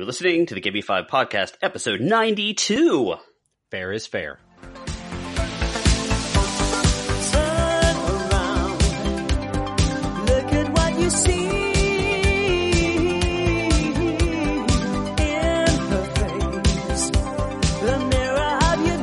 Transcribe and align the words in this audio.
You're 0.00 0.06
listening 0.06 0.46
to 0.46 0.54
the 0.54 0.62
Give 0.62 0.72
Me 0.72 0.80
Five 0.80 1.08
podcast, 1.08 1.58
episode 1.60 2.00
92. 2.00 3.16
Fair 3.70 3.92
is 3.92 4.06
fair. 4.06 4.38
Look 10.24 10.52
at 10.54 10.72
what 10.72 10.98
you 10.98 11.10
see 11.10 11.50
in 15.18 15.68
her 15.90 16.06
face, 16.14 17.10
the 17.82 17.98
mirror 18.08 18.58
of 18.72 18.86
your 18.86 19.02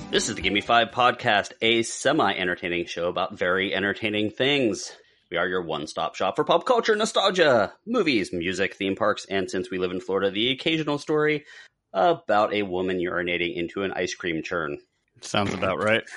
dreams. 0.00 0.10
This 0.10 0.28
is 0.28 0.34
the 0.34 0.42
Give 0.42 0.52
Me 0.52 0.60
Five 0.60 0.88
podcast, 0.88 1.52
a 1.62 1.84
semi 1.84 2.32
entertaining 2.34 2.86
show 2.86 3.06
about 3.06 3.38
very 3.38 3.72
entertaining 3.72 4.32
things. 4.32 4.90
We 5.30 5.36
are 5.36 5.46
your 5.46 5.62
one 5.62 5.86
stop 5.86 6.14
shop 6.14 6.36
for 6.36 6.44
pop 6.44 6.64
culture, 6.64 6.96
nostalgia, 6.96 7.74
movies, 7.86 8.32
music, 8.32 8.74
theme 8.74 8.96
parks, 8.96 9.26
and 9.28 9.50
since 9.50 9.70
we 9.70 9.78
live 9.78 9.90
in 9.90 10.00
Florida, 10.00 10.30
the 10.30 10.50
occasional 10.50 10.98
story 10.98 11.44
about 11.92 12.54
a 12.54 12.62
woman 12.62 12.98
urinating 12.98 13.54
into 13.56 13.82
an 13.82 13.92
ice 13.92 14.14
cream 14.14 14.42
churn. 14.42 14.78
Sounds 15.20 15.52
about 15.52 15.82
right. 15.82 16.04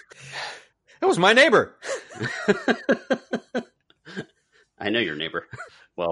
That 1.02 1.07
was 1.07 1.17
my 1.17 1.33
neighbor. 1.33 1.75
I 4.77 4.91
know 4.91 4.99
your 4.99 5.16
neighbor. 5.16 5.47
Well, 5.97 6.11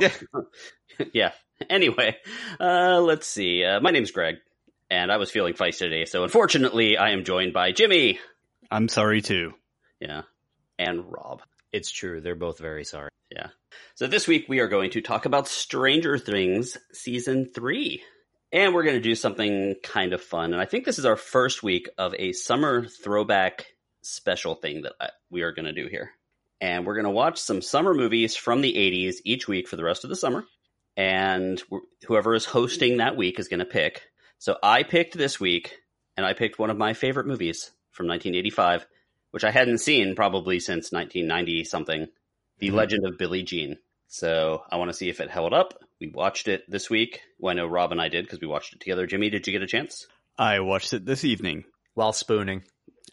yeah. 1.14 1.32
Anyway, 1.70 2.18
uh, 2.60 3.00
let's 3.00 3.26
see. 3.26 3.64
Uh, 3.64 3.80
my 3.80 3.92
name's 3.92 4.12
Greg, 4.12 4.36
and 4.92 5.10
I 5.10 5.16
was 5.16 5.32
feeling 5.32 5.54
feisty 5.54 5.80
today, 5.80 6.04
so 6.04 6.24
unfortunately, 6.26 6.98
I 6.98 7.12
am 7.12 7.24
joined 7.24 7.54
by 7.54 7.72
Jimmy. 7.72 8.20
I'm 8.70 8.90
sorry 8.90 9.22
too. 9.22 9.54
Yeah. 10.02 10.24
And 10.78 11.06
Rob. 11.10 11.42
It's 11.72 11.92
true. 11.92 12.22
They're 12.22 12.36
both 12.36 12.60
very 12.60 12.84
sorry. 12.84 13.10
Yeah. 13.32 13.48
So 13.96 14.08
this 14.08 14.28
week 14.28 14.46
we 14.50 14.60
are 14.60 14.68
going 14.68 14.92
to 14.92 15.02
talk 15.02 15.26
about 15.26 15.48
Stranger 15.48 16.18
Things 16.18 16.78
season 16.94 17.46
three. 17.46 18.04
And 18.52 18.74
we're 18.74 18.84
going 18.84 18.96
to 18.96 19.02
do 19.02 19.14
something 19.14 19.76
kind 19.84 20.14
of 20.14 20.24
fun. 20.24 20.54
And 20.54 20.62
I 20.62 20.66
think 20.66 20.84
this 20.84 20.98
is 20.98 21.06
our 21.06 21.16
first 21.16 21.62
week 21.62 21.88
of 22.00 22.16
a 22.18 22.34
summer 22.34 22.88
throwback 22.88 23.68
special 24.02 24.56
thing 24.56 24.82
that 24.82 24.94
I, 25.00 25.10
we 25.30 25.44
are 25.44 25.52
going 25.52 25.66
to 25.66 25.74
do 25.74 25.88
here. 25.88 26.12
And 26.60 26.86
we're 26.86 26.96
going 26.96 27.06
to 27.06 27.12
watch 27.12 27.38
some 27.38 27.62
summer 27.62 27.94
movies 27.94 28.36
from 28.36 28.62
the 28.62 28.74
80s 28.74 29.18
each 29.24 29.48
week 29.48 29.68
for 29.68 29.76
the 29.76 29.84
rest 29.84 30.04
of 30.04 30.10
the 30.10 30.16
summer. 30.16 30.46
And 30.98 31.62
whoever 32.08 32.34
is 32.34 32.46
hosting 32.46 32.98
that 32.98 33.16
week 33.16 33.40
is 33.40 33.48
going 33.48 33.60
to 33.60 33.66
pick. 33.66 34.02
So 34.40 34.58
I 34.64 34.84
picked 34.84 35.18
this 35.18 35.40
week, 35.40 35.78
and 36.18 36.26
I 36.26 36.34
picked 36.34 36.60
one 36.60 36.70
of 36.70 36.78
my 36.78 36.94
favorite 36.94 37.28
movies 37.28 37.72
from 37.92 38.08
1985, 38.08 38.88
which 39.32 39.44
I 39.44 39.52
hadn't 39.52 39.80
seen 39.80 40.16
probably 40.16 40.60
since 40.60 40.92
1990 40.92 41.64
something 41.64 42.08
The 42.60 42.70
Mhm. 42.70 42.74
Legend 42.74 43.06
of 43.08 43.18
Billie 43.18 43.44
Jean. 43.44 43.78
So 44.08 44.64
I 44.72 44.76
want 44.78 44.90
to 44.90 44.94
see 44.94 45.08
if 45.10 45.20
it 45.22 45.30
held 45.30 45.54
up. 45.54 45.82
We 46.02 46.08
watched 46.10 46.48
it 46.48 46.64
this 46.70 46.90
week. 46.90 47.22
Well, 47.38 47.52
I 47.52 47.54
know 47.56 47.68
Rob 47.68 47.92
and 47.92 48.02
I 48.02 48.10
did 48.10 48.26
because 48.26 48.42
we 48.42 48.48
watched 48.48 48.74
it 48.74 48.80
together. 48.80 49.06
Jimmy, 49.06 49.30
did 49.30 49.46
you 49.48 49.54
get 49.54 49.62
a 49.62 49.68
chance? 49.68 50.08
I 50.38 50.60
watched 50.62 50.92
it 50.94 51.06
this 51.06 51.24
evening. 51.24 51.66
While 51.94 52.12
spooning. 52.14 52.64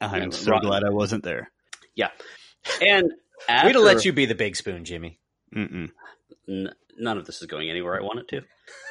I'm 0.01 0.23
Yeah, 0.25 0.31
so 0.31 0.51
Rob- 0.53 0.63
glad 0.63 0.85
I 0.85 0.91
wasn't 0.91 1.23
there. 1.25 1.51
Yeah, 1.95 2.11
and 2.81 3.13
after, 3.49 3.67
We'd 3.69 3.75
have 3.77 3.85
let 3.85 4.05
you 4.05 4.13
be 4.13 4.27
the 4.27 4.35
big 4.35 4.57
spoon, 4.57 4.85
Jimmy. 4.85 5.19
Mm-mm. 5.55 5.91
N- 6.49 6.75
none 6.99 7.19
of 7.19 7.25
this 7.27 7.41
is 7.41 7.47
going 7.47 7.71
anywhere 7.71 7.99
I 7.99 8.03
want 8.03 8.19
it 8.21 8.29
to. 8.29 8.43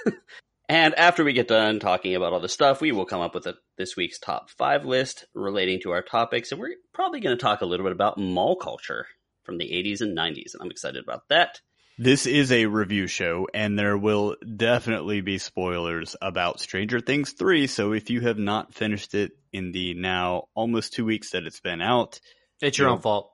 and 0.67 0.95
after 0.95 1.23
we 1.23 1.33
get 1.33 1.47
done 1.47 1.79
talking 1.79 2.15
about 2.15 2.33
all 2.33 2.39
the 2.39 2.49
stuff, 2.49 2.81
we 2.81 2.91
will 2.91 3.05
come 3.05 3.21
up 3.21 3.35
with 3.35 3.45
a, 3.47 3.55
this 3.77 3.95
week's 3.95 4.19
top 4.19 4.49
five 4.49 4.85
list 4.85 5.25
relating 5.33 5.79
to 5.81 5.91
our 5.91 6.01
topics. 6.01 6.51
And 6.51 6.59
we're 6.59 6.75
probably 6.93 7.19
going 7.19 7.37
to 7.37 7.41
talk 7.41 7.61
a 7.61 7.65
little 7.65 7.85
bit 7.85 7.91
about 7.91 8.17
mall 8.17 8.55
culture 8.55 9.05
from 9.43 9.57
the 9.57 9.65
80s 9.65 10.01
and 10.01 10.17
90s. 10.17 10.53
And 10.53 10.61
I'm 10.61 10.71
excited 10.71 11.03
about 11.03 11.29
that. 11.29 11.61
This 11.97 12.25
is 12.25 12.51
a 12.51 12.65
review 12.65 13.07
show, 13.07 13.47
and 13.53 13.79
there 13.79 13.97
will 13.97 14.35
definitely 14.57 15.21
be 15.21 15.37
spoilers 15.37 16.13
about 16.21 16.59
Stranger 16.59 16.99
Things 16.99 17.31
3. 17.31 17.67
So 17.67 17.93
if 17.93 18.09
you 18.09 18.19
have 18.21 18.37
not 18.37 18.73
finished 18.73 19.15
it 19.15 19.31
in 19.53 19.71
the 19.71 19.93
now 19.93 20.49
almost 20.55 20.91
two 20.91 21.05
weeks 21.05 21.29
that 21.31 21.45
it's 21.45 21.61
been 21.61 21.81
out, 21.81 22.19
It's 22.61 22.77
your 22.77 22.89
own 22.89 22.99
fault. 22.99 23.31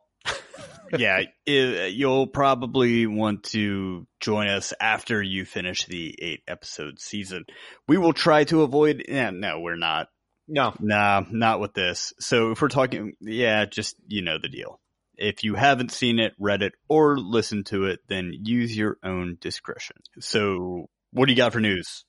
Yeah, 0.98 1.22
i 1.48 1.86
you'll 1.88 2.28
probably 2.28 3.06
want 3.06 3.44
to 3.44 4.08
join 4.20 4.48
us 4.48 4.74
after 4.80 5.22
you 5.22 5.46
finish 5.46 5.86
the 5.86 6.16
eight 6.22 6.42
episode 6.48 7.00
season. 7.00 7.46
We 7.88 7.98
will 7.98 8.14
try 8.14 8.44
to 8.46 8.64
avoid. 8.64 9.06
Yeah, 9.08 9.32
no, 9.32 9.60
we're 9.60 9.76
not. 9.76 10.08
No. 10.48 10.74
Nah, 10.80 11.24
not 11.30 11.60
with 11.60 11.74
this. 11.74 12.14
So 12.20 12.52
if 12.52 12.62
we're 12.62 12.68
talking, 12.68 13.14
yeah, 13.22 13.66
just 13.66 13.96
you 14.08 14.22
know 14.22 14.38
the 14.42 14.50
deal. 14.50 14.80
If 15.16 15.44
you 15.44 15.56
haven't 15.56 15.92
seen 15.92 16.20
it, 16.20 16.34
read 16.40 16.64
it, 16.64 16.74
or 16.90 17.18
listened 17.18 17.68
to 17.68 17.86
it, 17.86 18.00
then 18.08 18.34
use 18.34 18.76
your 18.76 18.98
own 19.04 19.38
discretion. 19.40 19.98
So 20.20 20.90
what 21.12 21.28
do 21.28 21.34
you 21.34 21.38
got 21.38 21.54
for 21.54 21.60
news? 21.60 22.06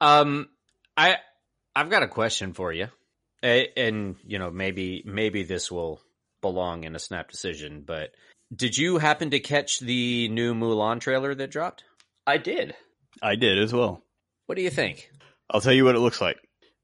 Um, 0.00 0.48
I 0.96 1.18
I've 1.76 1.90
got 1.90 2.02
a 2.02 2.08
question 2.08 2.54
for 2.54 2.72
you, 2.72 2.88
and 3.42 4.16
you 4.24 4.38
know 4.38 4.50
maybe 4.50 5.02
maybe 5.04 5.42
this 5.42 5.70
will 5.70 6.00
belong 6.44 6.84
in 6.84 6.94
a 6.94 6.98
snap 6.98 7.30
decision. 7.30 7.82
But 7.86 8.10
did 8.54 8.76
you 8.76 8.98
happen 8.98 9.30
to 9.30 9.40
catch 9.40 9.80
the 9.80 10.28
new 10.28 10.54
Mulan 10.54 11.00
trailer 11.00 11.34
that 11.34 11.50
dropped? 11.50 11.84
I 12.26 12.36
did. 12.36 12.74
I 13.22 13.36
did 13.36 13.58
as 13.58 13.72
well. 13.72 14.02
What 14.46 14.56
do 14.56 14.62
you 14.62 14.70
think? 14.70 15.10
I'll 15.50 15.62
tell 15.62 15.72
you 15.72 15.86
what 15.86 15.96
it 15.96 16.00
looks 16.00 16.20
like. 16.20 16.36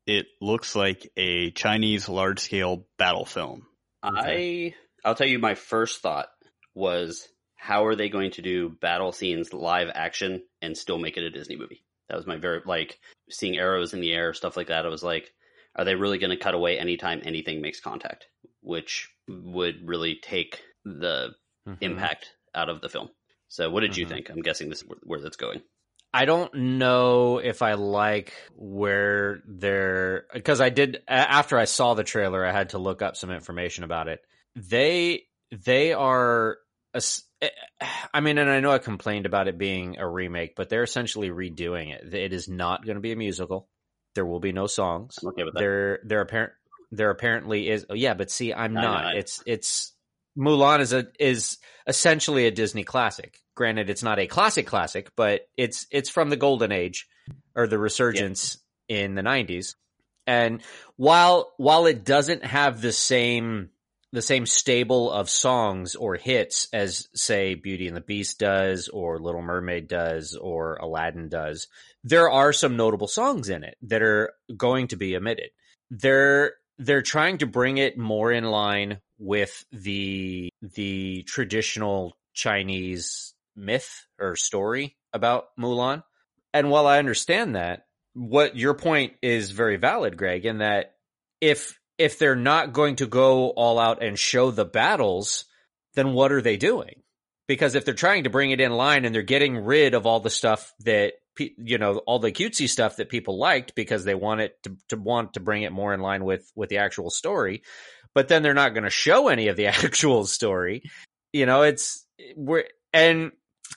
It 0.06 0.26
looks 0.40 0.74
like 0.74 1.10
a 1.16 1.50
Chinese 1.50 2.08
large 2.08 2.40
scale 2.40 2.86
battle 2.96 3.26
film. 3.26 3.66
I 4.02 4.74
I'll 5.04 5.14
tell 5.14 5.28
you 5.28 5.38
my 5.38 5.54
first 5.54 6.00
thought 6.00 6.28
was 6.74 7.28
how 7.56 7.84
are 7.84 7.94
they 7.94 8.08
going 8.08 8.30
to 8.32 8.42
do 8.42 8.70
battle 8.70 9.12
scenes 9.12 9.52
live 9.52 9.88
action 9.94 10.42
and 10.62 10.76
still 10.76 10.98
make 10.98 11.18
it 11.18 11.24
a 11.24 11.30
Disney 11.30 11.56
movie? 11.56 11.84
That 12.08 12.16
was 12.16 12.26
my 12.26 12.36
very 12.36 12.62
like 12.64 12.98
seeing 13.30 13.58
arrows 13.58 13.92
in 13.92 14.00
the 14.00 14.12
air, 14.12 14.32
stuff 14.32 14.56
like 14.56 14.68
that. 14.68 14.86
I 14.86 14.88
was 14.88 15.02
like, 15.02 15.30
are 15.76 15.84
they 15.84 15.94
really 15.94 16.18
going 16.18 16.30
to 16.30 16.36
cut 16.36 16.54
away 16.54 16.78
anytime 16.78 17.20
anything 17.24 17.60
makes 17.60 17.80
contact? 17.80 18.26
Which 18.60 19.08
would 19.28 19.86
really 19.86 20.16
take 20.22 20.60
the 20.84 21.30
Mhm. 21.66 21.78
impact 21.80 22.30
out 22.54 22.68
of 22.68 22.80
the 22.80 22.88
film. 22.88 23.10
So, 23.48 23.70
what 23.70 23.80
did 23.80 23.96
you 23.96 24.06
Mhm. 24.06 24.08
think? 24.08 24.30
I'm 24.30 24.42
guessing 24.42 24.68
this 24.68 24.82
is 24.82 24.88
where, 24.88 24.98
where 25.02 25.20
that's 25.20 25.36
going. 25.36 25.62
I 26.12 26.24
don't 26.24 26.52
know 26.52 27.38
if 27.38 27.62
I 27.62 27.74
like 27.74 28.32
where 28.56 29.42
they're 29.46 30.26
because 30.34 30.60
I 30.60 30.68
did 30.70 31.02
after 31.06 31.56
I 31.56 31.66
saw 31.66 31.94
the 31.94 32.02
trailer, 32.02 32.44
I 32.44 32.50
had 32.50 32.70
to 32.70 32.78
look 32.78 33.00
up 33.00 33.16
some 33.16 33.30
information 33.30 33.84
about 33.84 34.08
it. 34.08 34.20
They 34.56 35.26
they 35.52 35.92
are, 35.92 36.58
eh, 36.94 37.48
I 38.12 38.20
mean, 38.20 38.38
and 38.38 38.50
I 38.50 38.58
know 38.58 38.72
I 38.72 38.78
complained 38.78 39.26
about 39.26 39.46
it 39.46 39.56
being 39.58 39.98
a 39.98 40.08
remake, 40.08 40.56
but 40.56 40.68
they're 40.68 40.82
essentially 40.82 41.28
redoing 41.30 41.92
it. 41.94 42.12
It 42.12 42.32
is 42.32 42.48
not 42.48 42.84
going 42.84 42.96
to 42.96 43.00
be 43.00 43.12
a 43.12 43.16
musical. 43.16 43.68
There 44.14 44.26
will 44.26 44.40
be 44.40 44.52
no 44.52 44.66
songs. 44.66 45.16
I'm 45.22 45.28
okay 45.28 45.44
with 45.44 45.54
that. 45.54 45.60
There 45.60 46.00
there 46.04 46.20
apparent 46.20 46.52
there 46.90 47.10
apparently 47.10 47.68
is. 47.68 47.86
Oh 47.88 47.94
yeah, 47.94 48.14
but 48.14 48.30
see, 48.30 48.52
I'm 48.52 48.74
not. 48.74 49.06
I. 49.06 49.14
It's 49.16 49.42
it's 49.46 49.92
Mulan 50.36 50.80
is 50.80 50.92
a 50.92 51.06
is 51.18 51.58
essentially 51.86 52.46
a 52.46 52.50
Disney 52.50 52.84
classic. 52.84 53.38
Granted, 53.54 53.90
it's 53.90 54.02
not 54.02 54.18
a 54.18 54.26
classic 54.26 54.66
classic, 54.66 55.10
but 55.16 55.42
it's 55.56 55.86
it's 55.90 56.10
from 56.10 56.30
the 56.30 56.36
golden 56.36 56.72
age 56.72 57.06
or 57.54 57.66
the 57.66 57.78
resurgence 57.78 58.58
in 58.88 59.14
the 59.14 59.22
90s. 59.22 59.74
And 60.26 60.62
while 60.96 61.52
while 61.56 61.86
it 61.86 62.04
doesn't 62.04 62.44
have 62.44 62.80
the 62.80 62.92
same 62.92 63.70
the 64.12 64.22
same 64.22 64.44
stable 64.44 65.10
of 65.10 65.30
songs 65.30 65.94
or 65.94 66.16
hits 66.16 66.68
as 66.72 67.08
say 67.14 67.54
Beauty 67.54 67.86
and 67.86 67.96
the 67.96 68.00
Beast 68.00 68.38
does 68.40 68.88
or 68.88 69.20
Little 69.20 69.42
Mermaid 69.42 69.86
does 69.86 70.36
or 70.36 70.76
Aladdin 70.76 71.28
does, 71.28 71.68
there 72.04 72.30
are 72.30 72.52
some 72.52 72.76
notable 72.76 73.08
songs 73.08 73.48
in 73.48 73.64
it 73.64 73.76
that 73.82 74.02
are 74.02 74.32
going 74.56 74.88
to 74.88 74.96
be 74.96 75.16
omitted. 75.16 75.50
They're 75.90 76.54
they're 76.78 77.02
trying 77.02 77.38
to 77.38 77.46
bring 77.46 77.76
it 77.76 77.98
more 77.98 78.32
in 78.32 78.44
line 78.44 79.00
with 79.18 79.64
the 79.70 80.50
the 80.62 81.22
traditional 81.24 82.16
Chinese 82.32 83.34
myth 83.54 84.06
or 84.18 84.36
story 84.36 84.96
about 85.12 85.48
Mulan. 85.58 86.02
And 86.54 86.70
while 86.70 86.86
I 86.86 86.98
understand 86.98 87.54
that, 87.54 87.86
what 88.14 88.56
your 88.56 88.74
point 88.74 89.14
is 89.22 89.50
very 89.50 89.76
valid, 89.76 90.16
Greg, 90.16 90.46
in 90.46 90.58
that 90.58 90.94
if 91.40 91.78
if 91.98 92.18
they're 92.18 92.34
not 92.34 92.72
going 92.72 92.96
to 92.96 93.06
go 93.06 93.50
all 93.50 93.78
out 93.78 94.02
and 94.02 94.18
show 94.18 94.50
the 94.50 94.64
battles, 94.64 95.44
then 95.94 96.14
what 96.14 96.32
are 96.32 96.40
they 96.40 96.56
doing? 96.56 97.02
Because 97.46 97.74
if 97.74 97.84
they're 97.84 97.94
trying 97.94 98.24
to 98.24 98.30
bring 98.30 98.52
it 98.52 98.60
in 98.60 98.72
line 98.72 99.04
and 99.04 99.14
they're 99.14 99.22
getting 99.22 99.64
rid 99.64 99.92
of 99.92 100.06
all 100.06 100.20
the 100.20 100.30
stuff 100.30 100.72
that 100.80 101.14
you 101.38 101.78
know, 101.78 101.98
all 101.98 102.18
the 102.18 102.32
cutesy 102.32 102.68
stuff 102.68 102.96
that 102.96 103.08
people 103.08 103.38
liked 103.38 103.74
because 103.74 104.04
they 104.04 104.14
want 104.14 104.40
it 104.40 104.62
to, 104.64 104.76
to 104.88 104.96
want 104.96 105.34
to 105.34 105.40
bring 105.40 105.62
it 105.62 105.72
more 105.72 105.94
in 105.94 106.00
line 106.00 106.24
with 106.24 106.50
with 106.54 106.68
the 106.68 106.78
actual 106.78 107.10
story, 107.10 107.62
but 108.14 108.28
then 108.28 108.42
they're 108.42 108.54
not 108.54 108.74
going 108.74 108.84
to 108.84 108.90
show 108.90 109.28
any 109.28 109.48
of 109.48 109.56
the 109.56 109.66
actual 109.84 110.26
story. 110.26 110.82
You 111.32 111.46
know, 111.46 111.62
it's 111.62 112.04
we're 112.36 112.64
and 112.92 113.32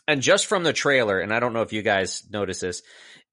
and 0.08 0.22
just 0.22 0.48
from 0.48 0.64
the 0.64 0.74
trailer, 0.74 1.20
and 1.20 1.34
I 1.34 1.40
don't 1.40 1.54
know 1.54 1.62
if 1.62 1.74
you 1.74 1.82
guys 1.82 2.24
notice 2.30 2.60
this, 2.60 2.82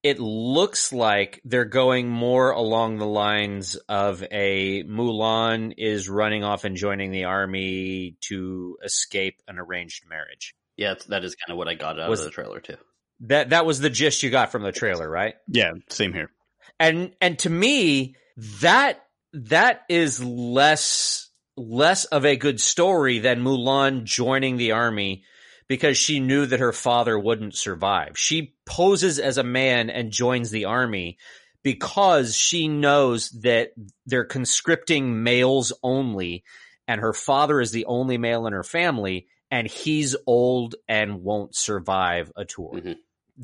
it 0.02 0.19
looks 0.19 0.93
like 0.93 1.40
they're 1.44 1.64
going 1.64 2.08
more 2.08 2.50
along 2.50 2.99
the 2.99 3.06
lines 3.06 3.76
of 3.88 4.25
a 4.31 4.82
Mulan 4.84 5.75
is 5.76 6.08
running 6.08 6.44
off 6.44 6.64
and 6.64 6.76
joining 6.76 7.11
the 7.11 7.25
army 7.25 8.17
to 8.22 8.78
escape 8.82 9.37
an 9.49 9.58
arranged 9.58 10.08
marriage. 10.08 10.55
Yeah, 10.76 10.94
that 11.08 11.25
is 11.25 11.34
kind 11.34 11.52
of 11.52 11.58
what 11.58 11.69
I 11.69 11.75
got 11.75 12.00
out 12.00 12.08
Was- 12.08 12.20
of 12.20 12.26
the 12.26 12.31
trailer 12.31 12.61
too. 12.61 12.76
That 13.20 13.50
that 13.50 13.67
was 13.67 13.81
the 13.81 13.90
gist 13.90 14.22
you 14.22 14.31
got 14.31 14.50
from 14.52 14.62
the 14.62 14.72
trailer, 14.72 15.08
right? 15.08 15.34
Yeah, 15.49 15.72
same 15.88 16.12
here. 16.12 16.31
and 16.78 17.14
and 17.20 17.38
to 17.40 17.50
me 17.50 18.14
that 18.61 19.02
that 19.32 19.82
is 19.88 20.22
less 20.25 21.31
less 21.56 22.05
of 22.06 22.25
a 22.25 22.37
good 22.37 22.61
story 22.61 23.19
than 23.19 23.43
Mulan 23.44 24.05
joining 24.05 24.56
the 24.56 24.72
army 24.72 25.25
because 25.69 25.99
she 25.99 26.19
knew 26.19 26.46
that 26.46 26.61
her 26.61 26.72
father 26.72 27.19
wouldn't 27.19 27.55
survive. 27.55 28.12
She 28.17 28.55
poses 28.64 29.19
as 29.19 29.37
a 29.38 29.44
man 29.44 29.90
and 29.90 30.11
joins 30.11 30.50
the 30.50 30.64
army 30.64 31.19
because 31.62 32.34
she 32.34 32.67
knows 32.69 33.28
that 33.43 33.72
they're 34.06 34.25
conscripting 34.25 35.22
males 35.22 35.72
only 35.82 36.43
and 36.88 37.00
her 37.02 37.12
father 37.12 37.61
is 37.61 37.70
the 37.72 37.84
only 37.84 38.17
male 38.17 38.46
in 38.46 38.52
her 38.55 38.64
family 38.64 39.26
and 39.50 39.67
he's 39.69 40.17
old 40.26 40.76
and 40.88 41.22
won't 41.22 41.55
survive 41.55 42.32
a 42.37 42.44
tour. 42.44 42.72
Mhm. 42.75 42.96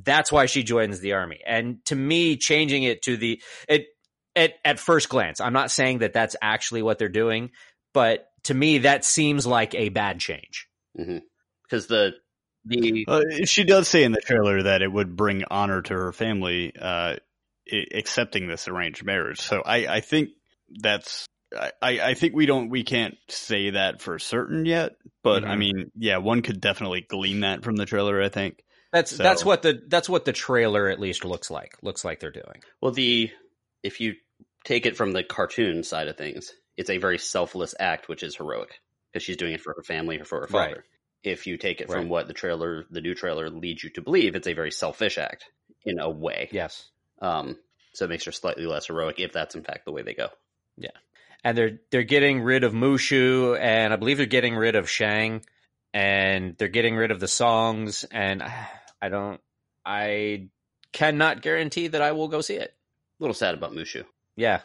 That's 0.05 0.31
why 0.31 0.47
she 0.47 0.63
joins 0.63 1.01
the 1.01 1.15
army. 1.15 1.41
And 1.47 1.85
to 1.87 1.97
me 1.97 2.37
changing 2.37 2.83
it 2.83 3.03
to 3.03 3.17
the 3.17 3.41
it 3.69 3.87
at 4.37 4.53
at 4.65 4.79
first 4.79 5.09
glance, 5.09 5.41
I'm 5.41 5.55
not 5.55 5.71
saying 5.71 5.99
that 5.99 6.13
that's 6.13 6.37
actually 6.43 6.83
what 6.83 6.99
they're 6.99 7.09
doing, 7.09 7.51
but 7.95 8.27
to 8.45 8.55
me 8.55 8.79
that 8.79 9.05
seems 9.05 9.47
like 9.47 9.75
a 9.75 9.89
bad 9.89 10.21
change. 10.21 10.69
Because 10.95 11.87
the 11.87 12.13
the 12.67 13.05
Uh, 13.09 13.23
she 13.45 13.65
does 13.65 13.89
say 13.89 14.05
in 14.05 14.13
the 14.13 14.21
trailer 14.21 14.65
that 14.65 14.83
it 14.83 14.93
would 14.93 15.17
bring 15.17 15.45
honor 15.51 15.81
to 15.83 15.95
her 15.95 16.13
family 16.13 16.73
uh, 16.79 17.17
i- 17.73 17.87
accepting 17.95 18.49
this 18.49 18.69
arranged 18.69 19.05
marriage. 19.05 19.41
So 19.41 19.63
I, 19.65 19.97
I 19.97 20.01
think 20.01 20.31
that's 20.83 21.27
I, 21.57 21.73
I 22.01 22.15
think 22.15 22.35
we 22.35 22.45
don't 22.45 22.69
we 22.69 22.83
can't 22.83 23.17
say 23.29 23.71
that 23.71 24.03
for 24.03 24.19
certain 24.19 24.67
yet. 24.67 24.97
But 25.23 25.45
I 25.45 25.55
Mhm. 25.55 25.59
mean, 25.59 25.91
yeah, 25.97 26.19
one 26.19 26.43
could 26.43 26.61
definitely 26.61 27.01
glean 27.09 27.41
that 27.41 27.65
from 27.65 27.77
the 27.77 27.87
trailer. 27.87 28.21
I 28.23 28.29
think. 28.29 28.63
That's 28.97 29.15
So- 29.17 29.23
that's 29.23 29.45
what 29.45 29.61
the 29.63 29.83
that's 29.89 30.09
what 30.09 30.25
the 30.25 30.33
trailer 30.33 30.89
at 30.89 30.99
least 30.99 31.23
looks 31.25 31.51
like. 31.51 31.75
Looks 31.83 32.03
like 32.05 32.19
they're 32.21 32.31
doing. 32.31 32.63
well 32.81 32.93
the 32.93 33.31
if 33.83 34.01
you 34.01 34.15
take 34.65 34.87
it 34.87 34.97
from 34.97 35.13
the 35.13 35.23
cartoon 35.23 35.83
side 35.85 36.09
of 36.09 36.17
things, 36.17 36.51
it's 36.79 36.89
a 36.91 36.97
very 36.99 37.19
selfless 37.19 37.75
act, 37.79 38.09
which 38.09 38.23
is 38.23 38.37
heroic 38.37 38.81
because 39.13 39.23
she's 39.23 39.37
doing 39.37 39.53
it 39.53 39.61
for 39.61 39.75
her 39.77 39.83
family 39.83 40.19
or 40.19 40.25
for 40.25 40.41
her 40.41 40.47
Right. 40.51 40.71
father. 40.71 40.85
If 41.23 41.47
you 41.47 41.57
take 41.59 41.81
it 41.83 41.91
from 41.91 42.09
what 42.09 42.27
the 42.27 42.33
trailer, 42.35 42.85
the 42.91 43.01
new 43.03 43.15
trailer, 43.15 43.51
leads 43.51 43.85
you 43.85 43.91
to 43.91 44.01
believe, 44.01 44.35
it's 44.35 44.47
a 44.47 44.53
very 44.55 44.71
selfish 44.71 45.19
act 45.19 45.45
in 45.85 45.99
a 45.99 46.09
way. 46.09 46.49
Yes. 46.53 46.89
Um, 47.21 47.59
so 47.93 48.07
it 48.07 48.09
makes 48.09 48.25
her 48.25 48.33
slightly 48.33 48.65
less 48.67 48.87
heroic 48.87 49.21
if 49.21 49.33
that's 49.33 49.55
in 49.55 49.63
fact 49.63 49.85
the 49.85 49.93
way 49.93 50.03
they 50.03 50.15
go. 50.15 50.29
Yeah. 50.79 50.91
And 51.45 51.57
they're 51.59 51.79
they're 51.91 52.03
getting 52.03 52.41
rid 52.41 52.65
of 52.65 52.73
Mushu 52.73 53.59
and 53.61 53.93
I 53.93 53.97
believe 53.97 54.17
they're 54.17 54.27
getting 54.27 54.57
rid 54.57 54.75
of 54.75 54.89
Shang 54.89 55.45
and 55.95 56.57
they're 56.59 56.69
getting 56.69 56.97
rid 56.97 57.11
of 57.11 57.21
the 57.21 57.29
songs 57.29 58.05
and 58.11 58.43
I, 59.03 59.09
don't 59.09 59.41
I 59.85 60.49
cannot 60.93 61.43
guarantee 61.43 61.89
that 61.89 62.03
I 62.03 62.13
will 62.13 62.29
go 62.29 62.41
see 62.41 62.55
it. 62.57 62.75
A 63.21 63.23
little 63.23 63.35
sad 63.35 63.55
about 63.55 63.73
Mushu. 63.73 64.05
Yeah. 64.37 64.61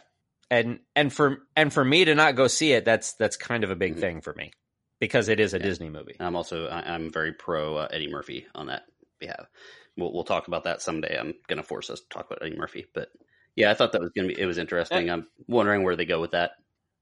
And 0.50 0.80
and 0.96 1.14
for 1.14 1.44
and 1.56 1.72
for 1.72 1.86
me 1.86 2.04
to 2.06 2.14
not 2.16 2.36
go 2.36 2.48
see 2.48 2.74
it, 2.74 2.84
that's 2.84 3.14
that's 3.14 3.38
kind 3.38 3.64
of 3.64 3.72
a 3.72 3.76
big 3.76 3.96
Mhm. 3.96 4.00
thing 4.02 4.22
for 4.22 4.34
me 4.34 4.52
because 5.00 5.30
it 5.30 5.40
is 5.40 5.54
a 5.54 5.58
Yeah. 5.58 5.64
Disney 5.64 5.90
movie. 5.90 6.16
I'm 6.20 6.36
also 6.36 6.68
I, 6.68 6.82
I'm 6.94 7.10
very 7.12 7.32
pro 7.32 7.78
uh, 7.78 7.88
Eddie 7.92 8.10
Murphy 8.12 8.46
on 8.54 8.68
that 8.68 8.84
behalf. 9.20 9.48
We'll 9.96 10.12
we'll 10.14 10.26
talk 10.26 10.48
about 10.50 10.66
that 10.66 10.82
someday. 10.82 11.18
I'm 11.18 11.34
gonna 11.48 11.64
force 11.64 11.90
us 11.90 12.02
to 12.02 12.10
talk 12.10 12.26
about 12.26 12.46
Eddie 12.46 12.58
Murphy, 12.58 12.86
but 12.94 13.10
yeah, 13.56 13.72
I 13.72 13.74
thought 13.76 13.94
that 13.94 14.02
was 14.02 14.12
gonna 14.14 14.28
be 14.28 14.38
it 14.40 14.46
was 14.46 14.58
interesting. 14.58 15.10
I'm 15.10 15.28
wondering 15.48 15.84
where 15.84 15.96
they 15.96 16.06
go 16.06 16.20
with 16.20 16.32
that. 16.32 16.52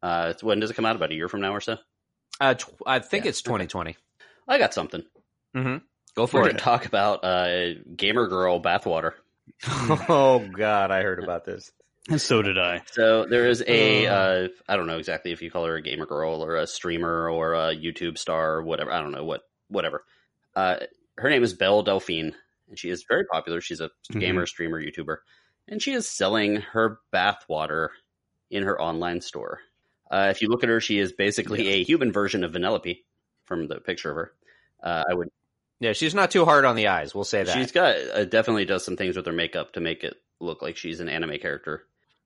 Uh, 0.04 0.34
when 0.42 0.60
does 0.60 0.70
it 0.70 0.76
come 0.76 0.86
out? 0.86 0.96
About 0.96 1.12
a 1.12 1.16
year 1.16 1.28
from 1.28 1.42
now 1.42 1.54
or 1.56 1.62
so? 1.62 1.78
Uh, 2.40 2.54
tw- 2.54 2.70
I 2.86 3.00
think 3.00 3.26
Yeah, 3.26 3.30
it's 3.30 3.42
2020. 3.42 3.98
I 4.48 4.58
got 4.60 4.74
something. 4.76 5.04
Mm-hmm. 5.56 5.78
Go 6.16 6.24
We're 6.24 6.28
for 6.28 6.48
it. 6.50 6.54
to 6.54 6.58
talk 6.58 6.86
about 6.86 7.24
uh, 7.24 7.74
gamer 7.96 8.28
girl 8.28 8.62
bathwater. 8.62 9.14
oh 9.68 10.48
God, 10.56 10.92
I 10.92 11.02
heard 11.04 11.24
about 11.24 11.46
this. 11.46 11.72
So 12.18 12.42
did 12.42 12.58
I. 12.58 12.82
So 12.94 13.26
there 13.30 13.48
is 13.48 13.62
a 13.68 14.08
Oh. 14.08 14.12
uh, 14.12 14.48
I 14.68 14.78
don't 14.78 14.88
know 14.88 14.98
exactly 14.98 15.32
if 15.32 15.44
you 15.44 15.52
call 15.52 15.66
her 15.66 15.76
a 15.76 15.82
gamer 15.82 16.08
girl 16.08 16.44
or 16.44 16.56
a 16.56 16.66
streamer 16.66 17.30
or 17.30 17.54
a 17.54 17.76
YouTube 17.76 18.18
star 18.18 18.54
or 18.54 18.64
whatever. 18.64 18.92
I 18.92 19.00
don't 19.02 19.12
know 19.12 19.26
what 19.26 19.42
whatever. 19.68 20.04
Uh, 20.56 20.78
her 21.20 21.30
name 21.30 21.44
is 21.44 21.54
Belle 21.54 21.84
Delphine, 21.84 22.34
and 22.68 22.80
she 22.80 22.90
is 22.90 23.06
very 23.08 23.26
popular. 23.26 23.62
She's 23.62 23.80
a 23.82 23.92
Mhm. 24.12 24.20
gamer, 24.22 24.46
streamer, 24.48 24.82
YouTuber, 24.82 25.18
and 25.68 25.80
she 25.84 25.92
is 25.94 26.10
selling 26.10 26.62
her 26.62 27.00
bathwater 27.14 27.90
in 28.50 28.64
her 28.64 28.82
online 28.82 29.22
store. 29.22 29.60
Uh, 30.10 30.30
if 30.32 30.42
you 30.42 30.48
look 30.48 30.64
at 30.64 30.70
her, 30.70 30.80
she 30.82 30.98
is 30.98 31.14
basically 31.14 31.68
a 31.68 31.84
human 31.84 32.12
version 32.12 32.44
of 32.44 32.54
Vanellope 32.54 33.04
from 33.46 33.68
the 33.68 33.80
picture 33.82 34.10
of 34.10 34.16
her. 34.16 34.34
Uh, 34.82 35.04
I 35.08 35.14
would. 35.14 35.30
Yeah, 35.80 35.94
she's 35.94 36.14
not 36.16 36.32
too 36.32 36.46
hard 36.46 36.66
on 36.66 36.76
the 36.76 36.88
eyes. 36.88 37.16
We'll 37.16 37.24
say 37.24 37.44
that. 37.44 37.54
She's 37.54 37.72
got 37.72 37.96
uh, 37.96 38.26
definitely 38.26 38.66
does 38.66 38.84
some 38.84 38.98
things 38.98 39.16
with 39.16 39.26
her 39.26 39.32
makeup 39.32 39.74
to 39.74 39.80
make 39.80 40.04
it 40.04 40.16
look 40.40 40.62
like 40.62 40.78
she's 40.78 41.00
an 41.00 41.10
anime 41.10 41.38
character. 41.40 41.84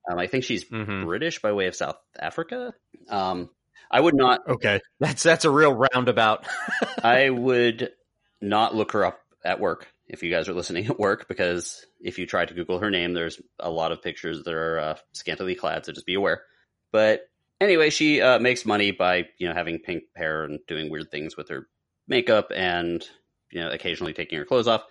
Um, 0.10 0.18
I 0.20 0.28
think 0.28 0.44
she's 0.44 0.66
Mhm. 0.66 1.06
British 1.06 1.42
by 1.42 1.52
way 1.54 1.68
of 1.68 1.76
South 1.76 1.98
Africa. 2.20 2.74
Um, 3.10 3.50
I 3.92 4.00
would 4.00 4.16
not. 4.16 4.42
Okay. 4.48 4.80
That's 5.00 5.22
that's 5.24 5.46
a 5.46 5.52
real 5.52 5.74
roundabout. 5.74 6.46
I 7.04 7.30
would 7.30 7.92
not 8.42 8.76
look 8.76 8.92
her 8.94 9.06
up 9.06 9.20
at 9.46 9.60
work 9.60 9.88
if 10.08 10.24
you 10.24 10.32
guys 10.32 10.50
are 10.50 10.54
listening 10.54 10.88
at 10.88 11.00
work 11.00 11.28
because 11.28 11.86
if 12.02 12.18
you 12.20 12.26
try 12.26 12.46
to 12.46 12.54
Google 12.54 12.80
her 12.80 12.90
name, 12.90 13.14
there's 13.14 13.40
a 13.60 13.70
lot 13.70 13.92
of 13.92 14.02
pictures 14.02 14.44
that 14.44 14.54
are 14.54 14.80
uh, 14.80 14.98
scantily 15.14 15.56
clad. 15.56 15.86
So 15.86 15.92
just 15.92 16.06
be 16.08 16.16
aware. 16.16 16.42
But 16.92 17.30
anyway, 17.62 17.90
she 17.92 18.20
uh, 18.20 18.40
makes 18.40 18.66
money 18.66 18.92
by 18.92 19.28
you 19.38 19.48
know 19.48 19.54
having 19.54 19.78
pink 19.80 20.04
hair 20.16 20.44
and 20.44 20.60
doing 20.68 20.90
weird 20.90 21.12
things 21.12 21.38
with 21.38 21.50
her 21.50 21.68
makeup 22.08 22.52
and 22.54 23.08
you 23.54 23.62
know 23.62 23.70
occasionally 23.70 24.14
taking 24.14 24.38
her 24.40 24.46
clothes 24.46 24.68
off. 24.68 24.84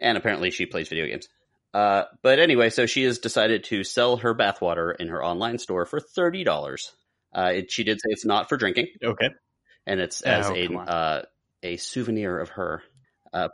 And 0.00 0.16
apparently, 0.16 0.50
she 0.50 0.66
plays 0.66 0.88
video 0.88 1.06
games. 1.06 1.28
Uh, 1.74 2.04
but 2.22 2.38
anyway, 2.38 2.70
so 2.70 2.86
she 2.86 3.04
has 3.04 3.18
decided 3.18 3.64
to 3.64 3.84
sell 3.84 4.16
her 4.18 4.34
bathwater 4.34 4.94
in 4.96 5.08
her 5.08 5.24
online 5.24 5.58
store 5.58 5.86
for 5.86 6.00
thirty 6.00 6.44
dollars. 6.44 6.92
Uh, 7.34 7.52
it, 7.54 7.70
she 7.70 7.84
did 7.84 8.00
say 8.00 8.08
it's 8.10 8.24
not 8.24 8.48
for 8.48 8.56
drinking, 8.56 8.88
Okay. 9.04 9.28
and 9.86 10.00
it's 10.00 10.22
Oh, 10.24 10.30
as 10.30 10.48
a 10.50 10.72
uh, 10.74 11.22
a 11.62 11.76
souvenir 11.76 12.38
of 12.38 12.48
her. 12.50 12.82
Uh, 13.32 13.48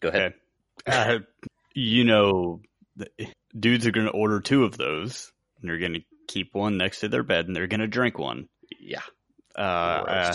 go 0.00 0.08
ahead. 0.08 0.34
Okay. 0.88 1.14
Uh, 1.14 1.18
you 1.74 2.04
know, 2.04 2.62
the, 2.96 3.08
dudes 3.58 3.86
are 3.86 3.90
going 3.90 4.06
to 4.06 4.12
order 4.12 4.40
two 4.40 4.64
of 4.64 4.76
those. 4.78 5.30
And 5.60 5.68
they're 5.68 5.78
going 5.78 5.94
to 5.94 6.04
keep 6.28 6.54
one 6.54 6.76
next 6.78 7.00
to 7.00 7.08
their 7.08 7.24
bed, 7.24 7.46
and 7.46 7.56
they're 7.56 7.66
going 7.66 7.80
to 7.80 7.88
drink 7.88 8.16
one. 8.16 8.48
Yeah, 8.78 9.02
Uh. 9.56 10.34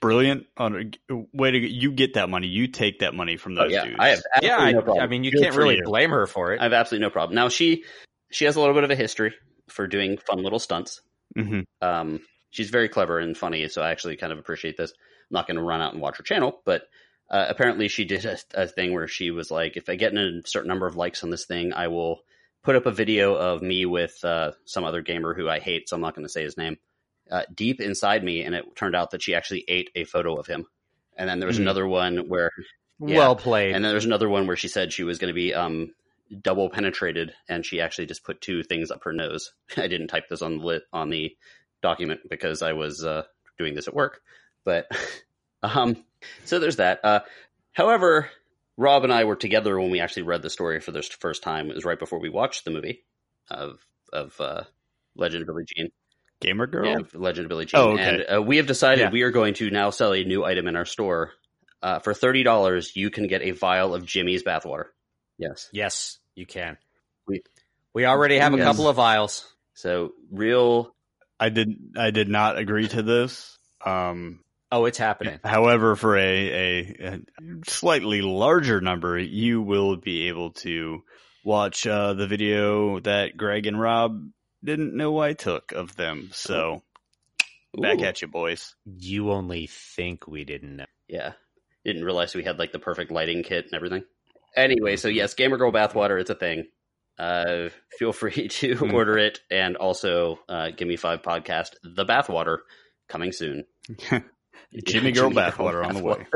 Brilliant. 0.00 0.46
On 0.56 0.92
way 1.32 1.50
to 1.50 1.58
you 1.58 1.92
get 1.92 2.14
that 2.14 2.28
money. 2.28 2.46
You 2.46 2.68
take 2.68 3.00
that 3.00 3.14
money 3.14 3.36
from 3.36 3.56
oh, 3.58 3.62
those 3.62 3.72
yeah. 3.72 3.84
dudes. 3.84 3.96
I 3.98 4.08
have 4.08 4.22
yeah, 4.42 4.56
I, 4.56 4.72
no 4.72 4.82
problem. 4.82 5.04
I 5.04 5.06
mean, 5.06 5.24
you 5.24 5.32
Good 5.32 5.42
can't 5.42 5.56
really 5.56 5.76
you. 5.76 5.84
blame 5.84 6.10
her 6.10 6.26
for 6.26 6.52
it. 6.52 6.60
I 6.60 6.64
have 6.64 6.72
absolutely 6.72 7.06
no 7.06 7.10
problem. 7.10 7.34
Now 7.34 7.48
she 7.48 7.84
she 8.30 8.44
has 8.44 8.56
a 8.56 8.60
little 8.60 8.74
bit 8.74 8.84
of 8.84 8.90
a 8.90 8.96
history 8.96 9.34
for 9.68 9.86
doing 9.86 10.18
fun 10.18 10.42
little 10.42 10.58
stunts. 10.58 11.00
hmm 11.36 11.60
Um, 11.80 12.20
she's 12.50 12.70
very 12.70 12.88
clever 12.88 13.18
and 13.18 13.36
funny, 13.36 13.68
so 13.68 13.82
I 13.82 13.90
actually 13.90 14.16
kind 14.16 14.32
of 14.32 14.38
appreciate 14.38 14.76
this. 14.76 14.90
I'm 14.92 15.34
not 15.34 15.46
going 15.46 15.56
to 15.56 15.62
run 15.62 15.80
out 15.80 15.92
and 15.92 16.02
watch 16.02 16.18
her 16.18 16.22
channel, 16.22 16.60
but 16.64 16.82
uh, 17.30 17.46
apparently 17.48 17.88
she 17.88 18.04
did 18.04 18.24
a, 18.24 18.38
a 18.54 18.66
thing 18.66 18.94
where 18.94 19.08
she 19.08 19.30
was 19.30 19.50
like, 19.50 19.76
if 19.76 19.88
I 19.88 19.96
get 19.96 20.12
in 20.12 20.18
a 20.18 20.46
certain 20.46 20.68
number 20.68 20.86
of 20.86 20.96
likes 20.96 21.24
on 21.24 21.30
this 21.30 21.46
thing, 21.46 21.72
I 21.72 21.88
will 21.88 22.20
put 22.62 22.76
up 22.76 22.86
a 22.86 22.92
video 22.92 23.34
of 23.34 23.62
me 23.62 23.86
with 23.86 24.16
uh, 24.24 24.52
some 24.64 24.84
other 24.84 25.02
gamer 25.02 25.34
who 25.34 25.48
I 25.48 25.58
hate, 25.58 25.88
so 25.88 25.96
I'm 25.96 26.02
not 26.02 26.14
going 26.14 26.26
to 26.26 26.32
say 26.32 26.42
his 26.42 26.56
name, 26.56 26.76
uh, 27.30 27.42
deep 27.54 27.80
inside 27.80 28.22
me, 28.24 28.42
and 28.42 28.54
it 28.54 28.64
turned 28.76 28.94
out 28.96 29.10
that 29.10 29.22
she 29.22 29.34
actually 29.34 29.64
ate 29.68 29.90
a 29.94 30.04
photo 30.04 30.36
of 30.36 30.46
him. 30.46 30.66
And 31.16 31.28
then 31.28 31.38
there 31.40 31.46
was 31.48 31.56
Hmm. 31.56 31.62
another 31.62 31.86
one 31.86 32.28
where 32.28 32.50
Yeah. 33.00 33.16
Well 33.18 33.36
played. 33.36 33.74
and 33.74 33.84
then 33.84 33.90
there's 33.92 34.04
another 34.04 34.28
one 34.28 34.46
where 34.46 34.56
she 34.56 34.68
said 34.68 34.92
she 34.92 35.02
was 35.04 35.18
going 35.18 35.28
to 35.28 35.34
be 35.34 35.54
um, 35.54 35.94
double 36.42 36.70
penetrated, 36.70 37.32
and 37.48 37.64
she 37.64 37.80
actually 37.80 38.06
just 38.06 38.24
put 38.24 38.40
two 38.40 38.62
things 38.62 38.90
up 38.90 39.04
her 39.04 39.12
nose. 39.12 39.52
I 39.76 39.86
didn't 39.88 40.08
type 40.08 40.28
this 40.28 40.42
on 40.42 40.58
the 40.58 40.64
lit 40.64 40.82
on 40.92 41.10
the 41.10 41.36
document 41.82 42.20
because 42.28 42.62
I 42.62 42.72
was 42.72 43.04
uh, 43.04 43.24
doing 43.58 43.74
this 43.74 43.88
at 43.88 43.94
work, 43.94 44.20
but 44.64 44.86
um, 45.62 46.04
so 46.44 46.58
there's 46.58 46.76
that. 46.76 47.00
Uh, 47.04 47.20
however, 47.72 48.30
Rob 48.76 49.04
and 49.04 49.12
I 49.12 49.24
were 49.24 49.36
together 49.36 49.78
when 49.78 49.90
we 49.90 50.00
actually 50.00 50.22
read 50.24 50.42
the 50.42 50.50
story 50.50 50.80
for 50.80 50.90
the 50.92 51.02
first 51.02 51.42
time. 51.42 51.70
It 51.70 51.74
was 51.74 51.84
right 51.84 51.98
before 51.98 52.18
we 52.18 52.28
watched 52.28 52.64
the 52.64 52.70
movie 52.70 53.04
of 53.50 53.78
of 54.12 54.38
uh, 54.40 54.64
Legend 55.16 55.42
of 55.42 55.46
Billie 55.48 55.64
Jean. 55.66 55.90
Gamer 56.40 56.66
girl. 56.66 56.86
Yeah, 56.86 56.98
Legend 57.14 57.46
of 57.46 57.48
Billie 57.48 57.64
Jean. 57.66 57.80
Oh, 57.80 57.88
okay. 57.92 58.24
And 58.28 58.36
uh, 58.38 58.42
we 58.42 58.58
have 58.58 58.66
decided 58.66 59.00
Yeah. 59.02 59.10
we 59.10 59.22
are 59.22 59.30
going 59.30 59.54
to 59.54 59.70
now 59.70 59.90
sell 59.90 60.12
a 60.12 60.22
new 60.24 60.44
item 60.44 60.68
in 60.68 60.76
our 60.76 60.84
store. 60.84 61.32
Uh, 61.82 61.98
for 61.98 62.14
thirty 62.14 62.42
dollars, 62.42 62.94
you 62.96 63.10
can 63.10 63.26
get 63.26 63.42
a 63.42 63.50
vial 63.52 63.94
of 63.94 64.04
Jimmy's 64.04 64.42
bathwater. 64.42 64.86
Yes. 65.38 65.68
yes, 65.72 66.18
you 66.34 66.46
can. 66.46 66.78
We- 67.26 67.42
We 67.94 68.04
already 68.06 68.38
have 68.38 68.52
a 68.54 68.58
couple 68.58 68.88
of 68.88 68.96
vials. 68.96 69.50
So 69.74 70.12
real. 70.30 70.94
I 71.38 71.48
did. 71.50 71.68
I 71.96 72.10
did 72.10 72.28
not 72.28 72.58
agree 72.58 72.88
to 72.88 73.02
this. 73.02 73.58
Um, 73.84 74.40
Oh, 74.72 74.84
it's 74.86 74.98
happening. 74.98 75.38
However, 75.44 75.94
for 75.94 76.16
a, 76.16 76.22
a, 76.22 76.96
a 77.08 77.18
slightly 77.68 78.20
larger 78.20 78.80
number, 78.80 79.16
you 79.18 79.62
will 79.62 79.96
be 79.96 80.26
able 80.28 80.52
to 80.54 81.02
watch 81.44 81.86
uh, 81.86 82.14
the 82.14 82.26
video 82.26 82.98
that 83.00 83.36
Greg 83.36 83.66
and 83.66 83.78
Rob 83.80 84.18
didn't 84.66 84.94
know 84.94 85.18
I 85.18 85.32
took 85.32 85.72
of 85.72 85.96
them. 85.96 86.28
So 86.32 86.82
back 87.74 88.00
at 88.02 88.20
you, 88.20 88.28
boys. 88.28 88.74
You 88.84 89.30
only 89.32 89.66
think 89.68 90.26
we 90.26 90.44
didn't 90.44 90.76
know. 90.76 90.86
Yeah. 91.08 91.32
Didn't 91.84 92.04
realize 92.04 92.34
we 92.34 92.44
had 92.44 92.58
like 92.58 92.72
the 92.72 92.78
perfect 92.78 93.10
lighting 93.10 93.42
kit 93.42 93.64
and 93.66 93.74
everything. 93.74 94.02
Anyway, 94.54 94.96
so 94.96 95.08
yes, 95.08 95.34
Gamer 95.34 95.56
Girl 95.56 95.72
bathwater, 95.72 96.20
it's 96.20 96.30
a 96.30 96.34
thing. 96.34 96.64
Uh, 97.18 97.68
feel 97.98 98.12
free 98.12 98.48
to 98.60 98.74
Hmm. 98.76 98.94
order 98.94 99.16
it, 99.18 99.38
and 99.50 99.76
also 99.76 100.38
uh, 100.48 100.70
give 100.76 100.88
me 100.88 100.96
five 100.96 101.22
podcast 101.22 101.74
the 101.82 102.04
bathwater 102.04 102.58
coming 103.08 103.32
soon. 103.32 103.64
Jimmy 104.84 105.12
Girl 105.12 105.30
bathwater 105.30 105.86
on 105.86 105.94
the 105.94 106.02
way. 106.02 106.26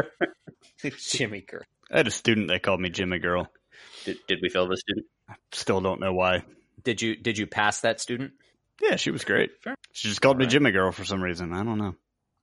Jimmy 0.99 1.41
Girl. 1.43 1.63
I 1.91 1.99
had 1.99 2.07
a 2.07 2.11
student 2.13 2.49
that 2.49 2.63
called 2.63 2.81
me 2.81 2.89
Jimmy 2.91 3.19
Girl. 3.19 3.49
Did, 4.05 4.19
did 4.29 4.39
we 4.43 4.49
fail 4.49 4.69
the 4.69 4.77
student? 4.77 5.07
Still 5.53 5.81
don't 5.81 6.01
know 6.01 6.13
why. 6.13 6.45
Did 6.83 7.03
you 7.03 7.17
did 7.17 7.39
you 7.39 7.47
pass 7.47 7.81
that 7.81 8.01
student? 8.01 8.33
Yeah, 8.81 8.97
she 8.97 9.11
was 9.11 9.25
great. 9.25 9.51
Fair. 9.63 9.75
She 9.93 10.09
just 10.09 10.21
called 10.23 10.39
me 10.39 10.45
Alright. 10.45 10.53
Jimmy 10.53 10.71
Girl 10.71 10.91
for 10.93 11.05
some 11.05 11.23
reason. 11.23 11.53
I 11.53 11.63
don't 11.65 11.79
know. 11.79 11.95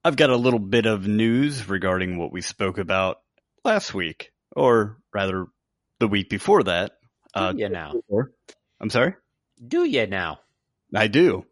I've 0.04 0.16
got 0.16 0.30
a 0.30 0.36
little 0.36 0.60
bit 0.60 0.86
of 0.86 1.06
news 1.06 1.68
regarding 1.68 2.16
what 2.18 2.32
we 2.32 2.40
spoke 2.40 2.78
about 2.78 3.18
last 3.64 3.92
week, 3.92 4.30
or 4.54 4.98
rather, 5.12 5.46
the 5.98 6.06
week 6.08 6.30
before 6.30 6.62
that. 6.64 6.92
Uh, 7.34 7.52
Do 7.52 7.58
you 7.58 7.68
now? 7.68 7.92
I'm 8.80 8.90
sorry. 8.90 9.14
Do 9.66 9.84
you 9.84 10.06
now? 10.06 10.38
I 10.94 11.08
do. 11.08 11.44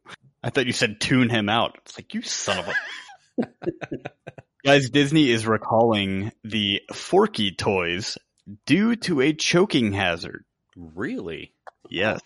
I 0.43 0.51
thought 0.51 0.67
you 0.67 0.73
said 0.73 1.01
tune 1.01 1.29
him 1.29 1.49
out. 1.49 1.79
It's 1.85 1.99
like 1.99 2.15
you 2.15 2.23
son 2.23 2.59
of 2.61 2.69
a. 2.69 3.49
Guys, 4.65 4.91
Disney 4.91 5.31
is 5.31 5.47
recalling 5.47 6.33
the 6.45 6.83
Forky 6.93 7.53
toys 7.53 8.17
due 8.65 8.97
to 8.97 9.21
a 9.21 9.33
choking 9.33 9.93
hazard. 9.93 10.45
Really? 10.77 11.53
Yes. 11.91 12.21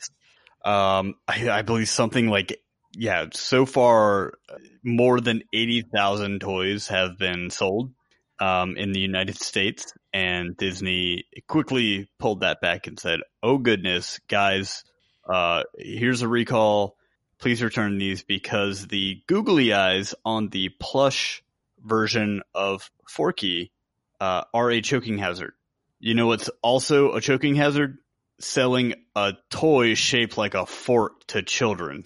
Um, 0.65 1.15
I, 1.27 1.51
I 1.51 1.63
believe 1.63 1.89
something 1.89 2.29
like, 2.29 2.61
yeah, 2.97 3.27
so 3.33 3.67
far 3.67 4.35
more 4.83 5.21
than 5.21 5.43
80,000 5.53 6.41
toys 6.41 6.89
have 6.89 7.19
been 7.19 7.51
sold, 7.51 7.93
um, 8.41 8.77
in 8.77 8.93
the 8.93 9.01
United 9.01 9.37
States 9.37 9.93
and 10.13 10.57
Disney 10.57 11.25
quickly 11.47 12.09
pulled 12.19 12.41
that 12.41 12.61
back 12.61 12.87
and 12.87 12.99
said, 12.99 13.21
oh 13.43 13.59
goodness, 13.59 14.19
guys, 14.29 14.83
uh, 15.29 15.63
here's 15.79 16.23
a 16.23 16.29
recall. 16.29 16.97
Please 17.39 17.63
return 17.63 17.99
these 17.99 18.23
because 18.23 18.87
the 18.87 19.23
googly 19.27 19.73
eyes 19.73 20.15
on 20.25 20.49
the 20.49 20.71
plush 20.81 21.43
version 21.83 22.43
of 22.55 22.91
Forky, 23.09 23.73
uh, 24.21 24.45
are 24.53 24.71
a 24.71 24.81
choking 24.81 25.19
hazard. 25.19 25.53
You 25.99 26.15
know 26.15 26.27
what's 26.27 26.51
also 26.63 27.13
a 27.13 27.21
choking 27.21 27.55
hazard? 27.55 27.99
Selling 28.41 28.95
a 29.15 29.35
toy 29.51 29.95
shaped 29.95 30.37
like 30.39 30.55
a 30.55 30.65
fort 30.67 31.13
to 31.29 31.43
children. 31.43 32.05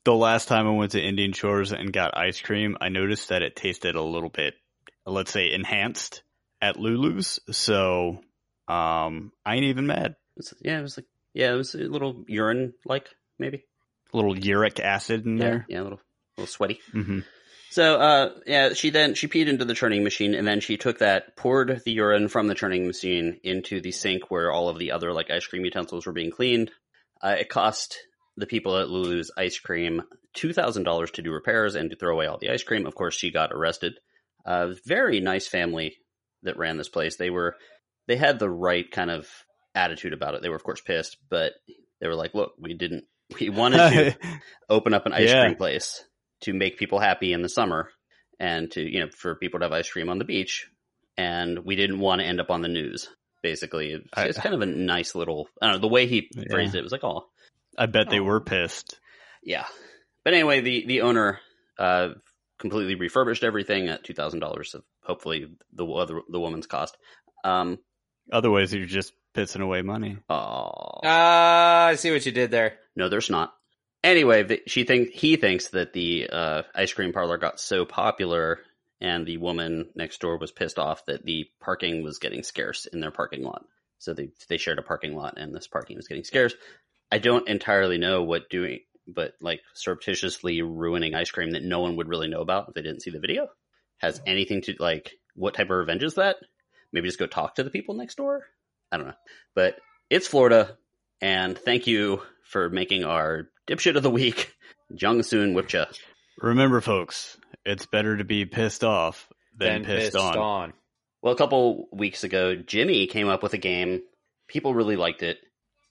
the 0.03 0.15
last 0.15 0.47
time 0.47 0.67
I 0.67 0.71
went 0.71 0.91
to 0.91 1.01
Indian 1.01 1.31
Shores 1.33 1.71
and 1.71 1.93
got 1.93 2.17
ice 2.17 2.41
cream, 2.41 2.75
I 2.81 2.89
noticed 2.89 3.29
that 3.29 3.43
it 3.43 3.55
tasted 3.55 3.95
a 3.95 4.01
little 4.01 4.29
bit, 4.29 4.55
let's 5.05 5.31
say, 5.31 5.51
enhanced 5.53 6.23
at 6.61 6.77
Lulu's. 6.79 7.39
So, 7.51 8.19
um, 8.67 9.31
I 9.45 9.55
ain't 9.55 9.65
even 9.65 9.87
mad. 9.87 10.15
Yeah, 10.61 10.79
it 10.79 10.81
was 10.81 10.97
like, 10.97 11.05
yeah, 11.33 11.53
it 11.53 11.57
was 11.57 11.75
a 11.75 11.79
little 11.79 12.25
urine 12.27 12.73
like, 12.85 13.09
maybe. 13.39 13.63
A 14.15 14.17
little 14.17 14.37
uric 14.39 14.79
acid 14.79 15.25
in 15.25 15.37
Yeah, 15.37 15.43
there. 15.43 15.65
yeah, 15.67 15.81
a 15.81 15.83
little, 15.83 15.99
a 16.37 16.41
little 16.41 16.51
sweaty. 16.53 16.79
hmm 16.93 17.19
So, 17.69 17.99
uh, 17.99 18.29
yeah, 18.45 18.73
she 18.73 18.89
then 18.89 19.13
she 19.15 19.27
peed 19.27 19.47
into 19.47 19.65
the 19.65 19.73
churning 19.73 20.03
machine, 20.05 20.33
and 20.33 20.47
then 20.47 20.61
she 20.61 20.77
took 20.77 20.99
that, 20.99 21.35
poured 21.35 21.81
the 21.83 21.91
urine 21.91 22.29
from 22.29 22.47
the 22.47 22.55
churning 22.55 22.87
machine 22.87 23.39
into 23.43 23.81
the 23.81 23.91
sink 23.91 24.31
where 24.31 24.51
all 24.51 24.69
of 24.69 24.79
the 24.79 24.91
other 24.93 25.11
like 25.11 25.29
ice 25.29 25.45
cream 25.45 25.65
utensils 25.65 26.05
were 26.05 26.13
being 26.13 26.31
cleaned. 26.31 26.71
Uh, 27.21 27.35
it 27.39 27.49
cost 27.49 27.97
the 28.37 28.47
people 28.47 28.77
at 28.77 28.87
Lulu's 28.89 29.31
ice 29.37 29.59
cream 29.59 30.03
two 30.33 30.53
thousand 30.53 30.83
dollars 30.83 31.11
to 31.11 31.21
do 31.21 31.31
repairs 31.33 31.75
and 31.75 31.89
to 31.89 31.97
throw 31.97 32.13
away 32.13 32.27
all 32.27 32.37
the 32.37 32.51
ice 32.51 32.63
cream. 32.63 32.85
Of 32.85 32.95
course, 32.95 33.15
she 33.15 33.31
got 33.31 33.51
arrested. 33.51 33.93
A 34.45 34.73
very 34.85 35.19
nice 35.19 35.47
family 35.47 35.97
that 36.43 36.57
ran 36.57 36.77
this 36.77 36.89
place. 36.89 37.17
They 37.17 37.29
were 37.31 37.55
they 38.07 38.15
had 38.15 38.39
the 38.39 38.49
right 38.49 38.89
kind 38.89 39.11
of 39.11 39.27
attitude 39.73 40.13
about 40.13 40.35
it. 40.35 40.41
They 40.41 40.49
were 40.49 40.55
of 40.55 40.63
course 40.63 40.79
pissed, 40.81 41.17
but 41.29 41.51
they 41.99 42.07
were 42.07 42.15
like, 42.15 42.33
"Look, 42.33 42.53
we 42.59 42.73
didn't. 42.73 43.05
We 43.39 43.49
wanted 43.49 43.77
to." 43.77 44.17
open 44.69 44.93
up 44.95 45.05
an 45.05 45.13
ice 45.13 45.29
Yeah. 45.29 45.43
cream 45.45 45.55
place 45.55 46.03
to 46.41 46.51
make 46.53 46.77
people 46.79 46.97
happy 46.99 47.33
in 47.33 47.43
the 47.43 47.49
summer 47.49 47.89
and 48.39 48.71
to 48.71 48.81
you 48.81 48.99
know 49.01 49.09
for 49.15 49.35
people 49.35 49.59
to 49.59 49.65
have 49.65 49.71
ice 49.73 49.89
cream 49.91 50.09
on 50.09 50.17
the 50.17 50.25
beach 50.25 50.65
and 51.17 51.59
we 51.59 51.75
didn't 51.75 51.99
want 51.99 52.19
to 52.19 52.25
end 52.25 52.41
up 52.41 52.49
on 52.49 52.61
the 52.63 52.67
news 52.67 53.07
basically 53.43 53.91
it's, 53.91 54.07
I- 54.11 54.25
it's 54.25 54.39
kind 54.39 54.55
of 54.55 54.61
a 54.61 54.65
nice 54.65 55.13
little 55.13 55.47
i 55.61 55.67
don't 55.67 55.75
know 55.75 55.81
the 55.81 55.87
way 55.93 56.07
he 56.07 56.29
Yeah. 56.35 56.45
phrased 56.49 56.73
it 56.73 56.81
was 56.81 56.91
like 56.91 57.03
oh 57.03 57.27
I 57.77 57.85
bet 57.85 58.09
they 58.09 58.19
Oh. 58.19 58.23
were 58.23 58.41
pissed. 58.41 58.99
yeah 59.43 59.65
but 60.23 60.33
anyway 60.33 60.61
the 60.61 60.85
the 60.87 61.01
owner 61.01 61.39
uh 61.77 62.09
completely 62.57 62.95
refurbished 62.95 63.43
everything 63.43 63.87
at 63.89 64.03
$2000 64.03 64.73
of 64.73 64.83
hopefully 65.03 65.45
the 65.73 65.85
other 65.85 66.21
the 66.27 66.39
woman's 66.39 66.65
cost 66.67 66.97
um 67.43 67.77
Otherwise, 68.31 68.73
you're 68.73 68.87
just 68.87 69.13
pissing 69.35 69.61
away 69.61 69.81
money. 69.81 70.17
oh 70.29 70.99
Ah, 71.03 71.87
I 71.87 71.95
see 71.95 72.11
what 72.11 72.25
you 72.25 72.31
did 72.31 72.51
there. 72.51 72.77
No, 72.95 73.09
there's 73.09 73.29
not. 73.29 73.53
Anyway, 74.03 74.61
she 74.67 74.83
think 74.83 75.09
he 75.09 75.35
thinks 75.35 75.69
that 75.69 75.93
the 75.93 76.29
uh, 76.31 76.61
ice 76.73 76.93
cream 76.93 77.11
parlor 77.11 77.37
got 77.37 77.59
so 77.59 77.85
popular, 77.85 78.59
and 79.01 79.25
the 79.25 79.37
woman 79.37 79.89
next 79.95 80.21
door 80.21 80.37
was 80.37 80.51
pissed 80.51 80.79
off 80.79 81.05
that 81.07 81.25
the 81.25 81.45
parking 81.59 82.03
was 82.03 82.19
getting 82.19 82.43
scarce 82.43 82.85
in 82.85 82.99
their 82.99 83.11
parking 83.11 83.43
lot. 83.43 83.65
So 83.97 84.13
they 84.13 84.29
they 84.47 84.57
shared 84.57 84.79
a 84.79 84.83
parking 84.83 85.15
lot, 85.15 85.37
and 85.37 85.53
this 85.53 85.67
parking 85.67 85.97
was 85.97 86.07
getting 86.07 86.23
scarce. 86.23 86.53
I 87.11 87.17
don't 87.17 87.47
entirely 87.47 87.97
know 87.97 88.23
what 88.23 88.49
doing, 88.49 88.79
but 89.07 89.33
like 89.41 89.61
surreptitiously 89.73 90.61
ruining 90.61 91.15
ice 91.15 91.31
cream 91.31 91.51
that 91.51 91.63
no 91.63 91.79
one 91.81 91.95
would 91.97 92.09
really 92.09 92.27
know 92.27 92.41
about 92.41 92.69
if 92.69 92.73
they 92.75 92.81
didn't 92.81 93.01
see 93.01 93.11
the 93.11 93.19
video 93.19 93.47
has 93.97 94.21
anything 94.25 94.61
to 94.61 94.75
like 94.79 95.13
what 95.35 95.53
type 95.53 95.69
of 95.69 95.77
revenge 95.77 96.03
is 96.03 96.15
that? 96.15 96.37
Maybe 96.91 97.07
just 97.07 97.19
go 97.19 97.27
talk 97.27 97.55
to 97.55 97.63
the 97.63 97.69
people 97.69 97.95
next 97.95 98.15
door. 98.15 98.43
I 98.95 98.97
don't 98.97 99.07
know, 99.07 99.13
but 99.55 99.75
It's 100.09 100.27
Florida, 100.27 100.77
and 101.19 101.57
thank 101.57 101.87
you 101.87 102.21
for 102.43 102.69
making 102.69 103.03
our 103.03 103.49
dipshit 103.67 103.97
of 103.97 104.03
the 104.03 104.09
week, 104.09 104.53
Jung 104.89 105.23
Soon 105.23 105.53
Wipcha. 105.53 105.87
Remember, 106.39 106.79
folks, 106.79 107.35
it's 107.65 107.85
better 107.85 108.15
to 108.15 108.23
be 108.23 108.45
pissed 108.45 108.85
off 108.85 109.27
than 109.57 109.81
Then 109.81 109.99
pissed, 109.99 110.15
on. 110.15 110.73
Well, 111.21 111.33
a 111.33 111.37
couple 111.37 111.89
weeks 111.91 112.23
ago, 112.23 112.55
Jimmy 112.55 113.07
came 113.07 113.27
up 113.27 113.43
with 113.43 113.53
a 113.53 113.57
game. 113.57 114.03
People 114.47 114.73
really 114.73 114.95
liked 114.95 115.21
it. 115.21 115.39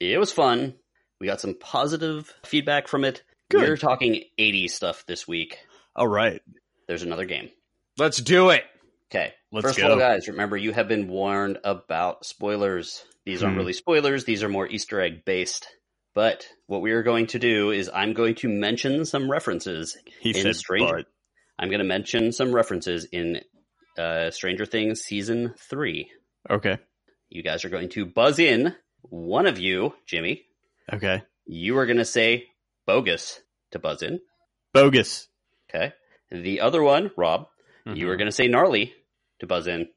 It 0.00 0.18
was 0.18 0.32
fun. 0.32 0.74
We 1.20 1.26
got 1.26 1.40
some 1.40 1.54
positive 1.60 2.32
feedback 2.44 2.88
from 2.88 3.04
it. 3.04 3.24
Good. 3.50 3.68
We're 3.68 3.76
talking 3.76 4.22
80s 4.38 4.70
stuff 4.70 5.04
this 5.06 5.28
week. 5.28 5.58
All 5.94 6.08
right. 6.08 6.40
There's 6.88 7.02
another 7.02 7.26
game. 7.26 7.50
Let's 7.98 8.18
do 8.18 8.48
it. 8.50 8.64
Okay. 9.10 9.32
Let's 9.52 9.66
First 9.66 9.78
go. 9.78 9.86
of 9.86 9.92
all, 9.92 9.98
guys, 9.98 10.28
remember 10.28 10.56
you 10.56 10.72
have 10.72 10.88
been 10.88 11.08
warned 11.08 11.58
about 11.64 12.24
spoilers. 12.26 13.04
These 13.24 13.42
aren't 13.42 13.54
Hmm. 13.54 13.60
really 13.60 13.72
spoilers, 13.72 14.24
these 14.24 14.42
are 14.42 14.48
more 14.48 14.66
Easter 14.68 15.00
egg 15.00 15.24
based. 15.24 15.66
But 16.14 16.46
what 16.66 16.80
we 16.82 16.92
are 16.92 17.02
going 17.02 17.26
to 17.28 17.38
do 17.38 17.70
is 17.70 17.90
I'm 17.92 18.12
going 18.12 18.34
to 18.36 18.48
mention 18.48 19.04
some 19.04 19.30
references. 19.30 19.96
He 20.20 20.30
In 20.30 20.34
said, 20.42 20.56
Stranger- 20.56 20.94
but. 20.96 21.06
I'm 21.58 21.68
going 21.68 21.78
to 21.80 21.84
mention 21.84 22.32
some 22.32 22.52
references 22.54 23.04
in 23.04 23.40
uh, 23.96 24.30
Stranger 24.32 24.66
Things 24.66 25.00
season 25.02 25.54
three. 25.70 26.10
Okay. 26.50 26.78
You 27.28 27.42
guys 27.44 27.64
are 27.64 27.68
going 27.68 27.88
to 27.90 28.06
buzz 28.06 28.38
in. 28.40 28.74
One 29.02 29.46
of 29.46 29.58
you, 29.58 29.94
Jimmy, 30.06 30.42
Okay. 30.92 31.22
you 31.46 31.78
are 31.78 31.86
going 31.86 31.98
to 31.98 32.04
say 32.04 32.48
bogus 32.86 33.40
to 33.70 33.78
buzz 33.78 34.02
in. 34.02 34.20
Bogus. 34.72 35.28
Okay. 35.70 35.92
The 36.30 36.60
other 36.60 36.82
one, 36.82 37.10
Rob, 37.16 37.46
you 37.86 37.92
Mm-hmm. 37.92 38.08
are 38.08 38.16
going 38.16 38.28
to 38.30 38.32
say 38.32 38.48
gnarly 38.48 38.94
to 39.40 39.46
buzz 39.46 39.66
in. 39.66 39.88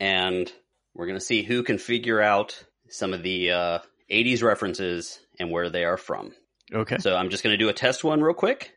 And 0.00 0.50
we're 0.94 1.06
going 1.06 1.18
to 1.18 1.24
see 1.24 1.42
who 1.42 1.62
can 1.62 1.78
figure 1.78 2.20
out 2.20 2.62
some 2.88 3.12
of 3.14 3.22
the 3.22 3.50
uh, 3.50 3.78
80s 4.10 4.42
references 4.42 5.18
and 5.40 5.50
where 5.50 5.68
they 5.70 5.84
are 5.84 5.96
from. 5.96 6.32
Okay. 6.72 6.98
So 6.98 7.14
I'm 7.16 7.30
just 7.30 7.42
going 7.42 7.52
to 7.54 7.58
do 7.62 7.68
a 7.68 7.72
test 7.72 8.04
one 8.04 8.20
real 8.20 8.34
quick. 8.34 8.72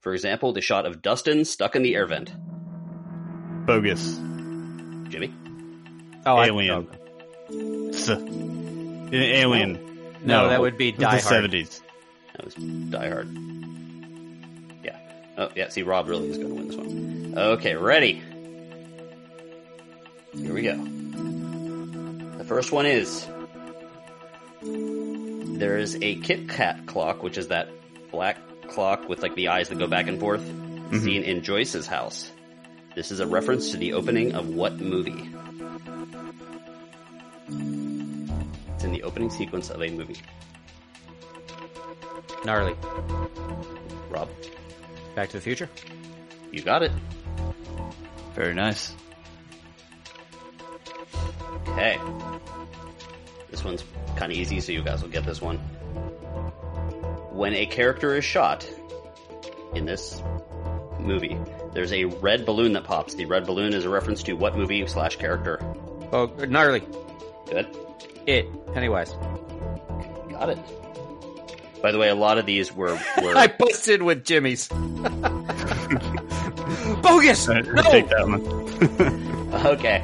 For 0.00 0.12
example, 0.14 0.52
the 0.52 0.60
shot 0.60 0.86
of 0.86 1.00
Dustin 1.02 1.44
stuck 1.44 1.76
in 1.76 1.82
the 1.82 1.94
air 1.94 2.06
vent. 2.06 2.32
Bogus. 3.66 4.14
Jimmy? 5.08 5.32
Oh, 6.26 6.36
I- 6.36 6.46
Alien. 6.46 6.88
S- 7.94 8.08
an 8.08 9.12
alien. 9.12 10.18
no, 10.24 10.48
that 10.48 10.60
would 10.60 10.78
be 10.78 10.90
the 10.92 10.98
Die 11.02 11.08
Hard. 11.10 11.20
seventies. 11.22 11.82
That 12.34 12.44
was 12.46 12.54
Die 12.54 13.08
Hard. 13.08 13.28
Yeah. 14.82 14.98
Oh, 15.36 15.48
yeah. 15.54 15.68
See, 15.68 15.82
Rob 15.82 16.08
really 16.08 16.30
is 16.30 16.38
going 16.38 16.48
to 16.48 16.54
win 16.54 16.66
this 16.68 16.76
one. 16.76 17.21
Okay, 17.34 17.76
ready. 17.76 18.22
Here 20.34 20.52
we 20.52 20.62
go. 20.62 20.76
The 22.36 22.44
first 22.44 22.72
one 22.72 22.84
is 22.84 23.26
there 24.60 25.78
is 25.78 25.96
a 26.02 26.16
Kit 26.16 26.50
Kat 26.50 26.84
clock, 26.86 27.22
which 27.22 27.38
is 27.38 27.48
that 27.48 27.70
black 28.10 28.36
clock 28.68 29.08
with 29.08 29.22
like 29.22 29.34
the 29.34 29.48
eyes 29.48 29.70
that 29.70 29.78
go 29.78 29.86
back 29.86 30.08
and 30.08 30.20
forth, 30.20 30.42
mm-hmm. 30.42 30.98
seen 30.98 31.22
in 31.22 31.42
Joyce's 31.42 31.86
house. 31.86 32.30
This 32.94 33.10
is 33.10 33.20
a 33.20 33.26
reference 33.26 33.70
to 33.70 33.78
the 33.78 33.94
opening 33.94 34.34
of 34.34 34.50
what 34.50 34.78
movie? 34.78 35.30
It's 38.74 38.84
in 38.84 38.92
the 38.92 39.02
opening 39.04 39.30
sequence 39.30 39.70
of 39.70 39.82
a 39.82 39.88
movie. 39.88 40.16
Gnarly. 42.44 42.74
Rob, 44.10 44.28
Back 45.14 45.30
to 45.30 45.38
the 45.38 45.42
Future. 45.42 45.70
you 46.50 46.60
got 46.60 46.82
it. 46.82 46.92
Very 48.34 48.54
nice. 48.54 48.94
Okay. 51.68 51.98
This 53.50 53.62
one's 53.64 53.84
kind 54.16 54.32
of 54.32 54.38
easy, 54.38 54.60
so 54.60 54.72
you 54.72 54.82
guys 54.82 55.02
will 55.02 55.10
get 55.10 55.24
this 55.24 55.40
one. 55.40 55.58
When 57.30 57.54
a 57.54 57.66
character 57.66 58.16
is 58.16 58.24
shot 58.24 58.68
in 59.74 59.84
this 59.84 60.22
movie, 60.98 61.38
there's 61.72 61.92
a 61.92 62.04
red 62.04 62.46
balloon 62.46 62.72
that 62.74 62.84
pops. 62.84 63.14
The 63.14 63.26
red 63.26 63.46
balloon 63.46 63.74
is 63.74 63.84
a 63.84 63.90
reference 63.90 64.22
to 64.24 64.34
what 64.34 64.56
movie 64.56 64.86
slash 64.86 65.16
character? 65.16 65.58
Oh, 66.12 66.26
gnarly. 66.48 66.82
Good. 67.48 67.66
It. 68.26 68.46
Pennywise. 68.72 69.12
Got 70.30 70.50
it. 70.50 70.58
By 71.82 71.90
the 71.90 71.98
way, 71.98 72.08
a 72.08 72.14
lot 72.14 72.38
of 72.38 72.46
these 72.46 72.72
were, 72.72 72.98
were 73.22 73.36
I 73.36 73.48
busted 73.48 74.02
with 74.02 74.24
Jimmy's. 74.24 74.68
Bogus. 77.02 77.48
Uh, 77.48 77.60
No. 77.60 77.82
Take 77.82 78.08
that 78.08 78.26
one. 78.26 79.54
okay. 79.66 80.02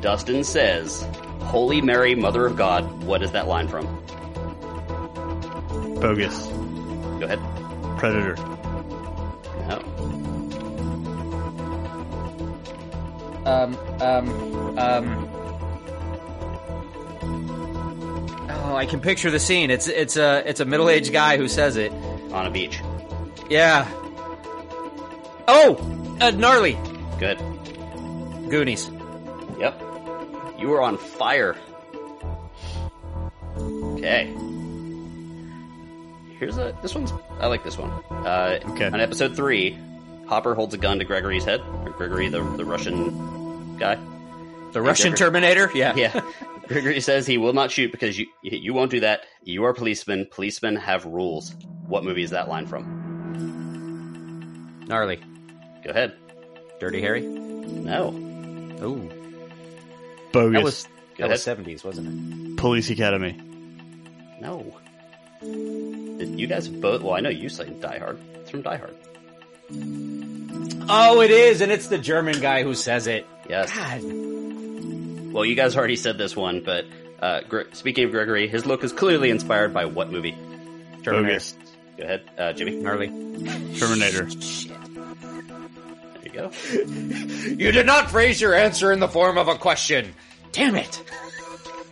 Dustin 0.00 0.44
says, 0.44 1.06
"Holy 1.40 1.80
Mary, 1.80 2.14
Mother 2.14 2.46
of 2.46 2.56
God." 2.56 3.02
What 3.04 3.22
is 3.22 3.32
that 3.32 3.48
line 3.48 3.68
from? 3.68 3.86
Bogus. 6.00 6.46
Go 6.46 7.22
ahead. 7.24 7.40
Predator. 7.98 8.36
No. 9.68 9.82
Um. 13.46 13.76
Um. 14.00 14.78
Um. 14.78 15.28
Oh, 18.50 18.74
I 18.76 18.86
can 18.86 19.00
picture 19.00 19.30
the 19.30 19.38
scene. 19.40 19.70
It's 19.70 19.88
it's 19.88 20.16
a 20.16 20.42
it's 20.48 20.60
a 20.60 20.64
middle 20.64 20.88
aged 20.90 21.12
guy 21.12 21.36
who 21.36 21.48
says 21.48 21.76
it. 21.76 21.92
On 22.32 22.44
a 22.46 22.50
beach. 22.50 22.80
Yeah. 23.48 23.88
Oh, 25.48 26.16
uh, 26.20 26.30
gnarly. 26.30 26.78
Good. 27.18 27.38
Goonies. 28.50 28.90
Yep. 29.58 29.80
You 30.58 30.72
are 30.74 30.82
on 30.82 30.98
fire. 30.98 31.56
Okay. 33.58 34.32
Here's 36.38 36.58
a. 36.58 36.76
This 36.82 36.94
one's. 36.94 37.12
I 37.40 37.46
like 37.46 37.64
this 37.64 37.78
one. 37.78 37.90
Uh, 38.10 38.58
Okay. 38.70 38.86
On 38.86 39.00
episode 39.00 39.34
three, 39.36 39.78
Hopper 40.26 40.54
holds 40.54 40.74
a 40.74 40.78
gun 40.78 40.98
to 40.98 41.04
Gregory's 41.04 41.44
head. 41.44 41.60
Or 41.84 41.90
Gregory, 41.90 42.28
the 42.28 42.42
the 42.56 42.64
Russian 42.64 43.76
guy. 43.78 43.98
The 44.72 44.82
Russian 44.82 45.12
Gregory. 45.12 45.18
Terminator. 45.18 45.70
Yeah. 45.74 45.94
Yeah. 45.96 46.20
Gregory 46.68 47.00
says 47.00 47.26
he 47.26 47.38
will 47.38 47.52
not 47.52 47.70
shoot 47.70 47.90
because 47.92 48.18
you 48.18 48.26
you 48.42 48.74
won't 48.74 48.90
do 48.90 49.00
that. 49.00 49.22
You 49.42 49.64
are 49.64 49.72
policemen. 49.72 50.26
Policemen 50.30 50.76
have 50.76 51.04
rules. 51.06 51.54
What 51.86 52.04
movie 52.04 52.22
is 52.22 52.30
that 52.30 52.48
line 52.48 52.66
from? 52.66 53.04
Gnarly. 54.88 55.20
Go 55.86 55.92
ahead. 55.92 56.14
Dirty 56.80 57.00
Harry. 57.00 57.20
No. 57.22 58.08
Ooh, 58.82 59.08
Bogus. 60.32 60.52
that 60.58 60.64
was 60.64 60.88
that 61.18 61.28
was 61.28 61.42
seventies, 61.44 61.84
wasn't 61.84 62.08
it? 62.08 62.56
Police 62.56 62.90
Academy. 62.90 63.40
No. 64.40 64.76
Did 65.40 66.40
You 66.40 66.48
guys 66.48 66.66
both. 66.68 67.02
Well, 67.02 67.14
I 67.14 67.20
know 67.20 67.28
you 67.28 67.48
say 67.48 67.70
Die 67.70 67.98
Hard. 67.98 68.18
It's 68.34 68.50
from 68.50 68.62
Die 68.62 68.76
Hard. 68.76 68.96
Oh, 70.88 71.20
it 71.20 71.30
is, 71.30 71.60
and 71.60 71.70
it's 71.70 71.86
the 71.86 71.98
German 71.98 72.40
guy 72.40 72.64
who 72.64 72.74
says 72.74 73.06
it. 73.06 73.24
Yes. 73.48 73.72
God. 73.72 74.02
Well, 75.32 75.44
you 75.44 75.54
guys 75.54 75.76
already 75.76 75.96
said 75.96 76.18
this 76.18 76.34
one, 76.34 76.62
but 76.64 76.84
uh, 77.20 77.42
Gre- 77.48 77.62
speaking 77.72 78.04
of 78.06 78.10
Gregory, 78.10 78.48
his 78.48 78.66
look 78.66 78.82
is 78.82 78.92
clearly 78.92 79.30
inspired 79.30 79.72
by 79.72 79.84
what 79.84 80.10
movie? 80.10 80.36
Terminator. 81.04 81.28
Bogus. 81.34 81.54
Go 81.96 82.04
ahead, 82.04 82.22
uh, 82.36 82.52
Jimmy. 82.54 82.76
Gnarly. 82.76 83.08
Terminator. 83.78 84.28
Go. 86.36 86.50
You 87.56 87.72
did 87.72 87.86
not 87.86 88.10
phrase 88.10 88.40
your 88.40 88.54
answer 88.54 88.92
in 88.92 89.00
the 89.00 89.08
form 89.08 89.38
of 89.38 89.48
a 89.48 89.56
question. 89.56 90.14
Damn 90.52 90.74
it. 90.74 91.02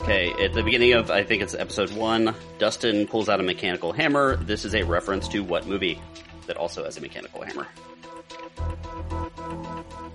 Okay, 0.03 0.33
at 0.45 0.53
the 0.53 0.63
beginning 0.63 0.93
of 0.93 1.11
I 1.11 1.25
think 1.25 1.43
it's 1.43 1.55
episode 1.55 1.91
one, 1.93 2.35
Dustin 2.59 3.07
pulls 3.07 3.29
out 3.29 3.41
a 3.41 3.43
mechanical 3.43 3.93
hammer. 3.93 4.37
This 4.37 4.65
is 4.65 4.75
a 4.75 4.83
reference 4.83 5.29
to 5.29 5.43
what 5.43 5.67
movie 5.67 6.01
that 6.47 6.59
also 6.59 6.85
has 6.85 6.99
a 6.99 7.01
mechanical 7.01 7.43
hammer? 7.43 7.67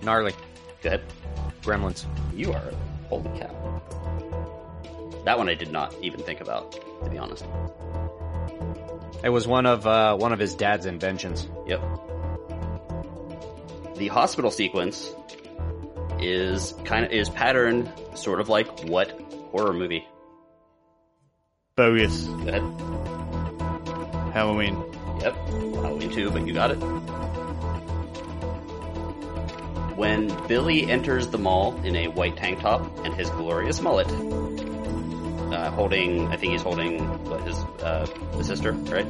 Gnarly. 0.03 0.33
Go 0.81 0.89
ahead. 0.89 1.01
Gremlins. 1.61 2.05
You 2.35 2.53
are 2.53 2.71
holy 3.09 3.39
cow. 3.39 3.81
That 5.25 5.37
one 5.37 5.49
I 5.49 5.55
did 5.55 5.71
not 5.71 5.95
even 6.01 6.21
think 6.21 6.41
about, 6.41 6.71
to 7.03 7.09
be 7.09 7.17
honest. 7.17 7.45
It 9.23 9.29
was 9.29 9.47
one 9.47 9.65
of 9.65 9.85
uh, 9.85 10.15
one 10.15 10.33
of 10.33 10.39
his 10.39 10.55
dad's 10.55 10.85
inventions. 10.85 11.47
Yep. 11.67 11.81
The 13.99 14.07
hospital 14.07 14.49
sequence 14.49 15.11
is 16.21 16.73
kind 16.85 17.05
of 17.05 17.11
is 17.11 17.29
patterned 17.29 17.91
sort 18.15 18.39
of 18.39 18.47
like 18.47 18.85
what 18.85 19.11
horror 19.51 19.73
movie? 19.73 20.07
Bogus. 21.75 22.23
Go 22.23 22.47
ahead. 22.47 22.61
Halloween. 24.33 24.81
Yep. 25.19 25.35
Halloween 25.35 26.09
too, 26.11 26.31
but 26.31 26.47
you 26.47 26.53
got 26.53 26.71
it. 26.71 26.77
When 29.97 30.29
Billy 30.47 30.89
enters 30.89 31.27
the 31.27 31.37
mall 31.37 31.75
in 31.83 31.97
a 31.97 32.07
white 32.07 32.37
tank 32.37 32.61
top 32.61 33.05
and 33.05 33.13
his 33.13 33.29
glorious 33.31 33.81
mullet, 33.81 34.07
uh, 34.07 35.71
holding, 35.71 36.27
I 36.27 36.37
think 36.37 36.53
he's 36.53 36.61
holding, 36.61 37.03
what, 37.25 37.41
his, 37.41 37.57
uh, 37.83 38.07
the 38.37 38.45
sister, 38.45 38.71
right? 38.71 39.05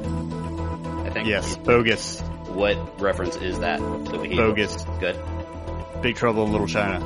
I 1.06 1.10
think. 1.10 1.28
Yes. 1.28 1.56
Bogus. 1.58 2.20
What 2.50 3.00
reference 3.00 3.36
is 3.36 3.58
that? 3.60 3.78
The 3.78 4.18
way 4.18 4.28
he 4.28 4.36
Bogus. 4.36 4.84
Good. 4.98 5.18
Big 6.02 6.16
Trouble 6.16 6.44
in 6.44 6.52
Little 6.52 6.66
China. 6.66 6.98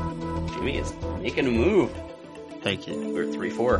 Jimmy 0.55 0.79
is 0.79 0.93
making 1.21 1.47
a 1.47 1.51
move. 1.51 1.93
Thank 2.63 2.87
you. 2.87 3.13
We're 3.13 3.31
3 3.31 3.51
4. 3.51 3.79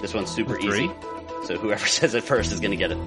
This 0.00 0.14
one's 0.14 0.30
super 0.30 0.58
Three? 0.58 0.84
easy. 0.84 0.90
So 1.46 1.56
whoever 1.56 1.86
says 1.86 2.14
it 2.14 2.24
first 2.24 2.52
is 2.52 2.60
going 2.60 2.70
to 2.72 2.76
get 2.76 2.92
it. 2.92 2.98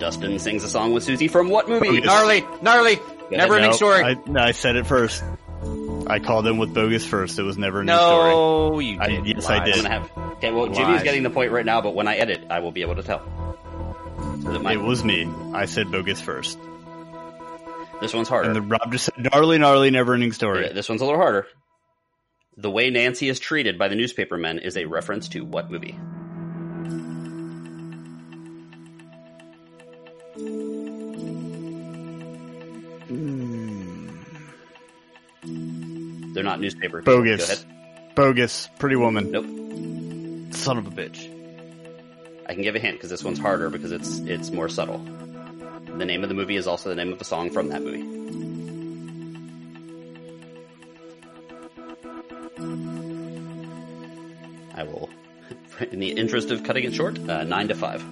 Dustin 0.00 0.38
sings 0.38 0.64
a 0.64 0.68
song 0.68 0.92
with 0.92 1.04
Susie 1.04 1.28
from 1.28 1.48
what 1.50 1.68
movie? 1.68 1.88
Bogus. 1.88 2.04
Gnarly, 2.06 2.44
gnarly, 2.62 2.92
ahead. 2.94 3.30
never 3.30 3.54
ending 3.56 3.70
No, 3.70 3.76
story. 3.76 4.02
I, 4.02 4.14
no, 4.26 4.40
I 4.40 4.52
said 4.52 4.76
it 4.76 4.86
first. 4.86 5.22
I 6.06 6.18
called 6.18 6.46
in 6.46 6.56
with 6.58 6.72
bogus 6.74 7.04
first. 7.04 7.38
It 7.38 7.42
was 7.42 7.58
never 7.58 7.82
a 7.82 7.84
new 7.84 7.92
story. 7.94 8.30
no, 8.30 8.78
you 8.80 8.98
I- 9.00 9.08
did. 9.08 9.26
yes, 9.26 9.46
I 9.48 9.58
Lies. 9.58 9.66
did. 9.66 9.76
I'm 9.76 9.82
gonna 9.82 9.94
have. 10.24 10.32
Okay, 10.38 10.50
well, 10.50 10.66
Jimmy's 10.66 10.78
Lies. 10.96 11.02
getting 11.02 11.22
the 11.22 11.30
point 11.30 11.52
right 11.52 11.66
now, 11.66 11.82
but 11.82 11.94
when 11.94 12.08
I 12.08 12.16
edit, 12.16 12.46
I 12.50 12.60
will 12.60 12.72
be 12.72 12.80
able 12.82 12.96
to 12.96 13.02
tell. 13.02 13.20
So 14.42 14.58
my- 14.58 14.72
It 14.72 14.80
was 14.80 15.04
me. 15.04 15.28
I 15.54 15.66
said 15.66 15.90
bogus 15.90 16.20
first. 16.20 16.58
this 18.00 18.14
one's 18.14 18.28
harder. 18.28 18.48
And 18.48 18.56
the 18.56 18.62
Rob 18.62 18.90
just 18.92 19.04
said 19.06 19.14
gnarly, 19.32 19.58
gnarly, 19.58 19.90
never 19.90 20.14
ending 20.14 20.32
story. 20.32 20.64
Yeah, 20.66 20.72
this 20.72 20.88
one's 20.88 21.02
a 21.02 21.04
little 21.04 21.20
harder. 21.20 21.46
The 22.56 22.70
way 22.70 22.90
Nancy 22.90 23.28
is 23.28 23.38
treated 23.38 23.78
by 23.78 23.88
the 23.88 23.94
newspapermen 23.96 24.58
is 24.60 24.76
a 24.76 24.84
reference 24.86 25.28
to 25.30 25.44
what 25.44 25.70
movie? 25.70 25.96
Hmm. 33.08 34.08
They're 36.32 36.44
not 36.44 36.60
newspaper. 36.60 37.02
Bogus. 37.02 37.64
Bogus. 38.14 38.68
Pretty 38.78 38.96
woman. 38.96 39.30
Nope. 39.30 40.54
Son 40.54 40.78
of 40.78 40.86
a 40.86 40.90
bitch. 40.90 41.29
I 42.50 42.54
can 42.54 42.64
give 42.64 42.74
a 42.74 42.80
hint 42.80 42.96
because 42.96 43.10
this 43.10 43.22
one's 43.22 43.38
harder 43.38 43.70
because 43.70 43.92
it's 43.92 44.18
it's 44.18 44.50
more 44.50 44.68
subtle. 44.68 44.98
The 44.98 46.04
name 46.04 46.24
of 46.24 46.28
the 46.28 46.34
movie 46.34 46.56
is 46.56 46.66
also 46.66 46.88
the 46.88 46.96
name 46.96 47.12
of 47.12 47.20
a 47.20 47.24
song 47.24 47.50
from 47.50 47.68
that 47.68 47.80
movie. 47.80 48.02
I 54.74 54.82
will, 54.82 55.08
in 55.92 56.00
the 56.00 56.10
interest 56.10 56.50
of 56.50 56.64
cutting 56.64 56.82
it 56.82 56.92
short, 56.92 57.20
uh, 57.20 57.44
nine 57.44 57.68
to 57.68 57.76
five. 57.76 58.04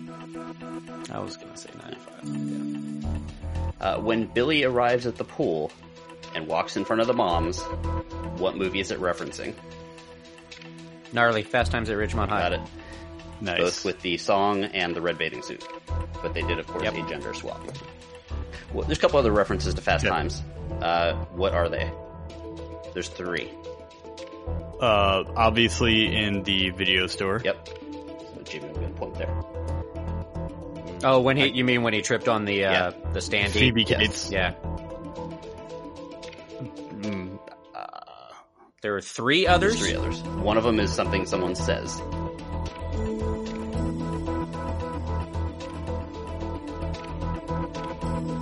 I 1.11 1.19
was 1.19 1.37
gonna 1.37 1.57
say 1.57 1.71
nine 1.83 1.97
to 1.97 1.99
five. 1.99 3.75
Uh, 3.81 4.01
when 4.01 4.27
Billy 4.27 4.63
arrives 4.63 5.05
at 5.05 5.17
the 5.17 5.25
pool 5.25 5.73
and 6.37 6.47
walks 6.47 6.77
in 6.77 6.85
front 6.85 7.01
of 7.01 7.09
the 7.09 7.13
moms, 7.13 7.61
what 8.39 8.57
movie 8.57 8.79
is 8.79 8.93
it 8.93 9.01
referencing? 9.01 9.57
Gnarly, 11.13 11.43
Fast 11.43 11.73
Times 11.73 11.91
at 11.91 11.97
Ridgemont 11.97 12.29
High. 12.29 12.51
Got 12.51 12.53
it. 12.53 12.61
Nice. 13.41 13.59
both 13.59 13.85
with 13.85 14.01
the 14.03 14.17
song 14.19 14.65
and 14.65 14.95
the 14.97 15.01
red 15.01 15.19
bathing 15.19 15.43
suit. 15.43 15.65
But 16.23 16.35
they 16.35 16.43
did, 16.43 16.59
of 16.59 16.67
course, 16.67 16.85
Yep. 16.85 16.95
a 16.95 17.09
gender 17.09 17.35
swap. 17.35 17.61
Well, 18.73 18.85
there's 18.87 18.99
a 18.99 19.01
couple 19.01 19.19
other 19.19 19.33
references 19.33 19.75
to 19.75 19.81
Fast 19.81 20.05
Yep. 20.05 20.13
Times. 20.13 20.43
Uh, 20.83 21.15
what 21.35 21.55
are 21.55 21.69
they? 21.69 21.91
There's 22.95 23.09
three. 23.09 23.51
uh, 24.81 25.25
obviously 25.37 26.15
in 26.17 26.43
the 26.45 26.71
video 26.71 27.07
store. 27.09 27.41
Yep. 27.45 27.69
So 27.69 28.43
Jimmy 28.45 28.69
will 28.69 28.81
get 28.81 28.91
a 28.91 28.93
point 28.95 29.15
there. 29.17 29.45
Oh, 31.05 31.21
when 31.21 31.37
he 31.37 31.47
you 31.49 31.65
mean 31.65 31.83
when 31.83 31.93
he 31.95 32.03
tripped 32.03 32.29
on 32.29 32.45
the 32.45 32.65
uh, 32.65 32.73
Yeah. 32.73 32.91
the 33.13 33.19
standee? 33.21 33.49
Phoebe 33.51 33.83
Yes. 33.85 33.99
Cates. 34.01 34.31
Yeah, 34.31 34.55
Mm, 37.01 37.39
there 38.83 38.97
are 38.97 39.01
three 39.01 39.47
others. 39.47 39.79
There's 39.81 39.91
three 39.91 39.97
others. 39.99 40.21
One 40.23 40.57
of 40.57 40.65
them 40.65 40.79
is 40.81 40.93
something 40.93 41.27
someone 41.27 41.55
says. 41.55 42.01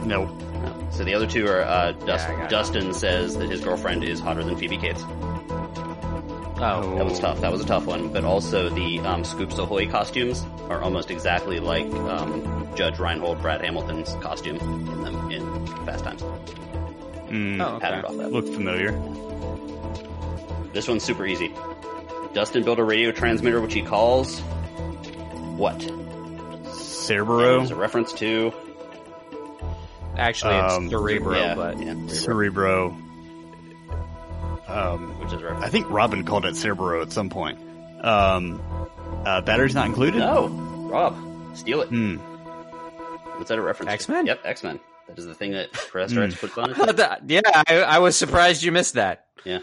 No. 0.06 0.24
No. 0.26 0.88
So 0.90 1.04
the 1.04 1.14
other 1.14 1.26
two 1.26 1.46
are 1.46 1.60
uh, 1.62 1.92
Dust- 1.92 2.28
I 2.28 2.32
got 2.36 2.44
it. 2.44 2.50
Dustin 2.50 2.94
says 2.94 3.36
that 3.36 3.50
his 3.50 3.60
girlfriend 3.62 4.04
is 4.04 4.20
hotter 4.20 4.42
than 4.42 4.56
Phoebe 4.56 4.78
Cates. 4.78 5.02
Oh, 6.58 6.94
That 6.96 7.04
was 7.04 7.18
tough. 7.20 7.40
That 7.42 7.52
was 7.52 7.60
a 7.60 7.66
tough 7.66 7.84
one. 7.84 8.12
But 8.12 8.24
also 8.24 8.70
the 8.70 8.98
um, 9.00 9.24
Scoops 9.24 9.58
Ahoy 9.58 9.88
costumes 9.88 10.44
are 10.70 10.80
almost 10.80 11.10
exactly 11.10 11.60
like 11.60 11.86
um, 11.86 12.66
Judge 12.74 12.98
Reinhold 12.98 13.42
Brad 13.42 13.60
Hamilton's 13.62 14.14
costume 14.22 14.56
in 14.56 15.02
them 15.02 15.30
in 15.30 15.66
Fast 15.84 16.04
Times. 16.04 16.22
Mm, 16.22 17.60
oh, 17.60 17.76
okay. 17.76 18.00
off. 18.00 18.14
Looked 18.32 18.48
familiar. 18.54 18.92
This 20.72 20.88
one's 20.88 21.02
super 21.02 21.26
easy. 21.26 21.52
Dustin 22.32 22.64
built 22.64 22.78
a 22.78 22.84
radio 22.84 23.12
transmitter 23.12 23.60
which 23.60 23.74
he 23.74 23.82
calls 23.82 24.40
what? 25.56 25.80
Cerebro. 26.74 27.58
There's 27.58 27.70
a 27.70 27.76
reference 27.76 28.12
to 28.14 28.52
Actually, 30.16 30.54
it's 30.56 30.74
Um, 30.74 30.88
Cerebro, 30.90 31.36
yeah, 31.38 31.54
but 31.54 31.78
yeah, 31.80 31.94
Cerebro. 32.08 32.96
Um, 34.68 35.18
which 35.20 35.32
is 35.32 35.42
a. 35.42 35.52
I 35.62 35.68
think 35.68 35.88
Robin 35.90 36.24
called 36.24 36.44
it 36.44 36.56
Cerebro 36.56 37.02
at 37.02 37.12
some 37.12 37.30
point. 37.30 37.58
Um, 38.02 38.60
uh, 39.24 39.40
batteries 39.42 39.74
not 39.74 39.86
included? 39.86 40.18
No, 40.18 40.48
Rob, 40.90 41.16
steal 41.56 41.82
it. 41.82 41.88
Hmm. 41.88 42.16
What's 43.36 43.48
that 43.50 43.58
a 43.58 43.62
reference? 43.62 43.92
X-Men? 43.92 44.26
Yep, 44.26 44.40
X 44.44 44.62
Men. 44.64 44.80
That 45.08 45.18
is 45.18 45.26
the 45.26 45.34
thing 45.34 45.52
that 45.52 45.68
Hmm. 45.70 45.88
Professor 45.90 46.22
X 46.24 46.34
puts 46.36 46.58
on 46.58 46.70
it. 46.70 47.20
yeah, 47.26 47.40
I, 47.68 47.82
I 47.82 47.98
was 47.98 48.16
surprised 48.16 48.62
you 48.62 48.72
missed 48.72 48.94
that. 48.94 49.26
Yeah. 49.44 49.58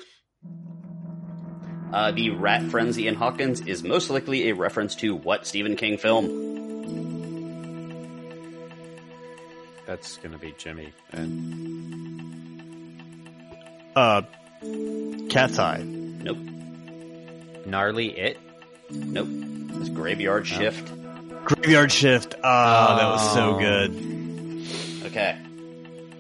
Uh, 1.92 2.12
the 2.12 2.30
rat 2.32 2.64
frenzy 2.72 3.08
in 3.08 3.14
Hawkins 3.16 3.62
is 3.62 3.84
most 3.84 4.10
likely 4.10 4.50
a 4.50 4.56
reference 4.56 4.96
to 4.96 5.16
what 5.16 5.46
Stephen 5.46 5.76
King 5.76 5.98
film? 5.98 6.63
That's 9.94 10.18
gonna 10.18 10.40
be 10.40 10.56
Jimmy. 10.58 10.92
Uh, 13.96 14.24
Cat's 15.30 15.60
Eye. 15.60 15.84
Nope, 15.84 16.40
Gnarly 17.68 18.08
it. 18.18 18.40
nope. 18.90 19.28
It's 19.80 19.90
Graveyard 19.90 20.48
Shift. 20.48 20.92
Graveyard 21.46 21.92
Shift. 21.92 22.34
Ah, 22.44 22.96
that 22.98 23.12
was 23.12 23.34
so 23.36 23.56
Oh. 23.56 23.60
good. 23.60 25.12
Okay. 25.12 25.38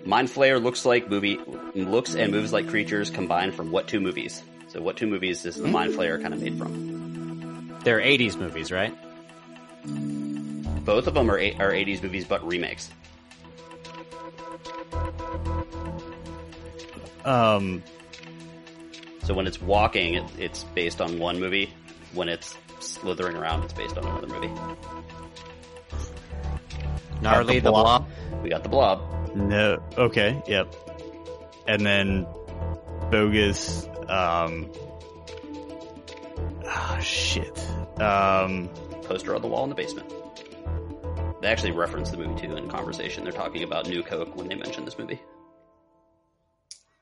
Mind 0.05 0.27
Flayer 0.27 0.61
looks 0.61 0.85
like 0.85 1.09
movie 1.09 1.39
looks 1.73 2.13
and 2.13 2.31
moves 2.31 2.53
like 2.53 2.67
creatures 2.69 3.09
combined 3.09 3.55
from 3.55 3.71
what 3.71 3.87
two 3.87 3.99
movies? 3.99 4.43
So 4.67 4.83
what 4.83 4.97
two 4.97 5.07
movies 5.07 5.47
is 5.47 5.55
the 5.55 5.67
Mind 5.67 5.95
Flayer 5.95 6.21
kind 6.21 6.35
of 6.35 6.39
made 6.43 6.59
from? 6.59 7.73
They're 7.83 7.99
'80s 8.01 8.35
movies, 8.37 8.71
right? 8.71 8.93
Both 10.85 11.07
of 11.07 11.15
them 11.15 11.31
are 11.31 11.39
are 11.39 11.71
80s 11.73 12.03
movies, 12.03 12.25
but 12.25 12.45
remakes. 12.45 12.91
Um, 17.25 17.83
So 19.23 19.33
when 19.33 19.47
it's 19.47 19.61
walking, 19.61 20.15
it, 20.15 20.23
it's 20.37 20.63
based 20.75 20.99
on 20.99 21.17
one 21.19 21.39
movie. 21.39 21.73
When 22.13 22.27
it's 22.29 22.55
slithering 22.79 23.37
around, 23.37 23.63
it's 23.63 23.73
based 23.73 23.97
on 23.97 24.05
another 24.05 24.27
movie. 24.27 24.51
Gnarly 27.21 27.59
the 27.59 27.69
Blob. 27.71 28.05
Blob. 28.05 28.43
We 28.43 28.49
got 28.49 28.63
the 28.63 28.69
Blob. 28.69 29.35
no. 29.35 29.81
Okay. 29.97 30.41
Yep. 30.47 30.75
And 31.67 31.85
then 31.85 32.27
bogus. 33.09 33.87
Um. 34.09 34.69
Ah, 36.65 36.99
shit. 37.01 37.57
Um. 38.01 38.69
poster 39.03 39.33
on 39.35 39.41
the 39.41 39.47
wall 39.47 39.63
in 39.63 39.69
the 39.69 39.75
basement. 39.75 40.11
They 41.43 41.49
actually 41.49 41.71
reference 41.71 42.09
the 42.09 42.15
movie 42.15 42.47
too 42.47 42.55
in 42.55 42.69
conversation. 42.69 43.25
They're 43.25 43.33
talking 43.33 43.63
about 43.63 43.85
New 43.89 44.01
Coke 44.01 44.33
when 44.37 44.47
they 44.47 44.55
mention 44.55 44.85
this 44.85 44.97
movie. 44.97 45.21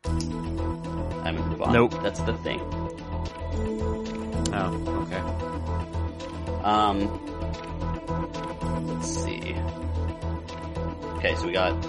I'm 0.03 1.35
gonna 1.35 1.45
move 1.45 1.61
on. 1.61 1.71
Nope. 1.71 1.93
That's 2.01 2.19
the 2.21 2.33
thing. 2.37 2.59
Oh, 4.51 5.05
okay. 5.05 5.19
Um, 6.63 7.07
let's 8.87 9.09
see. 9.09 9.55
Okay, 11.17 11.35
so 11.35 11.45
we 11.45 11.51
got 11.51 11.79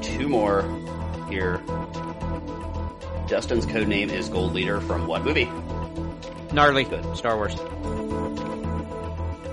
two 0.00 0.28
more 0.28 0.62
here. 1.28 1.60
Dustin's 3.26 3.66
code 3.66 3.88
name 3.88 4.10
is 4.10 4.28
Gold 4.28 4.54
Leader 4.54 4.80
from 4.80 5.08
what 5.08 5.24
movie? 5.24 5.50
Gnarly. 6.52 6.84
Good. 6.84 7.16
Star 7.16 7.34
Wars. 7.34 7.56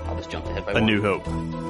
I'll 0.06 0.16
just 0.18 0.30
jump 0.30 0.46
ahead 0.46 0.68
by 0.68 0.74
A 0.74 0.76
one. 0.76 0.86
New 0.86 1.02
Hope. 1.02 1.65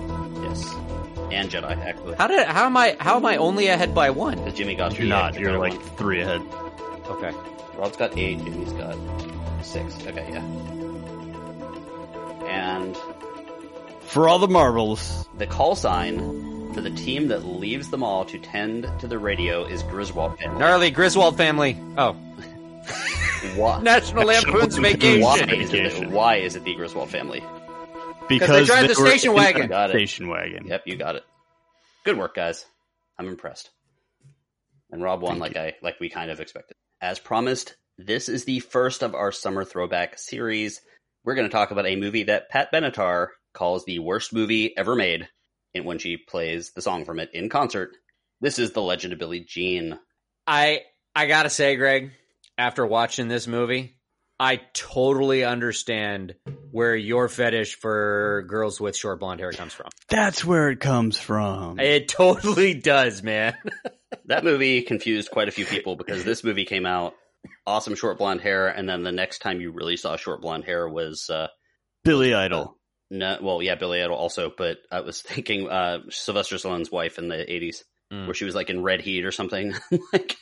Yes, 1.36 1.54
and 1.54 1.64
Jedi 1.66 1.78
actually. 1.86 2.16
How 2.16 2.28
did? 2.28 2.48
How 2.48 2.66
am 2.66 2.78
I? 2.78 2.96
How 3.00 3.18
am 3.18 3.26
I 3.26 3.38
only 3.38 3.68
ahead 3.68 3.94
by 3.94 4.10
one? 4.10 4.38
Because 4.38 4.54
Jimmy 4.54 4.76
got 4.76 4.98
You're 4.98 5.08
not. 5.08 5.40
You're 5.40 5.58
like 5.60 5.74
one. 5.74 5.82
three 5.98 6.22
ahead. 6.22 6.42
Okay. 7.08 7.32
Rob's 7.78 7.98
got 7.98 8.18
eight, 8.18 8.38
Jimmy's 8.44 8.72
got 8.74 8.98
six. 9.62 9.96
Okay, 10.08 10.26
yeah. 10.32 10.42
And 12.48 12.96
For 14.04 14.28
all 14.30 14.40
the 14.40 14.48
marbles. 14.48 15.28
the 15.38 15.46
call 15.48 15.76
sign 15.76 16.74
for 16.74 16.82
the 16.82 16.90
team 16.92 17.28
that 17.30 17.46
leaves 17.46 17.90
the 17.90 17.98
mall 17.98 18.26
to 18.26 18.38
tend 18.40 18.90
to 19.00 19.08
the 19.08 19.18
radio 19.20 19.66
is 19.66 19.84
Griswold 19.84 20.38
family. 20.40 20.60
Gnarly 20.60 20.90
Griswold 20.92 21.38
family. 21.38 21.78
Oh, 21.98 22.14
Why, 23.56 23.82
National 23.82 24.26
Lampoon's 24.26 24.78
Vacation. 24.78 25.22
why, 25.22 25.38
is 25.40 25.74
it, 25.74 26.10
why 26.10 26.36
is 26.38 26.56
it 26.56 26.64
the 26.64 26.76
Griswold 26.76 27.10
family? 27.10 27.44
Because 28.28 28.50
they 28.50 28.66
drive 28.66 28.88
the 28.88 28.94
they 28.96 29.02
were 29.02 29.10
station 29.10 29.34
wagon. 29.34 29.68
Got 29.68 29.90
it. 29.90 29.94
Station 29.94 30.28
wagon. 30.28 30.68
Yep, 30.68 30.84
you 30.86 30.96
got 30.96 31.16
it. 31.16 31.24
Good 32.04 32.18
work, 32.18 32.36
guys. 32.36 32.66
I'm 33.18 33.28
impressed. 33.28 33.70
And 34.92 35.02
Rob 35.02 35.22
won 35.22 35.40
like 35.40 35.56
I 35.56 35.74
like 35.82 36.00
we 36.00 36.10
kind 36.10 36.32
of 36.32 36.40
expected. 36.40 36.78
As 37.02 37.20
promised, 37.20 37.76
this 37.98 38.30
is 38.30 38.46
the 38.46 38.60
first 38.60 39.04
of 39.04 39.16
our 39.16 39.32
summer 39.32 39.64
throwback 39.64 40.18
series. 40.18 40.82
we're 41.24 41.36
going 41.36 41.48
to 41.48 41.52
talk 41.52 41.72
about 41.72 41.88
a 41.88 41.96
movie 41.96 42.24
that 42.24 42.50
Pat 42.50 42.72
Benatar 42.72 43.30
calls 43.54 43.86
the 43.86 44.00
worst 44.00 44.34
movie 44.34 44.76
ever 44.78 44.96
made 44.96 45.28
and 45.74 45.86
when 45.86 45.98
she 45.98 46.18
plays 46.18 46.72
the 46.72 46.82
song 46.82 47.06
from 47.06 47.20
it 47.20 47.30
in 47.34 47.50
concert. 47.50 47.92
This 48.42 48.60
is 48.60 48.72
The 48.72 48.82
Legend 48.82 49.14
of 49.14 49.20
Billie 49.20 49.46
Jean. 49.48 49.98
I 50.46 50.82
I 51.16 51.28
gotta 51.28 51.50
say, 51.50 51.76
Greg, 51.76 52.12
after 52.58 52.86
watching 52.86 53.28
this 53.28 53.48
movie, 53.48 53.98
I 54.40 54.60
totally 54.74 55.44
understand 55.46 56.36
where 56.72 56.96
your 56.96 57.30
fetish 57.30 57.76
for 57.76 58.44
girls 58.48 58.82
with 58.82 58.96
short 58.98 59.20
blonde 59.20 59.40
hair 59.40 59.52
comes 59.52 59.72
from. 59.74 59.88
That's 60.10 60.44
where 60.44 60.70
it 60.70 60.80
comes 60.80 61.18
from. 61.18 61.80
It 61.80 62.08
totally 62.10 62.74
does, 62.74 63.24
man. 63.24 63.56
That 64.28 64.44
movie 64.46 64.82
confused 64.82 65.30
quite 65.30 65.50
a 65.50 65.52
few 65.52 65.66
people 65.66 65.96
because 65.98 66.24
this 66.24 66.44
movie 66.44 66.64
came 66.66 66.86
out 66.86 67.14
awesome 67.68 67.96
short 67.96 68.18
blonde 68.18 68.40
hair, 68.42 68.68
and 68.70 68.88
then 68.88 69.04
the 69.04 69.12
next 69.12 69.40
time 69.40 69.60
you 69.62 69.72
really 69.72 69.98
saw 69.98 70.16
short 70.16 70.42
blonde 70.42 70.64
hair 70.64 70.88
was 70.88 71.30
uh, 71.30 71.48
Billy 72.04 72.34
Idol. 72.34 72.78
no, 73.12 73.38
well, 73.42 73.62
yeah, 73.62 73.76
Billy 73.76 74.02
Idol 74.02 74.16
also, 74.16 74.52
but 74.58 74.78
I 74.92 75.02
was 75.02 75.22
thinking 75.28 75.70
uh, 75.70 76.00
Sylvester 76.10 76.56
Stallone's 76.56 76.92
wife 76.92 77.18
in 77.20 77.28
the 77.28 77.36
'80s, 77.36 77.84
Mm. 78.14 78.26
where 78.28 78.36
she 78.36 78.46
was 78.46 78.54
like 78.56 78.70
in 78.70 78.84
Red 78.84 79.02
Heat 79.02 79.26
or 79.26 79.32
something. 79.32 79.74
like 80.14 80.38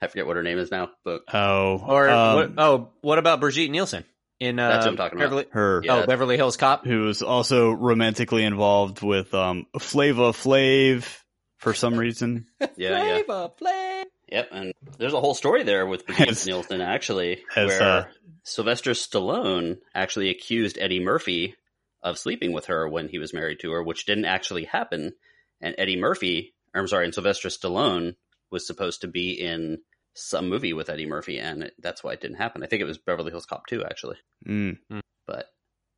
I 0.00 0.08
forget 0.08 0.26
what 0.26 0.36
her 0.36 0.42
name 0.42 0.58
is 0.58 0.70
now, 0.70 0.90
but 1.04 1.22
Oh, 1.32 1.82
Or 1.86 2.08
um, 2.08 2.34
what, 2.36 2.52
oh, 2.58 2.88
what 3.00 3.18
about 3.18 3.40
Brigitte 3.40 3.70
Nielsen 3.70 4.04
in 4.38 4.58
uh, 4.58 4.68
That's 4.68 4.84
what 4.84 4.90
I'm 4.92 4.96
talking 4.96 5.18
about. 5.18 5.24
Beverly, 5.30 5.46
her 5.52 5.80
Yeah. 5.84 6.02
Oh, 6.02 6.06
Beverly 6.06 6.36
Hills 6.36 6.56
Cop. 6.56 6.84
who 6.86 7.04
was 7.04 7.22
also 7.22 7.70
romantically 7.72 8.44
involved 8.44 9.02
with 9.02 9.32
um 9.34 9.66
Flavor 9.78 10.32
Flav 10.32 11.18
for 11.58 11.72
some 11.72 11.94
reason. 11.96 12.46
yeah, 12.60 12.68
yeah, 12.76 13.22
Flavor 13.22 13.50
Flav. 13.60 14.04
yep. 14.30 14.48
And 14.52 14.72
there's 14.98 15.14
a 15.14 15.20
whole 15.20 15.34
story 15.34 15.62
there 15.62 15.86
with 15.86 16.06
Brigitte 16.06 16.28
As- 16.28 16.46
Nielsen 16.46 16.80
actually, 16.82 17.42
as, 17.56 17.68
where 17.68 17.82
uh, 17.82 18.04
Sylvester 18.44 18.92
Stallone 18.92 19.78
actually 19.94 20.28
accused 20.28 20.76
Eddie 20.78 21.00
Murphy 21.02 21.54
of 22.02 22.18
sleeping 22.18 22.52
with 22.52 22.66
her 22.66 22.86
when 22.88 23.08
he 23.08 23.18
was 23.18 23.32
married 23.32 23.60
to 23.60 23.72
her, 23.72 23.82
which 23.82 24.04
didn't 24.06 24.26
actually 24.26 24.64
happen. 24.64 25.12
And 25.60 25.74
Eddie 25.78 25.96
Murphy, 25.98 26.54
I'm 26.74 26.86
sorry, 26.86 27.06
and 27.06 27.14
Sylvester 27.14 27.48
Stallone 27.48 28.14
was 28.50 28.66
supposed 28.66 29.02
to 29.02 29.08
be 29.08 29.32
in 29.32 29.78
some 30.14 30.48
movie 30.48 30.72
with 30.72 30.88
Eddie 30.88 31.06
Murphy, 31.06 31.38
and 31.38 31.64
it, 31.64 31.74
that's 31.78 32.02
why 32.02 32.12
it 32.12 32.20
didn't 32.20 32.38
happen. 32.38 32.62
I 32.62 32.66
think 32.66 32.82
it 32.82 32.86
was 32.86 32.98
Beverly 32.98 33.30
Hills 33.30 33.46
Cop 33.46 33.66
2, 33.66 33.84
actually. 33.84 34.16
Mm. 34.46 34.78
But 35.26 35.46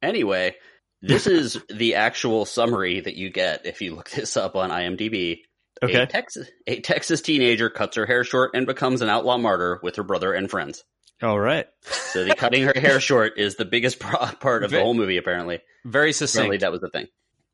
anyway, 0.03 0.57
this 1.03 1.27
is 1.29 1.59
the 1.69 1.95
actual 1.95 2.45
summary 2.45 3.01
that 3.01 3.17
you 3.17 3.31
get 3.31 3.67
if 3.67 3.81
you 3.81 3.95
look 3.95 4.11
this 4.11 4.37
up 4.37 4.57
on 4.57 4.71
IMDb. 4.71 5.41
A 5.81 5.85
Okay. 5.85 6.07
Texas, 6.07 6.49
a 6.67 6.81
Texas 6.81 7.21
teenager 7.21 7.71
cuts 7.71 7.97
her 7.97 8.05
hair 8.05 8.25
short 8.25 8.51
and 8.55 8.67
becomes 8.67 9.01
an 9.01 9.09
outlaw 9.09 9.39
martyr 9.39 9.79
with 9.81 9.95
her 9.95 10.03
brother 10.03 10.33
and 10.33 10.51
friends. 10.51 10.83
All 11.23 11.39
right. 11.39 11.67
So 11.83 12.25
the 12.25 12.35
cutting 12.35 12.65
her 12.65 12.73
hair 12.75 13.01
short 13.01 13.39
is 13.39 13.57
the 13.57 13.65
biggest 13.65 14.01
part 14.01 14.65
of 14.65 14.71
the 14.71 14.81
whole 14.81 14.95
movie. 14.95 15.17
Apparently, 15.17 15.61
Very 15.85 16.11
apparently 16.11 16.59
that 16.59 16.73
was 16.73 16.81
the 16.81 16.91
thing. 16.91 17.07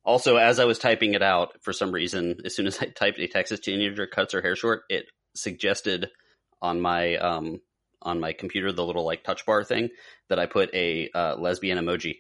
Also, 0.05 0.37
as 0.37 0.61
I 0.61 0.65
was 0.67 0.79
typing 0.79 1.15
it 1.15 1.23
out, 1.23 1.57
for 1.63 1.73
some 1.73 1.91
reason, 1.93 2.37
as 2.45 2.55
soon 2.55 2.67
as 2.67 2.79
I 2.81 2.87
typed 2.95 3.19
"a 3.19 3.27
Texas 3.27 3.61
teenager 3.61 4.07
cuts 4.07 4.33
her 4.35 4.43
hair 4.43 4.57
short," 4.57 4.83
it 4.89 5.07
suggested 5.35 6.11
on 6.63 6.81
my 6.81 7.17
um 7.17 7.61
on 8.03 8.21
my 8.21 8.33
computer 8.33 8.71
the 8.73 8.85
little 8.85 9.05
like 9.05 9.25
touch 9.25 9.47
bar 9.47 9.65
thing 9.65 9.89
that 10.29 10.39
I 10.39 10.47
put 10.47 10.75
a 10.75 11.09
uh, 11.15 11.37
lesbian 11.37 11.79
emoji, 11.79 12.17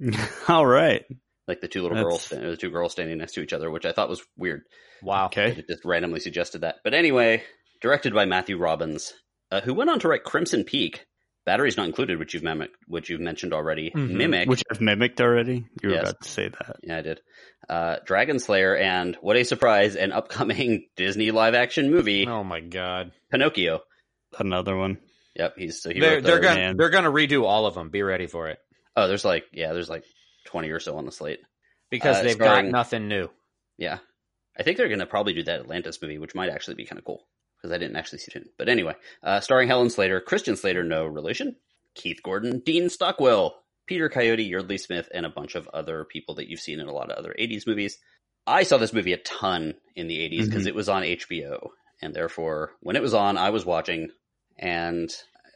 All 0.48 0.64
right. 0.66 1.04
like 1.46 1.60
the 1.60 1.68
two 1.68 1.82
little 1.82 1.96
That's- 1.96 2.28
girls, 2.28 2.42
the 2.50 2.56
two 2.56 2.70
girls 2.70 2.92
standing 2.92 3.18
next 3.18 3.32
to 3.34 3.42
each 3.42 3.52
other, 3.52 3.70
which 3.70 3.84
I 3.86 3.92
thought 3.92 4.08
was 4.08 4.22
weird. 4.36 4.62
Wow. 5.02 5.26
Okay. 5.26 5.50
It 5.52 5.68
just 5.68 5.84
randomly 5.84 6.20
suggested 6.20 6.62
that. 6.62 6.76
But 6.82 6.94
anyway, 6.94 7.42
directed 7.82 8.14
by 8.14 8.24
Matthew 8.24 8.56
Robbins, 8.58 9.12
uh, 9.52 9.60
who 9.60 9.74
went 9.74 9.90
on 9.90 10.00
to 10.00 10.08
write 10.08 10.24
Crimson 10.24 10.64
Peak. 10.64 11.04
Batteries 11.48 11.78
not 11.78 11.86
included, 11.86 12.18
which 12.18 12.34
you've 12.34 12.42
mimic, 12.42 12.70
which 12.88 13.08
you've 13.08 13.22
mentioned 13.22 13.54
already. 13.54 13.90
Mhm. 13.90 14.10
Mimic, 14.10 14.48
Which 14.50 14.62
I've 14.70 14.82
mimicked 14.82 15.18
already. 15.22 15.64
You 15.82 15.88
were 15.88 15.94
Yes. 15.94 16.02
about 16.10 16.20
to 16.22 16.28
say 16.28 16.48
that. 16.48 16.76
Yeah, 16.82 16.98
I 16.98 17.00
did. 17.00 17.20
Uh, 17.70 17.96
Dragon 18.04 18.38
Slayer, 18.38 18.76
and 18.76 19.16
what 19.22 19.38
a 19.38 19.44
surprise, 19.44 19.96
an 19.96 20.12
upcoming 20.12 20.88
Disney 20.96 21.30
live 21.30 21.54
action 21.54 21.90
movie, 21.90 22.26
Oh 22.28 22.44
my 22.44 22.60
god. 22.60 23.12
Pinocchio. 23.30 23.80
Another 24.38 24.76
one. 24.76 24.98
Yep, 25.36 25.54
he's 25.56 25.80
so 25.80 25.88
he 25.90 26.00
They're 26.00 26.16
wrote 26.16 26.24
they're 26.24 26.40
gonna 26.40 26.60
man. 26.60 26.76
they're 26.76 26.90
gonna 26.90 27.10
redo 27.10 27.44
all 27.44 27.64
of 27.64 27.74
them. 27.74 27.88
Be 27.88 28.02
ready 28.02 28.26
for 28.26 28.48
it 28.48 28.58
Oh, 28.94 29.08
there's 29.08 29.24
like 29.24 29.44
yeah, 29.52 29.72
there's 29.72 29.88
like 29.88 30.04
twenty 30.44 30.68
or 30.70 30.80
so 30.80 30.98
on 30.98 31.06
the 31.06 31.12
slate. 31.12 31.40
because 31.90 32.18
Uh, 32.18 32.22
they've 32.24 32.32
starring- 32.32 32.66
got 32.66 32.72
nothing 32.72 33.08
new. 33.08 33.30
Yeah, 33.78 34.00
I 34.58 34.64
think 34.64 34.76
they're 34.76 34.88
gonna 34.90 35.06
probably 35.06 35.32
do 35.32 35.44
that 35.44 35.60
Atlantis 35.60 36.02
movie, 36.02 36.18
which 36.18 36.34
might 36.34 36.50
actually 36.50 36.74
be 36.74 36.84
kind 36.84 36.98
of 36.98 37.06
cool 37.06 37.26
because 37.60 37.74
I 37.74 37.78
didn't 37.78 37.96
actually 37.96 38.18
see 38.20 38.32
it. 38.34 38.48
But 38.56 38.68
anyway, 38.68 38.94
uh, 39.22 39.40
starring 39.40 39.68
Helen 39.68 39.90
Slater, 39.90 40.20
Christian 40.20 40.56
Slater, 40.56 40.84
no 40.84 41.06
relation, 41.06 41.56
Keith 41.94 42.20
Gordon, 42.22 42.60
Dean 42.60 42.88
Stockwell, 42.88 43.54
Peter 43.86 44.08
Coyote, 44.08 44.44
Yardley 44.44 44.78
Smith, 44.78 45.08
and 45.12 45.26
a 45.26 45.30
bunch 45.30 45.54
of 45.54 45.66
other 45.68 46.04
people 46.04 46.36
that 46.36 46.48
you've 46.48 46.60
seen 46.60 46.78
in 46.80 46.88
a 46.88 46.92
lot 46.92 47.10
of 47.10 47.16
other 47.18 47.34
'80s 47.38 47.66
movies. 47.66 47.98
I 48.46 48.62
saw 48.62 48.78
this 48.78 48.92
movie 48.92 49.12
a 49.12 49.18
ton 49.18 49.74
in 49.96 50.06
the 50.08 50.18
'80s 50.18 50.46
because 50.46 50.66
it 50.66 50.74
was 50.74 50.88
on 50.88 51.02
HBO, 51.02 51.68
and 52.02 52.14
therefore, 52.14 52.72
when 52.80 52.96
it 52.96 53.02
was 53.02 53.14
on, 53.14 53.36
I 53.36 53.50
was 53.50 53.64
watching, 53.66 54.10
and 54.58 55.10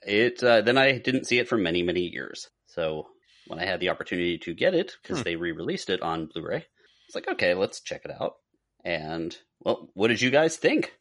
it. 0.06 0.42
Uh, 0.42 0.62
then 0.62 0.78
I 0.78 0.98
didn't 0.98 1.26
see 1.26 1.38
it 1.38 1.48
for 1.48 1.56
many, 1.56 1.82
many 1.82 2.00
years. 2.08 2.48
So 2.66 3.06
when 3.46 3.58
I 3.58 3.66
had 3.66 3.80
the 3.80 3.90
opportunity 3.90 4.38
to 4.38 4.54
get 4.54 4.74
it 4.74 4.96
because 5.02 5.18
Hmm. 5.18 5.24
they 5.24 5.36
re-released 5.36 5.90
it 5.90 6.00
on 6.02 6.26
Blu-ray, 6.26 6.64
it's 7.06 7.14
like 7.14 7.28
okay, 7.28 7.54
let's 7.54 7.80
check 7.80 8.02
it 8.04 8.10
out. 8.10 8.34
And 8.84 9.36
well, 9.60 9.90
what 9.94 10.08
did 10.08 10.20
you 10.20 10.30
guys 10.30 10.56
think? 10.56 10.92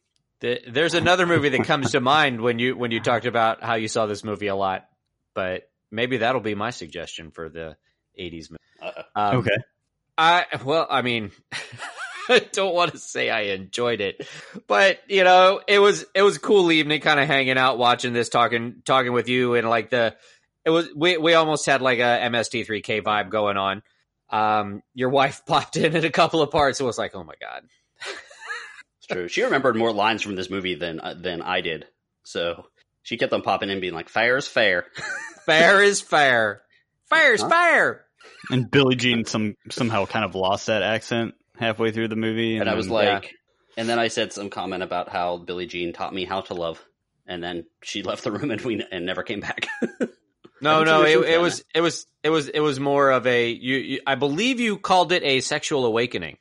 The, 0.42 0.60
there's 0.68 0.94
another 0.94 1.24
movie 1.24 1.50
that 1.50 1.64
comes 1.64 1.92
to 1.92 2.00
mind 2.00 2.40
when 2.40 2.58
you 2.58 2.76
when 2.76 2.90
you 2.90 2.98
talked 2.98 3.26
about 3.26 3.62
how 3.62 3.76
you 3.76 3.86
saw 3.86 4.06
this 4.06 4.24
movie 4.24 4.48
a 4.48 4.56
lot, 4.56 4.88
but 5.34 5.70
maybe 5.88 6.16
that'll 6.16 6.40
be 6.40 6.56
my 6.56 6.70
suggestion 6.70 7.30
for 7.30 7.48
the 7.48 7.76
'80s 8.18 8.50
movie. 8.50 8.96
Um, 9.14 9.36
okay. 9.36 9.56
I 10.18 10.46
well, 10.64 10.88
I 10.90 11.02
mean, 11.02 11.30
I 12.28 12.40
don't 12.40 12.74
want 12.74 12.90
to 12.90 12.98
say 12.98 13.30
I 13.30 13.52
enjoyed 13.54 14.00
it, 14.00 14.28
but 14.66 14.98
you 15.08 15.22
know, 15.22 15.60
it 15.68 15.78
was 15.78 16.04
it 16.12 16.22
was 16.22 16.38
a 16.38 16.40
cool 16.40 16.72
evening, 16.72 17.00
kind 17.00 17.20
of 17.20 17.28
hanging 17.28 17.56
out, 17.56 17.78
watching 17.78 18.12
this, 18.12 18.28
talking 18.28 18.82
talking 18.84 19.12
with 19.12 19.28
you, 19.28 19.54
and 19.54 19.70
like 19.70 19.90
the 19.90 20.16
it 20.64 20.70
was 20.70 20.88
we 20.92 21.18
we 21.18 21.34
almost 21.34 21.66
had 21.66 21.82
like 21.82 22.00
a 22.00 22.02
MST3K 22.02 23.04
vibe 23.04 23.30
going 23.30 23.56
on. 23.56 23.82
Um, 24.28 24.82
your 24.92 25.10
wife 25.10 25.42
popped 25.46 25.76
in 25.76 25.94
at 25.94 26.04
a 26.04 26.10
couple 26.10 26.42
of 26.42 26.50
parts. 26.50 26.80
It 26.80 26.84
was 26.84 26.98
like, 26.98 27.14
oh 27.14 27.22
my 27.22 27.34
god, 27.40 27.62
true. 29.12 29.28
She 29.28 29.42
remembered 29.42 29.76
more 29.76 29.92
lines 29.92 30.22
from 30.22 30.34
this 30.36 30.50
movie 30.50 30.74
than 30.74 31.00
uh, 31.00 31.14
than 31.18 31.42
I 31.42 31.60
did, 31.60 31.86
so 32.24 32.66
she 33.02 33.16
kept 33.16 33.32
on 33.32 33.42
popping 33.42 33.70
in, 33.70 33.80
being 33.80 33.94
like, 33.94 34.08
"Fair 34.08 34.36
is 34.36 34.46
fair." 34.48 34.86
fair 35.46 35.82
is 35.82 36.00
fair, 36.00 36.62
fair's 37.10 37.42
Huh? 37.42 37.48
fair. 37.48 38.04
And 38.50 38.70
Billie 38.70 38.96
Jean 38.96 39.24
some 39.24 39.56
somehow 39.70 40.06
kind 40.06 40.24
of 40.24 40.34
lost 40.34 40.66
that 40.66 40.82
accent 40.82 41.34
halfway 41.58 41.90
through 41.90 42.08
the 42.08 42.16
movie. 42.16 42.56
And 42.58 42.68
I 42.68 42.74
was 42.74 42.86
then- 42.86 42.94
like, 42.94 43.34
and 43.76 43.88
then 43.88 43.98
I 43.98 44.08
said 44.08 44.32
some 44.32 44.50
comment 44.50 44.82
about 44.82 45.08
how 45.08 45.36
Billie 45.38 45.66
Jean 45.66 45.92
taught 45.92 46.14
me 46.14 46.24
how 46.24 46.40
to 46.42 46.54
love, 46.54 46.84
and 47.26 47.42
then 47.42 47.64
she 47.82 48.02
left 48.04 48.24
the 48.24 48.32
room 48.32 48.50
and 48.50 48.60
we 48.60 48.84
and 48.90 49.06
never 49.06 49.22
came 49.22 49.40
back. 49.40 49.66
No, 50.60 50.82
I 50.82 50.84
can 50.84 50.86
see 50.86 50.92
no, 50.92 51.02
it, 51.02 51.16
was 51.18 51.26
it 51.26 51.40
was 51.40 51.64
it 51.74 51.80
was 51.80 52.06
it 52.22 52.30
was 52.30 52.48
it 52.50 52.60
was 52.60 52.78
more 52.78 53.10
of 53.10 53.26
a 53.26 53.50
you, 53.50 53.78
you. 53.78 54.00
I 54.06 54.14
believe 54.14 54.60
you 54.60 54.78
called 54.78 55.10
it 55.10 55.24
a 55.24 55.40
sexual 55.40 55.84
awakening. 55.86 56.38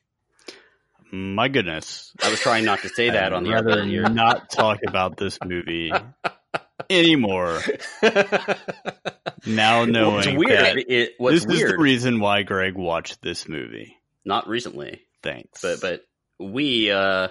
My 1.11 1.47
goodness. 1.47 2.11
I 2.23 2.29
was 2.29 2.39
trying 2.39 2.65
not 2.65 2.81
to 2.81 2.89
say 2.89 3.09
that 3.11 3.25
I'd 3.27 3.33
on 3.33 3.43
the 3.43 3.53
other 3.53 3.67
rather 3.69 3.83
you're- 3.85 4.09
not 4.09 4.49
talk 4.49 4.79
about 4.87 5.17
this 5.17 5.37
movie 5.43 5.91
anymore. 6.89 7.59
Now 9.45 9.85
knowing 9.85 10.13
What's 10.15 10.27
weird? 10.27 10.51
that 10.59 10.77
It, 10.91 11.13
what's 11.17 11.45
this 11.45 11.61
is 11.61 11.71
the 11.71 11.77
reason 11.77 12.19
why 12.19 12.43
Greg 12.43 12.75
watched 12.75 13.21
this 13.21 13.47
movie. 13.47 13.97
not 14.23 14.47
recently, 14.47 15.01
Thanks. 15.23 15.61
but 15.61 15.81
but 15.81 16.01
we. 16.39 16.91
uh 16.91 17.29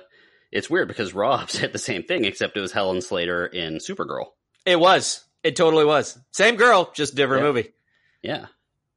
It's 0.51 0.69
weird 0.69 0.89
because 0.89 1.15
Rob 1.15 1.51
said 1.53 1.73
the 1.73 1.79
same 1.79 2.03
thing, 2.03 2.25
except 2.25 2.57
it 2.57 2.61
was 2.61 2.73
Helen 2.73 3.01
Slater 3.01 3.47
in 3.47 3.79
Supergirl. 3.79 4.27
It 4.67 4.79
was. 4.79 5.25
It 5.43 5.57
totally 5.57 5.85
was. 5.85 6.19
Same 6.33 6.57
girl, 6.57 6.91
just 6.95 7.15
different 7.15 7.43
Yeah. 7.43 7.49
movie. 7.49 7.73
Yeah. 8.23 8.47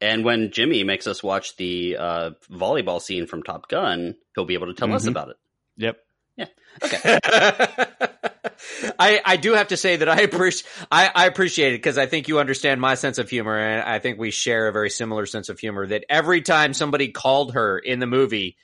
And 0.03 0.23
when 0.25 0.51
Jimmy 0.51 0.83
makes 0.83 1.07
us 1.07 1.23
watch 1.23 1.55
the 1.55 1.97
uh, 1.97 2.29
volleyball 2.51 3.01
scene 3.01 3.25
from 3.25 3.41
Top 3.43 3.69
Gun, 3.69 4.15
he'll 4.35 4.45
be 4.45 4.53
able 4.55 4.67
to 4.67 4.73
tell 4.73 4.91
us 4.93 5.05
Mhm. 5.05 5.09
about 5.09 5.29
it. 5.29 5.37
yep. 5.77 5.97
Yeah. 6.35 6.47
Okay. 6.83 7.19
I 8.99 9.21
I 9.25 9.37
do 9.37 9.53
have 9.53 9.67
to 9.69 9.77
say 9.77 9.95
that 9.97 10.09
I 10.09 10.21
appreciate 10.21 10.69
I, 10.91 11.11
I 11.13 11.25
appreciate 11.27 11.73
it 11.73 11.77
because 11.77 11.97
I 11.97 12.05
think 12.05 12.27
you 12.27 12.39
understand 12.39 12.81
my 12.81 12.95
sense 12.95 13.17
of 13.17 13.29
humor 13.29 13.57
and 13.57 13.83
I 13.83 13.99
think 13.99 14.17
we 14.19 14.31
share 14.31 14.67
a 14.67 14.71
very 14.71 14.89
similar 14.89 15.25
sense 15.25 15.49
of 15.49 15.59
humor. 15.59 15.85
That 15.87 16.05
every 16.09 16.41
time 16.41 16.73
somebody 16.73 17.09
called 17.09 17.53
her 17.53 17.77
in 17.77 17.99
the 17.99 18.07
movie, 18.07 18.57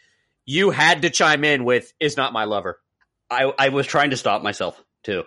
you 0.46 0.72
had 0.72 1.04
to 1.04 1.10
chime 1.10 1.44
in 1.44 1.64
with 1.64 1.94
"is 2.00 2.18
not 2.18 2.34
my 2.34 2.46
lover." 2.46 2.80
I, 3.30 3.52
I 3.58 3.70
was 3.70 3.86
trying 3.86 4.10
to 4.12 4.18
stop 4.18 4.42
myself 4.42 4.82
too. 5.04 5.24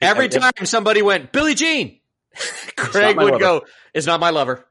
Every 0.00 0.26
If- 0.26 0.32
time 0.38 0.52
somebody 0.64 1.02
went 1.02 1.32
Billie 1.32 1.54
Jean, 1.54 1.98
Craig 2.76 3.16
would 3.16 3.32
lover. 3.32 3.38
go, 3.38 3.62
"Is 3.94 4.06
not 4.06 4.20
my 4.20 4.30
lover." 4.30 4.64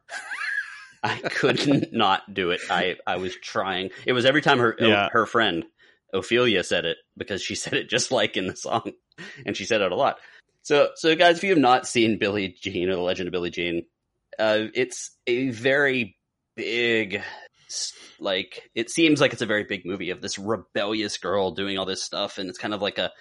I 1.04 1.18
couldn't 1.18 1.92
not 1.94 2.34
do 2.34 2.52
it. 2.52 2.62
I, 2.70 2.98
I 3.08 3.18
was 3.18 3.36
trying. 3.36 3.90
It 4.06 4.14
was 4.14 4.26
every 4.26 4.42
time 4.42 4.60
her 4.60 4.76
Yeah. 4.80 5.10
her 5.12 5.26
friend 5.26 5.66
Ophelia 6.14 6.64
said 6.64 6.86
it 6.86 6.98
because 7.18 7.42
she 7.42 7.56
said 7.56 7.74
it 7.74 7.90
just 7.90 8.12
like 8.12 8.36
in 8.38 8.48
the 8.48 8.56
song, 8.56 8.92
and 9.46 9.56
she 9.56 9.66
said 9.66 9.82
it 9.82 9.92
a 9.92 9.96
lot. 9.96 10.18
So 10.64 10.90
so 10.96 11.16
guys, 11.16 11.38
if 11.38 11.44
you 11.44 11.52
have 11.52 11.58
not 11.60 11.88
seen 11.88 12.18
Billie 12.20 12.56
Jean 12.62 12.90
or 12.90 12.96
the 12.96 13.02
Legend 13.02 13.28
of 13.28 13.32
Billie 13.32 13.50
Jean, 13.50 13.86
Uh, 14.38 14.68
it's 14.74 15.12
a 15.28 15.50
very 15.50 16.18
big, 16.56 17.22
like 18.20 18.70
it 18.76 18.90
seems 18.90 19.22
like 19.22 19.34
it's 19.34 19.42
a 19.42 19.46
very 19.48 19.64
big 19.64 19.86
movie 19.86 20.10
of 20.10 20.22
this 20.22 20.38
rebellious 20.38 21.18
girl 21.18 21.52
doing 21.52 21.78
all 21.78 21.86
this 21.86 22.04
stuff, 22.04 22.38
and 22.38 22.50
it's 22.50 22.58
kind 22.60 22.74
of 22.74 22.82
like 22.82 22.98
a 22.98 23.12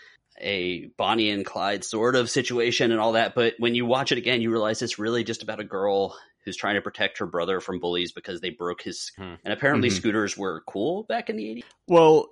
a 0.40 0.86
Bonnie 0.96 1.30
and 1.30 1.44
Clyde 1.44 1.82
sort 1.84 2.14
of 2.14 2.30
situation 2.30 2.92
and 2.92 3.00
all 3.00 3.12
that. 3.12 3.34
But 3.34 3.54
when 3.58 3.74
you 3.74 3.86
watch 3.86 4.12
it 4.12 4.18
again, 4.18 4.40
you 4.40 4.50
realize 4.52 4.82
it's 4.82 4.98
really 4.98 5.24
just 5.24 5.42
about 5.42 5.58
a 5.60 5.64
girl 5.64 6.16
who's 6.44 6.56
trying 6.56 6.74
to 6.76 6.80
protect 6.80 7.18
her 7.18 7.26
brother 7.26 7.60
from 7.60 7.78
bullies 7.80 8.12
because 8.12 8.40
they 8.40 8.50
broke 8.50 8.82
his. 8.82 9.12
Hmm. 9.16 9.34
And 9.44 9.52
apparently, 9.52 9.88
Mhm. 9.90 9.92
scooters 9.96 10.36
were 10.36 10.62
cool 10.66 11.02
back 11.04 11.28
in 11.30 11.36
the 11.36 11.48
eighties. 11.50 11.64
Well, 11.86 12.28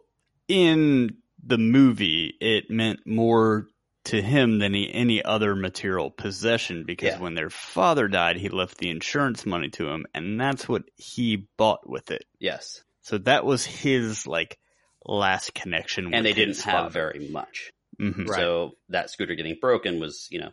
in 0.49 1.19
the 1.45 1.59
movie, 1.59 2.35
it 2.41 2.71
meant 2.71 3.07
more 3.07 3.69
to 4.05 4.23
him 4.23 4.59
than 4.61 4.73
he, 4.73 4.89
any 4.93 5.23
other 5.25 5.57
material 5.57 6.11
possession 6.11 6.85
because 6.85 7.15
Yeah. 7.15 7.19
when 7.21 7.35
their 7.35 7.51
father 7.51 8.07
died, 8.07 8.37
he 8.37 8.49
left 8.49 8.79
the 8.79 8.89
insurance 8.89 9.45
money 9.45 9.69
to 9.71 9.89
him, 9.89 10.07
and 10.15 10.41
that's 10.41 10.69
what 10.69 10.85
he 10.97 11.49
bought 11.57 11.89
with 11.89 12.11
it. 12.13 12.25
Yes, 12.39 12.85
So 13.01 13.19
that 13.19 13.45
was 13.45 13.65
his 13.67 14.27
like 14.27 14.59
last 15.05 15.55
connection. 15.55 16.13
and 16.15 16.25
they 16.25 16.31
with 16.31 16.37
didn't 16.37 16.55
his 16.57 16.65
have 16.65 16.93
very 16.93 17.29
much. 17.31 17.73
Mhm. 18.01 18.29
Right. 18.29 18.37
So 18.39 18.77
that 18.89 19.11
scooter 19.11 19.35
getting 19.35 19.57
broken 19.61 19.99
was, 20.01 20.29
you 20.31 20.39
know, 20.41 20.53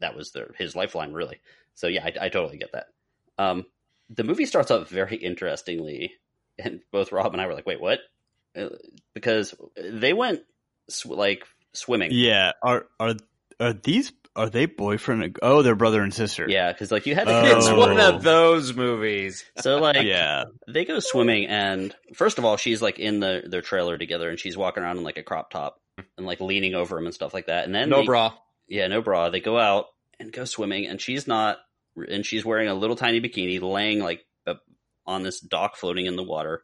that 0.00 0.16
was 0.16 0.32
their 0.32 0.54
his 0.58 0.74
lifeline, 0.74 1.12
really. 1.12 1.40
So 1.74 1.86
yeah, 1.88 2.04
I, 2.04 2.26
I 2.26 2.28
totally 2.28 2.58
get 2.58 2.72
that. 2.72 2.86
Um, 3.38 3.66
the 4.10 4.24
movie 4.24 4.46
starts 4.46 4.70
off 4.70 4.88
very 4.88 5.16
interestingly, 5.16 6.12
and 6.58 6.80
both 6.92 7.12
Rob 7.12 7.32
and 7.32 7.40
I 7.40 7.46
were 7.46 7.54
like, 7.54 7.66
"Wait, 7.66 7.80
what?" 7.80 8.00
Uh, 8.56 8.68
Because 9.14 9.54
they 9.76 10.12
went 10.12 10.42
sw- 10.88 11.06
like 11.06 11.44
swimming. 11.72 12.10
Yeah, 12.12 12.52
are 12.62 12.86
are 13.00 13.14
are 13.60 13.72
these 13.72 14.12
are 14.36 14.50
they 14.50 14.66
boyfriend? 14.66 15.22
and- 15.22 15.38
Oh, 15.42 15.62
they're 15.62 15.74
brother 15.76 16.02
and 16.02 16.12
sister. 16.12 16.46
Yeah, 16.48 16.72
because 16.72 16.90
like 16.92 17.06
you 17.06 17.14
had 17.14 17.26
to 17.28 17.36
Oh. 17.36 17.42
kind 17.42 17.56
It's 17.56 17.70
one 17.70 17.98
of 18.00 18.22
those 18.22 18.74
movies. 18.74 19.44
So 19.60 19.78
like 19.78 20.02
yeah. 20.02 20.44
they 20.68 20.84
go 20.84 20.98
swimming, 21.00 21.46
and 21.46 21.94
first 22.14 22.38
of 22.38 22.44
all, 22.44 22.56
she's 22.56 22.82
like 22.82 22.98
in 22.98 23.20
the 23.20 23.42
their 23.46 23.62
trailer 23.62 23.96
together, 23.98 24.28
and 24.28 24.38
she's 24.38 24.56
walking 24.56 24.82
around 24.82 24.98
in 24.98 25.04
like 25.04 25.18
a 25.18 25.22
crop 25.22 25.50
top 25.50 25.80
and 26.18 26.26
like 26.26 26.40
leaning 26.40 26.74
over 26.74 26.98
him 26.98 27.06
and 27.06 27.14
stuff 27.14 27.32
like 27.34 27.46
that. 27.46 27.64
And 27.64 27.74
then 27.74 27.88
No 27.88 28.00
they- 28.00 28.06
bra. 28.06 28.34
yeah, 28.68 28.86
no 28.88 29.02
bra. 29.02 29.30
They 29.30 29.40
go 29.40 29.58
out 29.58 29.86
and 30.20 30.32
go 30.32 30.44
swimming, 30.44 30.86
and 30.86 31.00
she's 31.00 31.26
not, 31.26 31.58
and 31.96 32.24
she's 32.24 32.44
wearing 32.44 32.68
a 32.68 32.74
little 32.74 32.96
tiny 32.96 33.20
bikini, 33.20 33.60
laying 33.60 34.00
like 34.00 34.24
on 35.06 35.22
this 35.22 35.38
dock, 35.40 35.76
floating 35.76 36.06
in 36.06 36.16
the 36.16 36.22
water. 36.22 36.62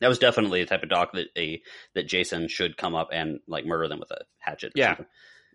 That 0.00 0.08
was 0.08 0.18
definitely 0.18 0.60
the 0.60 0.66
type 0.66 0.82
of 0.82 0.88
dock 0.88 1.12
that 1.12 1.26
a 1.36 1.62
that 1.94 2.08
Jason 2.08 2.48
should 2.48 2.76
come 2.76 2.94
up 2.94 3.10
and 3.12 3.40
like 3.46 3.66
murder 3.66 3.86
them 3.88 4.00
with 4.00 4.10
a 4.10 4.24
hatchet. 4.38 4.72
Yeah. 4.74 4.88
something. 4.96 5.06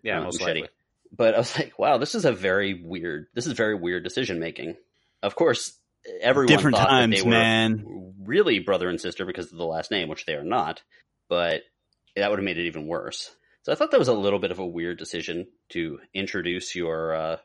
Yeah, 0.04 0.20
Uh, 0.20 0.24
most 0.24 0.40
machete. 0.40 0.60
likely. 0.60 0.74
But 1.10 1.34
I 1.34 1.38
was 1.38 1.58
like, 1.58 1.78
wow, 1.78 1.98
this 1.98 2.14
is 2.14 2.24
a 2.24 2.32
very 2.32 2.74
weird. 2.74 3.26
This 3.34 3.46
is 3.46 3.52
very 3.54 3.74
weird 3.74 4.04
decision 4.04 4.38
making. 4.38 4.76
Of 5.22 5.34
course, 5.34 5.76
everyone 6.20 6.46
Different 6.54 6.76
thought 6.76 6.86
times, 6.88 7.16
that 7.16 7.24
they 7.24 7.28
were 7.28 7.34
man. 7.36 8.14
really 8.22 8.60
brother 8.60 8.88
and 8.88 9.00
sister 9.00 9.24
because 9.26 9.50
of 9.50 9.58
the 9.58 9.66
last 9.66 9.90
name, 9.90 10.08
which 10.08 10.24
they 10.26 10.34
are 10.34 10.44
not. 10.44 10.82
But 11.28 11.62
that 12.14 12.30
would 12.30 12.38
have 12.38 12.44
made 12.44 12.58
it 12.58 12.66
even 12.66 12.86
worse. 12.86 13.34
So 13.68 13.72
I 13.72 13.74
thought 13.74 13.90
that 13.90 13.98
was 13.98 14.08
a 14.08 14.14
little 14.14 14.38
bit 14.38 14.50
of 14.50 14.60
a 14.60 14.66
weird 14.66 14.96
decision 14.96 15.46
to 15.72 16.00
introduce 16.14 16.74
your 16.74 17.14
uh, 17.14 17.36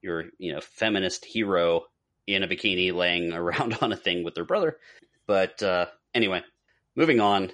your 0.00 0.26
you 0.38 0.52
know 0.52 0.60
feminist 0.60 1.24
hero 1.24 1.86
in 2.24 2.44
a 2.44 2.46
bikini 2.46 2.94
laying 2.94 3.32
around 3.32 3.76
on 3.80 3.90
a 3.90 3.96
thing 3.96 4.22
with 4.22 4.36
their 4.36 4.44
brother. 4.44 4.76
But 5.26 5.60
uh, 5.60 5.86
anyway, 6.14 6.42
moving 6.94 7.18
on. 7.18 7.50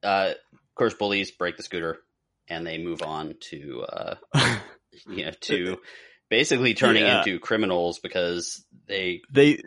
Uh, 0.00 0.34
of 0.52 0.74
course, 0.76 0.94
bullies 0.94 1.32
break 1.32 1.56
the 1.56 1.64
scooter 1.64 1.98
and 2.46 2.64
they 2.64 2.78
move 2.78 3.02
on 3.02 3.34
to 3.50 3.82
uh, 3.88 4.14
you 5.08 5.24
know 5.24 5.32
to 5.40 5.78
basically 6.28 6.74
turning 6.74 7.02
Yeah. 7.02 7.18
into 7.18 7.40
criminals 7.40 7.98
because 7.98 8.64
they 8.86 9.22
they 9.32 9.60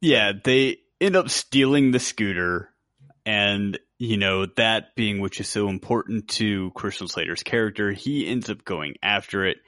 yeah 0.00 0.32
they 0.32 0.78
end 1.00 1.14
up 1.14 1.30
stealing 1.30 1.92
the 1.92 2.00
scooter 2.00 2.70
and 3.24 3.78
you 4.04 4.16
know 4.16 4.46
that 4.56 4.96
being 4.96 5.20
which 5.20 5.38
is 5.38 5.48
so 5.48 5.68
important 5.68 6.26
to 6.26 6.70
christian 6.72 7.06
slater's 7.06 7.42
character 7.44 7.92
he 7.92 8.26
ends 8.26 8.50
up 8.50 8.64
going 8.64 8.94
after 9.02 9.46
it 9.46 9.58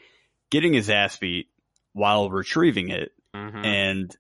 getting 0.50 0.72
his 0.72 0.90
ass 0.90 1.16
beat 1.18 1.46
while 1.92 2.28
retrieving 2.30 2.88
it. 2.90 3.12
Mhm. 3.34 3.64
and 3.64 4.16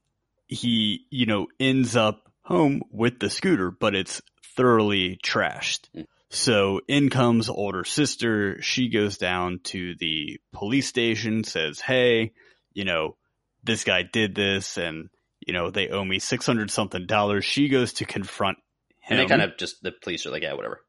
he 0.46 1.06
you 1.10 1.26
know 1.26 1.46
ends 1.58 1.96
up 1.96 2.30
home 2.42 2.82
with 2.90 3.18
the 3.18 3.28
scooter 3.30 3.70
but 3.72 3.94
it's 3.94 4.20
thoroughly 4.56 5.18
trashed. 5.24 5.88
So 6.30 6.80
in 6.88 7.10
comes 7.10 7.48
older 7.48 7.84
sister. 7.84 8.60
She 8.62 8.88
goes 8.88 9.18
down 9.18 9.60
to 9.64 9.94
the 9.98 10.38
police 10.52 10.86
station 10.86 11.42
says 11.44 11.80
hey 11.80 12.32
you 12.72 12.84
know 12.84 13.16
this 13.64 13.82
guy 13.84 14.02
did 14.02 14.34
this 14.34 14.76
and 14.76 15.08
you 15.46 15.52
know 15.52 15.70
they 15.70 15.88
owe 15.88 16.04
me 16.04 16.18
600 16.18 16.70
something 16.70 17.06
dollars. 17.06 17.44
She 17.44 17.68
goes 17.68 17.94
to 17.94 18.04
confront 18.04 18.58
him 19.04 19.18
and 19.18 19.20
they 19.20 19.26
kind 19.26 19.42
of 19.42 19.56
just 19.56 19.82
the 19.82 19.92
police 19.92 20.26
are 20.26 20.30
like 20.30 20.42
yeah 20.42 20.54
whatever 20.54 20.80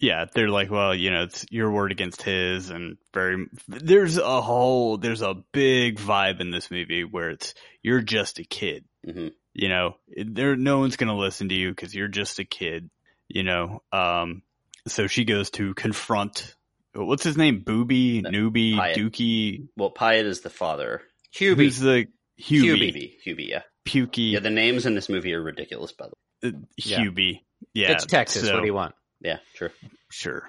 yeah, 0.00 0.26
they're 0.34 0.50
like, 0.50 0.70
well, 0.70 0.94
you 0.94 1.10
know, 1.10 1.22
it's 1.22 1.46
your 1.50 1.70
word 1.70 1.92
against 1.92 2.20
his, 2.22 2.68
and 2.68 2.98
very. 3.14 3.46
There's 3.68 4.18
a 4.18 4.42
whole, 4.42 4.98
there's 4.98 5.22
a 5.22 5.34
big 5.52 5.98
vibe 5.98 6.40
in 6.40 6.50
this 6.50 6.70
movie 6.70 7.04
where 7.04 7.30
it's 7.30 7.54
you're 7.80 8.02
just 8.02 8.38
a 8.38 8.44
kid, 8.44 8.84
hmm 9.08 9.28
you 9.54 9.68
know, 9.68 9.94
there 10.16 10.56
no 10.56 10.80
one's 10.80 10.96
gonna 10.96 11.16
listen 11.16 11.48
to 11.48 11.54
you 11.54 11.70
because 11.70 11.94
you're 11.94 12.08
just 12.08 12.40
a 12.40 12.44
kid, 12.44 12.90
you 13.28 13.44
know. 13.44 13.82
Um, 13.92 14.42
so 14.88 15.06
she 15.06 15.24
goes 15.24 15.50
to 15.50 15.74
confront. 15.74 16.56
What's 16.92 17.22
his 17.22 17.36
name? 17.36 17.60
Booby, 17.60 18.20
No, 18.20 18.30
Newbie, 18.30 18.74
Hyatt. 18.74 18.98
Dookie. 18.98 19.68
Well, 19.76 19.92
Pyatt 19.92 20.24
is 20.24 20.40
the 20.40 20.50
father. 20.50 21.02
Hubie. 21.34 21.56
Who's 21.56 21.78
the 21.78 22.06
Hubie? 22.40 22.92
Hubie. 22.92 23.12
Hubie, 23.24 23.48
yeah. 23.48 23.62
Pukey. 23.86 24.32
Yeah, 24.32 24.40
the 24.40 24.50
names 24.50 24.86
in 24.86 24.94
this 24.96 25.08
movie 25.08 25.34
are 25.34 25.42
ridiculous, 25.42 25.92
by 25.92 26.06
the 26.08 26.50
way. 26.50 26.58
uh. 26.58 26.60
Hubie. 26.80 27.40
Yeah, 27.72 27.92
it's 27.92 28.06
Texas. 28.06 28.46
so- 28.46 28.54
what 28.54 28.60
do 28.60 28.66
you 28.66 28.74
want? 28.74 28.94
Yeah, 29.20 29.38
sure. 29.54 29.70
Sure. 30.10 30.48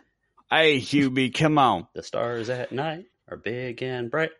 Hey, 0.50 0.80
Hubie, 0.80 1.34
come 1.34 1.58
on. 1.58 1.88
The 1.94 2.04
stars 2.04 2.50
at 2.50 2.72
night 2.72 3.06
are 3.30 3.38
big 3.38 3.82
and 3.82 4.12
bright. 4.12 4.32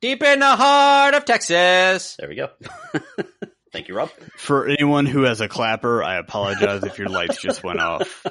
Deep 0.00 0.22
in 0.22 0.38
the 0.40 0.56
heart 0.56 1.14
of 1.14 1.24
Texas. 1.24 2.16
There 2.18 2.28
we 2.28 2.34
go. 2.34 2.48
Thank 3.72 3.88
you, 3.88 3.94
Rob. 3.94 4.10
For 4.36 4.66
anyone 4.66 5.06
who 5.06 5.22
has 5.24 5.40
a 5.40 5.48
clapper, 5.48 6.02
I 6.02 6.16
apologize 6.16 6.82
if 6.84 6.98
your 6.98 7.08
lights 7.08 7.40
just 7.40 7.62
went 7.62 7.80
off. 7.80 8.26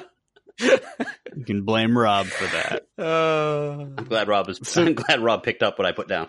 You 0.60 1.44
can 1.46 1.62
blame 1.64 1.96
Rob 1.96 2.26
for 2.26 2.44
that. 2.44 2.86
Uh, 2.98 3.82
I'm 3.98 4.04
glad 4.06 4.28
Rob 4.28 4.46
was. 4.48 4.76
I'm 4.76 4.94
glad 4.94 5.20
Rob 5.20 5.42
picked 5.42 5.62
up 5.62 5.78
what 5.78 5.86
I 5.86 5.92
put 5.92 6.08
down. 6.08 6.28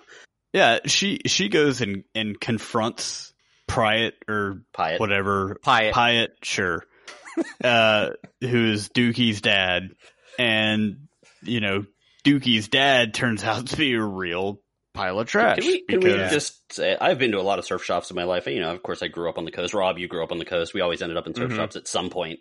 Yeah, 0.53 0.79
she 0.85 1.19
she 1.25 1.49
goes 1.49 1.81
and 1.81 2.03
and 2.15 2.39
confronts 2.39 3.30
Pyatt 3.71 4.13
or 4.27 4.61
Pyatt. 4.75 4.99
whatever 4.99 5.57
Pyatt. 5.63 5.91
Pyatt, 5.93 6.27
sure, 6.43 6.83
uh, 7.63 8.09
who's 8.41 8.89
Dookie's 8.89 9.41
dad, 9.41 9.91
and 10.39 11.07
you 11.43 11.59
know 11.59 11.85
Dookie's 12.23 12.67
dad 12.67 13.13
turns 13.13 13.43
out 13.43 13.67
to 13.67 13.77
be 13.77 13.93
a 13.93 14.01
real 14.03 14.59
pile 14.93 15.19
of 15.19 15.27
trash. 15.27 15.57
Can 15.59 15.65
we, 15.67 15.81
can 15.83 15.99
we 16.01 16.09
just 16.09 16.73
say 16.73 16.97
I've 16.99 17.17
been 17.17 17.31
to 17.31 17.39
a 17.39 17.41
lot 17.41 17.59
of 17.59 17.65
surf 17.65 17.83
shops 17.83 18.09
in 18.11 18.15
my 18.15 18.23
life. 18.25 18.45
You 18.47 18.59
know, 18.59 18.71
of 18.73 18.83
course, 18.83 19.01
I 19.01 19.07
grew 19.07 19.29
up 19.29 19.37
on 19.37 19.45
the 19.45 19.51
coast. 19.51 19.73
Rob, 19.73 19.97
you 19.97 20.07
grew 20.07 20.23
up 20.23 20.31
on 20.31 20.37
the 20.37 20.45
coast. 20.45 20.73
We 20.73 20.81
always 20.81 21.01
ended 21.01 21.17
up 21.17 21.27
in 21.27 21.33
surf 21.33 21.51
Mhm. 21.51 21.55
shops 21.55 21.75
at 21.75 21.87
some 21.87 22.09
point. 22.09 22.39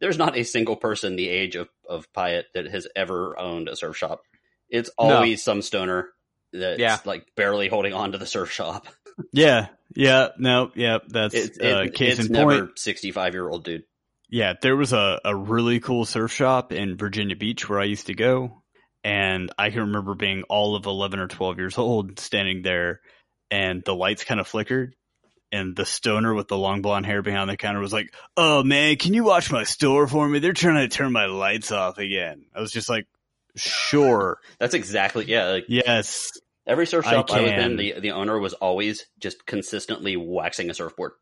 There's 0.00 0.18
not 0.18 0.36
a 0.36 0.42
single 0.42 0.76
person 0.76 1.14
the 1.16 1.28
age 1.28 1.54
of 1.56 1.68
of 1.88 2.12
Pyatt 2.12 2.44
that 2.54 2.66
has 2.66 2.88
ever 2.96 3.38
owned 3.38 3.68
a 3.68 3.76
surf 3.76 3.96
shop. 3.96 4.22
It's 4.68 4.90
always 4.98 5.44
some 5.44 5.62
stoner 5.62 6.08
that's 6.52 6.80
Yeah. 6.80 6.98
like 7.04 7.24
barely 7.36 7.68
holding 7.68 7.92
on 7.94 8.12
to 8.12 8.18
the 8.18 8.26
surf 8.26 8.50
shop. 8.50 8.86
Yeah, 9.32 9.68
yeah, 9.94 10.28
no, 10.38 10.70
yeah, 10.74 10.98
that's 11.08 11.34
It's, 11.34 11.58
uh, 11.58 11.82
it- 11.86 11.94
case 11.94 12.18
it's 12.18 12.28
in 12.28 12.34
point. 12.34 12.78
65 12.78 13.34
year 13.34 13.48
old 13.48 13.64
dude. 13.64 13.84
Yeah, 14.28 14.54
there 14.60 14.76
was 14.76 14.92
a, 14.94 15.20
a 15.24 15.36
really 15.36 15.78
cool 15.80 16.06
surf 16.06 16.32
shop 16.32 16.72
in 16.72 16.96
Virginia 16.96 17.36
Beach 17.36 17.68
where 17.68 17.78
I 17.80 17.84
used 17.84 18.06
to 18.06 18.14
go. 18.14 18.62
And 19.04 19.50
I 19.58 19.70
can 19.70 19.80
remember 19.80 20.14
being 20.14 20.44
all 20.44 20.74
of 20.76 20.86
11 20.86 21.18
or 21.20 21.26
12 21.28 21.58
years 21.58 21.76
old, 21.76 22.18
standing 22.20 22.62
there, 22.62 23.00
and 23.50 23.82
the 23.84 23.94
lights 23.94 24.24
kind 24.24 24.40
of 24.40 24.46
flickered. 24.46 24.94
And 25.50 25.76
the 25.76 25.84
stoner 25.84 26.32
with 26.32 26.48
the 26.48 26.56
long 26.56 26.80
blonde 26.80 27.04
hair 27.04 27.20
behind 27.20 27.50
the 27.50 27.58
counter 27.58 27.80
was 27.80 27.92
like, 27.92 28.14
Oh 28.38 28.62
man, 28.62 28.96
can 28.96 29.12
you 29.12 29.22
watch 29.24 29.52
my 29.52 29.64
store 29.64 30.06
for 30.06 30.26
me? 30.26 30.38
They're 30.38 30.54
trying 30.54 30.88
to 30.88 30.96
turn 30.96 31.12
my 31.12 31.26
lights 31.26 31.70
off 31.72 31.98
again. 31.98 32.46
I 32.54 32.60
was 32.62 32.72
just 32.72 32.88
like, 32.88 33.06
Sure. 33.54 34.38
That's 34.58 34.72
exactly 34.72 35.26
yeah. 35.26 35.48
Like 35.50 35.64
yes. 35.68 36.32
Every 36.66 36.86
surf 36.86 37.04
shop 37.04 37.30
I, 37.30 37.40
was 37.40 37.50
in, 37.52 37.76
the 37.76 38.00
the 38.00 38.12
owner 38.12 38.38
was 38.38 38.54
always 38.54 39.06
just 39.18 39.46
consistently 39.46 40.16
waxing 40.16 40.70
a 40.70 40.74
surfboard, 40.74 41.12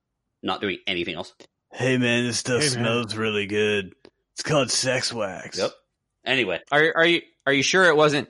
not 0.42 0.60
doing 0.60 0.78
anything 0.86 1.14
else. 1.14 1.32
Hey 1.72 1.98
man, 1.98 2.24
this 2.26 2.38
stuff 2.38 2.62
Hey, 2.62 2.68
man. 2.68 2.84
smells 2.84 3.16
really 3.16 3.46
good. 3.46 3.94
It's 4.32 4.42
called 4.42 4.70
sex 4.70 5.12
wax. 5.12 5.58
Yep. 5.58 5.70
Anyway, 6.24 6.60
are 6.70 6.92
are 6.96 7.06
you 7.06 7.22
are 7.46 7.52
you 7.52 7.62
sure 7.62 7.84
it 7.84 7.96
wasn't? 7.96 8.28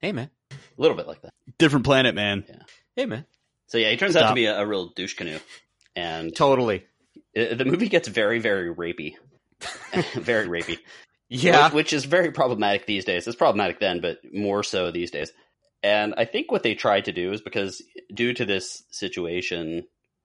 Hey 0.00 0.12
man. 0.12 0.30
a 0.50 0.54
little 0.80 0.96
bit 0.96 1.06
like 1.06 1.22
that. 1.22 1.32
Different 1.58 1.84
planet, 1.84 2.14
man. 2.14 2.44
Yeah. 2.48 2.56
Hey 2.94 3.06
man. 3.06 3.26
So 3.68 3.78
yeah, 3.78 3.90
he 3.90 3.96
turns 3.96 4.14
out 4.16 4.28
to 4.28 4.34
be 4.34 4.46
a, 4.46 4.60
a 4.60 4.66
real 4.66 4.90
douche 4.90 5.14
canoe, 5.14 5.38
and 5.96 6.34
Totally. 6.34 6.84
uh, 7.36 7.54
the 7.54 7.64
movie 7.64 7.88
gets 7.88 8.06
very 8.08 8.38
very 8.38 8.72
rapey, 8.74 9.14
very 10.14 10.46
rapey. 10.46 10.78
Yeah. 11.28 11.64
which, 11.66 11.74
which 11.74 11.92
is 11.92 12.04
very 12.04 12.30
problematic 12.30 12.86
these 12.86 13.04
days. 13.04 13.26
It's 13.26 13.36
problematic 13.36 13.80
then, 13.80 14.00
but 14.00 14.18
more 14.32 14.62
so 14.62 14.92
these 14.92 15.10
days. 15.10 15.32
And 15.86 16.14
I 16.16 16.24
think 16.24 16.50
what 16.50 16.64
they 16.64 16.74
tried 16.74 17.04
to 17.04 17.12
do 17.12 17.32
is 17.32 17.40
because 17.40 17.80
due 18.12 18.34
to 18.34 18.44
this 18.44 18.82
situation, 18.90 19.84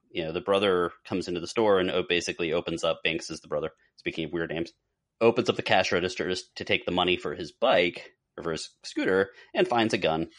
you 0.09 0.23
know, 0.23 0.31
the 0.31 0.41
brother 0.41 0.91
comes 1.05 1.27
into 1.27 1.39
the 1.39 1.45
store 1.45 1.79
and 1.79 1.91
basically 2.09 2.51
opens 2.51 2.83
up. 2.83 3.01
Binx 3.05 3.29
is 3.29 3.41
the 3.41 3.47
brother. 3.47 3.69
Speaking 3.97 4.25
of 4.25 4.31
weird 4.33 4.49
names, 4.49 4.73
opens 5.21 5.49
up 5.51 5.57
the 5.57 5.61
cash 5.61 5.91
registers 5.91 6.45
to 6.55 6.63
take 6.65 6.85
the 6.85 6.91
money 6.91 7.15
for 7.15 7.35
his 7.35 7.51
bike 7.51 8.11
or 8.35 8.43
for 8.43 8.53
his 8.53 8.71
scooter, 8.83 9.29
and 9.53 9.67
finds 9.67 9.93
a 9.93 9.99
gun. 9.99 10.29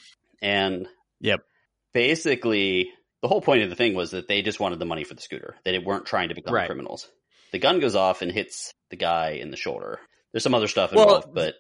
And 0.40 0.88
Yep. 1.20 1.42
basically, 1.92 2.90
the 3.20 3.28
whole 3.28 3.42
point 3.42 3.62
of 3.62 3.70
the 3.70 3.76
thing 3.76 3.94
was 3.94 4.10
that 4.10 4.26
they 4.26 4.42
just 4.42 4.58
wanted 4.58 4.80
the 4.80 4.86
money 4.86 5.04
for 5.04 5.14
the 5.14 5.22
scooter. 5.22 5.54
They 5.64 5.78
weren't 5.78 6.06
trying 6.06 6.30
to 6.30 6.34
become 6.34 6.52
Right. 6.52 6.66
criminals. 6.66 7.06
The 7.52 7.60
gun 7.60 7.78
goes 7.78 7.94
off 7.94 8.22
and 8.22 8.32
hits 8.32 8.72
the 8.90 8.96
guy 8.96 9.32
in 9.32 9.52
the 9.52 9.56
shoulder. 9.56 10.00
There's 10.32 10.42
some 10.42 10.54
other 10.54 10.66
stuff 10.66 10.92
Well, 10.92 11.04
involved, 11.04 11.32
but 11.32 11.54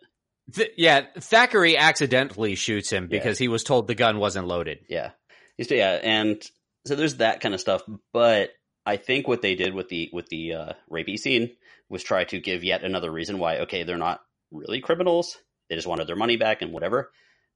Th- 0.54 0.72
yeah, 0.76 1.06
Thackeray 1.18 1.76
accidentally 1.76 2.54
shoots 2.54 2.90
him 2.90 3.06
because 3.06 3.38
he 3.38 3.48
was 3.48 3.62
told 3.64 3.86
the 3.86 3.94
gun 3.94 4.18
wasn't 4.18 4.46
loaded. 4.46 4.80
Yeah. 4.88 5.10
He's- 5.56 5.70
Yeah, 5.70 5.98
and 6.02 6.42
so 6.86 6.96
there's 6.96 7.16
that 7.16 7.40
kind 7.40 7.54
of 7.54 7.60
stuff, 7.60 7.82
but 8.12 8.50
I 8.84 8.96
think 8.96 9.28
what 9.28 9.42
they 9.42 9.54
did 9.54 9.72
with 9.74 9.88
the 9.88 10.10
with 10.12 10.26
the 10.28 10.54
uh, 10.54 10.72
rapey 10.90 11.16
scene 11.18 11.52
was 11.88 12.02
try 12.02 12.24
to 12.24 12.40
give 12.40 12.64
yet 12.64 12.82
another 12.82 13.10
reason 13.12 13.38
why 13.38 13.58
okay 13.60 13.84
they're 13.84 13.96
not 13.98 14.20
really 14.50 14.80
criminals 14.80 15.36
they 15.68 15.76
just 15.76 15.86
wanted 15.86 16.06
their 16.06 16.16
money 16.16 16.36
back 16.36 16.60
and 16.62 16.72
whatever, 16.72 17.10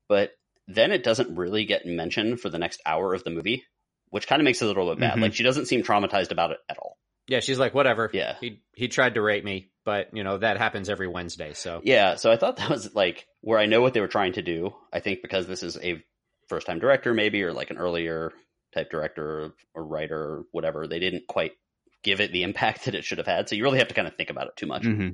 but 0.09 0.31
then 0.69 0.93
it 0.93 1.03
doesn't 1.03 1.37
really 1.37 1.65
get 1.65 1.85
mentioned 1.87 2.41
for 2.41 2.49
the 2.49 2.59
next 2.59 2.81
hour 2.87 3.13
of 3.15 3.25
the 3.25 3.31
movie, 3.31 3.65
which 4.11 4.27
kind 4.27 4.41
of 4.41 4.45
makes 4.45 4.63
it 4.63 4.65
a 4.65 4.69
little 4.69 4.89
bit 4.95 5.01
bad. 5.01 5.19
Mhm. 5.19 5.23
Like 5.23 5.35
she 5.35 5.43
doesn't 5.43 5.67
seem 5.67 5.83
traumatized 5.83 6.31
about 6.31 6.53
it 6.53 6.59
at 6.69 6.79
all. 6.79 6.96
Yeah, 7.29 7.41
she's 7.41 7.59
like, 7.59 7.75
whatever. 7.75 8.11
Yeah. 8.13 8.37
he 8.41 8.63
he 8.75 8.89
tried 8.89 9.15
to 9.15 9.23
rape 9.23 9.45
me, 9.45 9.71
but 9.85 10.11
you 10.13 10.23
know 10.23 10.39
that 10.39 10.59
happens 10.59 10.89
every 10.89 11.09
Wednesday. 11.09 11.53
So 11.55 11.81
Yeah, 11.83 12.17
so 12.17 12.31
I 12.31 12.37
thought 12.37 12.57
that 12.57 12.71
was 12.71 12.95
like 12.95 13.27
where 13.41 13.59
I 13.59 13.67
know 13.67 13.81
what 13.81 13.95
they 13.95 14.01
were 14.01 14.09
trying 14.09 14.35
to 14.35 14.43
do. 14.43 14.75
I 14.93 15.01
think 15.01 15.23
because 15.23 15.47
this 15.47 15.63
is 15.63 15.77
a 15.77 16.03
first 16.49 16.67
time 16.67 16.79
director, 16.79 17.15
maybe, 17.15 17.43
or 17.43 17.53
like 17.53 17.71
an 17.71 17.79
earlier 17.79 18.33
type 18.75 18.91
director 18.91 19.25
or, 19.25 19.55
or 19.75 19.87
writer 19.87 20.19
or 20.19 20.45
whatever, 20.53 20.87
they 20.87 21.01
didn't 21.01 21.27
quite 21.27 21.53
give 22.03 22.21
it 22.21 22.33
the 22.33 22.45
impact 22.45 22.85
that 22.85 22.95
it 22.95 23.05
should 23.05 23.19
have 23.19 23.27
had. 23.27 23.49
So 23.49 23.57
you 23.57 23.65
really 23.65 23.79
have 23.79 23.89
to 23.89 23.95
kind 23.95 24.09
of 24.09 24.17
think 24.17 24.31
about 24.31 24.47
it 24.47 24.57
too 24.57 24.67
much. 24.67 24.85
hmm 24.85 25.11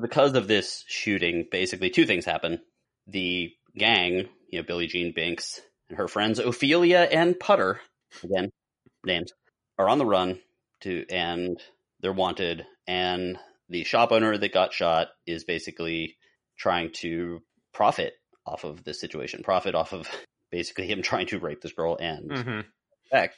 Because 0.00 0.34
of 0.34 0.48
this 0.48 0.84
shooting, 0.86 1.46
basically 1.50 1.90
two 1.90 2.06
things 2.06 2.24
happen. 2.24 2.60
The 3.06 3.52
gang, 3.76 4.28
you 4.50 4.58
know, 4.58 4.64
Billie 4.66 4.88
Jean 4.88 5.14
Binx 5.14 5.60
and 5.88 5.98
her 5.98 6.08
friends 6.08 6.38
Ophelia 6.38 7.00
and 7.10 7.38
Putter, 7.38 7.80
again, 8.22 8.50
names, 9.04 9.32
are 9.78 9.88
on 9.88 9.98
the 9.98 10.06
run 10.06 10.40
to 10.82 11.04
and 11.10 11.60
they're 12.00 12.12
wanted 12.12 12.66
and 12.86 13.38
the 13.68 13.84
shop 13.84 14.12
owner 14.12 14.36
that 14.38 14.52
got 14.52 14.72
shot 14.72 15.08
is 15.26 15.44
basically 15.44 16.16
trying 16.56 16.90
to 16.92 17.40
profit 17.72 18.14
off 18.46 18.64
of 18.64 18.84
this 18.84 19.00
situation, 19.00 19.42
profit 19.42 19.74
off 19.74 19.92
of 19.92 20.08
basically 20.52 20.86
him 20.86 21.02
trying 21.02 21.26
to 21.26 21.38
rape 21.40 21.60
this 21.60 21.72
girl 21.72 21.96
and 22.00 22.30
Mhm. 22.30 22.64
back. 23.10 23.32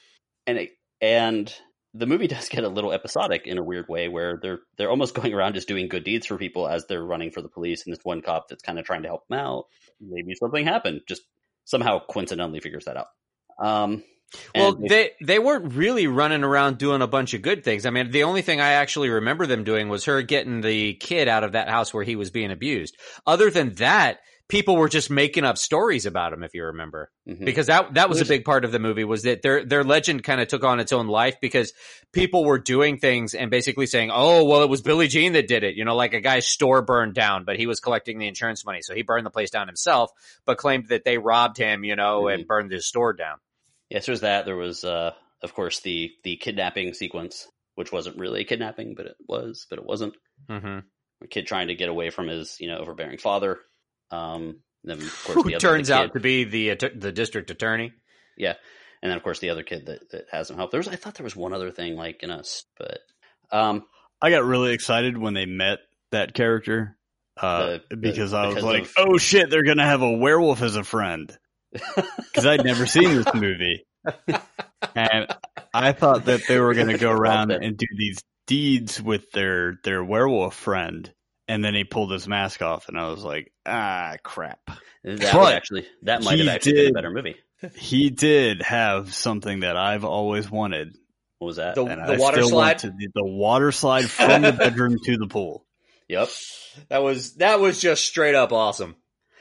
And 0.46 0.58
it, 0.58 0.70
and 1.00 1.52
the 1.94 2.06
movie 2.06 2.26
does 2.28 2.48
get 2.50 2.64
a 2.64 2.68
little 2.68 2.92
episodic 2.92 3.46
in 3.46 3.56
a 3.56 3.64
weird 3.64 3.88
way 3.88 4.08
where 4.08 4.38
they're 4.42 4.58
they're 4.76 4.90
almost 4.90 5.14
going 5.14 5.32
around 5.32 5.54
just 5.54 5.68
doing 5.68 5.88
good 5.88 6.04
deeds 6.04 6.26
for 6.26 6.36
people 6.36 6.68
as 6.68 6.86
they're 6.86 7.02
running 7.04 7.30
for 7.30 7.40
the 7.40 7.48
police 7.48 7.86
and 7.86 7.96
this 7.96 8.04
one 8.04 8.20
cop 8.20 8.48
that's 8.48 8.62
kind 8.62 8.78
of 8.78 8.84
trying 8.84 9.02
to 9.02 9.08
help 9.08 9.26
them 9.28 9.38
out. 9.38 9.64
Maybe 10.00 10.34
something 10.34 10.64
happened. 10.66 11.00
Just 11.08 11.22
somehow 11.64 12.00
coincidentally 12.06 12.60
figures 12.60 12.84
that 12.84 12.98
out. 12.98 13.06
Um 13.58 14.04
Well, 14.54 14.76
and 14.76 14.88
they 14.88 15.12
they 15.22 15.38
weren't 15.38 15.72
really 15.74 16.06
running 16.06 16.44
around 16.44 16.78
doing 16.78 17.00
a 17.02 17.06
bunch 17.06 17.34
of 17.34 17.42
good 17.42 17.64
things. 17.64 17.86
I 17.86 17.90
mean, 17.90 18.10
the 18.10 18.24
only 18.24 18.42
thing 18.42 18.60
I 18.60 18.72
actually 18.72 19.08
remember 19.08 19.46
them 19.46 19.64
doing 19.64 19.88
was 19.88 20.04
her 20.04 20.20
getting 20.22 20.60
the 20.60 20.94
kid 20.94 21.28
out 21.28 21.44
of 21.44 21.52
that 21.52 21.68
house 21.68 21.94
where 21.94 22.04
he 22.04 22.16
was 22.16 22.30
being 22.30 22.50
abused. 22.50 22.96
Other 23.26 23.50
than 23.50 23.74
that, 23.76 24.18
people 24.48 24.76
were 24.76 24.88
just 24.88 25.10
making 25.10 25.44
up 25.44 25.56
stories 25.58 26.04
about 26.06 26.32
him. 26.32 26.42
If 26.42 26.52
you 26.54 26.64
remember, 26.64 27.10
Mhm. 27.26 27.44
because 27.44 27.66
that 27.68 27.94
that 27.94 28.08
was 28.10 28.20
a 28.20 28.24
big 28.26 28.44
part 28.44 28.64
of 28.66 28.72
the 28.72 28.78
movie 28.78 29.04
was 29.04 29.22
that 29.22 29.40
their 29.42 29.64
their 29.64 29.84
legend 29.84 30.24
kind 30.24 30.40
of 30.42 30.48
took 30.48 30.64
on 30.64 30.78
its 30.80 30.92
own 30.92 31.06
life 31.06 31.36
because 31.40 31.72
people 32.12 32.44
were 32.44 32.58
doing 32.58 32.98
things 32.98 33.34
and 33.34 33.50
basically 33.50 33.86
saying, 33.86 34.10
"Oh, 34.12 34.44
well, 34.44 34.62
it 34.62 34.68
was 34.68 34.82
Billie 34.82 35.08
Jean 35.08 35.32
that 35.34 35.48
did 35.48 35.64
it." 35.64 35.74
You 35.74 35.84
know, 35.86 35.96
like 35.96 36.12
a 36.14 36.20
guy's 36.20 36.46
store 36.46 36.82
burned 36.82 37.14
down, 37.14 37.44
but 37.44 37.56
he 37.58 37.66
was 37.66 37.80
collecting 37.80 38.18
the 38.18 38.28
insurance 38.28 38.64
money, 38.64 38.80
so 38.82 38.94
he 38.94 39.02
burned 39.02 39.24
the 39.24 39.30
place 39.30 39.50
down 39.50 39.68
himself, 39.68 40.10
but 40.44 40.58
claimed 40.58 40.88
that 40.88 41.04
they 41.04 41.16
robbed 41.18 41.56
him, 41.58 41.82
you 41.84 41.96
know, 41.96 42.28
and 42.28 42.46
burned 42.46 42.72
his 42.72 42.86
store 42.86 43.12
down. 43.14 43.38
Yes, 43.90 44.06
there's 44.06 44.20
that. 44.20 44.44
There 44.44 44.56
was, 44.56 44.84
uh, 44.84 45.12
of 45.42 45.54
course, 45.54 45.80
the 45.80 46.10
the 46.24 46.36
kidnapping 46.36 46.92
sequence, 46.94 47.46
which 47.74 47.92
wasn't 47.92 48.18
really 48.18 48.40
a 48.42 48.44
kidnapping, 48.44 48.94
but 48.96 49.06
it 49.06 49.16
was, 49.28 49.66
but 49.70 49.78
it 49.78 49.84
wasn't. 49.84 50.14
hmm 50.48 50.78
A 51.22 51.26
kid 51.28 51.46
trying 51.46 51.68
to 51.68 51.74
get 51.74 51.88
away 51.88 52.10
from 52.10 52.28
his, 52.28 52.56
you 52.60 52.68
know, 52.68 52.78
overbearing 52.78 53.18
father. 53.18 53.58
Um, 54.10 54.60
then 54.84 54.98
of 54.98 55.22
course, 55.24 55.34
Who 55.36 55.42
the 55.44 55.54
other, 55.56 55.60
turns 55.60 55.88
the 55.88 55.94
out 55.94 56.02
kid- 56.08 56.12
to 56.14 56.20
be 56.20 56.44
the 56.44 56.74
the 56.96 57.12
district 57.12 57.50
attorney. 57.50 57.92
yeah, 58.36 58.54
and 59.02 59.10
then 59.10 59.16
of 59.16 59.22
course 59.22 59.38
the 59.40 59.50
other 59.50 59.62
kid 59.62 59.86
that 59.86 60.10
that 60.10 60.24
has 60.32 60.50
him 60.50 60.56
help. 60.56 60.70
There 60.70 60.78
was, 60.78 60.88
I 60.88 60.96
thought 60.96 61.14
there 61.14 61.24
was 61.24 61.36
one 61.36 61.52
other 61.54 61.70
thing 61.70 61.96
like 61.96 62.22
in 62.22 62.30
us, 62.30 62.64
but 62.78 62.98
um, 63.50 63.84
I 64.20 64.30
got 64.30 64.44
really 64.44 64.72
excited 64.74 65.16
when 65.16 65.34
they 65.34 65.46
met 65.46 65.78
that 66.10 66.34
character 66.34 66.96
uh, 67.40 67.66
The- 67.66 67.82
the- 67.90 67.96
because 67.96 68.32
I 68.34 68.46
was 68.46 68.54
because 68.56 68.64
like, 68.64 68.82
of- 68.82 68.94
"Oh 68.98 69.18
shit, 69.18 69.48
they're 69.50 69.62
gonna 69.64 69.86
have 69.86 70.02
a 70.02 70.12
werewolf 70.12 70.60
as 70.62 70.76
a 70.76 70.84
friend." 70.84 71.34
Because 71.72 72.46
I'd 72.46 72.64
never 72.64 72.86
seen 72.86 73.14
this 73.14 73.34
movie, 73.34 73.84
and 74.94 75.26
I 75.74 75.92
thought 75.92 76.26
that 76.26 76.42
they 76.48 76.58
were 76.58 76.74
gonna 76.74 76.98
go 76.98 77.10
around 77.10 77.50
and 77.50 77.76
do 77.76 77.86
these 77.96 78.22
deeds 78.46 79.00
with 79.02 79.30
their 79.32 79.78
their 79.84 80.02
werewolf 80.02 80.54
friend, 80.54 81.12
and 81.46 81.64
then 81.64 81.74
he 81.74 81.84
pulled 81.84 82.10
his 82.12 82.26
mask 82.28 82.62
off, 82.62 82.88
and 82.88 82.98
I 82.98 83.08
was 83.10 83.22
like, 83.22 83.52
"Ah, 83.66 84.16
crap." 84.22 84.60
that 85.04 85.32
But 85.32 85.54
actually 85.54 85.86
that 86.02 86.22
might 86.22 86.38
have 86.38 86.46
he 86.46 86.50
actually 86.50 86.72
been 86.74 86.90
a 86.90 86.92
better 86.92 87.10
movie. 87.10 87.36
He 87.76 88.10
did 88.10 88.62
have 88.62 89.12
something 89.12 89.60
that 89.60 89.76
I've 89.76 90.04
always 90.04 90.48
wanted, 90.50 90.96
What 91.38 91.46
was 91.48 91.56
that? 91.56 91.74
The- 91.74 91.84
and 91.86 92.00
I 92.00 92.16
water 92.16 92.36
still 92.38 92.50
slide? 92.50 92.66
want 92.66 92.78
to, 92.80 92.90
the, 92.90 93.08
the 93.14 93.24
water 93.24 93.72
slide 93.72 94.08
from 94.08 94.42
the 94.42 94.52
bedroom 94.52 94.96
to 95.04 95.16
the 95.16 95.26
pool. 95.26 95.66
yep. 96.08 96.28
That 96.88 97.02
was 97.02 97.34
that 97.36 97.58
was 97.58 97.80
just 97.80 98.04
straight 98.04 98.36
up 98.36 98.52
awesome. 98.52 98.94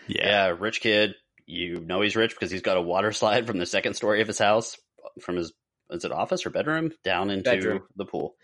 Yeah, 0.07 0.47
Yeah, 0.47 0.55
rich 0.59 0.81
kid. 0.81 1.13
You 1.47 1.79
know 1.79 2.01
he's 2.01 2.15
rich 2.15 2.31
because 2.31 2.51
he's 2.51 2.61
got 2.61 2.77
a 2.77 2.81
water 2.81 3.11
slide 3.11 3.47
from 3.47 3.57
the 3.57 3.65
second 3.65 3.95
story 3.95 4.21
of 4.21 4.27
his 4.27 4.37
house, 4.37 4.77
from 5.21 5.37
his 5.37 5.53
is 5.89 6.03
it 6.05 6.11
office 6.11 6.45
or 6.45 6.49
bedroom 6.49 6.91
down 7.03 7.29
into 7.29 7.49
Bedroom. 7.49 7.83
the 7.95 8.03
pool, 8.05 8.35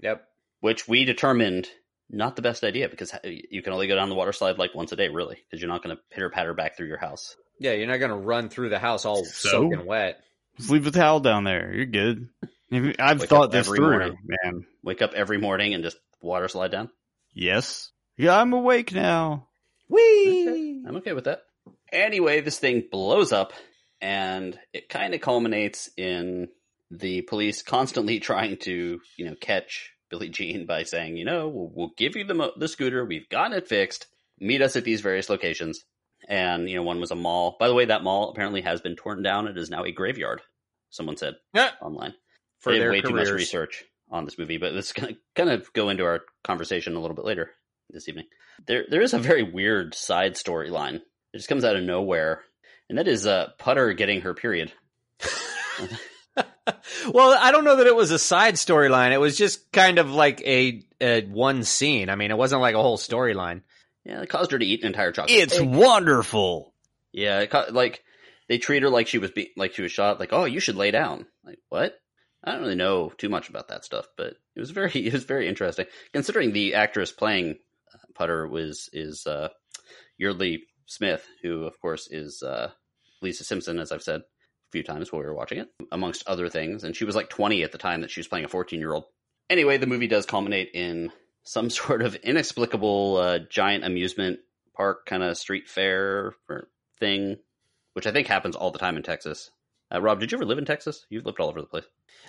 Yep. 0.00 0.24
which 0.60 0.86
we 0.86 1.04
determined 1.04 1.68
not 2.08 2.36
the 2.36 2.42
best 2.42 2.62
idea 2.62 2.88
because 2.88 3.12
uh, 3.12 3.18
you 3.24 3.60
can 3.62 3.72
only 3.72 3.88
go 3.88 3.96
down 3.96 4.08
the 4.08 4.14
water 4.14 4.32
slide 4.32 4.56
like 4.58 4.74
once 4.74 4.92
a 4.92 4.96
day, 4.96 5.08
really, 5.08 5.36
because 5.50 5.60
you're 5.60 5.68
not 5.70 5.82
going 5.82 5.96
to 5.96 6.02
pitter 6.12 6.30
patter 6.30 6.54
back 6.54 6.76
through 6.76 6.86
your 6.86 6.98
house. 6.98 7.34
Yeah, 7.58 7.72
you're 7.72 7.86
not 7.88 7.98
gonna 7.98 8.16
run 8.16 8.48
through 8.48 8.70
the 8.70 8.78
house 8.78 9.04
all 9.04 9.24
So? 9.24 9.48
soaking 9.70 9.84
wet. 9.86 10.20
Just 10.56 10.70
leave 10.70 10.84
the 10.84 10.90
towel 10.90 11.20
down 11.20 11.44
there. 11.44 11.72
You're 11.74 11.86
good. 11.86 12.28
I've 12.98 13.20
Wake 13.20 13.28
thought 13.28 13.50
this 13.52 13.66
through, 13.68 13.80
morning. 13.80 14.16
man. 14.24 14.64
Wake 14.82 15.02
up 15.02 15.12
every 15.14 15.38
morning 15.38 15.74
and 15.74 15.82
just 15.84 15.96
water 16.20 16.48
slide 16.48 16.70
down. 16.70 16.90
Yes. 17.34 17.90
Yeah, 18.16 18.36
I'm 18.40 18.52
awake 18.52 18.92
now. 18.92 19.48
Whee! 19.88 20.82
I'm 20.86 20.96
okay 20.96 21.12
with 21.12 21.24
that. 21.24 21.42
Anyway, 21.92 22.40
this 22.40 22.58
thing 22.58 22.84
blows 22.90 23.32
up, 23.32 23.52
and 24.00 24.58
it 24.72 24.88
kind 24.88 25.14
of 25.14 25.20
culminates 25.20 25.90
in 25.96 26.48
the 26.90 27.22
police 27.22 27.62
constantly 27.62 28.20
trying 28.20 28.56
to, 28.58 29.00
you 29.16 29.24
know, 29.24 29.34
catch 29.40 29.92
Billie 30.10 30.28
Jean 30.28 30.66
by 30.66 30.82
saying, 30.84 31.16
you 31.16 31.24
know, 31.24 31.48
we'll, 31.48 31.70
we'll 31.74 31.92
give 31.96 32.16
you 32.16 32.24
the 32.24 32.34
mo- 32.34 32.52
the 32.56 32.68
scooter. 32.68 33.04
We've 33.04 33.28
gotten 33.28 33.56
it 33.56 33.68
fixed. 33.68 34.06
Meet 34.40 34.62
us 34.62 34.76
at 34.76 34.84
these 34.84 35.00
various 35.00 35.28
locations. 35.28 35.82
And 36.28 36.68
you 36.70 36.76
know, 36.76 36.82
one 36.82 37.00
was 37.00 37.10
a 37.10 37.16
mall. 37.16 37.56
By 37.58 37.68
the 37.68 37.74
way, 37.74 37.86
that 37.86 38.04
mall 38.04 38.30
apparently 38.30 38.60
has 38.62 38.80
been 38.80 38.94
torn 38.96 39.22
down. 39.22 39.48
It 39.48 39.58
is 39.58 39.70
now 39.70 39.84
a 39.84 39.90
graveyard. 39.92 40.40
Someone 40.90 41.16
said 41.16 41.34
Yeah, 41.54 41.70
online. 41.80 42.14
for 42.60 42.72
did 42.72 42.82
their 42.82 42.90
way 42.90 43.00
too 43.00 43.14
much 43.14 43.28
research 43.30 43.84
on 44.10 44.24
this 44.24 44.38
movie, 44.38 44.58
but 44.58 44.70
to 44.70 45.16
kind 45.34 45.50
of 45.50 45.72
go 45.72 45.88
into 45.88 46.04
our 46.04 46.20
conversation 46.44 46.94
a 46.94 47.00
little 47.00 47.16
bit 47.16 47.24
later 47.24 47.50
this 47.90 48.08
evening. 48.08 48.26
There, 48.66 48.84
there 48.88 49.00
is 49.00 49.14
a 49.14 49.18
very 49.18 49.42
weird 49.42 49.94
side 49.94 50.34
storyline. 50.34 51.00
It 51.32 51.38
just 51.38 51.48
comes 51.48 51.64
out 51.64 51.76
of 51.76 51.82
nowhere, 51.82 52.42
and 52.88 52.98
that 52.98 53.08
is 53.08 53.26
uh, 53.26 53.48
Putter 53.58 53.92
getting 53.94 54.20
her 54.22 54.34
period. 54.34 54.72
well, 57.12 57.36
I 57.38 57.52
don't 57.52 57.64
know 57.64 57.76
that 57.76 57.86
it 57.86 57.96
was 57.96 58.10
a 58.10 58.18
side 58.18 58.54
storyline. 58.54 59.12
It 59.12 59.20
was 59.20 59.36
just 59.36 59.70
kind 59.72 59.98
of 59.98 60.10
like 60.10 60.40
a, 60.42 60.82
a 61.00 61.22
one 61.22 61.64
scene. 61.64 62.08
I 62.10 62.14
mean, 62.16 62.30
it 62.30 62.38
wasn't 62.38 62.60
like 62.62 62.74
a 62.74 62.82
whole 62.82 62.98
storyline. 62.98 63.62
Yeah, 64.04 64.20
it 64.22 64.28
caused 64.28 64.50
her 64.52 64.58
to 64.58 64.64
eat 64.64 64.80
an 64.82 64.88
entire 64.88 65.12
chocolate. 65.12 65.36
It's 65.36 65.58
cake. 65.58 65.68
wonderful. 65.70 66.72
yeah, 67.12 67.40
it 67.40 67.50
ca- 67.50 67.66
like 67.70 68.02
they 68.48 68.58
treat 68.58 68.82
her 68.82 68.90
like 68.90 69.06
she 69.06 69.18
was 69.18 69.30
be- 69.30 69.52
like 69.56 69.74
she 69.74 69.82
was 69.82 69.92
shot. 69.92 70.20
Like, 70.20 70.32
oh, 70.32 70.44
you 70.44 70.60
should 70.60 70.76
lay 70.76 70.90
down. 70.90 71.26
Like, 71.44 71.60
what? 71.68 71.98
I 72.44 72.52
don't 72.52 72.62
really 72.62 72.74
know 72.74 73.12
too 73.16 73.28
much 73.28 73.48
about 73.48 73.68
that 73.68 73.84
stuff, 73.84 74.06
but 74.16 74.34
it 74.56 74.60
was 74.60 74.70
very 74.70 74.90
it 74.94 75.12
was 75.12 75.24
very 75.24 75.48
interesting 75.48 75.86
considering 76.12 76.52
the 76.52 76.74
actress 76.74 77.12
playing 77.12 77.58
uh, 77.94 77.98
Putter 78.14 78.48
was 78.48 78.90
is 78.92 79.26
uh, 79.26 79.48
Yeardley 80.18 80.64
Smith, 80.92 81.26
who 81.42 81.64
of 81.64 81.80
course 81.80 82.08
is 82.10 82.42
uh, 82.42 82.70
Lisa 83.20 83.44
Simpson, 83.44 83.78
as 83.78 83.92
I've 83.92 84.02
said 84.02 84.20
a 84.20 84.70
few 84.72 84.82
times 84.82 85.12
while 85.12 85.20
we 85.22 85.26
were 85.26 85.34
watching 85.34 85.58
it, 85.58 85.68
amongst 85.90 86.26
other 86.26 86.48
things. 86.48 86.84
And 86.84 86.94
she 86.96 87.04
was 87.04 87.14
like 87.16 87.28
20 87.30 87.62
at 87.62 87.72
the 87.72 87.78
time 87.78 88.00
that 88.02 88.10
she 88.10 88.20
was 88.20 88.28
playing 88.28 88.44
a 88.44 88.48
14 88.48 88.78
year 88.80 88.92
old. 88.92 89.04
Anyway, 89.50 89.76
the 89.78 89.86
movie 89.86 90.06
does 90.06 90.26
culminate 90.26 90.70
in 90.74 91.10
some 91.44 91.70
sort 91.80 92.02
of 92.02 92.14
inexplicable 92.16 93.16
uh, 93.16 93.38
giant 93.50 93.84
amusement 93.84 94.40
park 94.74 95.04
kind 95.06 95.22
of 95.22 95.36
street 95.36 95.68
fair 95.68 96.34
or 96.48 96.68
thing, 96.98 97.36
which 97.94 98.06
I 98.06 98.12
think 98.12 98.26
happens 98.26 98.56
all 98.56 98.70
the 98.70 98.78
time 98.78 98.96
in 98.96 99.02
Texas. 99.02 99.50
Uh, 99.94 100.00
Rob, 100.00 100.20
did 100.20 100.32
you 100.32 100.38
ever 100.38 100.46
live 100.46 100.58
in 100.58 100.64
Texas? 100.64 101.04
You've 101.10 101.26
lived 101.26 101.38
all 101.40 101.48
over 101.50 101.60
the 101.60 101.66
place. 101.66 101.84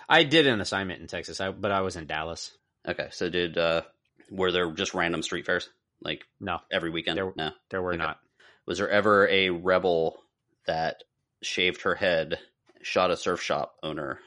I 0.09 0.23
did 0.23 0.47
an 0.47 0.59
assignment 0.59 1.01
in 1.01 1.07
Texas, 1.07 1.39
I, 1.39 1.51
but 1.51 1.71
I 1.71 1.81
was 1.81 1.95
in 1.95 2.07
Dallas. 2.07 2.51
Okay, 2.85 3.07
so 3.11 3.29
did 3.29 3.57
uh, 3.57 3.83
were 4.29 4.51
there 4.51 4.69
just 4.71 4.93
random 4.93 5.21
street 5.23 5.45
fairs 5.45 5.69
like 6.01 6.23
No, 6.41 6.59
every 6.71 6.89
weekend? 6.89 7.17
There- 7.17 7.31
no. 7.37 7.51
there 7.69 7.81
were 7.81 7.93
Okay. 7.93 8.03
not. 8.03 8.17
Was 8.65 8.77
there 8.77 8.89
ever 8.89 9.27
a 9.27 9.49
rebel 9.49 10.21
that 10.65 11.03
shaved 11.41 11.81
her 11.81 11.95
head, 11.95 12.39
shot 12.81 13.11
a 13.11 13.17
surf 13.17 13.41
shop 13.41 13.75
owner, 13.83 14.19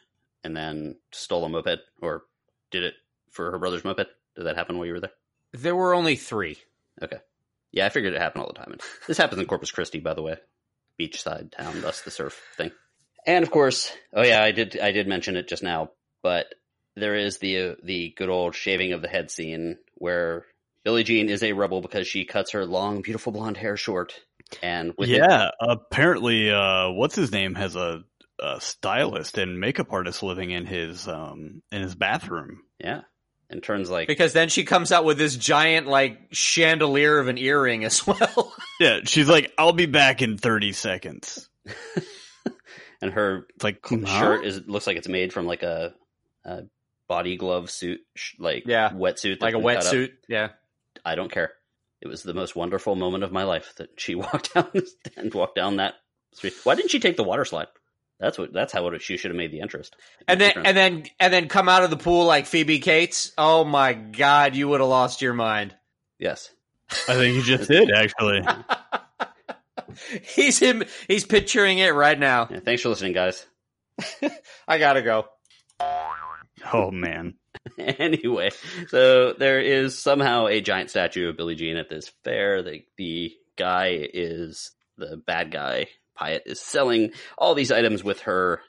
and 0.44 0.56
then 0.56 0.96
stole 1.12 1.44
a 1.44 1.48
moped, 1.48 1.80
or 2.02 2.24
did 2.70 2.84
it 2.84 2.94
for 3.30 3.50
her 3.50 3.58
brother's 3.58 3.84
moped? 3.84 4.08
Did 4.36 4.44
that 4.44 4.56
happen 4.56 4.76
while 4.76 4.86
you 4.86 4.92
were 4.92 5.00
there? 5.00 5.12
There 5.52 5.76
were 5.76 5.94
only 5.94 6.16
three. 6.16 6.58
Okay. 7.02 7.18
Yeah, 7.72 7.86
I 7.86 7.88
figured 7.88 8.14
it 8.14 8.20
happened 8.20 8.42
all 8.42 8.52
the 8.52 8.58
time. 8.58 8.72
And 8.72 8.80
this 9.06 9.18
happens 9.18 9.40
in 9.40 9.46
Corpus 9.46 9.70
Christi, 9.70 10.00
by 10.00 10.14
the 10.14 10.22
way, 10.22 10.36
beachside 11.00 11.52
town, 11.52 11.80
thus 11.80 12.02
the 12.02 12.10
surf 12.10 12.40
thing. 12.56 12.70
And 13.26 13.42
of 13.42 13.50
course, 13.50 13.92
oh 14.12 14.22
yeah, 14.22 14.42
I 14.42 14.52
did 14.52 14.78
I 14.78 14.92
did 14.92 15.08
mention 15.08 15.36
it 15.36 15.48
just 15.48 15.62
now, 15.62 15.90
but 16.22 16.46
there 16.94 17.16
is 17.16 17.38
the 17.38 17.58
uh, 17.58 17.74
the 17.82 18.14
good 18.16 18.28
old 18.28 18.54
shaving 18.54 18.92
of 18.92 19.02
the 19.02 19.08
head 19.08 19.30
scene 19.30 19.78
where 19.94 20.46
Billie 20.86 21.02
Jean 21.02 21.28
is 21.28 21.42
a 21.42 21.52
rebel 21.52 21.80
because 21.80 22.06
she 22.06 22.24
cuts 22.24 22.52
her 22.52 22.64
long, 22.64 23.02
beautiful 23.02 23.32
blonde 23.32 23.56
hair 23.56 23.76
short, 23.76 24.14
and 24.62 24.92
with 24.96 25.08
it- 25.10 25.16
yeah, 25.18 25.50
apparently, 25.60 26.48
uh, 26.52 26.90
what's 26.90 27.16
his 27.16 27.32
name 27.32 27.56
has 27.56 27.74
a, 27.74 28.04
a 28.40 28.60
stylist 28.60 29.36
and 29.36 29.58
makeup 29.58 29.92
artist 29.92 30.22
living 30.22 30.52
in 30.52 30.64
his 30.64 31.08
um 31.08 31.60
in 31.72 31.82
his 31.82 31.96
bathroom. 31.96 32.62
yeah, 32.78 33.00
and 33.50 33.64
turns 33.64 33.90
like 33.90 34.06
Because 34.06 34.32
then 34.32 34.48
she 34.48 34.62
comes 34.62 34.92
out 34.92 35.04
with 35.04 35.18
this 35.18 35.34
giant 35.36 35.88
like 35.88 36.20
chandelier 36.30 37.18
of 37.18 37.26
an 37.26 37.36
earring 37.36 37.82
as 37.84 38.06
well. 38.06 38.54
Yeah, 38.78 39.00
she's 39.06 39.28
like, 39.28 39.52
"I'll 39.58 39.72
be 39.72 39.86
back 39.86 40.22
in 40.22 40.38
thirty 40.38 40.72
seconds." 40.72 41.48
and 43.02 43.12
her 43.12 43.46
It's 43.56 43.64
like 43.64 43.80
huh? 43.84 44.06
shirt 44.06 44.44
is 44.44 44.62
looks 44.68 44.86
like 44.86 44.96
it's 44.98 45.08
made 45.08 45.32
from 45.32 45.46
like 45.46 45.62
a, 45.64 45.94
a 46.44 46.62
body 47.08 47.36
glove 47.36 47.70
suit, 47.70 48.00
sh- 48.14 48.34
like 48.38 48.64
Yeah. 48.66 48.90
wetsuit, 48.90 49.40
like 49.40 49.54
a 49.54 49.58
been 49.58 49.66
cut 49.66 49.86
up. 49.86 49.92
wetsuit. 49.92 50.10
Yeah. 50.28 50.48
I 51.06 51.14
don't 51.14 51.30
care. 51.30 51.52
It 52.02 52.08
was 52.08 52.22
the 52.22 52.34
most 52.34 52.56
wonderful 52.56 52.96
moment 52.96 53.24
of 53.24 53.32
my 53.32 53.44
life 53.44 53.74
that 53.76 53.90
she 53.98 54.14
walked 54.16 54.52
down 54.52 54.70
and 55.16 55.32
walked 55.32 55.54
down 55.54 55.76
that 55.76 55.94
street. 56.34 56.54
Why 56.64 56.74
didn't 56.74 56.90
she 56.90 57.00
take 57.00 57.16
the 57.16 57.24
water 57.24 57.44
slide? 57.44 57.68
That's 58.18 58.38
what. 58.38 58.52
That's 58.52 58.72
how 58.72 58.86
it, 58.88 59.02
she 59.02 59.16
should 59.16 59.30
have 59.30 59.36
made 59.36 59.52
the 59.52 59.60
interest. 59.60 59.94
And 60.26 60.40
then 60.40 60.52
and 60.56 60.76
then 60.76 61.04
and 61.20 61.32
then 61.32 61.48
come 61.48 61.68
out 61.68 61.84
of 61.84 61.90
the 61.90 61.96
pool 61.96 62.24
like 62.24 62.46
Phoebe 62.46 62.78
Cates. 62.78 63.32
Oh 63.36 63.64
my 63.64 63.92
god, 63.92 64.56
you 64.56 64.68
would 64.68 64.80
have 64.80 64.88
lost 64.88 65.22
your 65.22 65.34
mind. 65.34 65.74
yes, 66.18 66.50
I 67.08 67.14
think 67.14 67.36
he 67.36 67.42
just 67.42 67.68
did 67.68 67.90
actually. 67.92 68.40
he's 70.22 70.58
him 70.58 70.82
he's 71.08 71.26
picturing 71.26 71.78
it 71.78 71.94
right 71.94 72.18
now. 72.18 72.48
Yeah, 72.50 72.60
thanks 72.60 72.82
for 72.82 72.88
listening, 72.88 73.12
guys. 73.12 73.44
I 74.68 74.78
gotta 74.78 75.02
go. 75.02 75.26
Oh 76.72 76.90
man, 76.90 77.34
anyway, 77.78 78.50
so 78.88 79.32
there 79.32 79.60
is 79.60 79.98
somehow 79.98 80.46
a 80.46 80.60
giant 80.60 80.90
statue 80.90 81.28
of 81.28 81.36
Billie 81.36 81.54
Jean 81.54 81.76
at 81.76 81.88
this 81.88 82.12
fair. 82.24 82.62
The 82.62 82.84
the 82.96 83.32
guy 83.56 84.08
is 84.12 84.70
the 84.96 85.16
bad 85.16 85.50
guy. 85.50 85.86
Pyatt 86.18 86.42
is 86.46 86.60
selling 86.60 87.12
all 87.36 87.54
these 87.54 87.72
items 87.72 88.02
with 88.02 88.20
her 88.20 88.60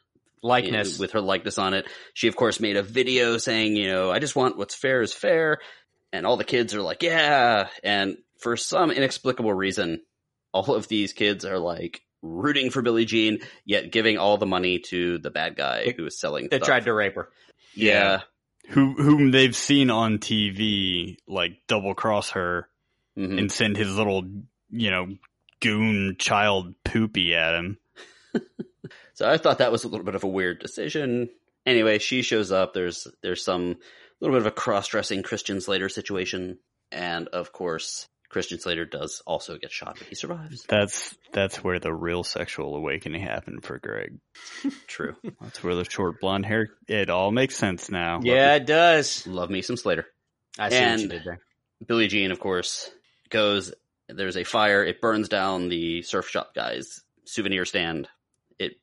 Likeness. 0.43 0.99
with 0.99 1.13
her 1.13 1.21
likeness 1.21 1.57
on 1.57 1.73
it. 1.73 1.87
She 2.13 2.27
of 2.27 2.35
course 2.35 2.59
made 2.59 2.77
a 2.77 2.83
video 2.83 3.37
saying, 3.37 3.75
you 3.75 3.87
know, 3.87 4.11
I 4.11 4.19
just 4.19 4.35
want 4.35 4.57
what's 4.57 4.75
fair 4.75 5.01
is 5.01 5.13
fair, 5.13 5.59
and 6.11 6.25
all 6.25 6.37
the 6.37 6.43
kids 6.43 6.75
are 6.75 6.81
like, 6.81 7.03
yeah. 7.03 7.67
And 7.83 8.17
for 8.39 8.55
some 8.57 8.91
inexplicable 8.91 9.53
reason, 9.53 10.01
all 10.53 10.75
of 10.75 10.87
these 10.87 11.13
kids 11.13 11.45
are 11.45 11.59
like 11.59 12.01
rooting 12.21 12.69
for 12.69 12.81
Billie 12.81 13.05
Jean, 13.05 13.39
yet 13.65 13.91
giving 13.91 14.17
all 14.17 14.37
the 14.37 14.45
money 14.45 14.79
to 14.89 15.17
the 15.17 15.31
bad 15.31 15.55
guy 15.55 15.93
who 15.95 16.05
is 16.05 16.19
selling. 16.19 16.45
that 16.45 16.57
stuff. 16.57 16.59
They 16.61 16.65
tried 16.65 16.85
to 16.85 16.93
rape 16.93 17.15
her. 17.15 17.29
yeah. 17.73 18.21
Who 18.69 18.93
whom 18.93 19.31
they've 19.31 19.55
seen 19.55 19.89
on 19.89 20.17
TV 20.19 21.17
like 21.27 21.59
double 21.67 21.93
cross 21.95 22.31
her 22.31 22.67
Mhm. 23.17 23.39
and 23.39 23.51
send 23.51 23.77
his 23.77 23.95
little 23.95 24.23
you 24.69 24.91
know 24.91 25.07
goon 25.59 26.15
child 26.19 26.75
poopy 26.83 27.33
at 27.35 27.55
him. 27.55 27.77
So 29.15 29.27
I 29.27 29.37
thought 29.37 29.57
that 29.57 29.71
was 29.71 29.83
a 29.83 29.87
little 29.87 30.05
bit 30.05 30.13
of 30.13 30.23
a 30.23 30.27
weird 30.27 30.59
decision. 30.59 31.29
Anyway, 31.65 31.97
she 31.97 32.21
shows 32.21 32.51
up. 32.51 32.73
There's 32.73 33.07
there's 33.23 33.43
some 33.43 33.77
little 34.21 34.35
bit 34.35 34.41
of 34.41 34.45
a 34.45 34.51
cross-dressing 34.51 35.23
Christian 35.23 35.59
Slater 35.59 35.89
situation, 35.89 36.59
and 36.91 37.27
of 37.29 37.51
course, 37.51 38.07
Christian 38.29 38.59
Slater 38.59 38.85
does 38.85 39.21
also 39.25 39.57
get 39.57 39.71
shot, 39.71 39.95
but 39.97 40.07
he 40.07 40.15
survives. 40.15 40.65
That's 40.67 41.15
that's 41.31 41.63
where 41.63 41.79
the 41.79 41.93
real 41.93 42.23
sexual 42.23 42.75
awakening 42.75 43.21
happened 43.21 43.63
for 43.63 43.79
Greg. 43.79 44.17
True. 44.87 45.15
That's 45.41 45.63
where 45.63 45.75
the 45.75 45.85
short 45.85 46.19
blonde 46.19 46.45
hair. 46.45 46.67
It 46.87 47.09
all 47.09 47.31
makes 47.31 47.55
sense 47.55 47.89
now. 47.89 48.19
Yeah, 48.23 48.55
it 48.55 48.65
does. 48.65 49.25
Love 49.27 49.49
me 49.49 49.61
some 49.61 49.77
Slater. 49.77 50.05
I 50.59 50.69
see 50.69 50.81
what 50.81 50.99
you 50.99 51.07
did 51.07 51.23
there. 51.23 51.39
Billie 51.85 52.07
Jean, 52.07 52.31
of 52.31 52.39
course, 52.39 52.89
goes. 53.29 53.73
There's 54.09 54.37
a 54.37 54.43
fire. 54.43 54.83
It 54.83 55.01
burns 55.01 55.29
down 55.29 55.69
the 55.69 56.01
surf 56.01 56.27
shop 56.29 56.53
guy's 56.55 57.01
souvenir 57.25 57.65
stand. 57.65 58.07
It 58.59 58.73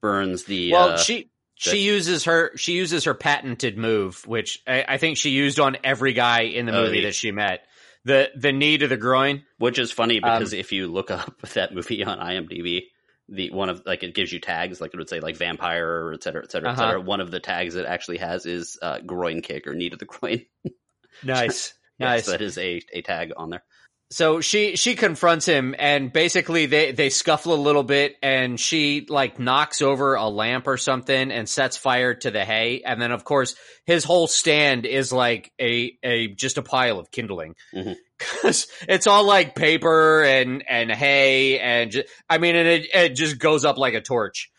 burns 0.00 0.44
the. 0.44 0.72
Well, 0.72 0.88
uh, 0.90 0.96
she 0.98 1.30
she 1.54 1.78
uses 1.80 2.24
her 2.24 2.56
she 2.56 2.72
uses 2.72 3.04
her 3.04 3.14
patented 3.14 3.76
move, 3.78 4.26
which 4.26 4.62
I, 4.66 4.84
I 4.88 4.96
think 4.98 5.16
she 5.18 5.30
used 5.30 5.60
on 5.60 5.76
every 5.84 6.12
guy 6.14 6.42
in 6.42 6.66
the 6.66 6.72
Oh, 6.76 6.82
movie 6.84 7.00
the- 7.00 7.06
that 7.06 7.14
she 7.14 7.30
met. 7.30 7.64
The 8.04 8.30
the 8.34 8.52
knee 8.52 8.78
to 8.78 8.88
the 8.88 8.96
groin. 8.96 9.44
which 9.58 9.78
is 9.78 9.92
funny 9.92 10.20
Um, 10.20 10.32
because 10.38 10.52
if 10.52 10.72
you 10.72 10.86
look 10.88 11.10
up 11.10 11.40
that 11.54 11.74
movie 11.74 12.02
on 12.04 12.18
IMDb, 12.18 12.84
the 13.28 13.50
one 13.50 13.68
of 13.68 13.82
like 13.86 14.02
it 14.02 14.14
gives 14.14 14.32
you 14.32 14.40
tags 14.40 14.80
like 14.80 14.92
it 14.94 14.96
would 14.96 15.08
say 15.08 15.20
like 15.20 15.36
vampire 15.36 16.12
et 16.14 16.22
cetera, 16.22 16.42
et 16.42 16.50
cetera, 16.50 16.70
Uh-huh. 16.70 16.80
cetera. 16.80 17.00
One 17.00 17.20
of 17.20 17.30
the 17.30 17.40
tags 17.40 17.74
it 17.76 17.86
actually 17.86 18.18
has 18.18 18.46
is 18.46 18.78
uh, 18.82 19.00
groin 19.00 19.42
kick 19.42 19.66
or 19.66 19.74
knee 19.74 19.90
to 19.90 19.96
the 19.96 20.06
groin. 20.06 20.44
Nice. 21.22 21.74
Yes, 21.98 22.08
nice. 22.08 22.26
that 22.26 22.40
is 22.40 22.56
a, 22.56 22.80
a 22.94 23.02
tag 23.02 23.32
on 23.36 23.50
there. 23.50 23.62
So 24.12 24.40
she 24.40 24.74
she 24.74 24.96
confronts 24.96 25.46
him 25.46 25.74
and 25.78 26.12
basically 26.12 26.66
they 26.66 26.90
they 26.90 27.10
scuffle 27.10 27.54
a 27.54 27.62
little 27.62 27.84
bit 27.84 28.16
and 28.22 28.58
she 28.58 29.06
like 29.08 29.38
knocks 29.38 29.80
over 29.82 30.14
a 30.16 30.26
lamp 30.28 30.66
or 30.66 30.76
something 30.76 31.30
and 31.30 31.48
sets 31.48 31.76
fire 31.76 32.14
to 32.14 32.30
the 32.32 32.44
hay. 32.44 32.82
And 32.84 33.00
then 33.00 33.12
of 33.12 33.22
course 33.22 33.54
his 33.86 34.02
whole 34.02 34.26
stand 34.26 34.84
is 34.84 35.12
like 35.12 35.52
a 35.60 35.96
a 36.02 36.26
just 36.28 36.58
a 36.58 36.62
pile 36.62 36.98
of 36.98 37.10
kindling. 37.12 37.54
Mhm. 37.74 37.94
because 38.18 38.66
it's 38.88 39.06
all 39.06 39.24
like 39.24 39.54
paper 39.54 40.22
and 40.24 40.64
and 40.68 40.90
hay 40.90 41.58
and 41.60 41.90
ju- 41.92 42.04
I 42.28 42.38
mean 42.38 42.56
and 42.56 42.66
it 42.68 42.86
it 42.92 43.08
just 43.14 43.38
goes 43.38 43.64
up 43.64 43.78
like 43.78 43.94
a 43.94 44.00
torch 44.00 44.50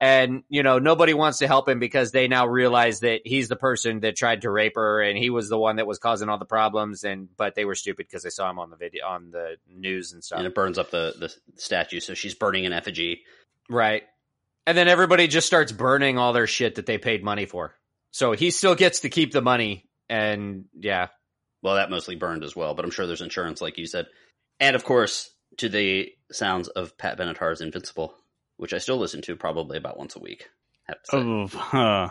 and 0.00 0.42
you 0.48 0.62
know 0.62 0.78
nobody 0.78 1.14
wants 1.14 1.38
to 1.38 1.46
help 1.46 1.68
him 1.68 1.78
because 1.78 2.12
they 2.12 2.28
now 2.28 2.46
realize 2.46 3.00
that 3.00 3.22
he's 3.24 3.48
the 3.48 3.56
person 3.56 4.00
that 4.00 4.16
tried 4.16 4.42
to 4.42 4.50
rape 4.50 4.74
her 4.74 5.00
and 5.00 5.16
he 5.16 5.30
was 5.30 5.48
the 5.48 5.58
one 5.58 5.76
that 5.76 5.86
was 5.86 5.98
causing 5.98 6.28
all 6.28 6.38
the 6.38 6.44
problems 6.44 7.04
and 7.04 7.28
but 7.36 7.54
they 7.54 7.64
were 7.64 7.74
stupid 7.74 8.06
because 8.06 8.22
they 8.22 8.30
saw 8.30 8.50
him 8.50 8.58
on 8.58 8.70
the 8.70 8.76
video 8.76 9.06
on 9.06 9.30
the 9.30 9.56
news 9.68 10.12
and 10.12 10.22
stuff. 10.22 10.38
And 10.38 10.46
it 10.46 10.54
burns 10.54 10.78
up 10.78 10.90
the, 10.90 11.14
the 11.18 11.34
statue, 11.60 12.00
so 12.00 12.14
she's 12.14 12.34
burning 12.34 12.66
an 12.66 12.72
effigy. 12.72 13.22
right. 13.70 14.02
And 14.68 14.76
then 14.76 14.88
everybody 14.88 15.28
just 15.28 15.46
starts 15.46 15.70
burning 15.70 16.18
all 16.18 16.32
their 16.32 16.48
shit 16.48 16.74
that 16.74 16.86
they 16.86 16.98
paid 16.98 17.22
money 17.22 17.46
for. 17.46 17.72
So 18.10 18.32
he 18.32 18.50
still 18.50 18.74
gets 18.74 19.00
to 19.00 19.08
keep 19.08 19.32
the 19.32 19.40
money 19.40 19.88
and 20.08 20.64
yeah. 20.74 21.08
Well, 21.62 21.76
that 21.76 21.90
mostly 21.90 22.16
burned 22.16 22.44
as 22.44 22.54
well, 22.54 22.74
but 22.74 22.84
I'm 22.84 22.90
sure 22.90 23.06
there's 23.06 23.22
insurance, 23.22 23.60
like 23.60 23.78
you 23.78 23.86
said. 23.86 24.06
And 24.60 24.74
of 24.76 24.84
course, 24.84 25.30
to 25.58 25.68
the 25.68 26.12
sounds 26.32 26.68
of 26.68 26.98
Pat 26.98 27.18
Benatar's 27.18 27.60
Invincible, 27.60 28.14
which 28.56 28.72
I 28.74 28.78
still 28.78 28.98
listen 28.98 29.22
to 29.22 29.36
probably 29.36 29.78
about 29.78 29.98
once 29.98 30.16
a 30.16 30.20
week. 30.20 30.48
Have 30.84 31.02
to. 31.10 31.16
Oh, 31.16 31.46
huh. 31.48 32.08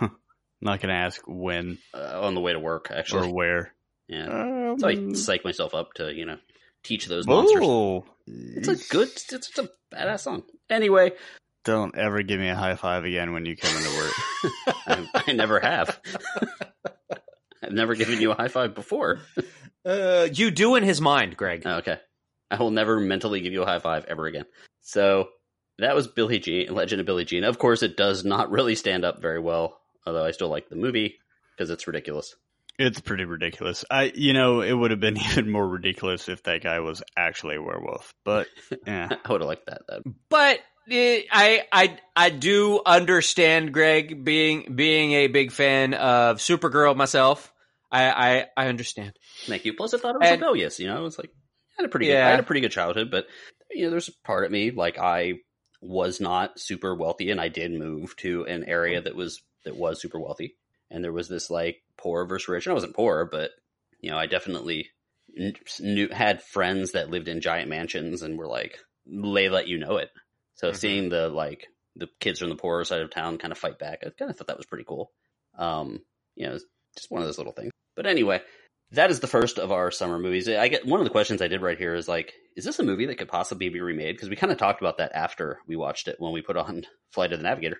Not 0.60 0.80
gonna 0.80 0.94
ask 0.94 1.20
when 1.26 1.78
Uh, 1.92 2.20
on 2.22 2.34
the 2.34 2.40
way 2.40 2.52
to 2.52 2.60
work, 2.60 2.90
actually, 2.94 3.28
or 3.28 3.34
where. 3.34 3.74
Yeah. 4.08 4.26
Um, 4.72 4.78
So 4.78 4.88
I 4.88 5.12
psych 5.14 5.44
myself 5.44 5.74
up 5.74 5.94
to, 5.94 6.12
you 6.14 6.24
know, 6.26 6.38
teach 6.84 7.06
those 7.06 7.26
monsters. 7.26 7.62
oh, 7.64 8.04
It's 8.26 8.68
a 8.68 8.76
good, 8.92 9.08
it's, 9.08 9.32
it's 9.32 9.58
a 9.58 9.68
badass 9.92 10.20
song. 10.20 10.44
Anyway, 10.70 11.12
Don't 11.64 11.96
ever 11.96 12.22
give 12.22 12.38
me 12.40 12.48
a 12.48 12.54
high 12.54 12.76
five 12.76 13.04
again 13.04 13.32
when 13.32 13.44
you 13.44 13.56
come 13.56 13.76
into 13.76 13.96
work. 13.96 14.12
I, 14.86 15.22
I 15.28 15.32
never 15.32 15.58
have. 15.60 16.00
I've 17.62 17.72
never 17.72 17.94
given 17.94 18.20
you 18.20 18.32
a 18.32 18.34
high 18.34 18.48
five 18.48 18.74
before. 18.74 19.20
uh, 19.84 20.28
you 20.32 20.50
do 20.50 20.74
in 20.76 20.82
his 20.84 21.00
mind 21.00 21.36
greg 21.36 21.62
Oh, 21.64 21.76
okay. 21.78 21.98
I 22.50 22.56
will 22.56 22.70
never 22.70 23.00
mentally 23.00 23.40
give 23.40 23.52
you 23.52 23.62
a 23.62 23.66
high 23.66 23.78
five 23.78 24.04
ever 24.06 24.26
again. 24.26 24.44
So 24.82 25.28
that 25.78 25.94
was 25.94 26.06
Billie 26.08 26.38
Jean, 26.38 26.72
Legend 26.74 27.00
of 27.00 27.06
Billie 27.06 27.24
Jean. 27.24 27.44
Of 27.44 27.58
course, 27.58 27.82
it 27.82 27.96
does 27.96 28.24
not 28.24 28.50
really 28.50 28.74
stand 28.74 29.04
up 29.04 29.20
very 29.20 29.40
well, 29.40 29.78
although 30.06 30.24
I 30.24 30.30
still 30.32 30.48
like 30.48 30.68
the 30.68 30.76
movie 30.76 31.16
because 31.56 31.70
it's 31.70 31.86
ridiculous. 31.86 32.34
It's 32.78 33.00
pretty 33.00 33.24
ridiculous. 33.24 33.84
I, 33.90 34.12
you 34.14 34.32
know, 34.32 34.62
it 34.62 34.72
would 34.72 34.90
have 34.92 35.00
been 35.00 35.16
even 35.30 35.50
more 35.50 35.68
ridiculous 35.68 36.28
if 36.28 36.42
that 36.44 36.62
guy 36.62 36.80
was 36.80 37.02
actually 37.16 37.56
a 37.56 37.62
werewolf. 37.62 38.14
But 38.24 38.48
yeah, 38.86 39.08
I 39.24 39.32
would 39.32 39.40
have 39.42 39.48
liked 39.48 39.66
that. 39.66 39.82
that. 39.88 40.02
but 40.30 40.60
eh, 40.90 41.22
I 41.30 41.62
I 41.70 41.98
I 42.16 42.30
do 42.30 42.80
understand 42.84 43.72
Greg 43.72 44.24
being 44.24 44.74
being 44.74 45.12
a 45.12 45.26
big 45.28 45.52
fan 45.52 45.94
of 45.94 46.38
Supergirl 46.38 46.96
myself. 46.96 47.52
I 47.90 48.10
I, 48.10 48.46
I 48.56 48.66
understand. 48.68 49.12
Thank 49.46 49.64
you. 49.66 49.74
Plus, 49.74 49.92
I 49.92 49.98
thought 49.98 50.14
it 50.14 50.20
was 50.20 50.28
And- 50.30 50.40
rebellious. 50.40 50.80
You 50.80 50.86
know, 50.88 50.98
it 50.98 51.02
was 51.02 51.18
like 51.18 51.28
I 51.78 51.82
had 51.82 51.86
a 51.86 51.88
pretty 51.90 52.06
good, 52.06 52.16
I 52.16 52.30
had 52.30 52.40
a 52.40 52.44
pretty 52.44 52.60
good 52.62 52.72
childhood, 52.72 53.10
but 53.10 53.26
you 53.70 53.84
know, 53.84 53.90
there's 53.90 54.08
a 54.08 54.12
part 54.26 54.44
of 54.46 54.50
me 54.50 54.70
like 54.70 54.98
I 54.98 55.34
was 55.82 56.20
not 56.20 56.58
super 56.58 56.94
wealthy, 56.94 57.30
and 57.30 57.40
I 57.40 57.48
did 57.48 57.72
move 57.72 58.16
to 58.18 58.44
an 58.46 58.64
area 58.64 59.02
that 59.02 59.16
was 59.16 59.42
that 59.64 59.76
was 59.76 60.00
super 60.00 60.18
wealthy, 60.18 60.56
and 60.90 61.02
there 61.04 61.12
was 61.12 61.28
this 61.28 61.50
like 61.50 61.82
poor 61.98 62.24
versus 62.24 62.48
rich. 62.48 62.66
And 62.66 62.70
I 62.70 62.74
wasn't 62.74 62.96
poor, 62.96 63.28
but 63.30 63.50
you 64.00 64.10
know, 64.10 64.16
I 64.16 64.26
definitely 64.26 64.88
knew 65.80 66.08
had 66.08 66.42
friends 66.42 66.92
that 66.92 67.10
lived 67.10 67.28
in 67.28 67.40
giant 67.40 67.68
mansions 67.68 68.22
and 68.22 68.38
were 68.38 68.46
like 68.48 68.78
they 69.06 69.48
let 69.48 69.68
you 69.68 69.78
know 69.78 69.96
it. 69.96 70.10
So 70.54 70.70
Mhm. 70.70 70.76
seeing 70.76 71.08
the 71.08 71.28
like 71.28 71.66
the 71.96 72.08
kids 72.20 72.38
from 72.38 72.48
the 72.48 72.56
poorer 72.56 72.84
side 72.84 73.02
of 73.02 73.10
town 73.10 73.38
kind 73.38 73.52
of 73.52 73.58
fight 73.58 73.78
back, 73.78 74.00
I 74.06 74.10
kind 74.10 74.30
of 74.30 74.36
thought 74.36 74.46
that 74.46 74.56
was 74.56 74.66
pretty 74.66 74.84
cool. 74.84 75.12
Um, 75.58 76.04
you 76.36 76.46
know, 76.46 76.58
just 76.96 77.10
one 77.10 77.22
of 77.22 77.28
those 77.28 77.38
little 77.38 77.52
things. 77.52 77.70
But 77.96 78.06
anyway, 78.06 78.40
that 78.92 79.10
is 79.10 79.20
the 79.20 79.26
first 79.26 79.58
of 79.58 79.72
our 79.72 79.90
summer 79.90 80.18
movies. 80.18 80.48
I 80.48 80.68
get 80.68 80.86
one 80.86 81.00
of 81.00 81.04
the 81.04 81.10
questions 81.10 81.40
I 81.42 81.48
did 81.48 81.62
right 81.62 81.78
here 81.78 81.94
is 81.94 82.08
like, 82.08 82.32
is 82.56 82.64
this 82.64 82.78
a 82.78 82.82
movie 82.84 83.06
that 83.06 83.16
could 83.18 83.28
possibly 83.28 83.68
be 83.68 83.80
remade? 83.80 84.14
Because 84.14 84.28
we 84.28 84.36
kind 84.36 84.52
of 84.52 84.58
talked 84.58 84.80
about 84.80 84.98
that 84.98 85.12
after 85.14 85.60
we 85.66 85.76
watched 85.76 86.08
it 86.08 86.16
when 86.18 86.32
we 86.32 86.42
put 86.42 86.56
on 86.56 86.84
Flight 87.10 87.32
of 87.32 87.38
the 87.38 87.44
Navigator, 87.44 87.78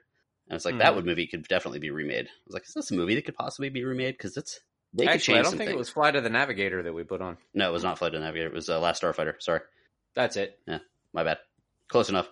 and 0.49 0.57
it's 0.57 0.65
like 0.65 0.79
that 0.79 0.93
Mhm. 0.93 0.97
would 0.97 1.07
movie 1.07 1.27
could 1.27 1.47
definitely 1.49 1.79
be 1.79 1.91
remade. 1.91 2.27
I 2.27 2.31
was 2.47 2.55
like, 2.55 2.65
is 2.67 2.75
this 2.75 2.91
a 2.91 2.95
movie 2.95 3.15
that 3.15 3.25
could 3.25 3.37
possibly 3.37 3.69
be 3.69 3.85
remade? 3.85 4.15
Because 4.17 4.37
it's 4.37 4.61
they 4.95 5.05
could 5.07 5.15
Actually, 5.15 5.39
I 5.39 5.43
don't 5.43 5.53
think 5.53 5.61
things. 5.69 5.71
it 5.73 5.79
was 5.79 5.89
Flight 5.89 6.17
of 6.17 6.23
the 6.25 6.29
Navigator 6.31 6.83
that 6.83 6.93
we 6.93 7.03
put 7.03 7.23
on. 7.23 7.39
No, 7.55 7.69
it 7.69 7.73
was 7.73 7.83
not 7.83 7.99
Flight 7.99 8.15
of 8.15 8.21
the 8.21 8.27
Navigator. 8.27 8.49
It 8.49 8.55
was 8.55 8.69
uh, 8.69 8.79
Last 8.79 9.03
Starfighter. 9.03 9.41
Sorry, 9.41 9.61
That's 10.15 10.37
it. 10.37 10.59
Yeah, 10.67 10.81
my 11.15 11.25
bad. 11.25 11.39
Close 11.89 12.11
enough. 12.11 12.29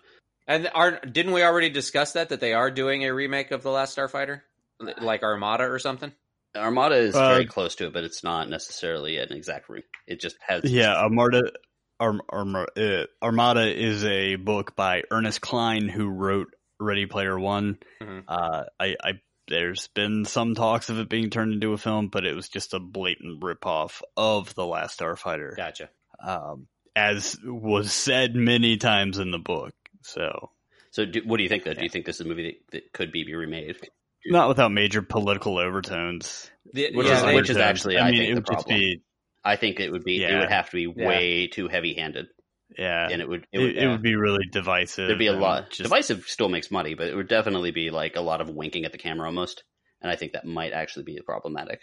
And 0.47 0.69
are 0.75 1.01
didn't 1.01 1.33
we 1.33 1.43
already 1.43 1.71
discuss 1.71 2.13
that 2.15 2.29
that 2.31 2.41
they 2.41 2.53
are 2.55 2.71
doing 2.71 3.05
a 3.05 3.15
remake 3.15 3.51
of 3.51 3.63
the 3.63 3.71
Last 3.71 3.97
Starfighter, 3.97 4.43
like 5.01 5.23
Armada 5.23 5.65
or 5.65 5.79
something? 5.79 6.13
Armada 6.57 6.97
is 6.97 7.15
Uh, 7.15 7.29
very 7.29 7.47
close 7.47 7.75
to 7.77 7.87
it, 7.87 7.93
but 7.93 8.05
it's 8.05 8.25
not 8.25 8.49
necessarily 8.49 9.19
an 9.19 9.33
exact 9.33 9.69
remake. 9.69 9.85
It 10.07 10.21
just 10.21 10.37
has 10.47 10.65
Yeah, 10.65 10.95
Armada, 10.97 11.43
Arm, 11.99 12.23
Arm, 12.29 12.57
uh, 12.57 13.05
Armada 13.23 13.67
is 13.73 14.05
a 14.05 14.37
book 14.37 14.75
by 14.75 15.03
Ernest 15.11 15.41
Cline 15.41 15.89
who 15.89 16.09
wrote 16.09 16.49
Ready 16.79 17.07
Player 17.07 17.39
One. 17.39 17.79
Mhm. 18.01 18.25
Uh, 18.27 18.65
I, 18.81 18.97
I, 19.03 19.13
there's 19.49 19.89
been 19.89 20.25
some 20.25 20.55
talks 20.55 20.89
of 20.91 20.99
it 20.99 21.09
being 21.09 21.31
turned 21.31 21.53
into 21.53 21.73
a 21.73 21.79
film, 21.79 22.09
but 22.09 22.25
it 22.25 22.35
was 22.35 22.49
just 22.49 22.73
a 22.75 22.81
blatant 22.81 23.41
ripoff 23.43 24.01
of 24.17 24.55
the 24.55 24.65
Last 24.67 24.99
Starfighter, 24.99 25.57
Gotcha. 25.57 25.91
um, 26.25 26.69
as 26.97 27.37
was 27.45 27.93
said 27.93 28.35
many 28.35 28.77
times 28.77 29.19
in 29.19 29.31
the 29.31 29.39
book. 29.39 29.75
So 30.03 30.51
So, 30.91 31.05
do, 31.05 31.21
what 31.25 31.37
do 31.37 31.43
you 31.43 31.49
think? 31.49 31.65
Though, 31.65 31.75
do 31.75 31.83
you 31.83 31.89
think 31.91 32.07
this 32.07 32.17
is 32.17 32.27
a 32.27 32.29
movie 32.29 32.61
that, 32.71 32.73
that 32.73 32.93
could 32.93 33.13
be 33.13 33.33
remade? 33.35 33.77
Not 34.27 34.49
without 34.49 34.73
major 34.73 35.03
political 35.03 35.59
overtones. 35.59 36.51
The- 36.73 36.93
Which 36.95 37.07
yeah, 37.07 37.17
is- 37.17 37.23
they- 37.23 37.35
which 37.35 37.51
is 37.51 37.57
actually, 37.57 37.99
I 37.99 38.11
think, 38.11 38.21
it 38.23 38.27
the 38.29 38.35
would 38.35 38.47
just 38.47 38.67
problem. 38.67 38.79
be, 38.79 39.03
I 39.45 39.57
think 39.57 39.81
it 39.81 39.91
would 39.91 40.05
be. 40.05 40.23
It 40.23 40.39
would 40.39 40.51
have 40.51 40.71
to 40.71 40.77
be 40.77 40.93
Yeah. 41.01 41.09
way 41.09 41.47
too 41.47 41.69
heavy-handed, 41.69 42.27
yeah, 42.79 43.09
and 43.11 43.23
it 43.23 43.29
would. 43.29 43.47
It 43.53 43.59
it, 43.61 43.63
would. 43.63 43.77
it 43.79 43.89
would 43.89 44.03
be 44.03 44.15
really 44.17 44.45
divisive. 44.53 45.07
there'd 45.09 45.19
be 45.19 45.27
a 45.29 45.33
lot. 45.33 45.71
just- 45.71 45.83
Divisive 45.83 46.25
still 46.27 46.49
makes 46.49 46.71
money, 46.71 46.95
but 46.95 47.07
it 47.09 47.15
would 47.17 47.29
definitely 47.29 47.71
be 47.71 47.91
like 47.91 48.17
a 48.17 48.21
lot 48.21 48.41
of 48.41 48.51
winking 48.51 48.85
at 48.85 48.93
the 48.93 48.99
camera 48.99 49.27
almost, 49.27 49.65
and 50.03 50.11
I 50.11 50.17
think 50.17 50.33
that 50.33 50.45
might 50.45 50.73
actually 50.73 51.05
be 51.05 51.19
problematic. 51.25 51.81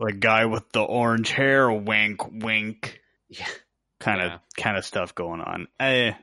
like 0.00 0.20
guy 0.20 0.44
with 0.46 0.62
the 0.72 0.80
orange 0.82 1.30
hair, 1.30 1.72
wink, 1.72 2.20
wink. 2.30 3.00
Yeah. 3.30 3.46
kind 4.00 4.20
of 4.22 4.30
Yeah. 4.30 4.62
kind 4.62 4.76
of 4.76 4.84
stuff 4.84 5.12
going 5.14 5.40
on. 5.40 5.66
I, 5.80 6.16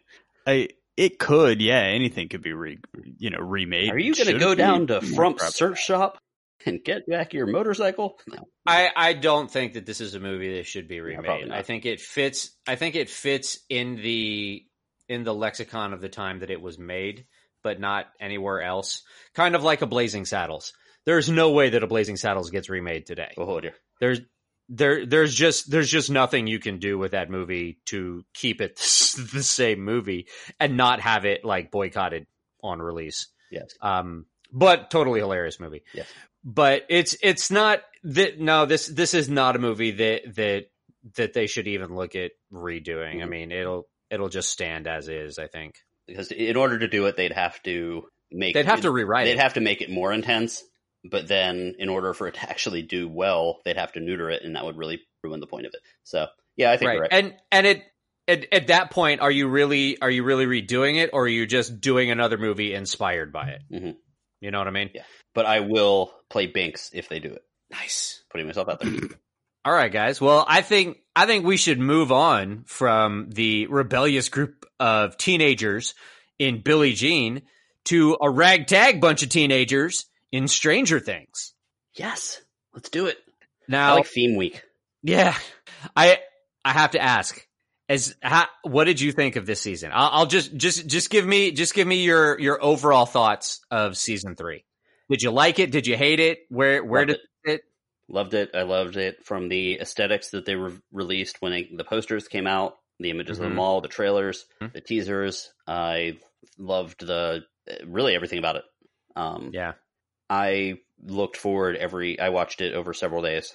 I, 0.48 0.70
it 0.98 1.20
could, 1.20 1.62
yeah, 1.62 1.82
anything 1.82 2.30
could 2.30 2.42
be 2.42 2.54
re, 2.54 2.80
you 3.18 3.30
know, 3.30 3.40
remade. 3.40 3.92
Are 3.92 3.98
you 3.98 4.16
going 4.16 4.28
to 4.28 4.40
go 4.40 4.56
down 4.56 4.88
to 4.88 5.02
Frump's 5.02 5.40
probably 5.40 5.52
Search. 5.52 5.80
Shop 5.80 6.18
and 6.66 6.84
get 6.84 7.08
back 7.08 7.34
your 7.34 7.48
motorcycle? 7.48 8.18
No. 8.28 8.48
I, 8.66 8.90
I 8.96 9.14
don't 9.14 9.52
think 9.52 9.74
that 9.74 9.86
this 9.86 10.02
is 10.02 10.16
a 10.16 10.20
movie 10.20 10.56
that 10.56 10.66
should 10.66 10.88
be 10.88 11.02
remade. 11.02 11.50
not. 11.50 11.58
I 11.58 11.62
think 11.62 11.86
it 11.86 12.00
fits. 12.00 12.52
I 12.68 12.76
think 12.76 12.96
it 12.96 13.10
fits 13.10 13.60
in 13.70 13.98
the 13.98 14.64
in 15.08 15.24
the 15.24 15.34
lexicon 15.34 15.94
of 15.94 16.02
the 16.02 16.10
time 16.10 16.40
that 16.40 16.50
it 16.50 16.62
was 16.62 16.80
made, 16.80 17.26
but 17.64 17.80
not 17.80 18.06
anywhere 18.20 18.62
else. 18.62 19.04
Kind 19.36 19.56
of 19.56 19.64
like 19.64 19.82
a 19.82 19.88
Blazing 19.88 20.26
Saddles. 20.26 20.74
There's 21.06 21.30
no 21.30 21.52
way 21.52 21.70
that 21.70 21.84
a 21.84 21.88
Blazing 21.88 22.18
Saddles 22.18 22.50
gets 22.50 22.70
remade 22.70 23.06
today. 23.06 23.34
Oh 23.38 23.60
dear. 23.60 23.76
There's 24.00 24.22
there 24.70 25.06
there's 25.06 25.34
just 25.36 25.70
there's 25.70 25.90
just 25.90 26.10
nothing 26.10 26.48
you 26.48 26.60
can 26.60 26.80
do 26.80 26.98
with 26.98 27.12
that 27.12 27.30
movie 27.30 27.78
to 27.86 28.24
keep 28.34 28.62
it 28.62 28.76
the 29.34 29.44
same 29.44 29.84
movie 29.84 30.28
and 30.60 30.76
not 30.78 31.00
have 31.00 31.26
it 31.26 31.46
like 31.46 31.72
boycotted 31.72 32.26
on 32.64 32.80
release. 32.82 33.28
Yes. 33.52 33.70
Um, 33.82 34.26
but 34.52 34.90
totally 34.90 35.20
hilarious 35.20 35.60
movie. 35.60 35.84
Yes. 35.94 36.08
But 36.44 36.84
it's 36.90 37.16
it's 37.22 37.52
not 37.52 37.82
that 38.04 38.40
no 38.40 38.66
this 38.66 38.88
this 38.88 39.14
is 39.14 39.30
not 39.30 39.56
a 39.56 39.60
movie 39.60 39.92
that 39.92 40.36
that 40.36 40.66
that 41.18 41.34
they 41.34 41.46
should 41.48 41.68
even 41.68 41.96
look 41.96 42.16
at 42.16 42.32
redoing. 42.52 43.22
I 43.22 43.26
Mhm. 43.26 43.30
mean 43.30 43.52
it'll 43.52 43.88
it'll 44.10 44.30
just 44.30 44.50
stand 44.50 44.88
as 44.88 45.08
is. 45.10 45.38
I 45.40 45.48
think 45.48 45.76
Because 46.08 46.32
in 46.32 46.56
order 46.56 46.80
to 46.80 46.88
do 46.88 47.06
it, 47.08 47.16
they'd 47.18 47.32
have 47.32 47.62
to 47.64 48.08
make. 48.32 48.54
they'd 48.56 48.66
have 48.66 48.82
to 48.82 48.92
rewrite 48.92 49.26
it. 49.28 49.30
They'd 49.32 49.40
it. 49.40 49.44
have 49.44 49.54
to 49.56 49.62
make 49.62 49.82
it 49.82 49.90
more 49.90 50.12
intense, 50.14 50.64
but 51.10 51.28
then 51.28 51.76
in 51.80 51.90
order 51.90 52.14
for 52.14 52.28
it 52.28 52.36
to 52.36 52.50
actually 52.50 52.82
do 52.82 53.08
well, 53.08 53.60
they'd 53.66 53.78
have 53.78 53.94
to 53.94 54.00
neuter 54.00 54.30
it, 54.30 54.44
and 54.44 54.56
that 54.56 54.66
would 54.66 54.78
really 54.78 55.02
ruin 55.24 55.40
the 55.40 55.48
point 55.48 55.66
of 55.66 55.74
it. 55.74 55.82
So 56.04 56.28
yeah, 56.56 56.72
I 56.72 56.78
think 56.78 56.88
right. 56.90 56.94
you're 56.94 57.02
right. 57.04 57.14
and 57.14 57.36
and 57.52 57.68
it. 57.68 57.84
At, 58.28 58.52
at 58.52 58.68
that 58.68 58.90
point, 58.90 59.22
are 59.22 59.30
you 59.30 59.48
really 59.48 60.02
are 60.02 60.10
you 60.10 60.24
really 60.24 60.48
redoing 60.48 60.96
it, 60.96 61.12
or 61.14 61.26
are 61.26 61.28
you 61.28 61.46
just 61.46 61.80
doing 61.80 62.10
another 62.10 62.40
movie 62.40 62.74
inspired 62.74 63.32
by 63.32 63.50
it? 63.50 63.62
Mhm. 63.72 63.98
You 64.42 64.50
know 64.50 64.58
what 64.58 64.68
I 64.68 64.72
mean? 64.72 64.90
Yeah. 64.96 65.04
But 65.36 65.46
I 65.46 65.60
will 65.60 66.12
play 66.28 66.52
Binx 66.52 66.90
if 66.92 67.08
they 67.08 67.20
do 67.20 67.30
it. 67.30 67.44
Nice. 67.72 68.24
Putting 68.32 68.48
myself 68.48 68.68
out 68.68 68.80
there. 68.80 68.92
All 69.66 69.74
right, 69.74 69.92
guys. 69.92 70.20
Well, 70.20 70.44
I 70.48 70.62
think 70.62 70.98
I 71.16 71.26
think 71.26 71.46
we 71.46 71.58
should 71.58 71.80
move 71.80 72.12
on 72.12 72.64
from 72.66 73.30
the 73.30 73.68
rebellious 73.68 74.30
group 74.30 74.66
of 74.80 75.18
teenagers 75.18 75.94
in 76.40 76.62
Billie 76.62 76.94
Jean 76.94 77.44
to 77.86 78.18
a 78.22 78.30
ragtag 78.30 79.02
bunch 79.02 79.24
of 79.24 79.30
teenagers 79.30 80.06
in 80.36 80.48
Stranger 80.48 81.00
Things. 81.00 81.54
yes, 81.96 82.42
let's 82.74 82.90
do 82.90 83.06
it. 83.08 83.18
I 83.28 83.32
Now, 83.68 83.96
like 83.96 84.08
theme 84.08 84.36
week. 84.36 84.64
yeah, 85.04 85.36
I 85.96 86.20
I 86.64 86.72
have 86.74 86.92
to 86.92 87.02
ask, 87.02 87.46
as 87.90 88.16
how, 88.22 88.46
what 88.64 88.86
did 88.86 89.00
you 89.02 89.12
think 89.12 89.36
of 89.38 89.46
this 89.46 89.62
season? 89.62 89.92
I'll, 89.94 90.10
I'll 90.12 90.26
just 90.26 90.56
just 90.56 90.88
just 90.88 91.10
give 91.10 91.26
me 91.26 91.52
just 91.52 91.74
give 91.74 91.88
me 91.88 92.04
your 92.04 92.40
your 92.40 92.64
overall 92.64 93.06
thoughts 93.06 93.62
of 93.72 93.98
season 93.98 94.36
three. 94.36 94.66
Did 95.10 95.22
you 95.22 95.32
like 95.32 95.60
it? 95.60 95.72
Did 95.72 95.88
you 95.88 95.96
hate 95.98 96.20
it? 96.20 96.40
Where 96.50 96.84
where 96.84 97.02
Loved 97.08 97.08
did 97.10 97.20
it. 97.46 97.52
it? 97.54 97.62
Loved 98.08 98.34
it. 98.36 98.50
I 98.54 98.64
loved 98.64 98.98
it 98.98 99.26
from 99.26 99.50
the 99.50 99.80
aesthetics 99.80 100.30
that 100.32 100.46
they 100.46 100.56
re- 100.56 100.78
released 100.92 101.38
when 101.42 101.70
the 101.76 101.84
posters 101.84 102.28
came 102.28 102.46
out, 102.46 102.76
the 103.00 103.10
images 103.10 103.40
of 103.40 103.46
Mhm. 103.46 103.50
the 103.50 103.56
mall, 103.56 103.82
the 103.82 103.88
trailers, 103.88 104.46
Mhm. 104.62 104.74
the 104.74 104.82
teasers. 104.82 105.52
I 105.66 106.20
loved 106.60 107.06
the 107.06 107.46
really 107.86 108.14
everything 108.16 108.38
about 108.40 108.58
it. 108.58 108.64
Um, 109.16 109.50
Yeah, 109.54 109.74
I 110.30 110.76
looked 111.04 111.38
forward 111.38 111.76
every. 111.76 112.20
I 112.20 112.30
watched 112.30 112.62
it 112.62 112.74
over 112.74 112.94
several 112.94 113.22
days. 113.22 113.54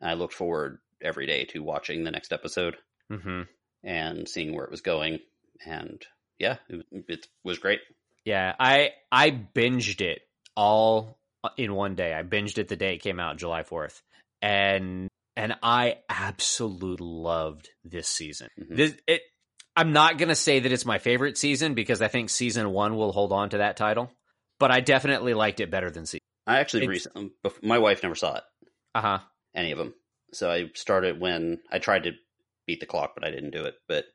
I 0.00 0.14
looked 0.14 0.34
forward 0.34 0.78
every 1.00 1.26
day 1.26 1.44
to 1.46 1.62
watching 1.62 2.04
the 2.04 2.10
next 2.10 2.32
episode 2.32 2.76
hmm 3.10 3.42
and 3.84 4.28
seeing 4.28 4.54
where 4.54 4.64
it 4.64 4.70
was 4.70 4.80
going. 4.80 5.18
And 5.66 6.00
yeah, 6.38 6.58
it, 6.68 6.86
it 7.08 7.26
was 7.44 7.58
great. 7.58 7.80
Yeah, 8.24 8.54
I 8.58 8.90
I 9.10 9.30
binged 9.30 10.00
it 10.00 10.22
all 10.56 11.18
in 11.56 11.74
one 11.74 11.94
day. 11.94 12.14
I 12.14 12.22
binged 12.22 12.58
it 12.58 12.68
the 12.68 12.76
day 12.76 12.94
it 12.94 13.02
came 13.02 13.18
out, 13.18 13.36
July 13.36 13.62
fourth, 13.64 14.00
and 14.40 15.08
and 15.36 15.56
I 15.62 15.98
absolutely 16.08 17.04
loved 17.06 17.70
this 17.84 18.08
season. 18.08 18.48
Mhm. 18.60 18.76
This 18.76 18.94
it. 19.06 19.22
I'm 19.74 19.92
not 19.92 20.18
gonna 20.18 20.34
say 20.34 20.60
that 20.60 20.70
it's 20.70 20.84
my 20.84 20.98
favorite 20.98 21.38
season 21.38 21.74
because 21.74 22.02
I 22.02 22.08
think 22.08 22.28
season 22.30 22.70
one 22.70 22.94
will 22.96 23.12
hold 23.12 23.32
on 23.32 23.50
to 23.50 23.58
that 23.58 23.76
title, 23.76 24.12
but 24.62 24.70
I 24.70 24.80
definitely 24.80 25.34
liked 25.34 25.60
it 25.60 25.70
better 25.70 25.90
than 25.90 26.06
season. 26.06 26.20
I 26.46 26.58
actually 26.60 26.84
It's- 26.84 26.88
recently, 27.06 27.30
my 27.62 27.78
wife 27.78 28.02
never 28.02 28.14
saw 28.14 28.36
it, 28.36 28.44
Uh 28.94 29.00
huh. 29.00 29.18
any 29.54 29.72
of 29.72 29.78
them. 29.78 29.94
So 30.32 30.50
I 30.50 30.70
started 30.74 31.20
when 31.20 31.60
I 31.70 31.78
tried 31.78 32.04
to 32.04 32.12
beat 32.66 32.80
the 32.80 32.86
clock, 32.86 33.12
but 33.14 33.24
I 33.24 33.30
didn't 33.30 33.50
do 33.50 33.64
it. 33.64 33.74
But 33.88 34.06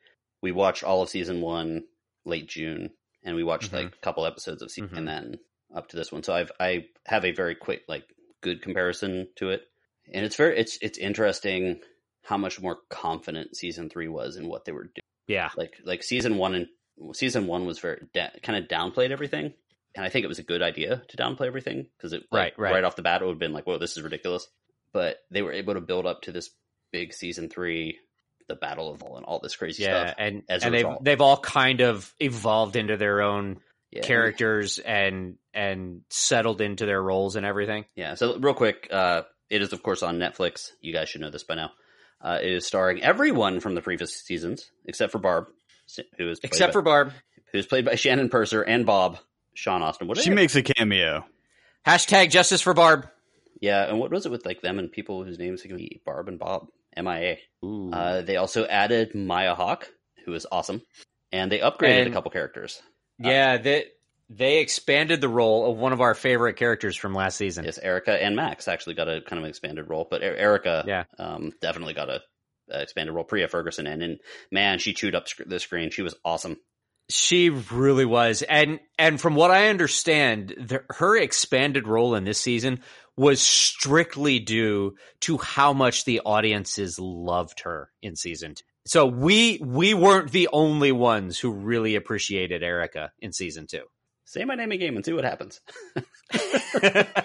we 0.42 0.52
watched 0.52 0.84
all 0.84 1.02
of 1.02 1.10
season 1.10 1.42
one 1.42 1.84
late 2.26 2.48
June, 2.48 2.92
and 3.24 3.36
we 3.36 3.44
watched 3.44 3.72
Mhm. 3.72 3.74
like 3.84 3.86
a 3.96 4.00
couple 4.00 4.26
episodes 4.26 4.62
of 4.62 4.72
season, 4.72 4.90
Mhm. 4.90 4.98
and 4.98 5.08
then 5.08 5.40
up 5.76 5.90
to 5.90 5.98
this 5.98 6.12
one. 6.12 6.24
So 6.24 6.34
I've 6.34 6.52
I 6.60 6.88
have 7.06 7.26
a 7.26 7.32
very 7.32 7.54
quick 7.56 7.84
like 7.88 8.06
good 8.42 8.62
comparison 8.62 9.28
to 9.36 9.50
it, 9.52 9.68
and 10.14 10.26
it's 10.26 10.36
very 10.38 10.58
it's 10.58 10.78
it's 10.82 10.98
interesting 10.98 11.82
how 12.24 12.38
much 12.38 12.60
more 12.62 12.80
confident 12.90 13.56
season 13.56 13.90
three 13.90 14.08
was 14.08 14.38
in 14.38 14.48
what 14.48 14.66
they 14.66 14.72
were 14.72 14.86
doing. 14.86 15.04
Yeah. 15.28 15.50
Like 15.58 15.80
like 15.84 16.04
season 16.04 16.38
one 16.38 16.56
and 16.56 16.68
season 17.16 17.48
one 17.48 17.66
was 17.66 17.80
very 17.80 18.08
da- 18.14 18.32
kind 18.44 18.58
of 18.62 18.70
downplayed 18.70 19.12
everything, 19.12 19.54
and 19.98 20.06
I 20.06 20.10
think 20.10 20.24
it 20.24 20.28
was 20.30 20.40
a 20.40 20.44
good 20.44 20.62
idea 20.62 21.02
to 21.10 21.18
downplay 21.18 21.48
everything 21.48 21.88
because 21.98 22.14
it 22.14 22.24
like, 22.32 22.58
Right, 22.58 22.72
right. 22.74 22.84
off 22.86 22.96
the 22.96 23.02
bat 23.02 23.22
it 23.22 23.26
would 23.26 23.32
have 23.32 23.40
been 23.40 23.52
like, 23.54 23.66
whoa, 23.68 23.78
this 23.78 23.98
is 23.98 24.04
ridiculous. 24.04 24.48
But 24.94 25.18
they 25.32 25.42
were 25.42 25.52
able 25.52 25.74
to 25.74 25.82
build 25.82 26.06
up 26.06 26.22
to 26.24 26.32
this 26.32 26.50
big 26.94 27.14
season 27.14 27.50
three, 27.50 27.98
the 28.48 28.56
battle 28.56 28.90
of 28.94 29.04
all 29.04 29.18
and 29.18 29.26
all 29.26 29.40
this 29.40 29.56
crazy 29.58 29.84
Yeah, 29.84 30.06
stuff. 30.06 30.16
and 30.20 30.44
as 30.48 30.64
and 30.64 30.74
they've 30.74 30.86
result. 30.86 31.04
they've 31.04 31.20
all 31.22 31.38
kind 31.38 31.82
of 31.82 32.14
evolved 32.20 32.78
into 32.78 32.96
their 32.96 33.22
own 33.22 33.60
Yeah. 33.92 34.02
characters 34.02 34.80
and 34.80 35.38
and 35.54 36.02
settled 36.10 36.62
into 36.62 36.86
their 36.86 37.02
roles 37.02 37.36
and 37.36 37.46
everything. 37.46 37.86
Yeah. 37.96 38.14
So 38.14 38.38
real 38.38 38.54
quick, 38.54 38.88
uh, 38.92 39.24
it 39.50 39.62
is 39.62 39.74
of 39.74 39.82
course 39.84 40.04
on 40.04 40.20
Netflix. 40.20 40.70
You 40.80 40.94
guys 40.94 41.10
should 41.10 41.22
know 41.22 41.30
this 41.32 41.44
by 41.44 41.56
now. 41.56 41.72
Uh, 42.22 42.40
it 42.42 42.52
is 42.52 42.66
starring 42.66 43.02
everyone 43.04 43.60
from 43.60 43.76
the 43.76 43.82
previous 43.82 44.14
seasons 44.16 44.72
except 44.86 45.12
for 45.12 45.20
Barb, 45.20 45.48
who 46.18 46.30
is 46.30 46.40
Except 46.44 46.70
by- 46.70 46.74
for 46.74 46.82
Barb. 46.82 47.14
who's 47.52 47.66
played 47.66 47.86
by 47.86 47.96
Shannon 47.96 48.30
Purser 48.30 48.62
and 48.62 48.86
Bob 48.86 49.18
Sean 49.58 49.82
Astin. 49.82 50.08
What 50.08 50.20
She 50.20 50.30
are- 50.32 50.36
makes 50.36 50.56
a 50.56 50.62
cameo. 50.62 51.26
Hashtag 51.86 52.30
justice 52.30 52.62
for 52.62 52.74
Barb. 52.74 53.08
yeah, 53.60 53.86
and 53.90 54.00
what 54.00 54.12
was 54.12 54.26
it 54.26 54.32
with 54.32 54.46
like 54.46 54.62
them 54.62 54.78
and 54.78 54.92
people 54.92 55.24
whose 55.24 55.40
names 55.40 55.62
could 55.64 55.76
be 55.78 56.00
Barb 56.06 56.28
and 56.28 56.38
Bob? 56.38 56.68
MIA. 56.96 57.38
Ooh. 57.64 57.92
Uh, 57.92 58.22
they 58.22 58.38
also 58.38 58.66
added 58.66 59.14
Maya 59.16 59.56
Hawke, 59.56 59.88
who 60.26 60.34
is 60.34 60.46
awesome, 60.52 60.82
and 61.32 61.52
they 61.52 61.60
upgraded 61.60 62.02
And- 62.02 62.10
a 62.10 62.14
couple 62.14 62.32
characters. 62.32 62.82
yeah, 63.20 63.58
they 63.58 63.86
they 64.30 64.60
expanded 64.60 65.22
the 65.22 65.30
role 65.30 65.72
of 65.72 65.78
one 65.78 65.94
of 65.94 66.02
our 66.02 66.14
favorite 66.14 66.56
characters 66.58 66.96
from 66.98 67.14
last 67.16 67.38
season. 67.38 67.64
Yes, 67.64 67.78
Erica 67.78 68.22
and 68.22 68.36
Max 68.36 68.68
actually 68.68 68.96
got 68.96 69.08
a 69.08 69.22
kind 69.22 69.42
of 69.42 69.48
expanded 69.48 69.90
role, 69.90 70.06
but 70.10 70.22
E- 70.22 70.26
Erica, 70.26 70.84
Yeah. 70.86 71.06
um, 71.18 71.54
definitely 71.62 71.94
got 71.94 72.10
a, 72.10 72.22
a 72.70 72.82
expanded 72.82 73.16
role. 73.16 73.24
Priah 73.24 73.48
Ferguson, 73.48 73.88
and, 73.88 74.04
and 74.04 74.20
man, 74.52 74.80
she 74.80 74.94
chewed 74.94 75.16
up 75.16 75.30
sc- 75.30 75.46
the 75.48 75.60
screen. 75.62 75.92
She 75.92 76.02
was 76.02 76.14
awesome. 76.26 76.58
She 77.10 77.50
really 77.50 78.06
was, 78.06 78.42
and 78.42 78.80
and 78.98 79.20
from 79.20 79.36
what 79.36 79.52
I 79.52 79.70
understand, 79.70 80.50
the, 80.58 80.84
her 80.90 81.16
expanded 81.18 81.88
role 81.88 82.16
in 82.16 82.26
this 82.26 82.40
season 82.40 82.82
was 83.16 83.42
strictly 83.42 84.40
due 84.40 84.96
to 85.22 85.38
how 85.38 85.74
much 85.74 86.06
the 86.06 86.22
audiences 86.26 87.00
loved 87.00 87.62
her 87.62 87.90
in 88.02 88.16
season 88.16 88.56
two. 88.56 88.64
So 88.86 89.06
we 89.06 89.60
we 89.64 89.94
weren't 89.94 90.32
the 90.32 90.50
only 90.52 90.92
ones 90.92 91.40
who 91.40 91.52
really 91.52 91.96
appreciated 91.96 92.62
Erica 92.64 93.12
in 93.20 93.32
season 93.32 93.68
two. 93.68 93.84
Say 94.26 94.44
my 94.44 94.56
name 94.56 94.72
again 94.74 94.96
and 94.96 95.06
see 95.06 95.14
what 95.14 95.24
happens. 95.24 95.62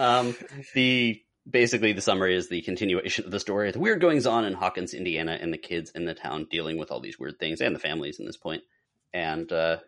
Um, 0.00 0.34
the 0.74 1.20
basically 1.50 1.92
the 1.92 2.00
summary 2.00 2.36
is 2.36 2.48
the 2.48 2.62
continuation 2.62 3.24
of 3.24 3.30
the 3.30 3.40
story. 3.40 3.70
The 3.70 3.78
weird 3.78 4.00
goings 4.00 4.26
on 4.26 4.44
in 4.44 4.52
Hawkins, 4.54 4.94
Indiana, 4.94 5.38
and 5.40 5.52
the 5.52 5.58
kids 5.58 5.90
in 5.94 6.04
the 6.04 6.14
town 6.14 6.46
dealing 6.50 6.78
with 6.78 6.90
all 6.90 7.00
these 7.00 7.18
weird 7.18 7.38
things 7.38 7.60
and 7.60 7.74
the 7.74 7.78
families 7.80 8.18
in 8.20 8.26
this 8.26 8.36
point. 8.36 8.62
And 9.12 9.50
uh, 9.52 9.78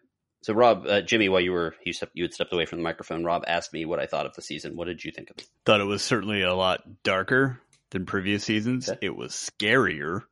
so, 0.42 0.52
Rob, 0.54 0.84
uh, 0.86 1.00
Jimmy, 1.02 1.28
while 1.28 1.40
you 1.40 1.52
were 1.52 1.74
you 1.84 1.92
stepped, 1.92 2.12
you 2.14 2.24
had 2.24 2.34
stepped 2.34 2.52
away 2.52 2.66
from 2.66 2.78
the 2.78 2.82
microphone, 2.84 3.24
Rob 3.24 3.44
asked 3.46 3.72
me 3.72 3.84
what 3.84 4.00
I 4.00 4.06
thought 4.06 4.26
of 4.26 4.34
the 4.34 4.42
season. 4.42 4.76
What 4.76 4.86
did 4.86 5.04
you 5.04 5.12
think 5.12 5.30
of 5.30 5.38
it? 5.38 5.44
I 5.44 5.46
thought 5.66 5.80
it 5.80 5.84
was 5.84 6.02
certainly 6.02 6.42
a 6.42 6.54
lot 6.54 6.82
darker 7.04 7.60
than 7.90 8.06
previous 8.06 8.42
seasons. 8.44 8.88
Okay. 8.88 8.98
It 9.06 9.16
was 9.16 9.32
scarier, 9.32 10.22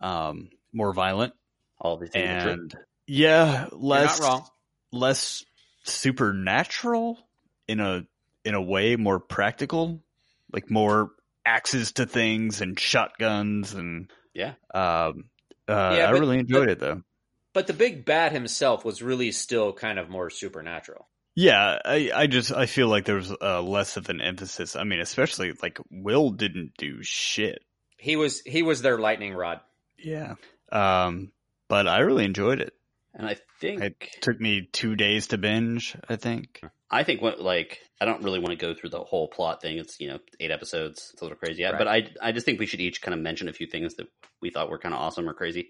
um, 0.00 0.48
more 0.72 0.92
violent, 0.94 1.34
All 1.80 1.96
these 1.98 2.10
things 2.10 2.28
are 2.30 2.40
true. 2.42 2.52
and 2.52 2.74
yeah, 3.06 3.66
You're 3.70 3.78
less 3.80 4.20
not 4.20 4.26
wrong. 4.28 4.46
less 4.92 5.44
supernatural 5.84 7.18
in 7.66 7.80
a 7.80 8.06
in 8.44 8.54
a 8.54 8.62
way, 8.62 8.96
more 8.96 9.18
practical, 9.20 10.00
like 10.52 10.70
more 10.70 11.10
axes 11.44 11.92
to 11.92 12.06
things 12.06 12.60
and 12.60 12.78
shotguns 12.78 13.74
and 13.74 14.10
Yeah. 14.34 14.54
Um, 14.74 15.24
uh, 15.68 15.94
Yeah, 15.96 16.08
I 16.08 16.12
but- 16.12 16.20
really 16.20 16.38
enjoyed 16.38 16.68
it 16.70 16.78
though. 16.80 17.02
But 17.54 17.66
the 17.66 17.72
big 17.72 18.04
bad 18.04 18.32
himself 18.32 18.84
was 18.84 19.02
really 19.02 19.32
still 19.32 19.72
kind 19.72 19.98
of 19.98 20.08
more 20.10 20.30
supernatural. 20.30 21.08
Yeah, 21.34 21.78
I, 21.84 22.10
I 22.14 22.26
just 22.26 22.52
I 22.52 22.66
feel 22.66 22.88
like 22.88 23.04
there 23.04 23.16
was 23.16 23.32
uh, 23.40 23.62
less 23.62 23.96
of 23.96 24.08
an 24.10 24.20
emphasis. 24.20 24.76
I 24.76 24.84
mean, 24.84 25.00
especially 25.00 25.52
like 25.62 25.78
Will 25.90 26.30
didn't 26.30 26.72
do 26.76 27.02
shit. 27.02 27.60
He 27.96 28.16
was 28.16 28.40
he 28.42 28.62
was 28.62 28.82
their 28.82 28.98
lightning 28.98 29.34
rod. 29.34 29.60
Yeah. 29.96 30.34
Um, 30.70 31.32
but 31.68 31.88
I 31.88 32.00
really 32.00 32.24
enjoyed 32.24 32.60
it. 32.60 32.74
And 33.14 33.26
I 33.26 33.36
think 33.60 33.80
It 33.82 33.96
took 34.20 34.38
me 34.40 34.68
two 34.70 34.94
days 34.94 35.28
to 35.28 35.38
binge. 35.38 35.96
I 36.08 36.16
think. 36.16 36.60
I 36.90 37.02
think 37.02 37.20
what 37.20 37.40
like 37.40 37.78
I 38.00 38.04
don't 38.04 38.22
really 38.22 38.38
want 38.38 38.58
to 38.58 38.66
go 38.66 38.74
through 38.74 38.90
the 38.90 39.00
whole 39.00 39.28
plot 39.28 39.60
thing. 39.60 39.78
It's 39.78 40.00
you 40.00 40.08
know 40.08 40.18
eight 40.40 40.50
episodes. 40.50 41.10
It's 41.12 41.20
a 41.20 41.24
little 41.24 41.38
crazy, 41.38 41.62
yeah. 41.62 41.70
Right. 41.70 41.78
But 41.78 41.88
I 41.88 42.08
I 42.22 42.32
just 42.32 42.46
think 42.46 42.58
we 42.58 42.66
should 42.66 42.80
each 42.80 43.02
kind 43.02 43.14
of 43.14 43.20
mention 43.20 43.48
a 43.48 43.52
few 43.52 43.66
things 43.66 43.94
that 43.96 44.06
we 44.40 44.50
thought 44.50 44.70
were 44.70 44.78
kind 44.78 44.94
of 44.94 45.00
awesome 45.00 45.28
or 45.28 45.34
crazy. 45.34 45.68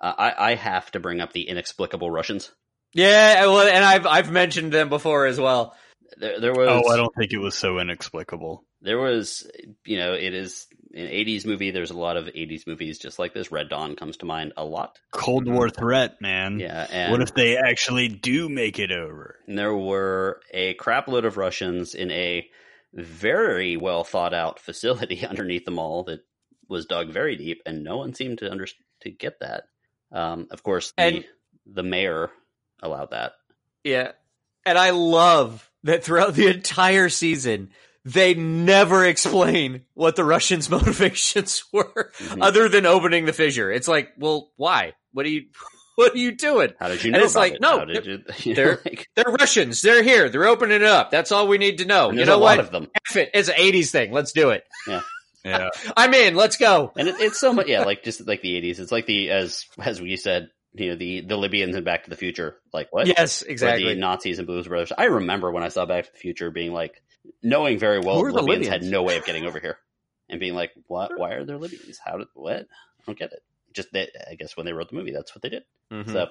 Uh, 0.00 0.12
I 0.16 0.52
I 0.52 0.54
have 0.54 0.90
to 0.92 1.00
bring 1.00 1.20
up 1.20 1.32
the 1.32 1.48
inexplicable 1.48 2.10
Russians. 2.10 2.50
Yeah, 2.94 3.46
well, 3.46 3.66
and 3.68 3.84
I've 3.84 4.06
I've 4.06 4.30
mentioned 4.32 4.72
them 4.72 4.88
before 4.88 5.26
as 5.26 5.38
well. 5.38 5.74
There 6.18 6.40
there 6.40 6.52
was 6.52 6.68
Oh, 6.68 6.90
I 6.92 6.96
don't 6.96 7.12
think 7.18 7.32
it 7.32 7.38
was 7.38 7.54
so 7.54 7.78
inexplicable. 7.78 8.64
there 8.80 8.98
was 8.98 9.48
you 9.84 9.98
know 9.98 10.14
it 10.14 10.34
is 10.34 10.66
an 10.94 11.06
80s 11.06 11.44
movie 11.46 11.70
there's 11.70 11.90
a 11.90 11.96
lot 11.98 12.16
of 12.16 12.26
80s 12.26 12.66
movies 12.66 12.98
just 12.98 13.18
like 13.18 13.34
this 13.34 13.50
red 13.52 13.68
dawn 13.68 13.96
comes 13.96 14.16
to 14.18 14.26
mind 14.26 14.52
a 14.56 14.64
lot 14.64 14.98
Cold 15.12 15.46
War 15.48 15.68
threat, 15.68 16.20
man. 16.20 16.58
yeah 16.60 16.86
and, 16.90 17.12
What 17.12 17.22
if 17.22 17.34
they 17.34 17.56
actually 17.56 18.08
do 18.08 18.48
make 18.48 18.78
it 18.78 18.92
over? 18.92 19.36
and 19.46 19.58
there 19.58 19.74
were 19.76 20.40
a 20.52 20.74
crap 20.74 21.08
load 21.08 21.24
of 21.24 21.36
russians 21.36 21.94
in 21.94 22.10
a 22.10 22.46
very 22.94 23.76
well 23.76 24.04
thought 24.04 24.34
out 24.34 24.58
facility 24.68 25.26
underneath 25.26 25.64
the 25.64 25.70
mall 25.70 26.04
that 26.04 26.20
was 26.68 26.86
dug 26.86 27.10
very 27.10 27.36
deep 27.36 27.62
and 27.66 27.84
no 27.84 27.98
one 27.98 28.14
seemed 28.14 28.38
to 28.38 28.50
under 28.50 28.66
to 29.02 29.10
get 29.10 29.40
that 29.40 29.64
um, 30.12 30.46
of 30.50 30.62
course 30.62 30.92
the, 30.96 31.02
And- 31.02 31.24
the 31.66 31.82
mayor 31.82 32.30
allowed 32.82 33.10
that 33.10 33.32
Yeah. 33.84 34.12
And 34.64 34.76
I 34.76 34.90
love 34.90 35.70
that 35.84 36.02
throughout 36.02 36.34
the 36.34 36.48
entire 36.48 37.08
season, 37.08 37.70
they 38.06 38.34
never 38.34 39.04
explain 39.04 39.82
what 39.94 40.16
the 40.16 40.24
Russians' 40.24 40.70
motivations 40.76 41.64
were 41.72 42.12
Mhm. 42.18 42.38
other 42.42 42.68
than 42.68 42.86
opening 42.86 43.24
the 43.26 43.32
fissure. 43.32 43.70
It's 43.70 43.88
like, 43.88 44.10
well, 44.16 44.52
why? 44.56 44.92
What 45.12 45.26
are 45.26 45.30
you, 45.30 45.46
what 45.96 46.14
are 46.14 46.18
you 46.18 46.32
doing? 46.32 46.72
how 46.78 46.88
did 46.88 47.02
you 47.02 47.08
And 47.12 47.18
know 47.20 47.24
it's 47.24 47.34
about 47.34 47.40
like, 47.40 47.52
it? 47.54 47.60
no, 47.60 47.78
How 47.80 47.84
did 47.84 48.06
you, 48.06 48.22
you 48.44 48.54
they're- 48.54 48.80
like, 48.84 49.08
They're 49.16 49.24
Russians. 49.40 49.82
They're 49.82 50.02
here. 50.02 50.28
They're 50.28 50.46
opening 50.46 50.76
it 50.76 50.82
up. 50.84 51.10
That's 51.10 51.32
all 51.32 51.48
we 51.48 51.58
need 51.58 51.78
to 51.78 51.84
know. 51.84 52.10
and 52.10 52.18
You 52.18 52.24
know 52.24 52.36
a 52.36 52.40
what? 52.40 52.60
of 52.60 52.70
them 52.70 52.88
F 53.10 53.16
it. 53.16 53.30
It's 53.34 53.48
an 53.48 53.56
80s 53.56 53.90
thing. 53.90 54.12
Let's 54.12 54.32
do 54.32 54.50
it. 54.50 54.64
Yeah. 54.86 55.00
Yeah. 55.44 55.68
I'm 55.96 56.12
in. 56.14 56.34
Let's 56.34 56.56
go. 56.56 56.92
and 56.96 57.08
it, 57.08 57.16
it's 57.20 57.38
so 57.38 57.52
much 57.52 57.66
yeah 57.68 57.82
like 57.84 58.02
just 58.02 58.26
like 58.26 58.42
the 58.42 58.60
80s 58.60 58.80
it's 58.80 58.90
like 58.90 59.06
the 59.06 59.30
as 59.30 59.64
as 59.80 60.00
we 60.00 60.16
said 60.16 60.48
you 60.74 60.90
know 60.90 60.96
the 60.96 61.20
the 61.20 61.36
libyans 61.36 61.76
and 61.76 61.84
back 61.84 62.02
to 62.04 62.10
the 62.10 62.16
future 62.16 62.56
like 62.72 62.88
what 62.92 63.06
Yes, 63.06 63.42
Or 63.44 63.48
exactly. 63.48 63.94
the 63.94 64.00
nazis 64.00 64.38
and 64.38 64.46
blues 64.48 64.66
brothers 64.66 64.90
i 64.98 65.04
remember 65.04 65.50
when 65.52 65.62
i 65.62 65.68
saw 65.68 65.86
back 65.86 66.04
to 66.06 66.12
the 66.12 66.18
future 66.18 66.50
being 66.50 66.72
like 66.72 67.00
knowing 67.42 67.78
very 67.78 67.98
well 67.98 68.16
Who 68.18 68.26
are 68.26 68.32
the 68.32 68.42
libyans 68.42 68.68
had 68.68 68.82
no 68.82 69.02
way 69.02 69.16
of 69.16 69.24
getting 69.24 69.44
over 69.44 69.58
here 69.60 69.78
and 70.28 70.40
being 70.40 70.54
like 70.54 70.72
what 70.86 71.18
why 71.18 71.32
are 71.32 71.44
there 71.44 71.58
libyans 71.58 71.98
how 72.04 72.18
did 72.18 72.28
what 72.34 72.56
i 72.56 72.64
don't 73.06 73.18
get 73.18 73.32
it 73.32 73.42
just 73.72 73.92
that 73.92 74.10
i 74.30 74.34
guess 74.34 74.56
when 74.56 74.66
they 74.66 74.72
wrote 74.72 74.88
the 74.90 74.96
movie 74.96 75.12
that's 75.12 75.34
what 75.34 75.42
they 75.42 75.48
did 75.48 75.64
Mhm. 75.92 76.12
so 76.12 76.28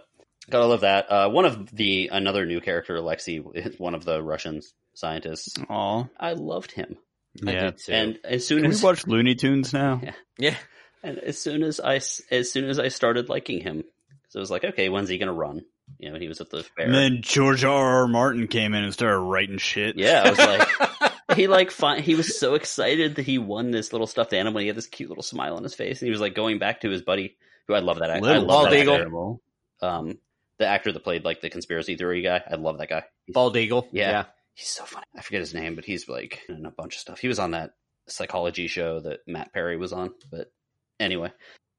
gotta 0.50 0.66
love 0.66 0.82
that 0.82 1.10
uh 1.12 1.30
one 1.30 1.46
of 1.46 1.70
the 1.76 2.10
another 2.12 2.46
new 2.46 2.60
character 2.62 2.96
alexei 2.98 3.42
is 3.54 3.80
one 3.80 3.96
of 3.96 4.04
the 4.06 4.22
russian 4.22 4.62
scientists 4.94 5.56
Aw. 5.70 6.06
i 6.20 6.34
loved 6.34 6.72
him 6.72 6.98
I 7.46 7.52
Yeah. 7.52 7.64
did 7.66 7.78
too. 7.80 7.92
and 7.92 8.20
as 8.24 8.48
soon 8.48 8.60
Can 8.62 8.70
we 8.70 8.76
as 8.76 8.82
watch 8.84 9.06
Looney 9.08 9.36
Tunes 9.36 9.74
now? 9.74 10.00
Yeah. 10.02 10.14
yeah. 10.38 10.56
And 11.04 11.18
as 11.20 11.38
soon 11.38 11.64
as 11.64 11.82
I 11.82 11.96
as 12.32 12.50
soon 12.50 12.70
as 12.70 12.80
I 12.80 12.88
started 12.88 13.28
liking 13.28 13.60
him, 13.60 13.84
so 14.30 14.40
I 14.40 14.42
was 14.42 14.50
like, 14.50 14.64
okay, 14.64 14.88
when's 14.88 15.10
he 15.10 15.18
gonna 15.18 15.34
run? 15.34 15.66
You 16.00 16.12
know, 16.12 16.20
he 16.20 16.28
was 16.28 16.42
at 16.42 16.50
the 16.50 16.64
fair. 16.64 16.86
And 16.86 16.94
then 16.94 17.20
George 17.22 17.64
R. 17.64 18.02
R. 18.02 18.08
Martin 18.08 18.48
came 18.48 18.74
in 18.74 18.84
and 18.84 18.94
started 18.94 19.20
writing 19.20 19.58
shit. 19.58 19.98
yeah, 19.98 20.24
I 20.26 20.30
was 20.30 20.40
like, 20.40 21.12
he 21.38 21.48
like, 21.48 21.72
fi- 21.72 22.02
he 22.02 22.16
was 22.16 22.38
so 22.40 22.56
excited 22.56 23.16
that 23.16 23.26
he 23.26 23.38
won 23.38 23.72
this 23.72 23.92
little 23.92 24.08
stuffed 24.08 24.34
animal. 24.34 24.62
He 24.62 24.68
had 24.68 24.76
this 24.76 24.88
cute 24.88 25.10
little 25.10 25.24
smile 25.24 25.56
on 25.56 25.64
his 25.64 25.76
face, 25.76 26.02
and 26.02 26.08
he 26.08 26.12
was 26.12 26.22
like 26.22 26.36
going 26.36 26.60
back 26.60 26.82
to 26.82 26.90
his 26.90 27.02
buddy, 27.02 27.38
who 27.68 27.74
I 27.76 27.80
love 27.80 28.00
that. 28.00 28.10
act- 28.10 28.26
I 28.26 28.38
love 28.38 28.48
Bald 28.48 28.72
that 28.72 28.80
Eagle. 28.80 29.42
actor. 29.82 29.88
Um, 29.88 30.18
the 30.58 30.68
actor 30.68 30.92
that 30.92 31.04
played 31.04 31.26
like 31.26 31.42
the 31.42 31.50
conspiracy 31.50 31.96
theory 31.98 32.22
guy. 32.22 32.42
I 32.50 32.56
love 32.56 32.78
that 32.80 32.90
guy. 32.90 33.04
He's, 33.26 33.34
Bald 33.34 33.56
Eagle. 33.58 33.88
Yeah. 33.92 34.26
he's 34.54 34.70
so 34.70 34.86
funny. 34.86 35.06
I 35.18 35.22
forget 35.22 35.42
his 35.42 35.54
name, 35.54 35.76
but 35.76 35.86
he's 35.86 36.08
like 36.08 36.42
in 36.50 36.66
a 36.66 36.72
bunch 36.72 36.96
of 36.96 37.02
stuff. 37.02 37.20
He 37.20 37.28
was 37.28 37.40
on 37.40 37.52
that 37.52 37.72
psychology 38.08 38.68
show 38.68 39.00
that 39.02 39.20
Matt 39.28 39.52
Perry 39.54 39.78
was 39.78 39.92
on. 39.94 40.14
But 40.32 40.52
anyway, 41.00 41.32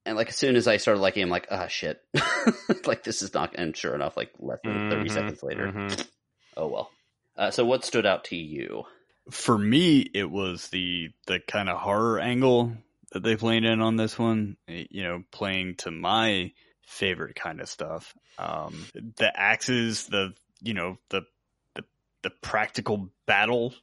and 0.07 0.17
like 0.17 0.29
as 0.31 0.37
soon 0.37 0.57
as 0.57 0.67
I 0.67 0.79
started 0.79 1.01
liking 1.01 1.23
him, 1.23 1.29
like 1.29 1.49
ah 1.51 1.67
shit, 1.67 2.03
like 2.87 3.05
this 3.05 3.21
is 3.23 3.35
not. 3.35 3.55
And 3.57 3.77
sure 3.77 3.95
enough, 3.95 4.17
like 4.17 4.31
less 4.39 4.61
than 4.65 4.89
30 4.89 5.05
Mhm, 5.05 5.11
seconds 5.11 5.43
later, 5.43 5.69
mhm. 5.75 6.07
oh 6.57 6.69
well. 6.69 6.91
Uh, 7.37 7.51
so 7.51 7.67
what 7.67 7.85
stood 7.85 8.07
out 8.07 8.25
to 8.25 8.37
you? 8.37 8.85
For 9.31 9.59
me, 9.59 10.01
it 10.01 10.31
was 10.31 10.69
the 10.69 11.11
the 11.27 11.41
kind 11.41 11.69
of 11.69 11.79
horror 11.79 12.19
angle 12.21 12.73
that 13.13 13.23
they 13.23 13.37
played 13.37 13.65
in 13.65 13.81
on 13.83 13.97
this 13.97 14.19
one. 14.19 14.57
You 14.69 15.03
know, 15.03 15.25
playing 15.33 15.75
to 15.79 15.91
my 15.91 16.53
favorite 16.87 17.35
kind 17.37 17.61
of 17.61 17.69
stuff. 17.69 18.15
Um, 18.39 18.75
the 19.17 19.31
axes, 19.35 20.07
the 20.07 20.33
you 20.63 20.75
know 20.75 20.99
the 21.11 21.23
the 21.75 21.85
the 22.23 22.31
practical 22.31 23.11
battle. 23.27 23.75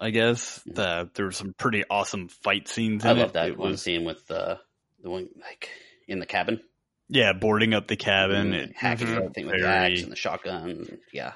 I 0.00 0.10
guess 0.10 0.60
the 0.66 1.10
there 1.14 1.26
were 1.26 1.32
some 1.32 1.52
pretty 1.52 1.84
awesome 1.90 2.28
fight 2.28 2.66
scenes. 2.68 3.04
In 3.04 3.10
I 3.10 3.14
love 3.14 3.30
it. 3.30 3.32
that 3.34 3.48
It 3.50 3.58
one 3.58 3.72
was 3.72 3.82
scene 3.82 4.04
with 4.04 4.30
uh, 4.30 4.56
the 5.02 5.10
one 5.10 5.28
like 5.40 5.68
in 6.08 6.18
the 6.18 6.26
cabin, 6.26 6.60
yeah, 7.08 7.32
boarding 7.32 7.74
up 7.74 7.88
the 7.88 7.96
cabin. 7.96 8.52
and 8.52 8.70
It, 8.70 8.76
hacking 8.76 9.08
everything 9.08 9.46
with 9.46 9.60
the 9.60 9.68
axe 9.68 10.02
and 10.02 10.12
the 10.12 10.16
shotgun. 10.16 10.98
Yeah, 11.12 11.32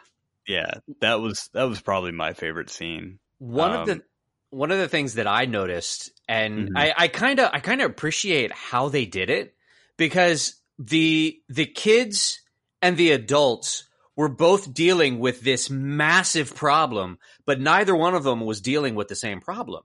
yeah, 0.46 0.74
that 1.00 1.20
was 1.20 1.48
that 1.52 1.64
was 1.64 1.80
probably 1.80 2.12
my 2.12 2.32
favorite 2.32 2.70
scene. 2.70 3.18
One 3.38 3.72
of 3.74 3.86
the 3.86 3.92
Um, 3.94 4.02
one 4.50 4.70
of 4.70 4.78
the 4.78 4.88
things 4.88 5.14
that 5.14 5.26
I 5.26 5.44
noticed, 5.46 6.12
and 6.28 6.70
Mhm. 6.70 6.76
I 6.76 6.94
I 6.96 7.08
kind 7.08 7.40
of 7.40 7.50
I 7.52 7.60
kind 7.60 7.80
of 7.82 7.90
appreciate 7.90 8.52
how 8.52 8.88
they 8.88 9.04
did 9.06 9.28
it 9.30 9.54
because 9.96 10.62
the 10.78 11.40
the 11.48 11.66
kids 11.66 12.40
and 12.82 12.96
the 12.96 13.10
adults 13.12 13.84
were 14.14 14.28
both 14.28 14.72
dealing 14.72 15.18
with 15.18 15.40
this 15.42 15.68
massive 15.68 16.54
problem, 16.54 17.18
but 17.44 17.60
neither 17.60 17.94
one 17.94 18.14
of 18.14 18.24
them 18.24 18.40
was 18.40 18.60
dealing 18.62 18.94
with 18.94 19.08
the 19.08 19.14
same 19.16 19.40
problem. 19.40 19.84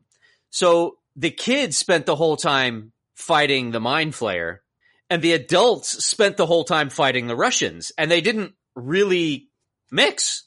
So 0.49 0.99
the 1.15 1.31
kids 1.31 1.77
spent 1.77 2.05
the 2.05 2.15
whole 2.15 2.37
time 2.37 2.93
fighting 3.21 3.71
the 3.71 3.79
mind 3.79 4.13
flayer, 4.13 4.57
and 5.09 5.21
the 5.21 5.33
adults 5.33 6.03
spent 6.05 6.37
the 6.37 6.45
whole 6.45 6.63
time 6.63 6.89
fighting 6.89 7.27
the 7.27 7.35
Russians, 7.35 7.91
and 7.97 8.09
they 8.09 8.21
didn't 8.21 8.53
really 8.75 9.49
mix. 9.91 10.43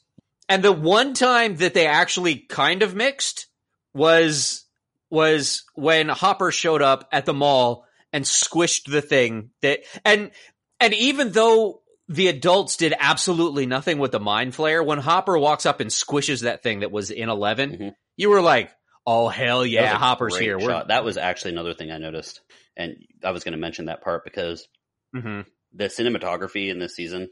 And 0.49 0.63
the 0.63 0.71
one 0.71 1.13
time 1.13 1.55
that 1.57 1.73
they 1.73 1.87
actually 1.87 2.35
kind 2.35 2.83
of 2.83 2.93
mixed 2.95 3.47
was 3.93 4.63
was 5.09 5.63
when 5.75 6.09
Hopper 6.09 6.51
showed 6.51 6.81
up 6.81 7.07
at 7.11 7.25
the 7.25 7.33
mall 7.33 7.85
and 8.11 8.25
squished 8.25 8.91
the 8.91 9.01
thing 9.01 9.51
that 9.61 9.79
and 10.03 10.31
and 10.79 10.93
even 10.93 11.31
though 11.31 11.81
the 12.07 12.27
adults 12.27 12.77
did 12.77 12.93
absolutely 12.99 13.65
nothing 13.65 13.97
with 13.97 14.11
the 14.11 14.19
mind 14.19 14.53
flayer, 14.53 14.85
when 14.85 14.99
Hopper 14.99 15.37
walks 15.37 15.65
up 15.65 15.79
and 15.79 15.89
squishes 15.89 16.41
that 16.43 16.61
thing 16.63 16.81
that 16.81 16.91
was 16.91 17.09
in 17.11 17.29
11, 17.29 17.71
Mhm. 17.77 17.95
you 18.17 18.29
were 18.29 18.41
like, 18.41 18.69
"Oh 19.07 19.27
hell 19.29 19.65
yeah, 19.65 19.97
Hopper's 19.97 20.35
here." 20.37 20.59
That 20.89 21.03
was 21.03 21.17
actually 21.17 21.51
another 21.51 21.73
thing 21.73 21.89
I 21.91 21.97
noticed, 21.97 22.41
and 22.77 22.97
I 23.23 23.31
was 23.31 23.43
going 23.43 23.53
to 23.53 23.57
mention 23.59 23.85
that 23.85 24.01
part 24.01 24.23
because 24.23 24.67
Mhm. 25.15 25.45
the 25.73 25.85
cinematography 25.85 26.69
in 26.69 26.79
this 26.79 26.95
season 26.95 27.29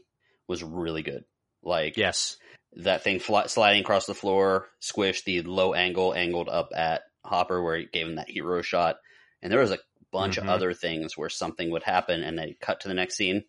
was 0.48 0.62
really 0.62 1.02
good. 1.02 1.24
Like 1.62 1.96
yes, 1.96 2.36
that 2.74 3.02
thing 3.02 3.18
fly, 3.18 3.46
sliding 3.46 3.80
across 3.82 4.06
the 4.06 4.14
floor, 4.14 4.68
squish 4.80 5.22
the 5.24 5.42
low 5.42 5.72
angle 5.74 6.12
angled 6.14 6.48
up 6.48 6.70
at 6.74 7.02
Hopper 7.24 7.62
where 7.62 7.78
he 7.78 7.86
gave 7.86 8.06
him 8.06 8.16
that 8.16 8.28
hero 8.30 8.60
shot, 8.62 8.96
and 9.42 9.50
there 9.52 9.60
was 9.60 9.70
a 9.70 9.78
bunch 10.12 10.36
Mhm. 10.36 10.42
of 10.42 10.48
other 10.48 10.74
things 10.74 11.16
where 11.16 11.30
something 11.30 11.70
would 11.70 11.82
happen 11.82 12.22
and 12.22 12.38
they 12.38 12.54
cut 12.60 12.80
to 12.80 12.88
the 12.88 12.94
next 12.94 13.16
scene, 13.16 13.44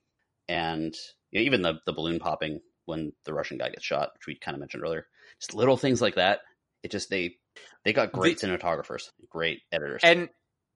and 0.47 0.95
you 1.31 1.39
know, 1.39 1.45
even 1.45 1.61
the 1.61 1.79
the 1.85 1.93
balloon 1.93 2.19
popping 2.19 2.61
when 2.85 3.11
the 3.25 3.33
Russian 3.33 3.57
guy 3.57 3.69
gets 3.69 3.83
shot, 3.83 4.11
which 4.13 4.27
we 4.27 4.35
kind 4.35 4.55
of 4.55 4.59
mentioned 4.59 4.83
earlier, 4.83 5.07
just 5.39 5.53
little 5.53 5.75
things 5.77 6.01
like 6.01 6.15
that. 6.15 6.41
It 6.83 6.91
just 6.91 7.09
they 7.09 7.35
they 7.83 7.93
got 7.93 8.11
great 8.13 8.37
cinematographers, 8.37 9.09
great 9.29 9.61
editors, 9.71 10.01
and 10.03 10.29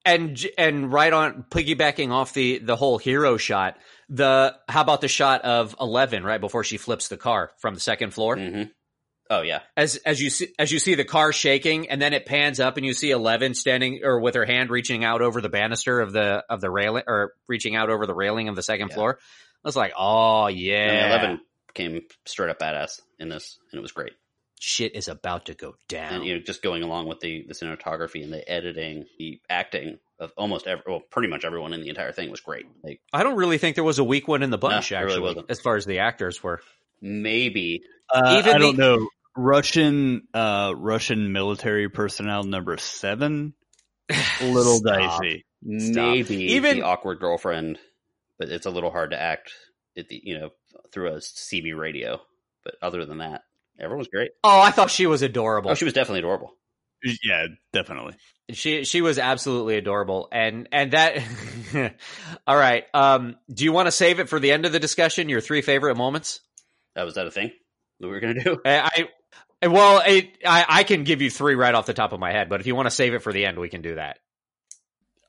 and 0.06 0.46
and 0.58 0.92
right 0.92 1.12
on 1.12 1.46
piggybacking 1.50 2.12
off 2.12 2.34
the 2.34 2.60
the 2.60 2.76
whole 2.76 2.98
hero 2.98 3.38
shot. 3.38 3.78
The 4.10 4.56
how 4.68 4.82
about 4.82 5.02
the 5.02 5.08
shot 5.08 5.42
of 5.44 5.76
Eleven 5.80 6.24
right 6.24 6.42
before 6.42 6.64
she 6.64 6.78
flips 6.78 7.08
the 7.10 7.18
car 7.18 7.52
from 7.58 7.74
the 7.74 7.80
second 7.80 8.14
floor? 8.14 8.36
hmm 8.38 8.64
oh 9.30 9.42
yeah, 9.42 9.60
as 9.78 9.98
as 9.98 10.20
you 10.20 10.30
see 10.32 10.48
as 10.58 10.72
you 10.72 10.80
see 10.80 10.96
the 10.96 11.06
car 11.06 11.32
shaking 11.32 11.90
and 11.90 12.02
then 12.02 12.14
it 12.14 12.26
pans 12.26 12.60
up 12.60 12.78
and 12.78 12.86
you 12.86 12.94
see 12.94 13.12
Eleven 13.12 13.54
standing 13.54 14.00
or 14.04 14.20
with 14.20 14.34
her 14.36 14.46
hand 14.46 14.72
reaching 14.72 15.04
out 15.04 15.22
over 15.22 15.42
the 15.42 15.50
banister 15.50 16.00
of 16.02 16.12
the 16.12 16.44
of 16.50 16.62
the 16.62 16.72
railing 16.72 17.04
or 17.06 17.34
reaching 17.48 17.76
out 17.76 17.90
over 17.92 18.08
the 18.08 18.16
railing 18.16 18.48
of 18.48 18.56
the 18.56 18.64
second 18.64 18.88
Yeah. 18.90 18.96
floor. 18.96 19.20
I 19.64 19.68
was 19.68 19.76
like, 19.76 19.94
oh 19.98 20.48
yeah, 20.48 21.08
Eleven 21.10 21.42
came 21.76 22.02
straight 22.26 22.50
up 22.50 22.58
badass 22.60 23.02
in 23.20 23.30
this, 23.30 23.60
and 23.72 23.78
it 23.78 23.82
was 23.82 23.92
great. 23.92 24.14
Shit 24.62 24.94
is 24.96 25.08
about 25.08 25.46
to 25.46 25.54
go 25.54 25.74
down. 25.88 26.16
and 26.16 26.26
you 26.26 26.36
know 26.36 26.42
just 26.42 26.62
going 26.62 26.84
along 26.84 27.08
with 27.08 27.20
the 27.22 27.46
the 27.48 27.54
cinematography 27.54 28.24
and 28.24 28.32
the 28.34 28.48
editing 28.52 29.06
the 29.18 29.40
acting 29.50 29.98
of 30.20 30.32
almost 30.38 30.68
every 30.68 30.84
well 30.86 31.00
pretty 31.00 31.30
much 31.30 31.46
everyone 31.46 31.72
in 31.74 31.82
the 31.82 31.88
entire 31.90 32.12
thing 32.12 32.30
was 32.30 32.42
great 32.42 32.66
like 32.84 33.00
I 33.14 33.24
don't 33.24 33.38
really 33.38 33.58
think 33.58 33.76
there 33.76 33.86
was 33.86 34.00
a 34.00 34.04
weak 34.04 34.28
one 34.28 34.44
in 34.44 34.50
the 34.50 34.58
bunch 34.58 34.92
No, 34.92 34.98
there 34.98 35.06
really 35.06 35.16
actually, 35.16 35.28
wasn't. 35.28 35.52
as 35.52 35.62
far 35.62 35.76
as 35.78 35.86
the 35.86 36.00
actors 36.00 36.44
were. 36.44 36.60
maybe 37.02 37.82
Uh, 38.14 38.38
Even 38.40 38.56
I 38.56 38.58
don't 38.58 38.78
know. 38.78 39.08
Russian 39.38 40.28
uh, 40.34 40.74
Russian 40.76 41.32
military 41.32 41.88
personnel 41.90 42.44
number 42.44 42.76
seven, 42.78 43.54
a 44.10 44.16
little 44.52 44.78
Stop. 44.80 45.22
dicey. 45.22 45.46
maybe 45.62 46.36
Even- 46.54 46.78
the 46.78 46.84
awkward 46.86 47.20
girlfriend 47.20 47.80
but 48.38 48.50
it's 48.50 48.66
a 48.66 48.70
little 48.70 48.92
hard 48.92 49.12
to 49.12 49.22
act 49.22 49.54
at 49.98 50.08
the 50.10 50.20
you 50.24 50.38
know 50.38 50.50
through 50.92 51.08
a 51.14 51.18
cb 51.18 51.78
radio 51.78 52.20
but 52.64 52.76
other 52.82 53.06
than 53.06 53.20
that 53.20 53.44
everyone 53.80 54.00
was 54.00 54.08
great 54.08 54.32
Oh, 54.44 54.60
I 54.62 54.72
thought 54.72 54.90
she 54.92 55.06
was 55.08 55.22
adorable. 55.22 55.72
oh 55.72 55.74
she 55.76 55.86
was 55.86 55.94
definitely 55.94 56.20
adorable 56.20 56.56
Yeah, 57.24 57.48
definitely. 57.74 58.16
She 58.52 58.84
she 58.84 59.02
was 59.02 59.20
absolutely 59.20 59.78
adorable, 59.78 60.28
and 60.32 60.68
and 60.72 60.92
that. 60.94 61.20
all 62.48 62.58
right. 62.58 62.84
Um, 62.96 63.36
do 63.54 63.64
you 63.64 63.72
want 63.72 63.86
to 63.88 63.92
save 63.92 64.20
it 64.20 64.28
for 64.28 64.40
the 64.40 64.52
end 64.52 64.66
of 64.66 64.72
the 64.72 64.80
discussion? 64.80 65.30
Your 65.30 65.40
three 65.40 65.62
favorite 65.62 65.96
moments. 65.96 66.42
that 66.96 67.04
was 67.04 67.14
that 67.14 67.28
a 67.28 67.32
thing 67.32 67.52
that 68.00 68.08
we 68.08 68.12
were 68.12 68.20
gonna 68.20 68.44
do 68.44 68.58
I, 68.66 69.08
I 69.62 69.68
well, 69.68 70.02
it, 70.06 70.30
I 70.46 70.66
I 70.68 70.84
can 70.84 71.04
give 71.04 71.22
you 71.22 71.30
three 71.30 71.54
right 71.56 71.76
off 71.76 71.86
the 71.86 71.94
top 71.94 72.12
of 72.12 72.20
my 72.20 72.32
head, 72.32 72.50
but 72.50 72.60
if 72.60 72.66
you 72.68 72.74
want 72.76 72.88
to 72.88 72.92
save 72.92 73.14
it 73.14 73.20
for 73.22 73.32
the 73.32 73.46
end, 73.46 73.60
we 73.60 73.70
can 73.70 73.82
do 73.84 73.96
that. 73.96 74.18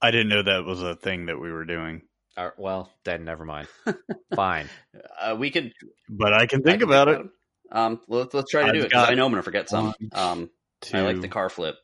I 0.03 0.11
didn't 0.11 0.29
know 0.31 0.43
that 0.43 0.65
was 0.65 0.83
a 0.83 0.97
thing 0.97 1.27
that 1.27 1.39
we 1.39 1.53
were 1.53 1.67
doing, 1.67 2.01
All 2.39 2.45
right, 2.47 2.59
well, 2.59 2.91
then 3.05 3.25
never 3.27 3.45
mind. 3.45 3.69
Fine. 4.35 4.69
uh, 5.21 5.37
we 5.39 5.51
could 5.51 5.73
but 6.09 6.33
I 6.33 6.47
can 6.47 6.61
I 6.61 6.65
think 6.65 6.81
can 6.81 6.89
about 6.89 7.09
it. 7.09 7.21
Um 7.73 8.01
let's, 8.09 8.35
let's 8.35 8.51
try 8.51 8.63
to 8.63 8.69
I've 8.69 8.75
do 8.75 8.81
it 8.81 8.91
'cause 8.93 9.03
got 9.03 9.11
i 9.11 9.15
know 9.15 9.27
i'm 9.27 9.33
gonna 9.33 9.43
forget 9.43 9.69
some 9.69 9.87
one, 9.87 9.95
um 10.13 10.51
i 10.93 11.01
like 11.03 11.17
the 11.17 11.23
Two- 11.23 11.29
car 11.29 11.49
flip 11.49 11.77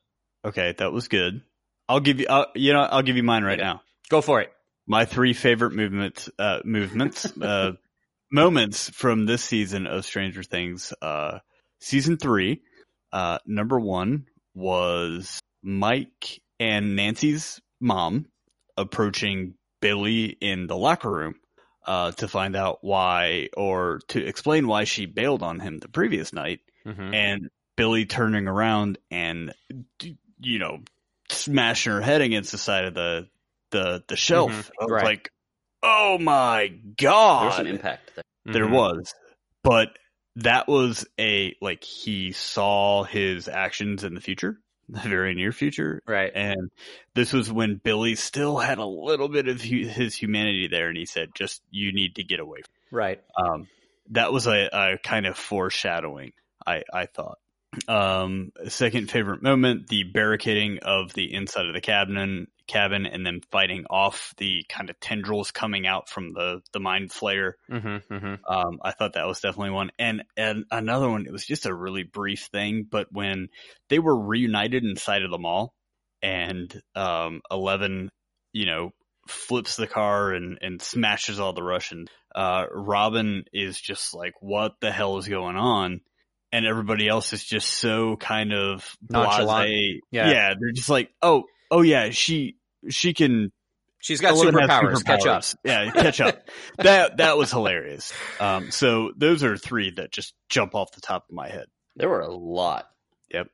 Okay, 0.44 0.74
that 0.78 0.92
was 0.92 1.08
good. 1.08 1.42
I'll 1.88 1.98
give 1.98 2.20
you. 2.20 2.26
Uh, 2.28 2.46
you 2.54 2.72
know, 2.72 2.80
I'll 2.82 3.02
give 3.02 3.16
you 3.16 3.24
mine 3.24 3.42
right 3.42 3.58
Okay. 3.58 3.66
now. 3.66 3.82
Go 4.10 4.20
for 4.20 4.40
it. 4.40 4.52
My 4.86 5.04
three 5.04 5.32
favorite 5.32 5.72
movements, 5.72 6.30
uh, 6.38 6.60
movements, 6.64 7.26
uh, 7.42 7.72
moments 8.30 8.88
from 8.90 9.26
this 9.26 9.42
season 9.42 9.88
of 9.88 10.04
Stranger 10.04 10.44
Things, 10.44 10.92
uh, 11.02 11.40
season 11.80 12.16
three. 12.16 12.62
Uh, 13.12 13.38
number 13.44 13.80
one 13.80 14.26
was 14.54 15.40
Mike 15.64 16.40
and 16.60 16.94
Nancy's 16.94 17.60
mom 17.80 18.26
approaching 18.76 19.54
Billy 19.80 20.26
in 20.26 20.68
the 20.68 20.76
locker 20.76 21.10
room, 21.10 21.34
uh, 21.86 22.12
to 22.12 22.28
find 22.28 22.56
out 22.56 22.78
why 22.82 23.48
or 23.56 24.00
to 24.08 24.24
explain 24.24 24.66
why 24.66 24.84
she 24.84 25.06
bailed 25.06 25.42
on 25.42 25.60
him 25.60 25.78
the 25.78 25.88
previous 25.88 26.32
night 26.32 26.60
Mhm. 26.84 27.14
and 27.14 27.50
Billy 27.76 28.06
turning 28.06 28.48
around 28.48 28.98
and 29.10 29.52
you 30.40 30.58
know 30.58 30.80
smashing 31.28 31.92
her 31.92 32.00
head 32.00 32.20
against 32.22 32.52
the 32.52 32.58
side 32.58 32.84
of 32.84 32.94
the 32.94 33.28
the 33.70 34.02
the 34.08 34.16
shelf. 34.16 34.70
Mhm, 34.80 34.88
right. 34.88 35.04
like, 35.04 35.30
"Oh 35.82 36.18
my 36.18 36.68
there 36.68 36.80
god!" 36.96 37.46
was 37.46 37.56
some 37.56 37.66
impact 37.66 38.12
there 38.14 38.24
There 38.44 38.66
Mhm. 38.66 38.70
was, 38.72 39.14
but 39.62 39.98
that 40.36 40.68
was 40.68 41.06
a 41.18 41.54
like 41.60 41.82
he 41.82 42.32
saw 42.32 43.04
his 43.04 43.48
actions 43.48 44.04
in 44.04 44.14
the 44.14 44.20
future, 44.20 44.60
the 45.02 45.08
very 45.08 45.34
near 45.34 45.52
future, 45.52 46.02
Right. 46.06 46.30
and 46.34 46.70
this 47.14 47.32
was 47.32 47.50
when 47.50 47.76
Billy 47.82 48.14
still 48.14 48.58
had 48.58 48.78
a 48.78 48.84
little 48.84 49.28
bit 49.28 49.48
of 49.48 49.60
hu- 49.60 49.86
his 49.88 50.14
humanity 50.14 50.68
there, 50.68 50.88
and 50.88 50.96
he 50.96 51.06
said, 51.06 51.30
"Just 51.34 51.62
you 51.70 51.92
need 51.92 52.16
to 52.16 52.24
get 52.24 52.40
away." 52.40 52.60
Right. 52.90 53.20
Um, 53.36 53.68
that 54.10 54.32
was 54.32 54.46
a, 54.46 54.68
a 54.72 54.98
kind 54.98 55.26
of 55.26 55.36
foreshadowing. 55.36 56.32
I 56.66 56.82
I 56.92 57.06
thought. 57.06 57.38
Um, 57.88 58.52
second 58.68 59.10
favorite 59.10 59.42
moment: 59.42 59.88
the 59.88 60.04
barricading 60.04 60.78
of 60.82 61.12
the 61.12 61.32
inside 61.32 61.66
of 61.66 61.74
the 61.74 61.80
cabin, 61.80 62.46
cabin, 62.66 63.06
and 63.06 63.24
then 63.24 63.40
fighting 63.50 63.84
off 63.90 64.34
the 64.38 64.64
kind 64.68 64.90
of 64.90 64.98
tendrils 65.00 65.50
coming 65.50 65.86
out 65.86 66.08
from 66.08 66.32
the 66.32 66.62
the 66.72 66.80
mind 66.80 67.10
flayer. 67.10 67.52
Mm-hmm, 67.70 68.14
mm-hmm. 68.14 68.34
Um, 68.52 68.78
I 68.82 68.92
thought 68.92 69.14
that 69.14 69.26
was 69.26 69.40
definitely 69.40 69.70
one, 69.70 69.90
and 69.98 70.22
and 70.36 70.64
another 70.70 71.08
one. 71.08 71.26
It 71.26 71.32
was 71.32 71.46
just 71.46 71.66
a 71.66 71.74
really 71.74 72.02
brief 72.02 72.48
thing, 72.52 72.86
but 72.90 73.08
when 73.10 73.48
they 73.88 73.98
were 73.98 74.18
reunited 74.18 74.84
inside 74.84 75.22
of 75.22 75.30
the 75.30 75.38
mall, 75.38 75.74
and 76.22 76.74
um, 76.94 77.42
Eleven, 77.50 78.10
you 78.52 78.66
know, 78.66 78.90
flips 79.28 79.76
the 79.76 79.86
car 79.86 80.32
and 80.32 80.58
and 80.60 80.80
smashes 80.80 81.40
all 81.40 81.52
the 81.52 81.62
Russians. 81.62 82.08
Uh, 82.34 82.64
Robin 82.72 83.44
is 83.52 83.80
just 83.80 84.14
like, 84.14 84.34
"What 84.40 84.74
the 84.80 84.92
hell 84.92 85.18
is 85.18 85.28
going 85.28 85.56
on?" 85.56 86.00
And 86.52 86.64
everybody 86.64 87.08
else 87.08 87.32
is 87.32 87.44
just 87.44 87.68
so 87.68 88.16
kind 88.16 88.52
of 88.52 88.96
Nonchalant. 89.10 89.68
blase. 89.68 90.00
Yeah. 90.10 90.30
yeah, 90.30 90.54
they're 90.58 90.72
just 90.72 90.88
like, 90.88 91.10
"Oh, 91.20 91.44
oh 91.70 91.82
yeah, 91.82 92.10
she 92.10 92.56
she 92.88 93.14
can 93.14 93.50
She's 94.06 94.20
got 94.20 94.36
has 94.36 94.40
superpowers. 94.40 95.04
Catch 95.04 95.26
up. 95.26 95.42
Yeah, 95.64 95.90
catch 95.90 96.20
up. 96.20 96.48
that 96.78 97.16
that 97.16 97.36
was 97.36 97.50
hilarious. 97.50 98.12
Um, 98.38 98.70
so 98.70 99.10
those 99.16 99.42
are 99.42 99.56
three 99.56 99.90
that 99.96 100.12
just 100.12 100.32
jump 100.48 100.76
off 100.76 100.92
the 100.92 101.00
top 101.00 101.24
of 101.28 101.34
my 101.34 101.48
head. 101.48 101.66
There 101.96 102.08
were 102.08 102.20
a 102.20 102.32
lot. 102.32 102.86
Yep. 103.32 103.48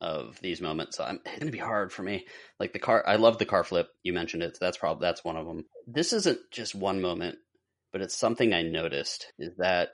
Of 0.00 0.40
these 0.40 0.62
moments, 0.62 0.96
so 0.96 1.04
I'm, 1.04 1.20
it's 1.26 1.40
gonna 1.40 1.50
be 1.50 1.58
hard 1.58 1.92
for 1.92 2.02
me. 2.02 2.26
Like 2.58 2.72
the 2.72 2.78
car, 2.78 3.04
I 3.06 3.16
love 3.16 3.36
the 3.36 3.44
car 3.44 3.64
flip. 3.64 3.88
You 4.02 4.14
mentioned 4.14 4.42
it, 4.44 4.56
so 4.56 4.64
that's 4.64 4.78
probably 4.78 5.04
that's 5.04 5.24
one 5.24 5.36
of 5.36 5.44
them. 5.44 5.66
This 5.86 6.14
isn't 6.14 6.38
just 6.52 6.74
one 6.74 7.02
moment, 7.02 7.36
but 7.92 8.00
it's 8.00 8.16
something 8.16 8.54
I 8.54 8.62
noticed 8.62 9.30
is 9.38 9.56
that 9.58 9.90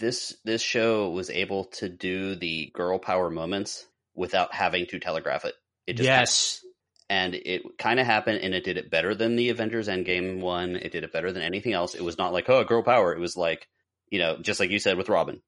this 0.00 0.36
this 0.44 0.62
show 0.62 1.10
was 1.10 1.30
able 1.30 1.64
to 1.66 1.88
do 1.88 2.34
the 2.34 2.70
girl 2.74 2.98
power 2.98 3.30
moments 3.30 3.86
without 4.14 4.54
having 4.54 4.86
to 4.86 4.98
telegraph 4.98 5.44
it. 5.44 5.54
It 5.86 5.94
just 5.94 6.06
Yes. 6.06 6.64
and 7.08 7.34
it 7.34 7.62
kind 7.78 8.00
of 8.00 8.06
happened 8.06 8.40
and 8.42 8.54
it 8.54 8.64
did 8.64 8.76
it 8.76 8.90
better 8.90 9.14
than 9.14 9.36
the 9.36 9.50
avengers 9.50 9.88
endgame 9.88 10.40
one. 10.40 10.76
It 10.76 10.92
did 10.92 11.04
it 11.04 11.12
better 11.12 11.32
than 11.32 11.42
anything 11.42 11.72
else. 11.72 11.94
It 11.94 12.02
was 12.04 12.18
not 12.18 12.32
like 12.32 12.48
oh 12.48 12.64
girl 12.64 12.82
power. 12.82 13.12
It 13.14 13.20
was 13.20 13.36
like 13.36 13.66
you 14.10 14.18
know 14.18 14.38
just 14.40 14.60
like 14.60 14.70
you 14.70 14.78
said 14.78 14.96
with 14.96 15.08
robin 15.08 15.42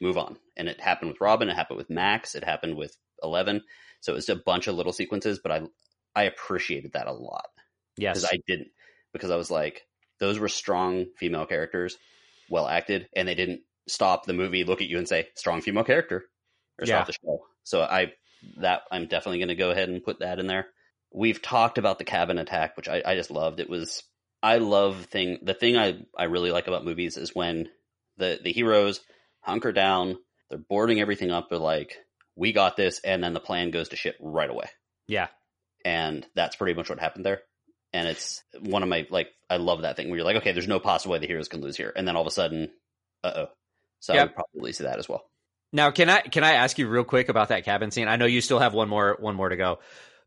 move 0.00 0.18
on. 0.18 0.36
And 0.56 0.68
it 0.68 0.80
happened 0.80 1.10
with 1.10 1.20
robin 1.20 1.48
it 1.48 1.56
happened 1.56 1.78
with 1.78 1.90
max 1.90 2.34
it 2.34 2.44
happened 2.44 2.76
with 2.76 2.96
11 3.22 3.62
so 4.00 4.12
it 4.12 4.16
was 4.16 4.28
a 4.28 4.36
bunch 4.36 4.66
of 4.66 4.74
little 4.74 4.92
sequences 4.92 5.40
but 5.42 5.52
i 5.52 5.62
i 6.14 6.24
appreciated 6.24 6.92
that 6.92 7.06
a 7.06 7.12
lot. 7.12 7.46
Yes. 7.96 8.16
because 8.18 8.30
i 8.30 8.38
didn't 8.46 8.68
because 9.14 9.30
i 9.30 9.36
was 9.36 9.50
like 9.50 9.82
those 10.20 10.38
were 10.38 10.48
strong 10.48 11.06
female 11.18 11.46
characters 11.46 11.96
well 12.50 12.68
acted 12.68 13.08
and 13.16 13.26
they 13.26 13.34
didn't 13.34 13.60
stop 13.88 14.26
the 14.26 14.32
movie 14.32 14.64
look 14.64 14.80
at 14.80 14.88
you 14.88 14.98
and 14.98 15.08
say 15.08 15.28
strong 15.34 15.60
female 15.60 15.84
character 15.84 16.24
or 16.78 16.86
Yeah. 16.86 16.96
stop 16.96 17.06
the 17.06 17.12
show 17.24 17.44
so 17.64 17.82
i 17.82 18.12
that 18.58 18.82
i'm 18.90 19.06
definitely 19.06 19.38
going 19.38 19.48
to 19.48 19.54
go 19.54 19.70
ahead 19.70 19.88
and 19.88 20.04
put 20.04 20.20
that 20.20 20.38
in 20.38 20.46
there 20.46 20.66
we've 21.12 21.40
talked 21.40 21.78
about 21.78 21.98
the 21.98 22.04
cabin 22.04 22.38
attack 22.38 22.76
which 22.76 22.88
I, 22.88 23.02
I 23.04 23.14
just 23.14 23.30
loved 23.30 23.60
it 23.60 23.68
was 23.70 24.02
I 24.42 24.58
love 24.58 25.06
thing 25.06 25.38
the 25.42 25.54
thing 25.54 25.76
I 25.76 25.98
I 26.16 26.24
really 26.24 26.50
like 26.50 26.68
about 26.68 26.84
movies 26.84 27.16
is 27.16 27.34
when 27.34 27.68
the 28.18 28.38
the 28.42 28.52
heroes 28.52 29.00
hunker 29.40 29.72
down, 29.72 30.18
they're 30.50 30.58
boarding 30.58 31.00
everything 31.00 31.30
up, 31.30 31.48
they're 31.48 31.58
like, 31.58 31.96
"We 32.36 32.52
got 32.52 32.76
this," 32.76 33.00
and 33.02 33.24
then 33.24 33.32
the 33.32 33.40
plan 33.40 33.70
goes 33.70 33.88
to 33.88 33.96
shit 33.96 34.14
right 34.20 34.50
away. 34.50 34.66
Yeah. 35.08 35.28
and 35.84 36.24
that's 36.34 36.54
pretty 36.56 36.74
much 36.74 36.90
what 36.90 37.00
happened 37.00 37.24
there. 37.24 37.40
And 37.92 38.06
it's 38.06 38.42
one 38.60 38.82
of 38.82 38.88
my 38.88 39.06
like 39.10 39.28
I 39.48 39.56
love 39.56 39.82
that 39.82 39.96
thing 39.96 40.08
where 40.10 40.16
you're 40.18 40.26
like, 40.26 40.36
okay, 40.36 40.52
there's 40.52 40.68
no 40.68 40.80
possible 40.80 41.14
way 41.14 41.18
the 41.18 41.26
heroes 41.26 41.48
can 41.48 41.62
lose 41.62 41.76
here, 41.76 41.92
and 41.96 42.06
then 42.06 42.14
all 42.14 42.22
of 42.22 42.28
a 42.28 42.30
sudden, 42.30 42.70
uh 43.24 43.32
oh. 43.36 43.46
So 44.00 44.14
I 44.14 44.22
would 44.22 44.34
probably 44.34 44.72
see 44.72 44.84
that 44.84 44.98
as 44.98 45.08
well. 45.08 45.24
Now, 45.72 45.90
can 45.90 46.08
I 46.08 46.20
can 46.20 46.44
I 46.44 46.52
ask 46.52 46.78
you 46.78 46.88
real 46.88 47.04
quick 47.04 47.28
about 47.28 47.48
that 47.48 47.64
cabin 47.64 47.90
scene? 47.90 48.08
I 48.08 48.16
know 48.16 48.26
you 48.26 48.40
still 48.40 48.58
have 48.58 48.74
one 48.74 48.88
more 48.88 49.16
one 49.18 49.34
more 49.34 49.48
to 49.48 49.56
go, 49.56 49.80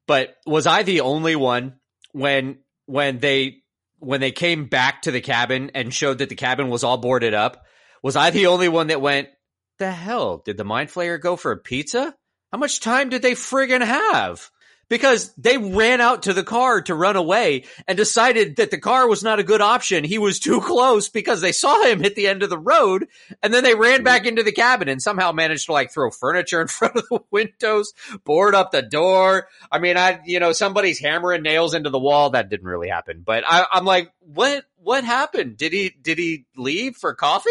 but 0.07 0.35
was 0.45 0.67
I 0.67 0.83
the 0.83 1.01
only 1.01 1.35
one 1.35 1.79
when 2.11 2.59
when 2.85 3.19
they 3.19 3.63
when 3.99 4.21
they 4.21 4.31
came 4.31 4.65
back 4.65 5.03
to 5.03 5.11
the 5.11 5.21
cabin 5.21 5.71
and 5.75 5.93
showed 5.93 6.19
that 6.19 6.29
the 6.29 6.35
cabin 6.35 6.69
was 6.69 6.83
all 6.83 6.97
boarded 6.97 7.33
up? 7.33 7.65
Was 8.03 8.15
I 8.15 8.29
the 8.29 8.47
only 8.47 8.69
one 8.69 8.87
that 8.87 9.01
went? 9.01 9.29
The 9.77 9.91
hell 9.91 10.41
did 10.43 10.57
the 10.57 10.65
mind 10.65 10.89
flayer 10.89 11.19
go 11.19 11.35
for 11.35 11.51
a 11.51 11.57
pizza? 11.57 12.13
How 12.51 12.57
much 12.57 12.79
time 12.79 13.09
did 13.09 13.21
they 13.21 13.33
friggin' 13.33 13.85
have? 13.85 14.49
Because 14.89 15.31
they 15.35 15.57
ran 15.57 16.01
out 16.01 16.23
to 16.23 16.33
the 16.33 16.43
car 16.43 16.81
to 16.81 16.95
run 16.95 17.15
away 17.15 17.65
and 17.87 17.95
decided 17.95 18.55
that 18.55 18.71
the 18.71 18.79
car 18.79 19.07
was 19.07 19.23
not 19.23 19.37
a 19.39 19.43
good 19.43 19.61
option. 19.61 20.03
He 20.03 20.17
was 20.17 20.39
too 20.39 20.61
close 20.61 21.09
because 21.09 21.41
they 21.41 21.51
saw 21.51 21.83
him 21.85 22.01
hit 22.01 22.15
the 22.15 22.27
end 22.27 22.41
of 22.41 22.49
the 22.49 22.57
road 22.57 23.07
and 23.43 23.53
then 23.53 23.63
they 23.63 23.75
ran 23.75 24.03
back 24.03 24.25
into 24.25 24.41
the 24.41 24.51
cabin 24.51 24.89
and 24.89 24.99
somehow 25.01 25.31
managed 25.31 25.67
to 25.67 25.73
like 25.73 25.91
throw 25.93 26.09
furniture 26.09 26.59
in 26.61 26.67
front 26.67 26.95
of 26.95 27.05
the 27.07 27.19
windows, 27.29 27.93
board 28.25 28.55
up 28.55 28.71
the 28.71 28.81
door. 28.81 29.47
I 29.71 29.77
mean, 29.77 29.95
I, 29.95 30.21
you 30.25 30.39
know, 30.39 30.53
somebody's 30.53 30.99
hammering 30.99 31.43
nails 31.43 31.75
into 31.75 31.91
the 31.91 31.99
wall. 31.99 32.31
That 32.31 32.49
didn't 32.49 32.67
really 32.67 32.89
happen, 32.89 33.21
but 33.23 33.43
I, 33.47 33.65
I'm 33.71 33.85
like, 33.85 34.11
what, 34.21 34.65
what 34.77 35.03
happened? 35.03 35.57
Did 35.57 35.71
he, 35.71 35.93
did 36.01 36.17
he 36.17 36.45
leave 36.57 36.95
for 36.95 37.13
coffee? 37.13 37.49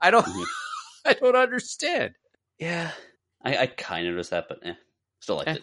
I 0.00 0.10
don't, 0.10 0.24
Mhm. 0.24 0.46
I 1.04 1.12
don't 1.12 1.36
understand. 1.36 2.14
Yeah, 2.58 2.90
I, 3.44 3.56
I 3.58 3.66
kind 3.66 4.06
of 4.06 4.12
noticed 4.14 4.30
that, 4.30 4.46
but 4.48 4.60
eh, 4.64 4.72
still 5.20 5.36
liked 5.36 5.48
Eh. 5.48 5.54
it. 5.56 5.62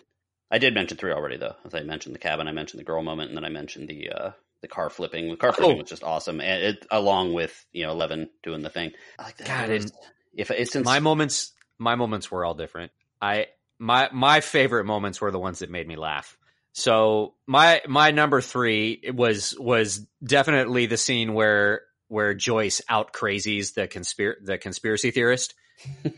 I 0.51 0.57
did 0.57 0.73
mention 0.73 0.97
three 0.97 1.11
already, 1.11 1.37
though. 1.37 1.55
As 1.65 1.73
I 1.73 1.81
mentioned 1.81 2.15
the 2.15 2.19
cabin, 2.19 2.47
I 2.47 2.51
mentioned 2.51 2.79
the 2.79 2.85
girl 2.85 3.01
moment, 3.01 3.29
and 3.29 3.37
then 3.37 3.45
I 3.45 3.49
mentioned 3.49 3.89
the 3.89 4.09
uh, 4.11 4.31
the 4.61 4.67
car 4.67 4.89
flipping. 4.89 5.29
The 5.29 5.37
car 5.37 5.53
flipping 5.53 5.75
Oh. 5.75 5.79
was 5.81 5.89
just 5.89 6.03
awesome, 6.03 6.39
and 6.41 6.63
it 6.63 6.85
along 6.91 7.33
with 7.33 7.65
you 7.71 7.85
know 7.85 7.91
Eleven 7.91 8.29
doing 8.43 8.61
the 8.61 8.69
thing. 8.69 8.91
I 9.19 9.23
like 9.23 9.37
that. 9.37 9.47
God, 9.47 9.69
and 9.69 9.91
if 10.33 10.51
it's 10.51 10.73
since 10.73 10.85
My 10.85 10.99
moments, 10.99 11.51
my 11.77 11.95
moments 11.95 12.29
were 12.29 12.45
all 12.45 12.53
different. 12.53 12.91
I, 13.21 13.47
my, 13.79 14.09
my 14.13 14.41
favorite 14.41 14.85
moments 14.85 15.19
were 15.19 15.31
the 15.31 15.39
ones 15.39 15.59
that 15.59 15.69
made 15.69 15.87
me 15.87 15.95
laugh. 15.95 16.37
So 16.73 17.35
my, 17.47 17.81
my 17.87 18.11
number 18.11 18.41
three 18.41 19.01
was, 19.13 19.55
was 19.57 20.05
definitely 20.23 20.85
the 20.85 20.97
scene 20.97 21.33
where, 21.33 21.81
where 22.07 22.33
Joyce 22.33 22.81
out 22.89 23.13
crazies 23.13 23.73
the 23.73 23.87
conspir, 23.87 24.35
the 24.43 24.57
conspiracy 24.57 25.11
theorist. 25.11 25.53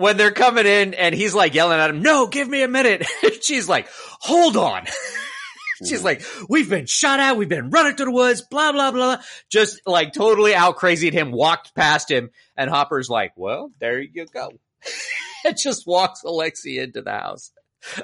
when 0.00 0.16
they're 0.16 0.32
coming 0.32 0.66
in 0.66 0.94
and 0.94 1.14
he's 1.14 1.34
like 1.34 1.54
yelling 1.54 1.78
at 1.78 1.90
him, 1.90 2.02
no, 2.02 2.26
give 2.26 2.48
me 2.48 2.62
a 2.62 2.68
minute. 2.68 3.06
She's 3.42 3.68
like, 3.68 3.88
hold 4.20 4.56
on. 4.56 4.86
She's 5.86 6.04
like, 6.04 6.22
we've 6.48 6.68
been 6.68 6.86
shot 6.86 7.20
at, 7.20 7.36
we've 7.36 7.48
been 7.48 7.70
running 7.70 7.96
through 7.96 8.06
the 8.06 8.12
woods, 8.12 8.42
blah, 8.42 8.72
blah, 8.72 8.90
blah. 8.90 9.18
Just 9.50 9.80
like 9.86 10.12
totally 10.12 10.54
out 10.54 10.76
crazied 10.76 11.12
him, 11.12 11.32
walked 11.32 11.74
past 11.74 12.10
him, 12.10 12.30
and 12.56 12.68
Hopper's 12.68 13.08
like, 13.08 13.32
well, 13.36 13.70
there 13.78 13.98
you 13.98 14.26
go. 14.26 14.52
and 15.44 15.56
just 15.56 15.86
walks 15.86 16.22
Alexei 16.24 16.78
into 16.78 17.02
the 17.02 17.12
house. 17.12 17.52
I 17.96 18.02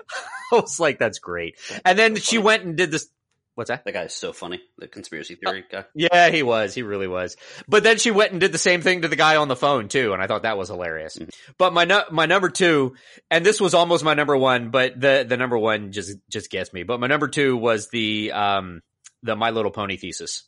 was 0.52 0.80
like, 0.80 0.98
that's 0.98 1.18
great. 1.18 1.58
And 1.84 1.98
then 1.98 2.16
she 2.16 2.38
went 2.38 2.64
and 2.64 2.76
did 2.76 2.90
this. 2.90 3.08
What's 3.56 3.68
that? 3.68 3.84
that 3.86 3.92
guy 3.92 4.02
is 4.04 4.12
so 4.12 4.32
funny. 4.32 4.60
The 4.78 4.86
conspiracy 4.86 5.34
theory 5.34 5.64
guy. 5.68 5.86
Yeah, 5.94 6.28
he 6.28 6.42
was. 6.44 6.74
He 6.74 6.82
really 6.82 7.08
was. 7.08 7.36
But 7.66 7.82
then 7.82 7.96
she 7.98 8.10
went 8.12 8.30
and 8.32 8.40
did 8.40 8.52
the 8.52 8.58
same 8.58 8.82
thing 8.82 9.02
to 9.02 9.08
the 9.08 9.16
guy 9.16 9.36
on 9.36 9.48
the 9.48 9.56
phone 9.56 9.88
too, 9.88 10.12
and 10.12 10.22
I 10.22 10.26
thought 10.28 10.42
that 10.42 10.56
was 10.58 10.68
hilarious. 10.68 11.16
Mhm. 11.16 11.30
But 11.58 11.72
my 11.72 11.84
nu- 11.84 12.04
my 12.12 12.26
number 12.26 12.50
two, 12.50 12.94
and 13.30 13.44
this 13.44 13.60
was 13.60 13.74
almost 13.74 14.04
my 14.04 14.14
number 14.14 14.36
one, 14.36 14.70
but 14.70 15.00
the 15.00 15.24
the 15.28 15.36
number 15.36 15.58
one 15.58 15.90
just 15.90 16.16
just 16.30 16.50
gets 16.50 16.72
me. 16.72 16.82
But 16.84 17.00
my 17.00 17.06
number 17.08 17.28
two 17.28 17.56
was 17.56 17.88
the 17.88 18.30
um 18.32 18.82
the 19.22 19.34
My 19.34 19.50
Little 19.50 19.72
Pony 19.72 19.96
thesis. 19.96 20.44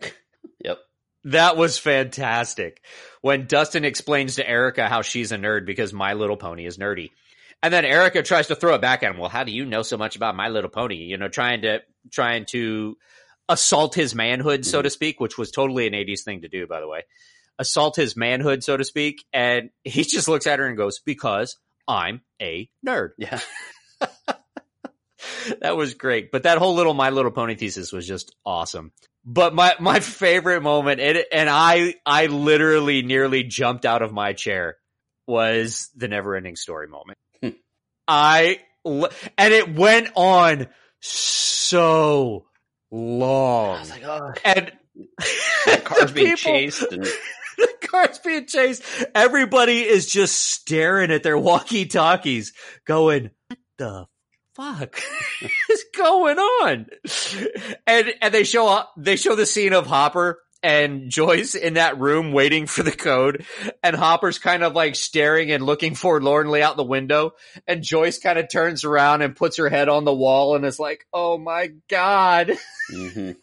Yep. 0.64 0.78
That 1.24 1.56
was 1.56 1.78
fantastic. 1.78 2.82
When 3.20 3.46
Dustin 3.46 3.84
explains 3.84 4.36
to 4.36 4.48
Erica 4.48 4.88
how 4.88 5.02
she's 5.02 5.30
a 5.32 5.36
nerd 5.36 5.66
because 5.66 5.92
My 5.92 6.14
Little 6.14 6.36
Pony 6.36 6.66
is 6.66 6.78
nerdy. 6.78 7.10
And 7.62 7.74
then 7.74 7.84
Erica 7.84 8.22
tries 8.22 8.48
to 8.48 8.54
throw 8.54 8.74
it 8.74 8.80
back 8.80 9.02
at 9.02 9.10
him. 9.10 9.18
Well, 9.18 9.28
how 9.28 9.44
do 9.44 9.52
you 9.52 9.64
know 9.64 9.82
so 9.82 9.96
much 9.96 10.16
about 10.16 10.36
My 10.36 10.48
Little 10.48 10.70
Pony? 10.70 10.96
You 10.96 11.16
know, 11.16 11.28
trying 11.28 11.62
to 11.62 11.80
trying 12.10 12.46
to 12.50 12.96
assault 13.48 13.94
his 13.94 14.14
manhood, 14.14 14.64
so 14.64 14.78
mm-hmm. 14.78 14.84
to 14.84 14.90
speak, 14.90 15.20
which 15.20 15.36
was 15.38 15.50
totally 15.50 15.86
an 15.86 15.94
80s 15.94 16.22
thing 16.22 16.42
to 16.42 16.48
do, 16.48 16.66
by 16.66 16.80
the 16.80 16.88
way. 16.88 17.02
Assault 17.58 17.96
his 17.96 18.16
manhood, 18.16 18.62
so 18.62 18.76
to 18.76 18.84
speak. 18.84 19.24
And 19.32 19.70
he 19.82 20.04
just 20.04 20.28
looks 20.28 20.46
at 20.46 20.60
her 20.60 20.66
and 20.66 20.76
goes, 20.76 21.00
Because 21.00 21.56
I'm 21.88 22.20
a 22.40 22.68
nerd. 22.86 23.10
Yeah. 23.18 23.40
that 25.60 25.76
was 25.76 25.94
great. 25.94 26.30
But 26.30 26.44
that 26.44 26.58
whole 26.58 26.74
little 26.74 26.94
My 26.94 27.10
Little 27.10 27.32
Pony 27.32 27.56
thesis 27.56 27.92
was 27.92 28.06
just 28.06 28.34
awesome. 28.46 28.92
But 29.24 29.54
my 29.54 29.74
my 29.80 29.98
favorite 30.00 30.62
moment, 30.62 31.00
and, 31.00 31.24
and 31.32 31.50
I 31.50 31.94
I 32.06 32.26
literally 32.26 33.02
nearly 33.02 33.42
jumped 33.42 33.84
out 33.84 34.02
of 34.02 34.12
my 34.12 34.32
chair, 34.32 34.76
was 35.26 35.90
the 35.96 36.08
never 36.08 36.36
ending 36.36 36.56
story 36.56 36.86
moment. 36.86 37.18
I 38.08 38.60
and 38.86 39.54
it 39.54 39.74
went 39.74 40.08
on 40.16 40.66
so 41.00 42.46
long, 42.90 43.76
I 43.76 43.80
was 43.80 43.90
like, 43.90 44.04
oh, 44.04 44.32
and 44.44 44.72
the 45.66 45.80
car's 45.84 46.06
the 46.08 46.14
being 46.14 46.36
people- 46.36 46.52
chased, 46.52 46.82
and 46.90 47.04
the 47.58 47.68
car's 47.82 48.18
being 48.18 48.46
chased. 48.46 48.82
Everybody 49.14 49.82
is 49.82 50.10
just 50.10 50.34
staring 50.36 51.10
at 51.10 51.22
their 51.22 51.38
walkie 51.38 51.86
talkies, 51.86 52.54
going, 52.86 53.30
"What 53.48 53.58
the 53.76 54.06
fuck 54.54 55.00
is 55.70 55.84
going 55.96 56.38
on?" 56.38 56.86
And 57.86 58.14
and 58.22 58.34
they 58.34 58.44
show 58.44 58.68
up. 58.68 58.92
They 58.96 59.16
show 59.16 59.34
the 59.36 59.46
scene 59.46 59.74
of 59.74 59.86
Hopper 59.86 60.40
and 60.62 61.10
Joyce 61.10 61.54
in 61.54 61.74
that 61.74 61.98
room 61.98 62.32
waiting 62.32 62.66
for 62.66 62.82
the 62.82 62.92
code, 62.92 63.44
and 63.82 63.94
Hopper's 63.96 64.38
kind 64.38 64.62
of 64.62 64.74
like 64.74 64.94
staring 64.96 65.50
and 65.52 65.64
looking 65.64 65.94
forlornly 65.96 66.62
out 66.62 66.76
the 66.76 66.84
window, 66.84 67.32
and 67.66 67.82
Joyce 67.82 68.18
kind 68.18 68.38
of 68.38 68.48
turns 68.50 68.84
around 68.84 69.22
and 69.22 69.36
puts 69.36 69.56
her 69.58 69.68
head 69.68 69.88
on 69.88 70.04
the 70.04 70.14
wall 70.14 70.56
and 70.56 70.64
is 70.64 70.78
like, 70.80 71.06
"Oh 71.12 71.38
my 71.38 71.72
god." 71.88 72.52
Mhm. 72.92 73.36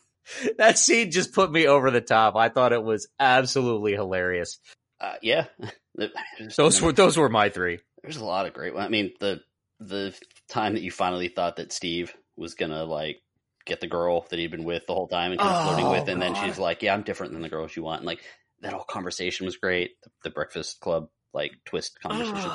that 0.58 0.80
scene 0.80 1.12
just 1.12 1.32
put 1.34 1.52
me 1.52 1.68
over 1.68 1.92
the 1.92 2.02
top. 2.02 2.36
I 2.36 2.50
thought 2.50 2.74
it 2.74 2.84
was 2.84 3.08
absolutely 3.20 3.94
hilarious. 3.94 4.58
Uh, 5.00 5.14
yeah. 5.22 5.46
Those 6.58 6.82
were 6.82 6.92
those 6.92 7.16
were 7.16 7.30
my 7.30 7.50
three. 7.50 7.80
There's 8.02 8.18
a 8.18 8.26
lot 8.26 8.46
of 8.48 8.54
great. 8.54 8.74
I 8.76 8.88
mean, 8.90 9.12
the 9.20 9.42
the 9.80 10.14
time 10.50 10.74
that 10.74 10.82
you 10.82 10.92
finally 10.92 11.28
thought 11.28 11.58
that 11.58 11.72
Steve 11.72 12.14
was 12.36 12.54
gonna 12.56 12.84
like 12.86 13.22
get 13.66 13.82
the 13.82 13.88
girl 13.88 14.26
that 14.30 14.40
he'd 14.40 14.52
been 14.52 14.64
with 14.64 14.86
the 14.88 14.94
whole 14.94 15.08
time 15.08 15.32
and 15.32 15.40
kind 15.40 15.54
of 15.56 15.66
flirting 15.68 15.86
Oh, 15.88 15.92
with, 15.92 16.08
and 16.08 16.22
then 16.22 16.36
she's 16.36 16.58
like, 16.60 16.82
"Yeah, 16.84 16.94
I'm 16.94 17.04
different 17.04 17.34
than 17.34 17.42
the 17.42 17.50
girls 17.50 17.76
you 17.76 17.84
want." 17.84 18.00
And 18.02 18.06
like 18.08 18.22
that 18.62 18.74
whole 18.74 18.84
conversation 18.84 19.46
was 19.46 19.58
great. 19.58 19.92
The, 20.04 20.10
the 20.26 20.30
Breakfast 20.30 20.80
Club 20.80 21.10
like 21.34 21.52
twist 21.66 22.00
conversation. 22.00 22.50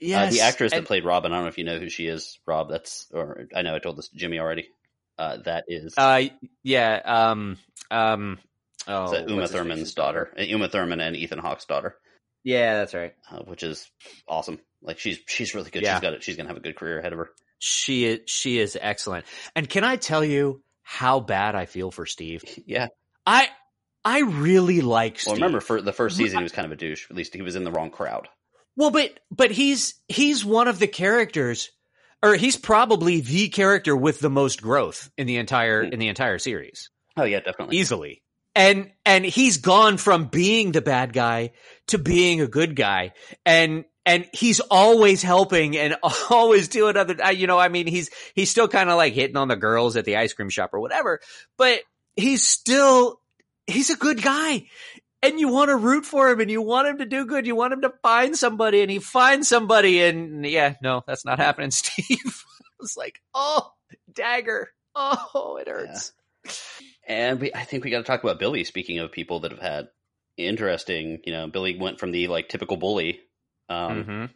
yes, 0.00 0.28
Uh, 0.28 0.30
the 0.34 0.40
actress 0.40 0.72
and- 0.72 0.82
that 0.82 0.86
played 0.86 1.04
Robin, 1.04 1.32
I 1.32 1.36
don't 1.36 1.44
know 1.44 1.48
if 1.48 1.58
you 1.58 1.64
know 1.64 1.78
who 1.78 1.88
she 1.90 2.06
is, 2.06 2.38
Rob. 2.46 2.70
That's 2.70 3.06
or 3.12 3.46
I 3.54 3.62
know 3.62 3.74
I 3.74 3.78
told 3.78 3.96
this 3.98 4.08
to 4.08 4.16
Jimmy 4.16 4.38
already. 4.38 4.68
Uh, 5.18 5.36
that 5.44 5.64
is, 5.68 5.94
uh, 5.98 6.22
yeah, 6.62 7.00
um, 7.04 7.58
um, 7.90 8.38
oh, 8.88 9.12
that 9.12 9.28
Uma 9.28 9.46
Thurman's 9.46 9.92
daughter, 9.94 10.32
Uh, 10.38 10.42
Uma 10.42 10.68
Thurman 10.68 11.00
and 11.00 11.14
Ethan 11.14 11.38
Hawke's 11.38 11.66
daughter, 11.66 11.96
Yeah, 12.44 12.78
that's 12.78 12.94
right. 12.94 13.14
uh, 13.30 13.40
which 13.42 13.62
is 13.62 13.88
awesome. 14.26 14.58
Like 14.80 14.98
she's 14.98 15.20
she's 15.28 15.54
really 15.54 15.70
good. 15.70 15.82
Yeah. 15.82 15.94
She's 15.96 16.00
got 16.02 16.14
it. 16.14 16.22
She's 16.24 16.36
gonna 16.36 16.48
have 16.48 16.56
a 16.56 16.60
good 16.60 16.76
career 16.76 16.98
ahead 16.98 17.12
of 17.12 17.18
her. 17.18 17.30
She 17.64 18.04
is 18.06 18.20
she 18.26 18.58
is 18.58 18.76
excellent. 18.80 19.24
And 19.54 19.68
can 19.68 19.84
I 19.84 19.94
tell 19.96 20.24
you 20.24 20.62
how 20.82 21.20
bad 21.20 21.54
I 21.54 21.66
feel 21.66 21.92
for 21.92 22.06
Steve? 22.06 22.42
Yeah. 22.66 22.88
I 23.24 23.48
I 24.04 24.22
really 24.22 24.80
like 24.80 25.20
Steve. 25.20 25.32
Well, 25.32 25.36
remember 25.36 25.60
for 25.60 25.80
the 25.80 25.92
first 25.92 26.16
season, 26.16 26.38
he 26.38 26.42
was 26.42 26.50
kind 26.50 26.66
of 26.66 26.72
a 26.72 26.76
douche. 26.76 27.06
At 27.08 27.14
least 27.16 27.34
he 27.34 27.40
was 27.42 27.54
in 27.54 27.62
the 27.62 27.70
wrong 27.70 27.90
crowd. 27.90 28.26
Well, 28.76 28.90
but 28.90 29.20
but 29.30 29.52
he's 29.52 29.94
he's 30.08 30.44
one 30.44 30.66
of 30.66 30.80
the 30.80 30.88
characters, 30.88 31.70
or 32.20 32.34
he's 32.34 32.56
probably 32.56 33.20
the 33.20 33.48
character 33.48 33.94
with 33.94 34.18
the 34.18 34.30
most 34.30 34.60
growth 34.60 35.08
in 35.16 35.28
the 35.28 35.36
entire 35.36 35.84
Hmm. 35.86 35.92
in 35.92 35.98
the 36.00 36.08
entire 36.08 36.38
series, 36.40 36.90
Oh 37.16 37.22
yeah, 37.24 37.38
definitely. 37.40 37.76
easily. 37.76 38.22
And 38.56 38.90
and 39.06 39.24
he's 39.24 39.58
gone 39.58 39.98
from 39.98 40.26
being 40.26 40.72
the 40.72 40.82
bad 40.82 41.12
guy 41.12 41.52
to 41.86 41.98
being 41.98 42.40
a 42.40 42.48
good 42.48 42.74
guy, 42.74 43.12
and 43.46 43.84
and 44.04 44.26
he's 44.32 44.60
always 44.60 45.22
helping 45.22 45.76
and 45.76 45.96
always 46.30 46.68
doing 46.68 46.96
other. 46.96 47.32
You 47.32 47.46
know, 47.46 47.58
I 47.58 47.68
mean, 47.68 47.86
he's 47.86 48.10
he's 48.34 48.50
still 48.50 48.68
kind 48.68 48.90
of 48.90 48.96
like 48.96 49.12
hitting 49.12 49.36
on 49.36 49.48
the 49.48 49.56
girls 49.56 49.96
at 49.96 50.04
the 50.04 50.16
ice 50.16 50.32
cream 50.32 50.48
shop 50.48 50.70
or 50.72 50.80
whatever, 50.80 51.20
but 51.56 51.80
he's 52.16 52.46
still 52.46 53.20
he's 53.66 53.90
a 53.90 53.96
good 53.96 54.22
guy 54.22 54.64
and 55.22 55.38
you 55.38 55.48
want 55.48 55.68
to 55.68 55.76
root 55.76 56.04
for 56.04 56.28
him 56.28 56.40
and 56.40 56.50
you 56.50 56.60
want 56.60 56.88
him 56.88 56.98
to 56.98 57.06
do 57.06 57.24
good. 57.24 57.46
You 57.46 57.54
want 57.54 57.72
him 57.72 57.82
to 57.82 57.92
find 58.02 58.36
somebody 58.36 58.82
and 58.82 58.90
he 58.90 58.98
finds 58.98 59.48
somebody 59.48 60.02
and 60.02 60.44
yeah, 60.44 60.74
no, 60.82 61.02
that's 61.06 61.24
not 61.24 61.38
happening, 61.38 61.70
Steve. 61.70 62.18
I 62.60 62.74
was 62.80 62.96
like, 62.96 63.20
oh, 63.34 63.70
dagger. 64.12 64.68
Oh, 64.94 65.58
it 65.60 65.68
hurts. 65.68 66.12
And 67.06 67.40
we, 67.40 67.54
I 67.54 67.64
think 67.64 67.84
we 67.84 67.90
got 67.90 67.98
to 67.98 68.04
talk 68.04 68.22
about 68.22 68.40
Billy. 68.40 68.64
Speaking 68.64 68.98
of 68.98 69.12
people 69.12 69.40
that 69.40 69.52
have 69.52 69.60
had 69.60 69.88
interesting, 70.36 71.20
you 71.24 71.32
know, 71.32 71.46
Billy 71.46 71.78
went 71.78 72.00
from 72.00 72.10
the 72.10 72.26
like 72.28 72.48
typical 72.48 72.76
bully, 72.76 73.20
um, 73.72 74.04
Mhm. 74.04 74.30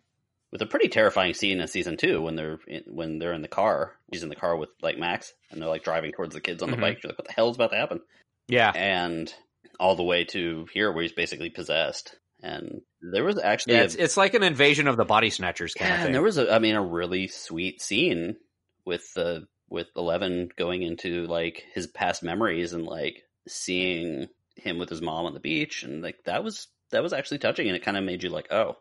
with 0.53 0.62
a 0.62 0.66
pretty 0.66 0.89
terrifying 0.89 1.34
scene 1.34 1.61
in 1.61 1.68
season 1.68 1.97
two 1.97 2.20
when 2.22 2.37
they're 2.37 2.59
in, 2.66 2.82
when 2.87 3.18
they're 3.18 3.32
in 3.34 3.43
the 3.43 3.49
car. 3.49 3.97
He's 4.11 4.22
in 4.22 4.28
the 4.28 4.37
car 4.37 4.57
with 4.57 4.70
like 4.82 4.99
Max, 4.99 5.32
and 5.51 5.61
they're 5.61 5.68
like 5.68 5.84
driving 5.84 6.12
towards 6.12 6.34
the 6.34 6.41
kids 6.41 6.62
on 6.62 6.70
the 6.70 6.76
Mhm. 6.76 6.80
bike. 6.80 7.03
You're 7.03 7.11
like, 7.11 7.18
what 7.18 7.26
the 7.28 7.32
hell's 7.34 7.57
about 7.57 7.70
to 7.70 7.76
happen? 7.76 8.01
Yeah, 8.49 8.70
And 8.74 9.32
all 9.80 9.97
the 9.97 10.03
way 10.05 10.24
to 10.24 10.66
here, 10.72 10.93
where 10.93 11.03
he's 11.03 11.12
basically 11.12 11.51
possessed. 11.51 12.16
And 12.43 12.82
there 13.03 13.24
was 13.24 13.39
actually 13.39 13.74
yeah. 13.74 13.80
a, 13.80 13.84
It's, 13.84 13.95
it's 13.97 14.16
like 14.16 14.34
an 14.34 14.43
invasion 14.43 14.87
of 14.89 14.97
the 14.97 15.05
body 15.05 15.30
snatchers 15.30 15.74
kind 15.74 15.89
yeah, 15.89 15.95
of 15.95 15.99
thing. 16.01 16.07
and 16.07 16.14
there 16.14 16.22
was 16.22 16.39
a, 16.39 16.53
I 16.53 16.59
mean, 16.61 16.74
a 16.76 16.82
really 16.82 17.26
sweet 17.28 17.82
scene 17.82 18.37
with 18.84 19.12
the 19.14 19.47
with 19.68 19.89
Eleven 19.97 20.51
going 20.57 20.82
into 20.82 21.26
like 21.26 21.64
his 21.74 21.89
past 21.89 22.22
memories 22.22 22.72
and 22.72 22.84
like 22.87 23.24
seeing 23.49 24.28
him 24.55 24.78
with 24.78 24.89
his 24.89 25.03
mom 25.03 25.26
on 25.26 25.34
the 25.34 25.41
beach, 25.41 25.82
and 25.82 26.03
like 26.03 26.22
that 26.24 26.45
was 26.45 26.68
that 26.91 27.03
was 27.03 27.12
actually 27.12 27.39
touching, 27.39 27.66
and 27.66 27.76
it 27.76 27.82
kind 27.82 27.97
of 27.97 28.05
made 28.05 28.22
you 28.22 28.28
like, 28.30 28.53
oh, 28.53 28.76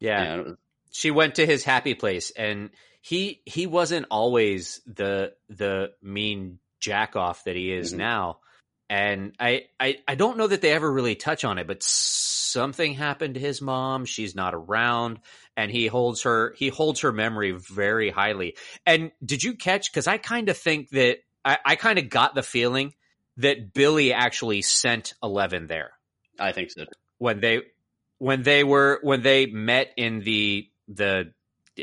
yeah. 0.00 0.22
you 0.22 0.28
know, 0.36 0.40
it 0.40 0.46
was- 0.48 0.56
she 0.92 1.10
went 1.12 1.36
to 1.36 1.46
his 1.46 1.62
happy 1.62 1.94
place 1.94 2.32
and 2.32 2.70
he 3.00 3.42
he 3.46 3.66
wasn't 3.68 4.06
always 4.10 4.80
the 4.86 5.32
the 5.48 5.92
mean 6.02 6.58
jack 6.80 7.14
off 7.14 7.44
that 7.44 7.54
he 7.54 7.70
is 7.72 7.92
Mhm. 7.94 7.98
now 7.98 8.38
and 8.88 9.34
I, 9.38 9.66
I 9.78 9.98
i 10.08 10.14
don't 10.16 10.36
know 10.36 10.48
that 10.48 10.60
they 10.62 10.72
ever 10.72 10.90
really 10.92 11.14
touch 11.14 11.44
on 11.44 11.58
it 11.58 11.66
but 11.68 11.80
something 11.82 12.94
happened 12.94 13.34
to 13.34 13.40
his 13.40 13.62
mom 13.62 14.04
she's 14.04 14.34
not 14.34 14.52
around 14.54 15.20
and 15.56 15.70
he 15.70 15.86
holds 15.86 16.22
her 16.22 16.54
he 16.58 16.68
holds 16.70 17.00
her 17.02 17.12
memory 17.12 17.52
very 17.52 18.10
highly 18.10 18.56
and 18.84 19.12
did 19.24 19.44
you 19.44 19.54
catch 19.54 19.92
because 19.92 20.08
i 20.08 20.18
kind 20.18 20.48
of 20.48 20.56
think 20.58 20.90
that 20.90 21.18
i, 21.44 21.56
I 21.64 21.76
kind 21.76 21.98
of 22.00 22.08
got 22.08 22.34
the 22.34 22.42
feeling 22.42 22.94
that 23.36 23.72
billy 23.72 24.12
actually 24.12 24.62
sent 24.62 25.14
11 25.22 25.68
there 25.68 25.92
I 26.38 26.50
think 26.52 26.70
so. 26.72 26.84
when 27.18 27.38
they 27.40 27.62
when 28.20 28.42
they 28.44 28.62
were 28.62 29.00
when 29.02 29.22
they 29.22 29.46
met 29.46 29.88
in 29.96 30.20
the 30.20 30.68
the 30.86 31.32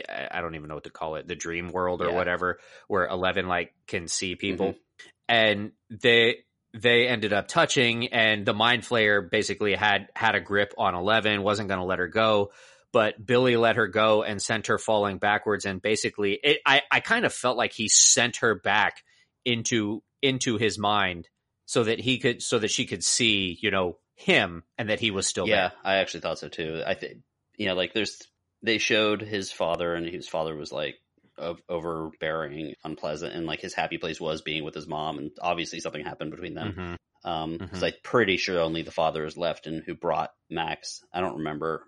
I 0.08 0.40
don't 0.42 0.54
even 0.56 0.70
know 0.70 0.76
what 0.76 0.84
to 0.84 0.92
call 0.92 1.16
it 1.16 1.28
the 1.28 1.36
dream 1.36 1.70
world 1.70 2.02
or 2.02 2.10
Yeah. 2.10 2.16
whatever 2.16 2.60
where 2.88 3.06
Eleven 3.08 3.48
like 3.48 3.74
can 3.88 4.08
see 4.08 4.36
people 4.36 4.68
Mm-hmm. 4.68 5.08
and 5.28 5.72
they 5.90 6.38
they 6.74 7.08
ended 7.08 7.34
up 7.34 7.48
touching 7.48 8.08
and 8.14 8.46
the 8.46 8.54
mind 8.54 8.84
flayer 8.84 9.28
basically 9.30 9.74
had 9.74 10.10
had 10.16 10.36
a 10.36 10.40
grip 10.40 10.74
on 10.78 10.94
Eleven 10.94 11.42
wasn't 11.42 11.70
going 11.70 11.80
to 11.80 11.86
let 11.86 12.00
her 12.00 12.08
go 12.08 12.52
but 12.94 13.24
Billy 13.26 13.58
let 13.58 13.76
her 13.76 13.88
go 13.88 14.22
and 14.24 14.40
sent 14.42 14.68
her 14.68 14.78
falling 14.78 15.18
backwards 15.18 15.66
and 15.66 15.82
basically 15.82 16.34
it, 16.44 16.60
I 16.66 16.84
I 16.92 17.00
kind 17.00 17.26
of 17.26 17.34
felt 17.34 17.58
like 17.58 17.74
he 17.74 17.90
sent 17.90 18.38
her 18.38 18.54
back 18.54 19.04
into 19.44 20.04
into 20.22 20.58
his 20.58 20.78
mind 20.78 21.28
so 21.66 21.84
that 21.86 22.00
he 22.00 22.20
could 22.20 22.44
so 22.44 22.60
that 22.60 22.70
she 22.72 22.86
could 22.86 23.04
see 23.04 23.58
you 23.62 23.72
know 23.72 23.98
him 24.18 24.64
and 24.78 24.90
that 24.90 25.00
he 25.00 25.12
was 25.12 25.28
still 25.28 25.48
yeah, 25.48 25.70
there. 25.70 25.72
I 25.84 25.96
actually 25.98 26.22
thought 26.22 26.40
so 26.40 26.50
too. 26.50 26.82
I 26.86 26.96
think 26.96 27.20
you 27.56 27.68
know, 27.68 27.76
like 27.76 27.94
there's 27.94 28.20
they 28.64 28.80
showed 28.80 29.22
his 29.22 29.52
father, 29.52 29.94
and 29.94 30.06
his 30.08 30.28
father 30.28 30.56
was 30.56 30.72
like 30.72 30.96
of 31.38 31.62
overbearing, 31.70 32.74
unpleasant, 32.84 33.34
and 33.34 33.46
like 33.46 33.62
his 33.62 33.76
happy 33.76 34.00
place 34.00 34.20
was 34.20 34.42
being 34.42 34.64
with 34.64 34.74
his 34.74 34.88
mom, 34.88 35.20
and 35.20 35.32
obviously 35.40 35.80
something 35.80 36.04
happened 36.04 36.32
between 36.32 36.56
them. 36.56 36.74
Mhm. 36.74 37.30
Um, 37.30 37.58
because 37.58 37.80
Mhm. 37.82 37.88
I'm 37.88 37.94
pretty 38.04 38.38
sure 38.38 38.60
only 38.60 38.82
the 38.82 38.92
father 38.92 39.24
is 39.24 39.38
left, 39.38 39.68
and 39.68 39.84
who 39.86 39.94
brought 39.94 40.32
Max. 40.50 41.04
I 41.14 41.22
don't 41.22 41.38
remember. 41.38 41.84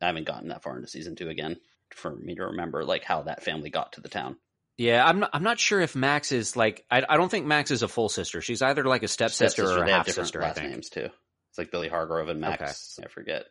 I 0.00 0.06
haven't 0.06 0.26
gotten 0.26 0.48
that 0.48 0.62
far 0.62 0.76
into 0.76 0.88
season 0.88 1.16
two 1.16 1.28
again 1.28 1.56
for 1.90 2.14
me 2.14 2.34
to 2.36 2.46
remember 2.46 2.84
like 2.84 3.04
how 3.04 3.22
that 3.22 3.42
family 3.44 3.70
got 3.70 3.92
to 3.92 4.00
the 4.00 4.08
town. 4.08 4.36
Yeah, 4.78 5.04
I'm 5.06 5.20
not, 5.20 5.30
I'm 5.32 5.42
not 5.42 5.60
sure 5.60 5.80
if 5.80 5.94
Max 5.94 6.32
is 6.32 6.56
like 6.56 6.84
I, 6.90 7.04
I 7.08 7.16
don't 7.16 7.28
think 7.28 7.46
Max 7.46 7.70
is 7.70 7.82
a 7.82 7.88
full 7.88 8.08
sister. 8.08 8.40
She's 8.40 8.62
either 8.62 8.84
like 8.84 9.02
a 9.02 9.08
stepsister 9.08 9.64
or 9.64 9.82
a 9.82 9.84
they 9.84 9.90
have 9.90 9.98
half 9.98 10.06
different 10.06 10.28
sister. 10.28 10.42
I 10.42 10.46
last 10.46 10.58
think. 10.58 10.70
names 10.70 10.88
too. 10.88 11.08
It's 11.52 11.58
like 11.58 11.70
Billy 11.70 11.88
Hargrove 11.88 12.30
and 12.30 12.40
Max. 12.40 12.98
I 13.04 13.08
forget. 13.08 13.44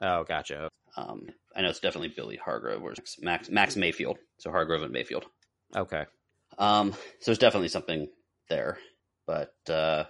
Oh, 0.00 0.22
gotcha. 0.22 0.68
Um, 0.96 1.26
I 1.56 1.62
know 1.62 1.70
it's 1.70 1.80
definitely 1.80 2.12
Billy 2.14 2.36
Hargrove 2.36 2.84
or 2.84 2.94
Max 3.20 3.50
Max 3.50 3.74
Mayfield. 3.74 4.18
So 4.38 4.52
Hargrove 4.52 4.84
and 4.84 4.92
Mayfield. 4.92 5.24
Okay. 5.74 6.04
Um, 6.56 6.92
so 6.92 6.98
there's 7.26 7.38
definitely 7.38 7.68
something 7.68 8.06
there, 8.48 8.78
but 9.26 9.54
uh, 9.68 10.04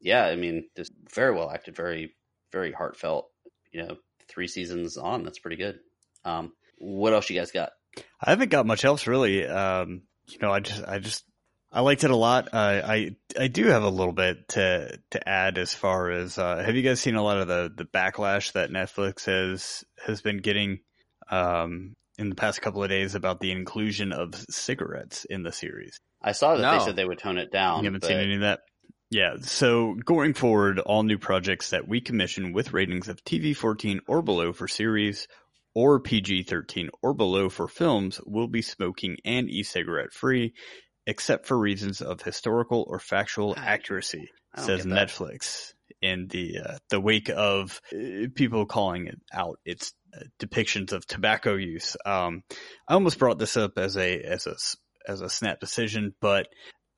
yeah, 0.00 0.24
I 0.24 0.36
mean, 0.36 0.70
just 0.78 0.92
very 1.14 1.34
well 1.34 1.50
acted, 1.50 1.76
very 1.76 2.14
very 2.50 2.72
heartfelt. 2.72 3.28
You 3.70 3.82
know, 3.82 3.96
three 4.26 4.48
seasons 4.48 4.96
on, 4.96 5.24
that's 5.24 5.38
pretty 5.38 5.56
good. 5.56 5.80
Um, 6.24 6.54
what 6.78 7.12
else 7.12 7.28
you 7.28 7.38
guys 7.38 7.50
got? 7.50 7.72
I 8.18 8.30
haven't 8.30 8.50
got 8.50 8.64
much 8.64 8.86
else 8.86 9.06
really. 9.06 9.46
Um, 9.46 10.04
you 10.26 10.38
know, 10.40 10.50
I 10.50 10.60
just, 10.60 10.82
I 10.88 11.00
just, 11.00 11.24
I 11.74 11.80
liked 11.80 12.04
it 12.04 12.10
a 12.12 12.16
lot. 12.16 12.48
Uh, 12.52 12.82
I, 12.84 13.16
I 13.38 13.48
do 13.48 13.66
have 13.66 13.82
a 13.82 13.88
little 13.88 14.12
bit 14.12 14.48
to 14.50 14.96
to 15.10 15.28
add 15.28 15.58
as 15.58 15.74
far 15.74 16.10
as 16.10 16.38
uh, 16.38 16.62
have 16.64 16.76
you 16.76 16.82
guys 16.82 17.00
seen 17.00 17.16
a 17.16 17.22
lot 17.22 17.38
of 17.38 17.48
the 17.48 17.70
the 17.74 17.84
backlash 17.84 18.52
that 18.52 18.70
Netflix 18.70 19.24
has 19.26 19.82
has 20.06 20.22
been 20.22 20.38
getting 20.38 20.78
um, 21.30 21.94
in 22.16 22.28
the 22.28 22.36
past 22.36 22.62
couple 22.62 22.82
of 22.84 22.90
days 22.90 23.16
about 23.16 23.40
the 23.40 23.50
inclusion 23.50 24.12
of 24.12 24.34
cigarettes 24.48 25.24
in 25.24 25.42
the 25.42 25.50
series? 25.50 25.98
I 26.22 26.30
saw 26.32 26.54
that 26.54 26.62
No. 26.62 26.78
they 26.78 26.84
said 26.84 26.96
they 26.96 27.04
would 27.04 27.18
tone 27.18 27.38
it 27.38 27.50
down. 27.50 27.80
you 27.80 27.86
haven't 27.86 28.02
but 28.02 28.06
seen 28.08 28.18
any 28.18 28.34
of 28.36 28.40
that? 28.42 28.60
Yeah. 29.10 29.36
So 29.42 29.94
going 29.94 30.34
forward, 30.34 30.78
all 30.78 31.02
new 31.02 31.18
projects 31.18 31.70
that 31.70 31.88
we 31.88 32.00
commission 32.00 32.52
with 32.52 32.72
ratings 32.72 33.08
of 33.08 33.22
TV 33.24 33.54
14 33.56 34.00
or 34.06 34.22
below 34.22 34.52
for 34.52 34.68
series 34.68 35.26
or 35.74 35.98
PG 35.98 36.44
13 36.44 36.90
or 37.02 37.14
below 37.14 37.48
for 37.48 37.66
films 37.66 38.20
will 38.24 38.46
be 38.48 38.62
smoking 38.62 39.16
and 39.24 39.50
e-cigarette 39.50 40.12
free, 40.12 40.54
except 41.06 41.46
for 41.46 41.58
reasons 41.58 42.00
of 42.00 42.22
historical 42.22 42.84
or 42.88 42.98
factual 42.98 43.54
I- 43.56 43.64
accuracy, 43.66 44.30
says. 44.56 44.84
Netflix 44.86 45.72
in 46.00 46.26
the 46.28 46.58
uh, 46.60 46.78
the 46.90 47.00
wake 47.00 47.28
of 47.30 47.80
uh, 47.92 48.26
people 48.34 48.66
calling 48.66 49.06
it 49.06 49.18
out 49.32 49.58
its 49.64 49.92
uh, 50.16 50.24
depictions 50.40 50.92
of 50.92 51.06
tobacco 51.06 51.54
use. 51.54 51.96
Um, 52.04 52.42
I 52.88 52.94
almost 52.94 53.18
brought 53.18 53.38
this 53.38 53.56
up 53.56 53.78
as 53.78 53.96
a 53.96 54.20
as 54.22 54.46
a 54.46 54.56
as 55.10 55.20
a 55.20 55.28
snap 55.30 55.60
decision, 55.60 56.14
but 56.20 56.48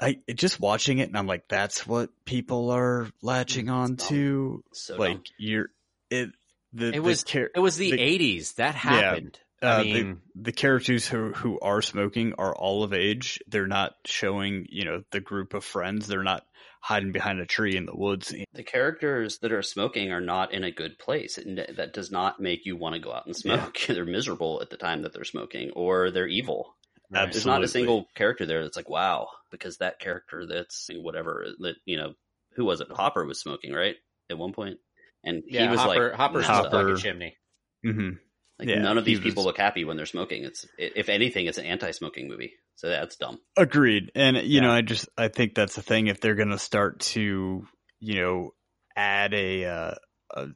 I 0.00 0.18
just 0.34 0.60
watching 0.60 0.98
it 0.98 1.08
and 1.08 1.16
I'm 1.16 1.26
like, 1.26 1.44
that's 1.48 1.86
what 1.86 2.10
people 2.24 2.70
are 2.70 3.08
latching 3.22 3.70
on 3.70 3.96
to. 3.96 4.62
So 4.72 4.96
like 4.96 5.14
dumb. 5.16 5.22
you're 5.38 5.68
it. 6.10 6.30
The, 6.72 6.92
It 6.92 7.02
was- 7.02 7.24
char- 7.24 7.50
It 7.54 7.60
was 7.60 7.76
the, 7.78 7.92
The- 7.92 7.98
80s. 8.38 8.56
That 8.56 8.74
happened. 8.74 9.38
uh, 9.40 9.45
I 9.62 9.82
the- 9.82 9.92
mean, 9.94 10.20
the 10.34 10.52
characters 10.52 11.06
who 11.08 11.32
who 11.32 11.58
are 11.60 11.80
smoking 11.82 12.34
are 12.38 12.54
all 12.54 12.82
of 12.84 12.92
age. 12.92 13.40
They're 13.46 13.66
not 13.66 13.94
showing, 14.04 14.66
you 14.68 14.84
know, 14.84 15.02
the 15.12 15.20
group 15.20 15.54
of 15.54 15.64
friends. 15.64 16.06
They're 16.06 16.22
not 16.22 16.44
hiding 16.82 17.10
behind 17.12 17.40
a 17.40 17.46
tree 17.46 17.76
in 17.76 17.84
the 17.86 17.96
woods. 17.96 18.32
the 18.52 18.62
characters 18.62 19.38
that 19.38 19.50
are 19.52 19.62
smoking 19.62 20.12
are 20.12 20.20
not 20.20 20.52
in 20.52 20.62
a 20.62 20.70
good 20.70 20.98
place. 20.98 21.36
And 21.38 21.58
that 21.76 21.92
does 21.94 22.12
not 22.12 22.38
make 22.38 22.64
you 22.64 22.76
want 22.76 22.94
to 22.94 23.00
go 23.00 23.12
out 23.12 23.26
and 23.26 23.34
smoke. 23.34 23.78
they're 23.88 24.04
miserable 24.04 24.60
at 24.62 24.70
the 24.70 24.76
time 24.76 25.02
that 25.02 25.12
they're 25.12 25.24
smoking, 25.24 25.70
or 25.74 26.10
they're 26.12 26.28
evil. 26.28 26.76
right. 27.10 27.32
There's 27.32 27.46
not 27.46 27.64
a 27.64 27.68
single 27.68 28.06
character 28.14 28.46
there 28.46 28.62
that's 28.62 28.76
like, 28.76 28.88
wow, 28.90 29.28
because 29.50 29.78
that 29.78 29.98
character 29.98 30.46
that's 30.46 30.88
whatever 30.94 31.46
that 31.60 31.74
you 31.86 31.96
know, 31.96 32.12
who 32.54 32.64
was 32.64 32.80
it? 32.80 32.88
Hopper 32.90 33.24
was 33.24 33.40
smoking, 33.40 33.72
right? 33.72 33.96
At 34.30 34.38
one 34.38 34.52
point, 34.52 34.78
and 35.24 35.42
yeah, 35.48 35.62
he 35.64 35.68
was 35.68 35.80
Hopper, 35.80 36.08
like, 36.10 36.14
Hopper's 36.18 36.44
nonstop. 36.44 36.48
just 36.48 36.64
like 36.64 36.72
a 36.72 36.76
Hopper. 36.88 36.96
chimney. 36.96 37.36
hmm 37.84 38.10
Like 38.58 38.68
Yeah, 38.68 38.78
none 38.80 38.96
of 38.98 39.04
these 39.04 39.20
people 39.20 39.42
was- 39.42 39.46
look 39.46 39.58
happy 39.58 39.84
when 39.84 39.96
they're 39.96 40.06
smoking. 40.06 40.44
It's 40.44 40.66
if 40.78 41.08
anything, 41.08 41.46
it's 41.46 41.58
an 41.58 41.66
anti-smoking 41.66 42.28
movie. 42.28 42.54
So 42.76 42.88
that's 42.88 43.16
dumb. 43.16 43.38
Agreed. 43.56 44.12
And 44.14 44.36
you 44.38 44.42
Yeah. 44.56 44.60
know, 44.62 44.70
I 44.70 44.82
just 44.82 45.08
I 45.16 45.28
think 45.28 45.54
that's 45.54 45.74
the 45.76 45.82
thing. 45.82 46.06
If 46.06 46.20
they're 46.20 46.34
going 46.34 46.50
to 46.50 46.58
start 46.58 47.00
to, 47.00 47.66
you 48.00 48.14
know, 48.20 48.54
add 48.96 49.34
a 49.34 49.64
uh, 49.64 49.94
a 50.34 50.46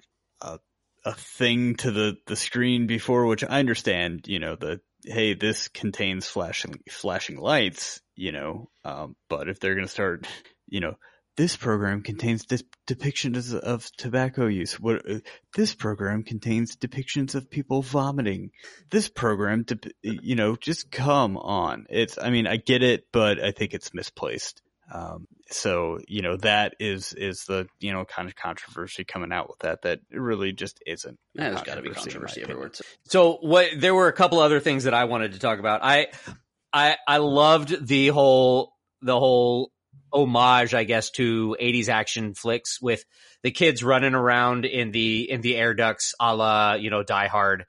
a 0.41 0.59
a 1.05 1.15
thing 1.15 1.77
to 1.77 1.91
the 1.91 2.17
the 2.27 2.37
screen 2.37 2.87
before, 2.87 3.27
which 3.27 3.45
I 3.45 3.59
understand, 3.61 4.27
you 4.29 4.39
know, 4.39 4.57
the 4.57 4.81
hey, 5.05 5.35
this 5.35 5.69
contains 5.69 6.27
flashing 6.27 6.81
flashing 6.91 7.37
lights, 7.39 8.01
you 8.17 8.33
know, 8.33 8.71
um, 8.85 9.17
but 9.29 9.49
if 9.49 9.61
they're 9.61 9.75
going 9.75 9.87
to 9.87 9.93
start, 9.93 10.27
you 10.69 10.81
know. 10.81 10.95
This 11.37 11.57
program 11.57 12.03
contains 12.03 12.45
depictions 12.87 13.55
of 13.55 13.91
tobacco 13.97 14.47
use. 14.47 14.79
What 14.79 15.09
uh, 15.09 15.21
this 15.55 15.75
program 15.75 16.23
contains 16.23 16.77
depictions 16.77 17.35
of 17.35 17.51
people 17.51 17.83
vomiting. 17.83 18.51
This 18.91 19.09
program, 19.09 19.65
you 20.03 20.35
know, 20.35 20.57
just 20.57 20.91
come 20.91 21.37
on. 21.37 21.87
It's, 21.89 22.19
I 22.19 22.31
mean, 22.31 22.47
I 22.47 22.57
get 22.57 22.83
it, 22.83 23.07
but 23.13 23.43
I 23.43 23.53
think 23.53 23.75
it's 23.75 23.95
misplaced. 23.95 24.61
Um, 24.93 25.27
so 25.51 25.99
you 26.09 26.23
know 26.23 26.37
that 26.39 26.75
is 26.81 27.13
is 27.13 27.45
the 27.45 27.67
you 27.79 27.93
know 27.93 28.05
kind 28.05 28.29
of 28.29 28.35
controversy 28.35 29.05
coming 29.05 29.33
out 29.33 29.49
with 29.49 29.61
that 29.61 29.83
that 29.83 30.01
really 30.11 30.53
just 30.53 30.83
isn't. 30.87 31.19
Yeah, 31.35 31.51
there's 31.51 31.63
got 31.63 31.77
to 31.77 31.83
be 31.83 31.91
controversy 31.91 32.43
everywhere. 32.43 32.73
So 33.05 33.39
what 33.41 33.69
there 33.77 33.95
were 33.95 34.09
a 34.09 34.13
couple 34.13 34.41
other 34.41 34.61
things 34.61 34.85
that 34.85 34.95
I 34.95 35.05
wanted 35.05 35.33
to 35.33 35.39
talk 35.39 35.59
about. 35.59 35.81
I 35.85 36.09
I 36.73 36.97
I 37.07 37.19
loved 37.19 37.87
the 37.87 38.09
whole 38.09 38.73
the 39.01 39.19
whole 39.19 39.71
homage, 40.13 40.75
I 40.75 40.85
guess, 40.85 41.11
to 41.13 41.57
80s 41.61 41.89
action 41.89 42.35
flicks 42.35 42.81
with 42.81 43.05
the 43.43 43.51
kids 43.51 43.83
running 43.83 44.15
around 44.15 44.65
in 44.65 44.91
the 44.91 45.31
in 45.31 45.41
the 45.41 45.57
air 45.57 45.75
ducts 45.75 46.15
a 46.21 46.35
la, 46.35 46.75
you 46.75 46.91
know, 46.91 47.03
Die 47.03 47.29
Hard 47.29 47.67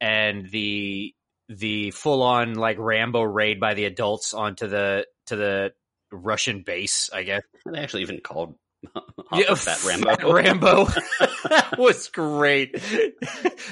and 0.00 0.48
the 0.50 1.14
the 1.48 1.90
full 1.90 2.22
on 2.22 2.54
like 2.54 2.76
Rambo 2.78 3.22
raid 3.22 3.58
by 3.58 3.74
the 3.74 3.86
adults 3.86 4.34
onto 4.34 4.66
the 4.66 5.06
to 5.26 5.36
the 5.36 5.72
Russian 6.10 6.62
base, 6.62 7.10
I 7.12 7.22
guess. 7.22 7.42
they 7.66 7.78
actually 7.78 8.02
even 8.02 8.20
called 8.20 8.54
Hopper, 8.94 9.56
Fat 9.56 9.84
Rambo. 9.84 10.16
Fat 10.16 10.24
Rambo. 10.24 10.84
that 11.48 11.76
was 11.78 12.08
great. 12.08 12.80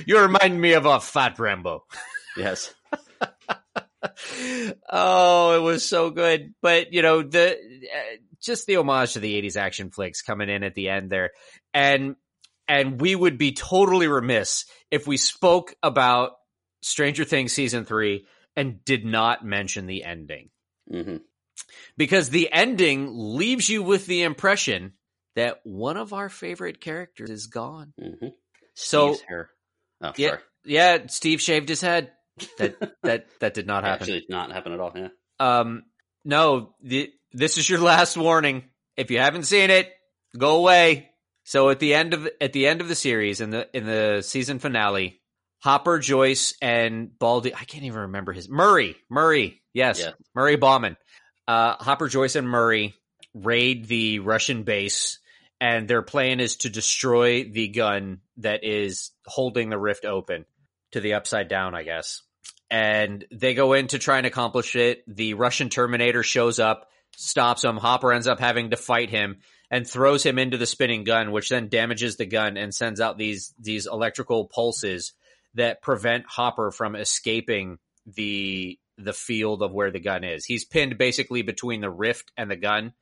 you 0.06 0.20
remind 0.20 0.60
me 0.60 0.72
of 0.72 0.86
a 0.86 1.00
fat 1.00 1.38
Rambo. 1.38 1.84
yes. 2.36 2.74
oh, 4.90 5.56
it 5.56 5.62
was 5.62 5.88
so 5.88 6.10
good. 6.10 6.54
But 6.62 6.92
you 6.92 7.02
know, 7.02 7.22
the 7.22 7.52
uh, 7.52 8.16
just 8.40 8.66
the 8.66 8.76
homage 8.76 9.14
to 9.14 9.20
the 9.20 9.40
'80s 9.42 9.56
action 9.56 9.90
flicks 9.90 10.22
coming 10.22 10.48
in 10.48 10.62
at 10.62 10.74
the 10.74 10.88
end 10.88 11.10
there, 11.10 11.32
and 11.74 12.16
and 12.68 13.00
we 13.00 13.14
would 13.14 13.38
be 13.38 13.52
totally 13.52 14.08
remiss 14.08 14.64
if 14.90 15.06
we 15.06 15.16
spoke 15.16 15.74
about 15.82 16.32
Stranger 16.82 17.24
Things 17.24 17.52
season 17.52 17.84
three 17.84 18.26
and 18.56 18.84
did 18.84 19.04
not 19.04 19.44
mention 19.44 19.86
the 19.86 20.04
ending 20.04 20.50
hmm 20.90 21.16
because 21.96 22.30
the 22.30 22.52
ending 22.52 23.08
leaves 23.12 23.68
you 23.68 23.82
with 23.82 24.06
the 24.06 24.22
impression 24.22 24.92
that 25.34 25.60
one 25.64 25.96
of 25.96 26.12
our 26.12 26.28
favorite 26.28 26.80
characters 26.80 27.30
is 27.30 27.46
gone. 27.46 27.92
hmm 27.98 28.28
So 28.74 29.16
Oh, 30.02 30.12
yeah, 30.16 30.28
sorry. 30.28 30.40
yeah, 30.64 30.98
Steve 31.08 31.40
shaved 31.40 31.68
his 31.68 31.80
head. 31.80 32.12
That 32.58 32.76
that 33.02 33.26
that 33.40 33.54
did 33.54 33.66
not 33.66 33.84
happen. 33.84 34.02
Actually, 34.02 34.20
did 34.20 34.30
not 34.30 34.52
happen 34.52 34.72
at 34.72 34.80
all. 34.80 34.92
Yeah. 34.94 35.08
Um, 35.38 35.84
no, 36.24 36.74
the, 36.82 37.10
this 37.32 37.58
is 37.58 37.68
your 37.68 37.80
last 37.80 38.16
warning. 38.16 38.64
If 38.96 39.10
you 39.10 39.18
haven't 39.18 39.44
seen 39.44 39.70
it, 39.70 39.92
go 40.36 40.56
away. 40.56 41.10
So 41.44 41.70
at 41.70 41.78
the 41.78 41.94
end 41.94 42.14
of 42.14 42.28
at 42.40 42.52
the 42.52 42.66
end 42.66 42.80
of 42.80 42.88
the 42.88 42.94
series 42.94 43.40
in 43.40 43.50
the 43.50 43.68
in 43.76 43.86
the 43.86 44.22
season 44.22 44.58
finale, 44.58 45.20
Hopper, 45.60 45.98
Joyce, 45.98 46.54
and 46.60 47.16
Baldy 47.18 47.54
I 47.54 47.64
can't 47.64 47.84
even 47.84 48.00
remember 48.00 48.32
his 48.32 48.48
Murray. 48.48 48.96
Murray, 49.08 49.62
yes, 49.72 50.00
Yeah. 50.00 50.10
Murray 50.34 50.56
Bauman. 50.56 50.96
Uh, 51.46 51.76
Hopper, 51.78 52.08
Joyce, 52.08 52.34
and 52.34 52.48
Murray 52.48 52.94
raid 53.32 53.86
the 53.86 54.18
Russian 54.18 54.64
base, 54.64 55.20
and 55.60 55.86
their 55.86 56.02
plan 56.02 56.40
is 56.40 56.56
to 56.56 56.70
destroy 56.70 57.44
the 57.44 57.68
gun 57.68 58.20
that 58.38 58.64
is 58.64 59.12
holding 59.26 59.70
the 59.70 59.78
rift 59.78 60.04
open 60.04 60.44
to 60.92 61.00
the 61.00 61.14
upside 61.14 61.48
down, 61.48 61.74
I 61.74 61.84
guess. 61.84 62.22
And 62.70 63.24
they 63.30 63.54
go 63.54 63.74
in 63.74 63.86
to 63.88 63.98
try 63.98 64.18
and 64.18 64.26
accomplish 64.26 64.74
it. 64.74 65.04
The 65.06 65.34
Russian 65.34 65.68
Terminator 65.68 66.22
shows 66.22 66.58
up, 66.58 66.88
stops 67.16 67.64
him. 67.64 67.76
Hopper 67.76 68.12
ends 68.12 68.26
up 68.26 68.40
having 68.40 68.70
to 68.70 68.76
fight 68.76 69.10
him 69.10 69.38
and 69.70 69.86
throws 69.86 70.24
him 70.24 70.38
into 70.38 70.56
the 70.56 70.66
spinning 70.66 71.04
gun, 71.04 71.32
which 71.32 71.48
then 71.48 71.68
damages 71.68 72.16
the 72.16 72.26
gun 72.26 72.56
and 72.56 72.74
sends 72.74 73.00
out 73.00 73.18
these 73.18 73.54
these 73.58 73.86
electrical 73.86 74.46
pulses 74.46 75.12
that 75.54 75.82
prevent 75.82 76.26
Hopper 76.26 76.70
from 76.70 76.96
escaping 76.96 77.78
the 78.06 78.78
the 78.98 79.12
field 79.12 79.62
of 79.62 79.72
where 79.72 79.90
the 79.90 80.00
gun 80.00 80.24
is. 80.24 80.44
He's 80.44 80.64
pinned 80.64 80.98
basically 80.98 81.42
between 81.42 81.80
the 81.80 81.90
rift 81.90 82.32
and 82.36 82.50
the 82.50 82.56
gun, 82.56 82.92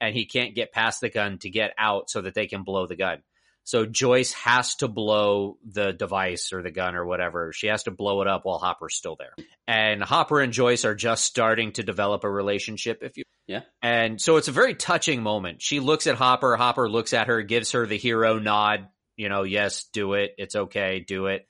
and 0.00 0.14
he 0.14 0.26
can't 0.26 0.54
get 0.54 0.72
past 0.72 1.00
the 1.00 1.10
gun 1.10 1.38
to 1.38 1.50
get 1.50 1.72
out 1.78 2.10
so 2.10 2.22
that 2.22 2.34
they 2.34 2.46
can 2.46 2.64
blow 2.64 2.86
the 2.86 2.96
gun. 2.96 3.22
So 3.64 3.86
Joyce 3.86 4.32
has 4.34 4.74
to 4.76 4.88
blow 4.88 5.56
the 5.66 5.92
device 5.92 6.52
or 6.52 6.62
the 6.62 6.70
gun 6.70 6.94
or 6.94 7.06
whatever. 7.06 7.50
She 7.52 7.68
has 7.68 7.84
to 7.84 7.90
blow 7.90 8.20
it 8.20 8.28
up 8.28 8.44
while 8.44 8.58
Hopper's 8.58 8.94
still 8.94 9.16
there. 9.18 9.32
And 9.66 10.02
Hopper 10.02 10.40
and 10.40 10.52
Joyce 10.52 10.84
are 10.84 10.94
just 10.94 11.24
starting 11.24 11.72
to 11.72 11.82
develop 11.82 12.24
a 12.24 12.30
relationship, 12.30 13.02
if 13.02 13.16
you 13.16 13.24
Yeah. 13.46 13.62
and 13.80 14.20
so 14.20 14.36
it's 14.36 14.48
a 14.48 14.52
very 14.52 14.74
touching 14.74 15.22
moment. 15.22 15.62
She 15.62 15.80
looks 15.80 16.06
at 16.06 16.16
Hopper, 16.16 16.56
Hopper 16.56 16.90
looks 16.90 17.14
at 17.14 17.28
her, 17.28 17.40
gives 17.42 17.72
her 17.72 17.86
the 17.86 17.96
hero 17.96 18.38
nod, 18.38 18.86
you 19.16 19.30
know, 19.30 19.44
yes, 19.44 19.84
do 19.92 20.12
it. 20.12 20.34
It's 20.36 20.54
okay, 20.54 21.00
do 21.00 21.26
it. 21.26 21.46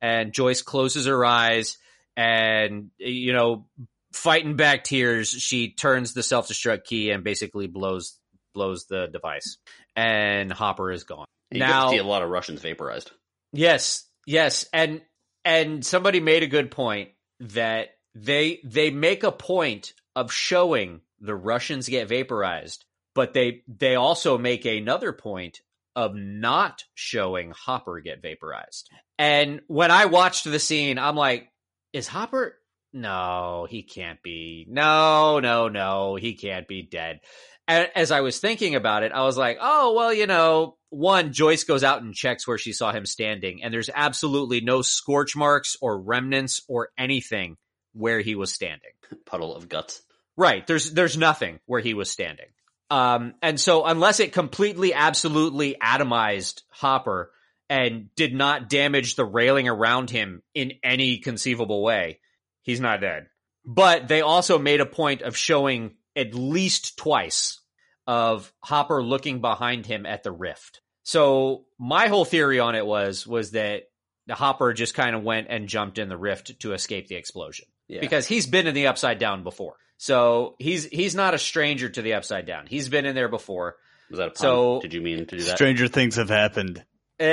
And 0.00 0.32
Joyce 0.32 0.62
closes 0.62 1.04
her 1.04 1.22
eyes 1.24 1.76
and 2.16 2.90
you 2.96 3.34
know, 3.34 3.66
fighting 4.14 4.56
back 4.56 4.84
tears, 4.84 5.28
she 5.28 5.74
turns 5.74 6.14
the 6.14 6.22
self-destruct 6.22 6.84
key 6.84 7.10
and 7.10 7.22
basically 7.22 7.66
blows 7.66 8.18
blows 8.54 8.86
the 8.86 9.06
device. 9.12 9.58
And 9.94 10.50
Hopper 10.50 10.90
is 10.90 11.04
gone. 11.04 11.26
You 11.50 11.60
Now- 11.60 11.90
see 11.90 11.98
a 11.98 12.04
lot 12.04 12.22
of 12.22 12.30
Russians 12.30 12.60
vaporized. 12.60 13.10
Yes, 13.52 14.06
yes, 14.26 14.66
and 14.72 15.02
and 15.44 15.84
somebody 15.84 16.20
made 16.20 16.42
a 16.42 16.48
good 16.48 16.70
point 16.70 17.10
that 17.40 17.90
they 18.14 18.60
they 18.64 18.90
make 18.90 19.22
a 19.22 19.32
point 19.32 19.94
of 20.14 20.32
showing 20.32 21.00
the 21.20 21.34
Russians 21.34 21.88
get 21.88 22.08
vaporized, 22.08 22.84
but 23.14 23.32
they 23.32 23.62
they 23.66 23.94
also 23.94 24.36
make 24.36 24.64
another 24.66 25.12
point 25.12 25.60
of 25.96 26.14
not 26.14 26.84
showing 26.94 27.50
Hopper 27.50 28.00
get 28.00 28.22
vaporized. 28.22 28.90
And 29.18 29.62
when 29.66 29.90
I 29.90 30.04
watched 30.04 30.44
the 30.44 30.58
scene, 30.60 30.98
I'm 30.98 31.16
like, 31.16 31.50
is 31.92 32.06
Hopper 32.06 32.58
no, 32.92 33.66
he 33.68 33.82
can't 33.82 34.22
be. 34.22 34.66
No, 34.68 35.40
no, 35.40 35.68
no, 35.68 36.16
he 36.16 36.34
can't 36.34 36.66
be 36.66 36.82
dead. 36.82 37.20
As 37.68 38.10
I 38.10 38.22
was 38.22 38.38
thinking 38.38 38.74
about 38.74 39.02
it, 39.02 39.12
I 39.12 39.24
was 39.24 39.36
like, 39.36 39.58
oh, 39.60 39.92
well, 39.92 40.12
you 40.12 40.26
know, 40.26 40.78
one, 40.88 41.34
Joyce 41.34 41.64
goes 41.64 41.84
out 41.84 42.02
and 42.02 42.14
checks 42.14 42.48
where 42.48 42.56
she 42.56 42.72
saw 42.72 42.92
him 42.92 43.04
standing, 43.04 43.62
and 43.62 43.72
there's 43.72 43.90
absolutely 43.94 44.62
no 44.62 44.80
scorch 44.80 45.36
marks 45.36 45.76
or 45.82 46.00
remnants 46.00 46.62
or 46.66 46.88
anything 46.96 47.58
where 47.92 48.20
he 48.20 48.34
was 48.34 48.52
standing. 48.52 48.92
Puddle 49.26 49.54
of 49.54 49.68
guts. 49.68 50.02
Right. 50.36 50.66
There's 50.66 50.92
there's 50.92 51.18
nothing 51.18 51.58
where 51.66 51.80
he 51.80 51.94
was 51.94 52.10
standing. 52.10 52.46
Um, 52.90 53.34
and 53.42 53.60
so 53.60 53.84
unless 53.84 54.20
it 54.20 54.32
completely, 54.32 54.94
absolutely 54.94 55.76
atomized 55.82 56.62
Hopper 56.70 57.32
and 57.68 58.08
did 58.14 58.34
not 58.34 58.70
damage 58.70 59.14
the 59.14 59.24
railing 59.24 59.68
around 59.68 60.10
him 60.10 60.42
in 60.54 60.74
any 60.82 61.18
conceivable 61.18 61.82
way, 61.82 62.20
he's 62.62 62.80
not 62.80 63.00
dead. 63.00 63.26
But 63.64 64.08
they 64.08 64.22
also 64.22 64.58
made 64.58 64.80
a 64.80 64.86
point 64.86 65.20
of 65.20 65.36
showing 65.36 65.96
at 66.18 66.34
least 66.34 66.98
twice 66.98 67.60
of 68.06 68.52
Hopper 68.62 69.02
looking 69.02 69.40
behind 69.40 69.86
him 69.86 70.04
at 70.06 70.22
the 70.22 70.32
rift. 70.32 70.80
So 71.02 71.64
my 71.78 72.08
whole 72.08 72.24
theory 72.24 72.58
on 72.60 72.74
it 72.74 72.84
was 72.84 73.26
was 73.26 73.52
that 73.52 73.84
the 74.26 74.34
Hopper 74.34 74.72
just 74.74 74.92
kind 74.94 75.16
of 75.16 75.22
went 75.22 75.46
and 75.48 75.68
jumped 75.68 75.98
in 75.98 76.08
the 76.10 76.16
rift 76.18 76.60
to 76.60 76.72
escape 76.74 77.06
the 77.08 77.14
explosion 77.16 77.66
Yeah. 77.86 78.00
because 78.00 78.26
he's 78.26 78.46
been 78.46 78.66
in 78.66 78.74
the 78.74 78.88
upside 78.88 79.18
down 79.18 79.42
before. 79.42 79.76
So 79.96 80.54
he's 80.58 80.84
he's 80.84 81.14
not 81.14 81.34
a 81.34 81.38
stranger 81.38 81.88
to 81.88 82.02
the 82.02 82.14
upside 82.14 82.44
down. 82.46 82.66
He's 82.66 82.88
been 82.88 83.06
in 83.06 83.14
there 83.14 83.28
before. 83.28 83.76
was 84.10 84.18
that 84.18 84.28
a 84.28 84.30
pun? 84.30 84.36
so- 84.36 84.80
Did 84.82 84.92
you 84.94 85.00
mean 85.00 85.18
to 85.18 85.24
do 85.24 85.42
that? 85.42 85.56
Stranger 85.56 85.88
things 85.88 86.16
have 86.16 86.28
happened. 86.28 86.84
Eh, 87.18 87.24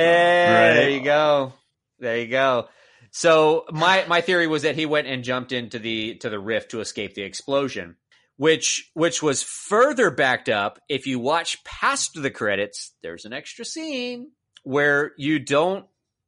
There 0.73 0.89
you 0.89 1.01
go. 1.03 1.53
There 1.99 2.17
you 2.17 2.27
go. 2.27 2.67
So 3.11 3.65
my 3.71 4.05
my 4.07 4.21
theory 4.21 4.47
was 4.47 4.63
that 4.63 4.75
he 4.75 4.85
went 4.85 5.07
and 5.07 5.23
jumped 5.23 5.51
into 5.51 5.79
the 5.79 6.15
to 6.15 6.29
the 6.29 6.39
rift 6.39 6.71
to 6.71 6.79
escape 6.81 7.13
the 7.13 7.21
explosion, 7.21 7.95
which 8.37 8.89
which 8.93 9.23
was 9.23 9.43
further 9.43 10.11
backed 10.11 10.49
up 10.49 10.79
if 10.89 11.07
you 11.07 11.19
watch 11.19 11.63
past 11.63 12.21
the 12.21 12.31
credits. 12.31 12.93
There's 13.01 13.25
an 13.25 13.33
extra 13.33 13.65
scene 13.65 14.31
where 14.63 15.11
you 15.17 15.39
don't 15.39 15.85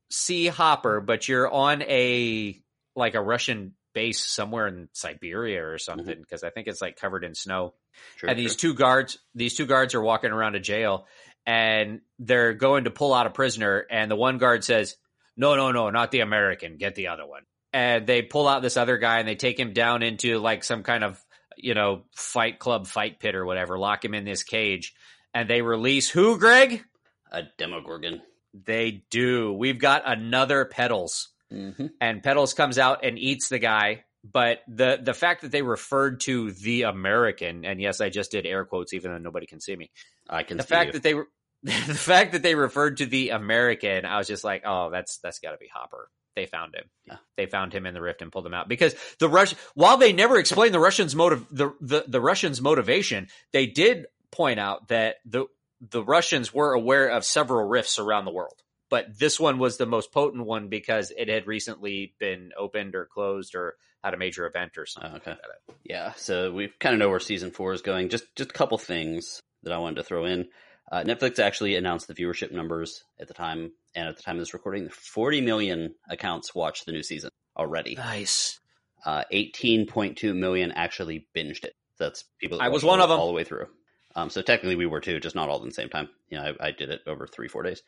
see 0.09 0.47
Hopper, 0.47 1.01
but 1.01 1.27
you're 1.27 1.51
on 1.51 1.81
a 1.83 2.59
like 2.95 3.15
a 3.15 3.21
Russian 3.21 3.73
base 3.93 4.23
somewhere 4.23 4.67
in 4.67 4.89
Siberia 4.93 5.63
or 5.63 5.75
mm-hmm. 5.75 5.77
something 5.79 6.19
because 6.19 6.43
I 6.43 6.49
think 6.49 6.67
it's 6.67 6.81
like 6.81 6.97
covered 6.97 7.23
in 7.23 7.35
snow 7.35 7.73
Sure, 8.17 8.29
and 8.29 8.37
these 8.37 8.51
sure. 8.51 8.71
two 8.71 8.73
guards 8.73 9.17
these 9.35 9.55
two 9.55 9.65
guards 9.65 9.95
are 9.95 10.01
walking 10.01 10.31
around 10.31 10.55
a 10.55 10.59
jail 10.59 11.07
and 11.45 12.01
they're 12.19 12.53
going 12.53 12.83
to 12.85 12.91
pull 12.91 13.13
out 13.13 13.27
a 13.27 13.31
prisoner 13.31 13.85
and 13.89 14.09
the 14.09 14.15
one 14.15 14.37
guard 14.37 14.63
says 14.63 14.95
no 15.35 15.55
no 15.55 15.71
no 15.71 15.89
not 15.89 16.11
the 16.11 16.21
american 16.21 16.77
get 16.77 16.95
the 16.95 17.07
other 17.07 17.25
one 17.25 17.43
and 17.73 18.07
they 18.07 18.21
pull 18.21 18.47
out 18.47 18.61
this 18.61 18.77
other 18.77 18.97
guy 18.97 19.19
and 19.19 19.27
they 19.27 19.35
take 19.35 19.59
him 19.59 19.73
down 19.73 20.03
into 20.03 20.39
like 20.39 20.63
some 20.63 20.83
kind 20.83 21.03
of 21.03 21.23
you 21.57 21.73
know 21.73 22.03
fight 22.15 22.59
club 22.59 22.87
fight 22.87 23.19
pit 23.19 23.35
or 23.35 23.45
whatever 23.45 23.77
lock 23.77 24.03
him 24.05 24.13
in 24.13 24.23
this 24.25 24.43
cage 24.43 24.93
and 25.33 25.49
they 25.49 25.61
release 25.61 26.09
who 26.09 26.37
greg 26.37 26.83
a 27.31 27.43
Demogorgon. 27.57 28.21
they 28.53 29.03
do 29.09 29.51
we've 29.53 29.79
got 29.79 30.03
another 30.05 30.65
pedals 30.65 31.29
Mm-hmm. 31.49 31.85
and 32.01 32.21
Petals 32.21 32.53
comes 32.53 32.77
out 32.77 33.05
and 33.05 33.17
eats 33.17 33.47
the 33.47 33.57
guy. 33.57 34.03
But 34.29 34.59
the 34.67 34.99
the 35.01 35.13
fact 35.13 35.43
that 35.43 35.51
they 35.53 35.61
referred 35.61 36.19
to 36.21 36.51
the 36.51 36.81
American, 36.81 37.63
and 37.63 37.79
yes, 37.79 38.01
I 38.01 38.09
just 38.09 38.31
did 38.31 38.45
air 38.45 38.65
quotes, 38.65 38.91
even 38.93 39.11
though 39.13 39.17
nobody 39.17 39.45
can 39.45 39.61
see 39.61 39.73
me. 39.73 39.89
I 40.29 40.43
can 40.43 40.57
The 40.57 40.63
see 40.63 40.67
fact 40.67 40.87
you. 40.87 40.91
that 40.93 41.03
they 41.03 41.13
were 41.13 41.29
the 41.63 41.71
fact 41.71 42.33
that 42.33 42.43
they 42.43 42.53
referred 42.53 42.97
to 42.97 43.05
the 43.05 43.29
American, 43.29 44.03
I 44.05 44.17
was 44.17 44.27
just 44.27 44.43
like, 44.43 44.63
oh, 44.65 44.89
that's 44.91 45.19
that's 45.19 45.39
got 45.39 45.51
to 45.51 45.57
be 45.57 45.69
Hopper. 45.73 46.09
They 46.37 46.45
found 46.45 46.75
him. 46.75 46.85
Yeah. 47.05 47.17
They 47.35 47.47
found 47.47 47.73
him 47.73 47.85
in 47.85 47.93
the 47.93 48.01
rift 48.01 48.21
and 48.21 48.31
pulled 48.31 48.45
him 48.45 48.53
out 48.53 48.69
because 48.69 48.95
the 49.19 49.27
Rush. 49.27 49.53
While 49.73 49.97
they 49.97 50.13
never 50.13 50.37
explained 50.37 50.73
the 50.73 50.79
Russians' 50.79 51.15
motive, 51.15 51.45
the, 51.51 51.73
the 51.81 52.05
the 52.07 52.21
Russians' 52.21 52.61
motivation, 52.61 53.27
they 53.51 53.65
did 53.65 54.05
point 54.31 54.59
out 54.59 54.87
that 54.89 55.15
the 55.25 55.47
the 55.81 56.03
Russians 56.03 56.53
were 56.53 56.73
aware 56.73 57.09
of 57.09 57.25
several 57.25 57.67
rifts 57.67 57.99
around 57.99 58.25
the 58.25 58.31
world 58.31 58.61
but 58.89 59.17
this 59.17 59.39
one 59.39 59.57
was 59.59 59.77
the 59.77 59.85
most 59.85 60.11
potent 60.11 60.45
one 60.45 60.69
because 60.69 61.11
it 61.15 61.27
had 61.27 61.47
recently 61.47 62.13
been 62.19 62.51
opened 62.57 62.95
or 62.95 63.05
closed 63.05 63.55
or 63.55 63.75
had 64.03 64.13
a 64.13 64.17
major 64.17 64.45
event 64.47 64.77
or 64.77 64.85
something. 64.85 65.11
Oh, 65.13 65.17
okay. 65.17 65.31
like 65.31 65.39
that. 65.41 65.75
Yeah, 65.83 66.13
so 66.13 66.51
we 66.51 66.69
kind 66.79 66.93
of 66.93 66.99
know 66.99 67.09
where 67.09 67.19
season 67.19 67.51
four 67.51 67.73
is 67.73 67.81
going. 67.81 68.09
Just 68.09 68.23
just 68.35 68.51
a 68.51 68.53
couple 68.53 68.77
things 68.77 69.41
that 69.63 69.73
I 69.73 69.77
wanted 69.79 69.95
to 69.97 70.03
throw 70.03 70.25
in. 70.25 70.47
Uh, 70.89 71.03
Netflix 71.03 71.39
actually 71.39 71.75
announced 71.75 72.07
the 72.07 72.13
viewership 72.13 72.51
numbers 72.51 73.03
at 73.19 73.27
the 73.27 73.33
time, 73.33 73.71
and 73.93 74.07
at 74.07 74.15
the 74.15 74.23
time 74.23 74.35
of 74.37 74.41
this 74.41 74.53
recording, 74.53 74.89
40 74.89 75.41
million 75.41 75.95
accounts 76.09 76.55
watched 76.55 76.85
the 76.85 76.91
new 76.93 77.03
season 77.03 77.29
already. 77.57 77.95
Nice. 77.95 78.59
Uh, 79.05 79.23
18.2 79.33 80.35
million 80.35 80.71
actually 80.71 81.27
binged 81.35 81.63
it. 81.65 81.73
That's 81.99 82.23
people. 82.39 82.59
That 82.59 82.65
I 82.65 82.69
was 82.69 82.83
one 82.83 83.01
of 83.01 83.09
them 83.09 83.19
all 83.19 83.27
the 83.27 83.33
way 83.33 83.43
through. 83.43 83.67
Um, 84.15 84.29
so 84.29 84.41
technically 84.41 84.75
we 84.75 84.85
were 84.85 85.01
too, 85.01 85.19
just 85.19 85.35
not 85.35 85.49
all 85.49 85.57
at 85.57 85.63
the 85.63 85.71
same 85.71 85.89
time. 85.89 86.09
You 86.29 86.37
know, 86.37 86.53
I, 86.59 86.67
I 86.67 86.71
did 86.71 86.89
it 86.89 87.01
over 87.05 87.27
three, 87.27 87.47
four 87.47 87.63
days. 87.63 87.83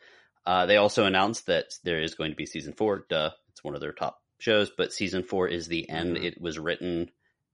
Uh, 0.46 0.66
they 0.66 0.76
also 0.76 1.04
announced 1.04 1.46
that 1.46 1.66
there 1.84 2.00
is 2.00 2.14
going 2.14 2.30
to 2.30 2.36
be 2.36 2.46
season 2.46 2.72
four. 2.72 3.04
Duh, 3.08 3.30
it's 3.50 3.64
one 3.64 3.74
of 3.74 3.80
their 3.80 3.92
top 3.92 4.18
shows, 4.38 4.70
but 4.70 4.92
season 4.92 5.22
four 5.22 5.48
is 5.48 5.66
the 5.68 5.88
end. 5.88 6.16
Mhm. 6.16 6.24
It 6.24 6.40
was 6.40 6.58
written 6.58 7.10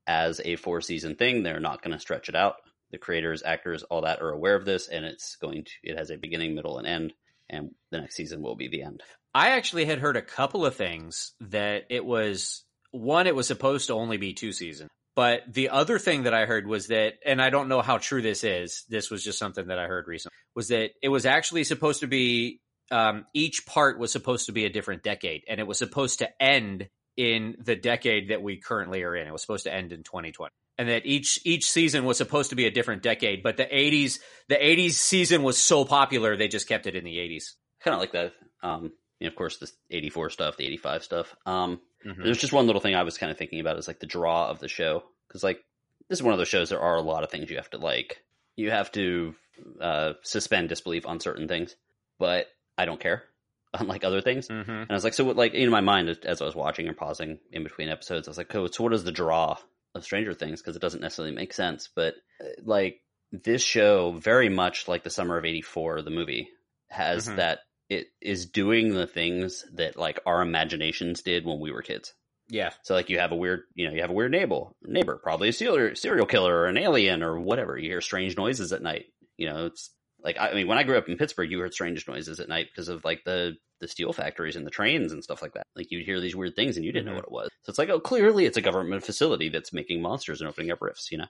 as 0.07 0.41
a 0.45 0.57
four 0.57 0.81
season 0.81 1.17
thing. 1.17 1.43
They're 1.43 1.61
not 1.61 1.83
going 1.83 1.95
to 1.95 2.01
stretch 2.01 2.29
it 2.29 2.37
out. 2.37 2.57
The 2.91 2.99
creators, 2.99 3.43
actors, 3.45 3.83
all 3.85 4.03
that 4.03 4.23
are 4.23 4.31
aware 4.31 4.55
of 4.55 4.65
this, 4.65 4.89
and 4.89 5.05
it's 5.05 5.37
going 5.37 5.65
to. 5.65 5.71
It 5.83 5.99
has 5.99 6.11
a 6.11 6.17
beginning, 6.17 6.55
middle, 6.55 6.79
and 6.79 6.87
end, 6.87 7.13
and 7.49 7.71
the 7.91 8.01
next 8.01 8.17
season 8.17 8.43
will 8.43 8.57
be 8.57 8.69
the 8.69 8.83
end. 8.83 9.03
I 9.35 9.51
actually 9.51 9.85
had 9.85 9.99
heard 9.99 10.17
a 10.17 10.23
couple 10.23 10.65
of 10.65 10.77
things 10.77 11.33
that 11.41 11.85
it 11.91 12.05
was 12.05 12.65
one, 12.91 13.27
it 13.27 13.35
was 13.35 13.47
supposed 13.47 13.89
to 13.89 13.95
only 13.95 14.17
be 14.17 14.33
two 14.33 14.53
seasons. 14.53 14.91
But 15.15 15.43
the 15.51 15.71
other 15.71 15.99
thing 15.99 16.25
that 16.25 16.35
I 16.35 16.45
heard 16.45 16.67
was 16.67 16.89
that, 16.89 17.15
and 17.25 17.41
I 17.41 17.49
don't 17.49 17.69
know 17.69 17.81
how 17.81 17.99
true 17.99 18.21
this 18.21 18.45
is, 18.45 18.85
this 18.89 19.11
was 19.11 19.25
just 19.25 19.39
something 19.39 19.69
that 19.69 19.79
I 19.79 19.87
heard 19.87 20.07
recently, 20.07 20.35
was 20.55 20.69
that 20.69 20.91
it 21.03 21.09
was 21.09 21.25
actually 21.25 21.65
supposed 21.65 22.01
to 22.01 22.07
be, 22.07 22.61
um, 22.91 23.25
each 23.33 23.65
part 23.67 23.99
was 23.99 24.13
supposed 24.13 24.47
to 24.47 24.53
be 24.53 24.67
a 24.67 24.71
different 24.71 25.03
decade, 25.03 25.43
and 25.49 25.59
it 25.59 25.67
was 25.67 25.79
supposed 25.79 26.19
to 26.19 26.43
end 26.43 26.89
in 27.17 27.57
the 27.65 27.77
decade 27.77 28.29
that 28.29 28.43
we 28.43 28.59
currently 28.59 29.03
are 29.05 29.17
in. 29.17 29.27
It 29.27 29.33
was 29.33 29.41
supposed 29.41 29.65
to 29.65 29.73
end 29.73 29.93
in 29.93 30.03
2020. 30.03 30.53
And 30.79 30.89
that 30.91 31.07
each 31.07 31.41
each 31.45 31.71
season 31.71 32.05
was 32.05 32.19
supposed 32.19 32.51
to 32.51 32.57
be 32.57 32.67
a 32.67 32.71
different 32.71 33.03
decade, 33.03 33.43
but 33.43 33.57
the 33.57 33.65
80s 33.65 34.19
the 34.49 34.57
80s 34.57 34.93
season 34.93 35.43
was 35.43 35.57
so 35.57 35.85
popular 35.87 36.37
they 36.37 36.49
just 36.49 36.69
kept 36.69 36.87
it 36.87 36.95
in 36.95 37.03
the 37.05 37.17
80s. 37.17 37.55
Kind 37.83 37.95
of 37.95 38.01
like 38.01 38.13
that. 38.13 38.33
Um, 38.63 38.93
and 39.21 39.29
of 39.29 39.35
course, 39.37 39.57
the 39.59 39.71
'84 39.91 40.29
stuff, 40.31 40.57
the 40.59 40.67
'85 40.67 41.03
stuff. 41.05 41.35
Um, 41.47 41.81
Mhm. 42.07 42.23
There's 42.25 42.39
just 42.39 42.53
one 42.53 42.67
little 42.67 42.81
thing 42.83 42.95
I 42.95 43.03
was 43.05 43.17
kind 43.19 43.33
of 43.33 43.39
thinking 43.39 43.59
about 43.59 43.79
is 43.79 43.89
like 43.89 43.99
the 44.01 44.07
draw 44.07 44.49
of 44.51 44.59
the 44.61 44.69
show 44.69 45.03
because 45.27 45.43
like 45.43 45.61
this 46.09 46.19
is 46.19 46.23
one 46.23 46.33
of 46.35 46.39
those 46.39 46.47
shows 46.49 46.69
there 46.69 46.79
are 46.81 46.97
a 46.97 47.01
lot 47.03 47.25
of 47.25 47.31
things 47.31 47.51
you 47.51 47.57
have 47.57 47.71
to 47.71 47.79
like. 47.79 48.23
You 48.57 48.71
have 48.71 48.93
to 48.93 49.35
uh, 49.81 50.13
suspend 50.23 50.69
disbelief 50.69 51.07
on 51.07 51.21
certain 51.21 51.49
things, 51.49 51.75
but 52.19 52.47
I 52.79 52.85
don't 52.85 53.01
care. 53.01 53.25
Unlike 53.75 54.05
other 54.05 54.21
things, 54.21 54.49
Mhm. 54.49 54.69
and 54.69 54.91
I 54.91 54.95
was 54.95 55.05
like, 55.05 55.15
so 55.15 55.25
what? 55.25 55.37
Like 55.37 55.55
in 55.55 55.71
my 55.71 55.81
mind 55.81 56.09
as 56.25 56.41
I 56.43 56.45
was 56.45 56.55
watching 56.55 56.87
and 56.87 56.97
pausing 56.97 57.39
in 57.51 57.63
between 57.65 57.89
episodes, 57.89 58.29
I 58.29 58.31
was 58.31 58.39
like, 58.39 58.55
oh, 58.55 58.67
so 58.69 58.85
what 58.85 58.93
is 58.95 59.05
the 59.05 59.11
draw 59.13 59.57
of 59.97 60.05
Stranger 60.05 60.35
Things? 60.35 60.61
Because 60.61 60.77
it 60.77 60.83
doesn't 60.83 61.01
necessarily 61.01 61.35
make 61.35 61.53
sense, 61.53 61.89
but 61.95 62.15
uh, 62.41 62.45
like 62.65 63.01
this 63.33 63.63
show, 63.63 64.13
very 64.13 64.49
much 64.49 64.89
like 64.89 65.03
the 65.05 65.11
summer 65.11 65.37
of 65.39 65.45
'84, 65.45 66.03
the 66.03 66.11
movie 66.11 66.49
has 66.89 67.27
Mhm. 67.29 67.37
that 67.37 67.61
it 67.89 68.07
is 68.21 68.47
doing 68.47 68.95
the 68.95 69.07
things 69.07 69.65
that 69.75 69.97
like 69.97 70.21
our 70.27 70.43
imaginations 70.43 71.23
did 71.23 71.45
when 71.45 71.61
we 71.61 71.71
were 71.73 71.83
kids. 71.83 72.15
Yeah. 72.49 72.71
So 72.83 72.95
like 72.95 73.11
you 73.11 73.19
have 73.19 73.33
a 73.33 73.37
weird, 73.37 73.63
you 73.75 73.87
know, 73.89 73.95
you 73.95 74.01
have 74.03 74.11
a 74.11 74.15
weird 74.15 74.31
neighbor, 74.33 74.67
neighbor, 74.83 75.19
probably 75.23 75.49
a 75.49 75.53
serial 75.53 75.95
serial 75.97 76.27
killer 76.27 76.55
or 76.55 76.67
an 76.67 76.79
alien 76.79 77.23
or 77.23 77.41
whatever. 77.41 77.77
You 77.77 77.91
hear 77.91 78.01
strange 78.01 78.37
noises 78.37 78.73
at 78.73 78.83
night. 78.83 79.07
You 79.37 79.49
know, 79.49 79.67
it's 79.67 79.93
like 80.21 80.37
I 80.39 80.55
mean, 80.55 80.67
when 80.69 80.79
I 80.79 80.83
grew 80.85 80.97
up 80.97 81.09
in 81.09 81.17
Pittsburgh, 81.17 81.51
you 81.51 81.59
heard 81.61 81.75
strange 81.75 82.07
noises 82.07 82.39
at 82.41 82.49
night 82.49 82.69
because 82.73 82.89
of 82.89 83.05
like 83.05 83.23
the 83.25 83.57
the 83.81 83.89
steel 83.89 84.13
factories 84.13 84.57
and 84.57 84.67
the 84.67 84.71
trains 84.71 85.13
and 85.13 85.23
stuff 85.23 85.43
like 85.43 85.53
that. 85.55 85.67
Like 85.75 85.91
you'd 85.91 86.05
hear 86.07 86.21
these 86.21 86.35
weird 86.37 86.57
things 86.57 86.77
and 86.77 86.85
you 86.85 86.93
didn't 86.93 87.07
Mhm. 87.07 87.11
know 87.11 87.15
what 87.17 87.25
it 87.25 87.31
was. 87.33 87.49
So 87.65 87.71
it's 87.71 87.79
like, 87.79 87.89
oh, 87.91 88.01
clearly 88.01 88.47
it's 88.47 88.57
a 88.57 88.63
government 88.63 89.05
facility 89.05 89.49
that's 89.51 89.73
making 89.73 90.01
monsters 90.03 90.41
and 90.41 90.49
opening 90.49 90.71
up 90.71 90.81
rifts. 90.81 91.11
You 91.13 91.19
know, 91.19 91.27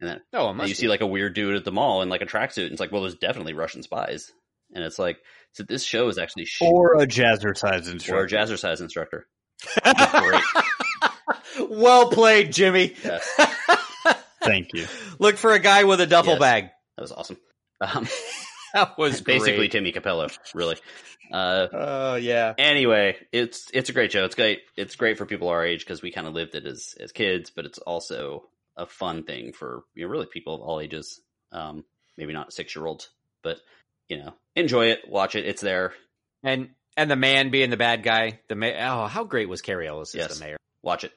and 0.00 0.10
then 0.10 0.20
Oh, 0.32 0.46
it 0.46 0.48
and 0.50 0.58
must 0.58 0.68
you 0.68 0.74
be. 0.74 0.78
see 0.80 0.88
like 0.88 1.00
a 1.00 1.06
weird 1.06 1.34
dude 1.34 1.56
at 1.56 1.64
the 1.64 1.72
mall 1.72 2.02
in 2.02 2.08
like 2.08 2.22
a 2.22 2.26
tracksuit, 2.26 2.64
and 2.64 2.72
it's 2.72 2.80
like, 2.80 2.92
well, 2.92 3.02
there's 3.02 3.14
definitely 3.16 3.54
Russian 3.54 3.82
spies. 3.82 4.30
And 4.74 4.82
it's 4.84 4.98
like, 4.98 5.18
so 5.52 5.62
this 5.62 5.84
show 5.84 6.08
is 6.08 6.18
actually 6.18 6.44
sh- 6.44 6.60
Or 6.62 7.00
a 7.00 7.06
jazzercise 7.06 7.86
or 7.86 7.88
a 7.88 7.92
instructor. 7.92 8.36
jazzercise 8.36 8.80
instructor. 8.80 9.26
Well 11.70 12.10
played, 12.10 12.52
Jimmy. 12.52 12.94
Yes. 13.02 13.26
Thank 14.42 14.74
you. 14.74 14.86
Look 15.18 15.36
for 15.36 15.52
a 15.52 15.58
guy 15.58 15.84
with 15.84 16.00
a 16.00 16.06
duffel 16.06 16.34
Yes. 16.34 16.40
bag. 16.40 16.64
That 16.96 17.02
was 17.02 17.12
awesome. 17.12 17.38
Um, 17.80 18.06
That 18.74 18.98
was 18.98 19.20
basically 19.20 19.56
great. 19.68 19.72
Timmy 19.72 19.92
Cappello, 19.92 20.28
really. 20.54 20.76
Uh, 21.32 21.66
Oh 21.72 22.14
yeah. 22.16 22.54
anyway, 22.58 23.16
it's 23.32 23.68
it's 23.72 23.88
a 23.88 23.92
great 23.92 24.12
show. 24.12 24.24
It's 24.24 24.34
great. 24.34 24.60
It's 24.76 24.96
great 24.96 25.18
for 25.18 25.26
people 25.26 25.48
our 25.48 25.64
age 25.64 25.80
because 25.80 26.02
we 26.02 26.12
kind 26.12 26.26
of 26.26 26.34
lived 26.34 26.54
it 26.54 26.66
as 26.66 26.94
as 27.00 27.12
kids, 27.12 27.50
but 27.50 27.64
it's 27.64 27.78
also 27.78 28.44
a 28.76 28.86
fun 28.86 29.22
thing 29.24 29.52
for 29.52 29.84
you 29.94 30.04
know 30.04 30.10
really 30.10 30.26
people 30.26 30.54
of 30.54 30.60
all 30.60 30.80
ages. 30.80 31.20
Um, 31.52 31.84
maybe 32.16 32.32
not 32.32 32.52
six 32.52 32.74
year 32.76 32.86
olds, 32.86 33.10
but 33.42 33.58
you 34.08 34.18
know, 34.18 34.34
enjoy 34.54 34.86
it, 34.86 35.00
watch 35.08 35.34
it. 35.34 35.46
It's 35.46 35.62
there. 35.62 35.94
And 36.42 36.70
and 36.96 37.10
the 37.10 37.16
man 37.16 37.50
being 37.50 37.70
the 37.70 37.76
bad 37.76 38.02
guy. 38.02 38.40
The 38.48 38.54
ma- 38.54 38.66
oh, 39.04 39.06
how 39.06 39.24
great 39.24 39.48
was 39.48 39.62
Cary 39.62 39.88
Elwes 39.88 40.10
as 40.14 40.18
Yes. 40.20 40.38
the 40.38 40.44
mayor? 40.44 40.56
Watch 40.82 41.04
it. 41.04 41.12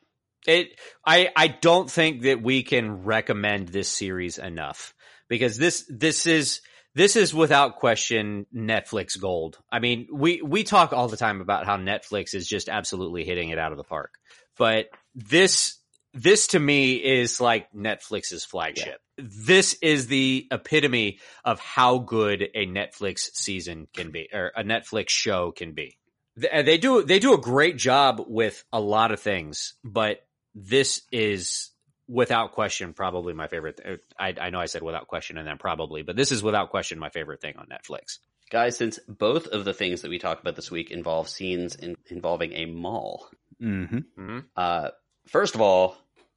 It. 0.47 0.79
I 1.05 1.29
I 1.35 1.47
don't 1.49 1.89
think 1.91 2.23
that 2.23 2.41
we 2.41 2.63
can 2.63 3.03
recommend 3.03 3.67
this 3.69 3.89
series 3.89 4.37
enough 4.39 4.93
because 5.27 5.57
this 5.57 5.85
this 5.89 6.25
is 6.25 6.61
this 6.99 7.15
is 7.15 7.33
without 7.33 7.77
question 7.77 8.45
Netflix 8.53 9.17
gold. 9.17 9.57
I 9.71 9.79
mean, 9.79 10.09
we 10.11 10.41
we 10.41 10.65
talk 10.65 10.91
all 10.91 11.07
the 11.07 11.15
time 11.15 11.39
about 11.39 11.65
how 11.65 11.77
Netflix 11.77 12.35
is 12.35 12.45
just 12.45 12.67
absolutely 12.67 13.23
hitting 13.23 13.51
it 13.51 13.57
out 13.57 13.71
of 13.71 13.77
the 13.77 13.85
park, 13.85 14.15
but 14.57 14.89
this 15.15 15.77
this 16.13 16.47
to 16.47 16.59
me 16.59 16.95
is 16.95 17.39
like 17.39 17.71
Netflix's 17.71 18.43
flagship. 18.43 18.99
This 19.17 19.75
is 19.81 20.07
the 20.07 20.45
epitome 20.51 21.19
of 21.45 21.61
how 21.61 21.99
good 21.99 22.41
a 22.41 22.67
Netflix 22.67 23.29
season 23.33 23.87
can 23.93 24.11
be 24.11 24.27
or 24.33 24.51
a 24.53 24.63
Netflix 24.65 25.07
show 25.07 25.51
can 25.51 25.71
be. 25.71 25.97
Th- 26.37 26.65
They 26.65 26.77
do 26.77 27.03
they 27.03 27.19
do 27.19 27.33
a 27.33 27.37
great 27.39 27.77
job 27.77 28.21
with 28.27 28.61
a 28.73 28.79
lot 28.81 29.11
of 29.11 29.21
things, 29.21 29.75
but 29.85 30.19
this 30.53 31.03
is 31.13 31.68
without 32.09 32.51
question 32.53 32.93
probably 32.93 33.33
my 33.33 33.47
favorite. 33.47 33.79
th- 33.81 33.99
I, 34.19 34.33
I 34.41 34.49
know 34.49 34.59
I 34.59 34.65
said 34.65 34.81
without 34.81 35.07
question 35.07 35.37
and 35.37 35.47
then 35.47 35.57
probably, 35.57 36.01
but 36.01 36.15
this 36.15 36.31
is 36.31 36.43
without 36.43 36.71
question 36.71 36.99
my 36.99 37.09
favorite 37.09 37.39
thing 37.39 37.53
on 37.57 37.67
Netflix. 37.67 38.17
Guys, 38.49 38.75
since 38.75 38.99
both 39.07 39.47
of 39.47 39.63
the 39.63 39.73
things 39.73 40.01
that 40.01 40.09
we 40.09 40.17
talked 40.17 40.41
about 40.41 40.55
this 40.55 40.71
week 40.71 40.89
involve 40.89 41.29
scenes 41.29 41.75
in, 41.75 41.95
involving 42.07 42.53
a 42.53 42.65
mall, 42.65 43.29
hmm 43.59 43.83
Mm-hmm. 43.85 44.39
Uh, 44.55 44.89
first 45.27 45.53
of 45.55 45.61
all, 45.61 45.95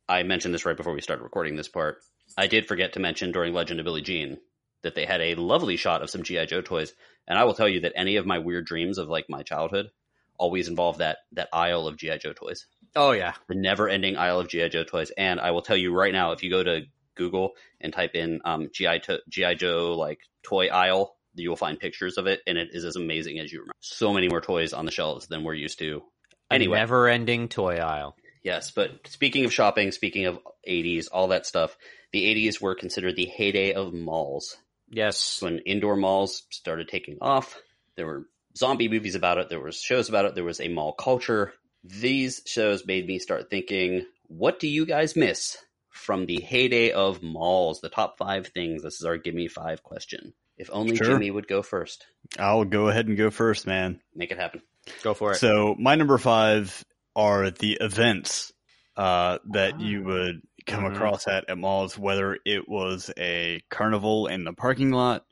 I 0.08 0.22
mentioned 0.24 0.52
this 0.52 0.66
right 0.66 0.76
before 0.76 0.92
we 0.92 1.00
started 1.00 1.22
recording 1.22 1.56
this 1.56 1.68
part. 1.68 1.98
I 2.36 2.46
did 2.48 2.68
forget 2.68 2.94
to 2.94 3.00
mention 3.00 3.32
during 3.32 3.54
Legend 3.54 3.80
of 3.80 3.84
Billie 3.84 4.02
Jean 4.02 4.38
that 4.82 4.94
they 4.94 5.06
had 5.06 5.20
a 5.20 5.36
lovely 5.36 5.76
shot 5.76 6.02
of 6.02 6.10
some 6.10 6.22
GI 6.22 6.46
Joe 6.46 6.60
toys, 6.60 6.92
and 7.26 7.38
I 7.38 7.44
will 7.44 7.54
tell 7.54 7.68
you 7.68 7.80
that 7.80 7.92
any 7.94 8.16
of 8.16 8.26
my 8.26 8.38
weird 8.40 8.66
dreams 8.66 8.98
of 8.98 9.08
like 9.08 9.26
my 9.28 9.42
childhood 9.42 9.90
always 10.38 10.68
involve 10.68 10.98
that 10.98 11.18
that 11.32 11.48
aisle 11.52 11.86
of 11.86 11.96
GI 11.96 12.18
Joe 12.18 12.32
toys, 12.32 12.66
Oh 12.94 13.12
yeah, 13.12 13.34
the 13.48 13.54
never-ending 13.54 14.16
aisle 14.16 14.40
of 14.40 14.48
GI 14.48 14.68
Joe 14.68 14.84
toys. 14.84 15.10
And 15.16 15.40
I 15.40 15.50
will 15.52 15.62
tell 15.62 15.76
you 15.76 15.94
right 15.94 16.12
now, 16.12 16.32
if 16.32 16.42
you 16.42 16.50
go 16.50 16.62
to 16.62 16.82
Google 17.14 17.52
and 17.80 17.92
type 17.92 18.14
in 18.14 18.40
um, 18.44 18.68
GI 18.72 19.00
to- 19.00 19.22
GI 19.28 19.54
Joe 19.56 19.94
like 19.96 20.20
toy 20.42 20.68
aisle, 20.68 21.16
you 21.34 21.48
will 21.48 21.56
find 21.56 21.78
pictures 21.78 22.18
of 22.18 22.26
it, 22.26 22.40
and 22.46 22.58
it 22.58 22.68
is 22.72 22.84
as 22.84 22.96
amazing 22.96 23.38
as 23.38 23.50
you 23.52 23.60
remember. 23.60 23.72
So 23.80 24.12
many 24.12 24.28
more 24.28 24.40
toys 24.40 24.72
on 24.72 24.84
the 24.84 24.90
shelves 24.90 25.26
than 25.26 25.44
we're 25.44 25.54
used 25.54 25.78
to. 25.78 26.02
Anyway, 26.50 26.76
a 26.76 26.80
never-ending 26.80 27.48
toy 27.48 27.76
aisle. 27.76 28.14
Yes, 28.42 28.70
but 28.72 29.06
speaking 29.06 29.44
of 29.44 29.52
shopping, 29.52 29.92
speaking 29.92 30.26
of 30.26 30.38
80s, 30.68 31.06
all 31.10 31.28
that 31.28 31.46
stuff, 31.46 31.76
the 32.12 32.24
80s 32.24 32.60
were 32.60 32.74
considered 32.74 33.16
the 33.16 33.26
heyday 33.26 33.72
of 33.72 33.94
malls. 33.94 34.56
Yes, 34.90 35.40
When 35.40 35.60
indoor 35.60 35.96
malls 35.96 36.42
started 36.50 36.88
taking 36.88 37.18
off, 37.22 37.58
there 37.96 38.06
were 38.06 38.26
zombie 38.56 38.88
movies 38.88 39.14
about 39.14 39.38
it, 39.38 39.48
there 39.48 39.60
was 39.60 39.80
shows 39.80 40.08
about 40.10 40.26
it, 40.26 40.34
there 40.34 40.44
was 40.44 40.60
a 40.60 40.68
mall 40.68 40.92
culture. 40.92 41.54
These 41.84 42.42
shows 42.46 42.86
made 42.86 43.06
me 43.06 43.18
start 43.18 43.50
thinking, 43.50 44.06
what 44.28 44.60
do 44.60 44.68
you 44.68 44.86
guys 44.86 45.16
miss 45.16 45.56
from 45.90 46.26
the 46.26 46.40
heyday 46.40 46.90
of 46.92 47.22
malls? 47.22 47.80
The 47.80 47.88
top 47.88 48.18
five 48.18 48.48
things. 48.48 48.82
This 48.82 48.94
is 49.00 49.04
our 49.04 49.16
give 49.18 49.34
me 49.34 49.48
five 49.48 49.82
question. 49.82 50.32
If 50.56 50.70
only 50.72 50.96
Sure. 50.96 51.06
Jimmy 51.06 51.30
would 51.30 51.48
go 51.48 51.62
first. 51.62 52.06
I'll 52.38 52.64
go 52.64 52.88
ahead 52.88 53.08
and 53.08 53.16
go 53.16 53.30
first, 53.30 53.66
man. 53.66 54.00
Make 54.14 54.30
it 54.30 54.38
happen. 54.38 54.62
go 55.02 55.14
for 55.14 55.32
it. 55.32 55.36
So 55.36 55.76
my 55.78 55.94
number 55.94 56.18
five 56.18 56.84
are 57.16 57.50
the 57.50 57.78
events 57.80 58.52
uh, 58.96 59.38
that 59.52 59.80
you 59.80 60.02
Ah. 60.02 60.06
would 60.06 60.42
come 60.66 60.84
Mhm. 60.84 60.94
across 60.94 61.26
at, 61.26 61.48
at 61.48 61.56
malls, 61.56 61.96
whether 61.98 62.36
it 62.44 62.68
was 62.68 63.10
a 63.16 63.62
carnival 63.70 64.26
in 64.26 64.44
the 64.44 64.52
parking 64.52 64.90
lot, 64.90 65.24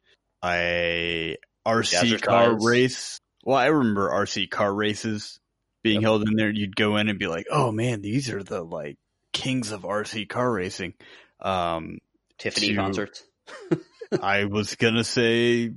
a 0.45 1.37
RC 1.67 1.97
Jazzercise. 2.17 2.23
car 2.23 2.59
race. 2.65 3.21
Well, 3.45 3.57
I 3.59 3.67
remember 3.67 4.09
RC 4.11 4.47
car 4.47 4.73
races 4.73 5.39
being 5.83 5.97
Yep. 5.97 6.03
held 6.03 6.29
in 6.29 6.35
there. 6.37 6.51
You'd 6.51 6.77
go 6.77 6.97
in 6.97 7.09
and 7.09 7.19
be 7.19 7.27
like, 7.27 7.47
"Oh 7.51 7.73
man, 7.73 8.03
these 8.03 8.31
are 8.31 8.43
the 8.43 8.63
like 8.63 8.99
kings 9.33 9.73
of 9.73 9.83
RC 9.85 10.29
car 10.29 10.51
racing." 10.53 10.95
Um, 11.41 11.99
Tiffany 12.39 12.69
To- 12.69 12.75
concerts. 12.77 13.25
I 14.23 14.45
was 14.45 14.75
gonna 14.77 15.05
say 15.05 15.73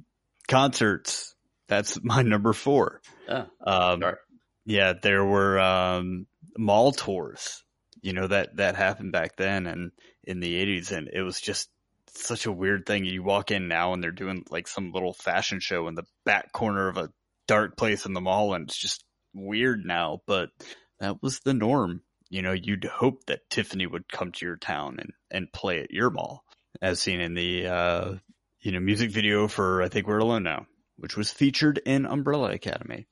concerts. 0.47 1.35
That's 1.67 1.99
my 2.03 2.21
number 2.21 2.53
four. 2.53 3.01
Oh, 3.27 3.45
Um, 3.61 4.01
Sure. 4.01 4.19
yeah, 4.65 4.93
there 5.01 5.23
were 5.23 5.59
um, 5.59 6.27
mall 6.57 6.91
tours. 6.91 7.63
You 8.01 8.13
know 8.13 8.27
that 8.27 8.57
that 8.57 8.75
happened 8.75 9.11
back 9.13 9.38
then 9.38 9.65
and 9.65 9.91
in 10.25 10.39
the 10.41 10.55
eighties, 10.55 10.91
and 10.91 11.07
it 11.07 11.21
was 11.21 11.39
just 11.39 11.69
such 12.15 12.45
a 12.45 12.51
weird 12.51 12.85
thing. 12.85 13.05
You 13.05 13.23
walk 13.23 13.49
in 13.51 13.67
now 13.67 13.93
and 13.93 14.03
they're 14.03 14.11
doing 14.11 14.43
like 14.49 14.67
some 14.67 14.91
little 14.91 15.13
fashion 15.13 15.59
show 15.61 15.88
in 15.88 15.95
the 15.95 16.03
back 16.25 16.51
corner 16.51 16.88
of 16.89 16.97
a 16.97 17.09
dark 17.47 17.77
place 17.77 18.05
in 18.05 18.13
the 18.13 18.21
mall, 18.21 18.53
and 18.53 18.67
it's 18.67 18.77
just 18.77 19.03
weird 19.34 19.85
now. 19.85 20.22
But 20.26 20.49
that 20.99 21.22
was 21.22 21.39
the 21.39 21.53
norm. 21.53 22.01
You 22.30 22.41
know, 22.41 22.53
you'd 22.53 22.85
hope 22.85 23.26
that 23.27 23.49
Tiffany 23.49 23.85
would 23.85 24.11
come 24.11 24.31
to 24.31 24.45
your 24.45 24.57
town 24.57 24.97
and 24.99 25.14
and 25.30 25.51
play 25.51 25.81
at 25.81 25.91
your 25.91 26.10
mall, 26.10 26.43
as 26.81 26.99
seen 26.99 27.19
in 27.19 27.34
the 27.34 27.68
uh, 27.68 28.14
you 28.64 28.72
know, 28.72 28.80
music 28.80 29.11
video 29.11 29.47
for 29.47 29.84
I 29.84 29.89
Think 29.89 30.07
We're 30.07 30.19
Alone 30.19 30.43
Now, 30.43 30.65
which 30.97 31.18
was 31.18 31.31
featured 31.31 31.80
in 31.85 32.05
Umbrella 32.05 32.51
Academy. 32.51 33.07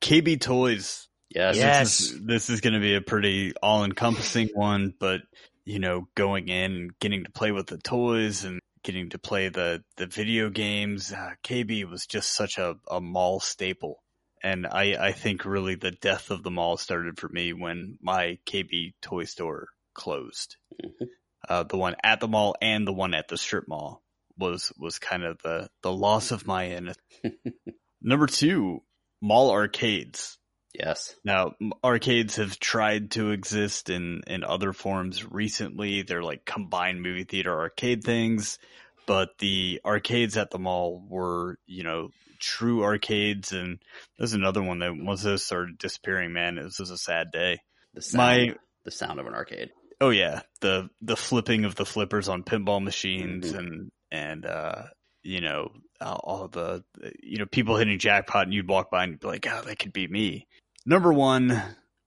KB 0.00 0.40
Toys. 0.40 1.06
Yes. 1.28 1.56
Yes. 1.56 1.98
This 1.98 2.00
is, 2.00 2.26
this 2.26 2.50
is 2.50 2.60
going 2.60 2.72
to 2.72 2.80
be 2.80 2.94
a 2.94 3.00
pretty 3.02 3.52
all 3.62 3.84
encompassing 3.84 4.48
one, 4.54 4.94
but 4.98 5.20
you 5.64 5.78
know, 5.78 6.08
going 6.14 6.48
in 6.48 6.72
and 6.72 6.98
getting 6.98 7.24
to 7.24 7.30
play 7.30 7.52
with 7.52 7.66
the 7.66 7.78
toys 7.78 8.44
and 8.44 8.58
getting 8.82 9.10
to 9.10 9.18
play 9.18 9.50
the, 9.50 9.84
the 9.98 10.06
video 10.06 10.48
games, 10.48 11.12
uh, 11.12 11.32
KB 11.44 11.88
was 11.88 12.06
just 12.06 12.34
such 12.34 12.56
a, 12.56 12.74
a 12.90 13.00
mall 13.00 13.38
staple. 13.38 14.02
And 14.42 14.66
I, 14.66 14.96
I 14.98 15.12
think 15.12 15.44
really 15.44 15.74
the 15.74 15.90
death 15.90 16.30
of 16.30 16.42
the 16.42 16.50
mall 16.50 16.76
started 16.76 17.18
for 17.18 17.28
me 17.28 17.52
when 17.52 17.98
my 18.00 18.38
KB 18.46 18.94
toy 19.02 19.24
store 19.24 19.68
closed. 19.94 20.56
Mhm. 20.82 21.08
Uh, 21.48 21.62
the 21.64 21.76
one 21.76 21.96
at 22.02 22.20
the 22.20 22.28
mall 22.28 22.54
and 22.60 22.86
the 22.86 22.92
one 22.92 23.14
at 23.14 23.28
the 23.28 23.36
strip 23.36 23.66
mall 23.66 24.02
was, 24.38 24.72
was 24.78 24.98
kind 24.98 25.24
of 25.24 25.40
the, 25.42 25.68
the 25.82 25.92
loss 25.92 26.30
of 26.30 26.46
my 26.46 26.68
innocence. 26.70 26.98
Number 28.02 28.26
two, 28.26 28.82
mall 29.20 29.50
arcades. 29.50 30.38
Yes. 30.72 31.16
Now, 31.24 31.54
arcades 31.82 32.36
have 32.36 32.60
tried 32.60 33.10
to 33.12 33.30
exist 33.32 33.90
in, 33.90 34.22
in 34.26 34.44
other 34.44 34.72
forms 34.72 35.24
recently. 35.24 36.02
They're 36.02 36.22
like 36.22 36.44
combined 36.44 37.02
movie 37.02 37.24
theater 37.24 37.58
arcade 37.58 38.04
things, 38.04 38.58
but 39.06 39.30
the 39.38 39.80
arcades 39.84 40.36
at 40.36 40.50
the 40.50 40.58
mall 40.60 41.04
were, 41.08 41.58
you 41.66 41.82
know, 41.82 42.10
true 42.40 42.82
arcades. 42.82 43.52
And 43.52 43.78
there's 44.18 44.32
another 44.34 44.62
one 44.62 44.80
that 44.80 44.92
once 44.96 45.22
those 45.22 45.44
started 45.44 45.78
disappearing, 45.78 46.32
man, 46.32 46.58
it 46.58 46.64
was 46.64 46.76
just 46.76 46.92
a 46.92 46.98
sad 46.98 47.30
day. 47.32 47.60
The 47.94 48.02
sound, 48.02 48.18
My, 48.48 48.54
the 48.84 48.90
sound 48.90 49.20
of 49.20 49.26
an 49.26 49.34
arcade. 49.34 49.70
oh 50.00 50.10
yeah, 50.10 50.40
the, 50.60 50.88
the 51.02 51.16
flipping 51.16 51.64
of 51.64 51.74
the 51.74 51.84
flippers 51.86 52.28
on 52.28 52.42
pinball 52.42 52.82
machines 52.82 53.52
Mhm. 53.52 53.58
and, 53.58 53.90
and, 54.10 54.46
uh, 54.46 54.82
you 55.22 55.40
know, 55.42 55.70
all 56.00 56.20
all 56.24 56.48
the, 56.48 56.82
you 57.22 57.36
know, 57.38 57.44
people 57.46 57.76
hitting 57.76 57.98
jackpot 57.98 58.44
and 58.44 58.54
you'd 58.54 58.68
walk 58.68 58.90
by 58.90 59.02
and 59.04 59.12
you'd 59.12 59.20
be 59.20 59.26
like, 59.26 59.46
oh, 59.46 59.62
that 59.62 59.78
could 59.78 59.92
be 59.92 60.08
me. 60.08 60.46
Number 60.86 61.12
one 61.12 61.62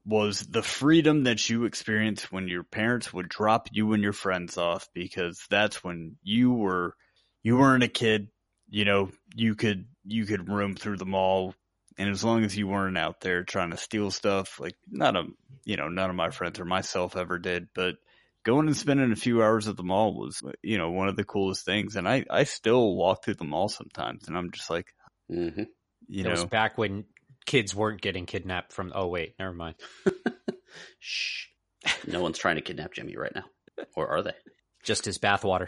was 0.06 0.40
the 0.42 0.64
freedom 0.64 1.26
that 1.26 1.48
you 1.50 1.66
experienced 1.66 2.32
when 2.32 2.48
your 2.48 2.64
parents 2.64 3.14
would 3.14 3.30
drop 3.30 3.68
you 3.72 3.94
and 3.94 4.02
your 4.02 4.12
friends 4.14 4.58
off 4.58 4.90
because 4.96 5.40
that's 5.50 5.84
when 5.84 6.18
you 6.24 6.52
were, 6.54 6.96
you 7.44 7.56
weren't 7.58 7.84
a 7.84 7.88
kid, 7.88 8.30
you 8.70 8.84
know, 8.84 9.12
you 9.36 9.54
could, 9.56 9.86
you 10.06 10.26
could 10.26 10.50
roam 10.50 10.76
through 10.76 10.98
the 10.98 11.06
mall 11.06 11.56
and 11.98 12.10
as 12.10 12.24
long 12.24 12.44
as 12.44 12.58
you 12.58 12.68
weren't 12.68 12.98
out 12.98 13.22
there 13.22 13.44
trying 13.44 13.72
to 13.72 13.78
steal 13.78 14.12
stuff, 14.12 14.60
like 14.60 14.76
not 14.90 15.16
a 15.16 15.26
you 15.64 15.78
know, 15.78 15.88
none 15.88 16.10
of 16.10 16.16
my 16.16 16.30
friends 16.30 16.60
or 16.60 16.66
myself 16.66 17.16
ever 17.16 17.38
did, 17.38 17.68
but 17.74 17.96
going 18.44 18.68
and 18.68 18.76
spending 18.76 19.12
a 19.12 19.16
few 19.16 19.42
hours 19.42 19.68
at 19.68 19.78
the 19.78 19.84
mall 19.84 20.14
was, 20.14 20.42
you 20.62 20.78
know, 20.78 20.92
one 20.92 21.08
of 21.08 21.16
the 21.16 21.24
coolest 21.24 21.66
things. 21.66 21.96
And 21.96 22.08
I, 22.08 22.26
I 22.30 22.44
still 22.44 22.96
walk 22.96 23.24
through 23.24 23.36
the 23.36 23.46
mall 23.46 23.70
sometimes 23.70 24.28
and 24.28 24.38
I'm 24.38 24.52
just 24.52 24.70
like, 24.70 24.94
mm-hmm. 25.32 25.64
you 26.08 26.26
it 26.26 26.30
was 26.30 26.42
know, 26.42 26.48
back 26.48 26.78
when 26.78 27.06
kids 27.46 27.74
weren't 27.74 28.02
getting 28.02 28.26
kidnapped 28.26 28.74
from. 28.74 28.92
Oh 28.94 29.08
wait, 29.08 29.36
never 29.40 29.54
mind. 29.54 29.76
Shh. 31.00 31.48
No 32.08 32.22
one's 32.22 32.38
trying 32.38 32.56
to 32.56 32.62
kidnap 32.62 32.94
Jimmy 32.94 33.16
right 33.16 33.34
now. 33.34 33.46
Or 33.96 34.08
are 34.08 34.22
they? 34.22 34.34
Just 34.84 35.06
his 35.06 35.18
bathwater. 35.18 35.68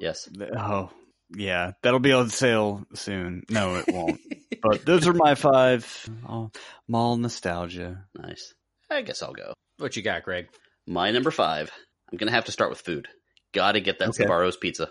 Yes. 0.00 0.28
Oh, 0.56 0.90
yeah, 1.34 1.72
that'll 1.82 2.00
be 2.00 2.12
on 2.12 2.30
sale 2.30 2.84
soon. 2.94 3.44
No, 3.50 3.76
it 3.76 3.86
won't. 3.92 4.20
but 4.62 4.84
those 4.84 5.06
are 5.06 5.12
my 5.14 5.34
five. 5.34 6.08
Oh, 6.28 6.50
mall 6.88 7.16
nostalgia. 7.16 8.04
Nice. 8.16 8.54
I 8.90 9.02
guess 9.02 9.22
I'll 9.22 9.32
go. 9.32 9.52
What 9.78 9.96
you 9.96 10.02
got, 10.02 10.22
Greg? 10.22 10.48
My 10.86 11.10
number 11.10 11.30
five. 11.30 11.70
I'm 12.10 12.18
gonna 12.18 12.30
have 12.32 12.44
to 12.44 12.52
start 12.52 12.70
with 12.70 12.80
food. 12.80 13.08
Gotta 13.52 13.80
get 13.80 13.98
that 13.98 14.10
Okay. 14.10 14.24
Sbarro's 14.24 14.56
pizza. 14.56 14.88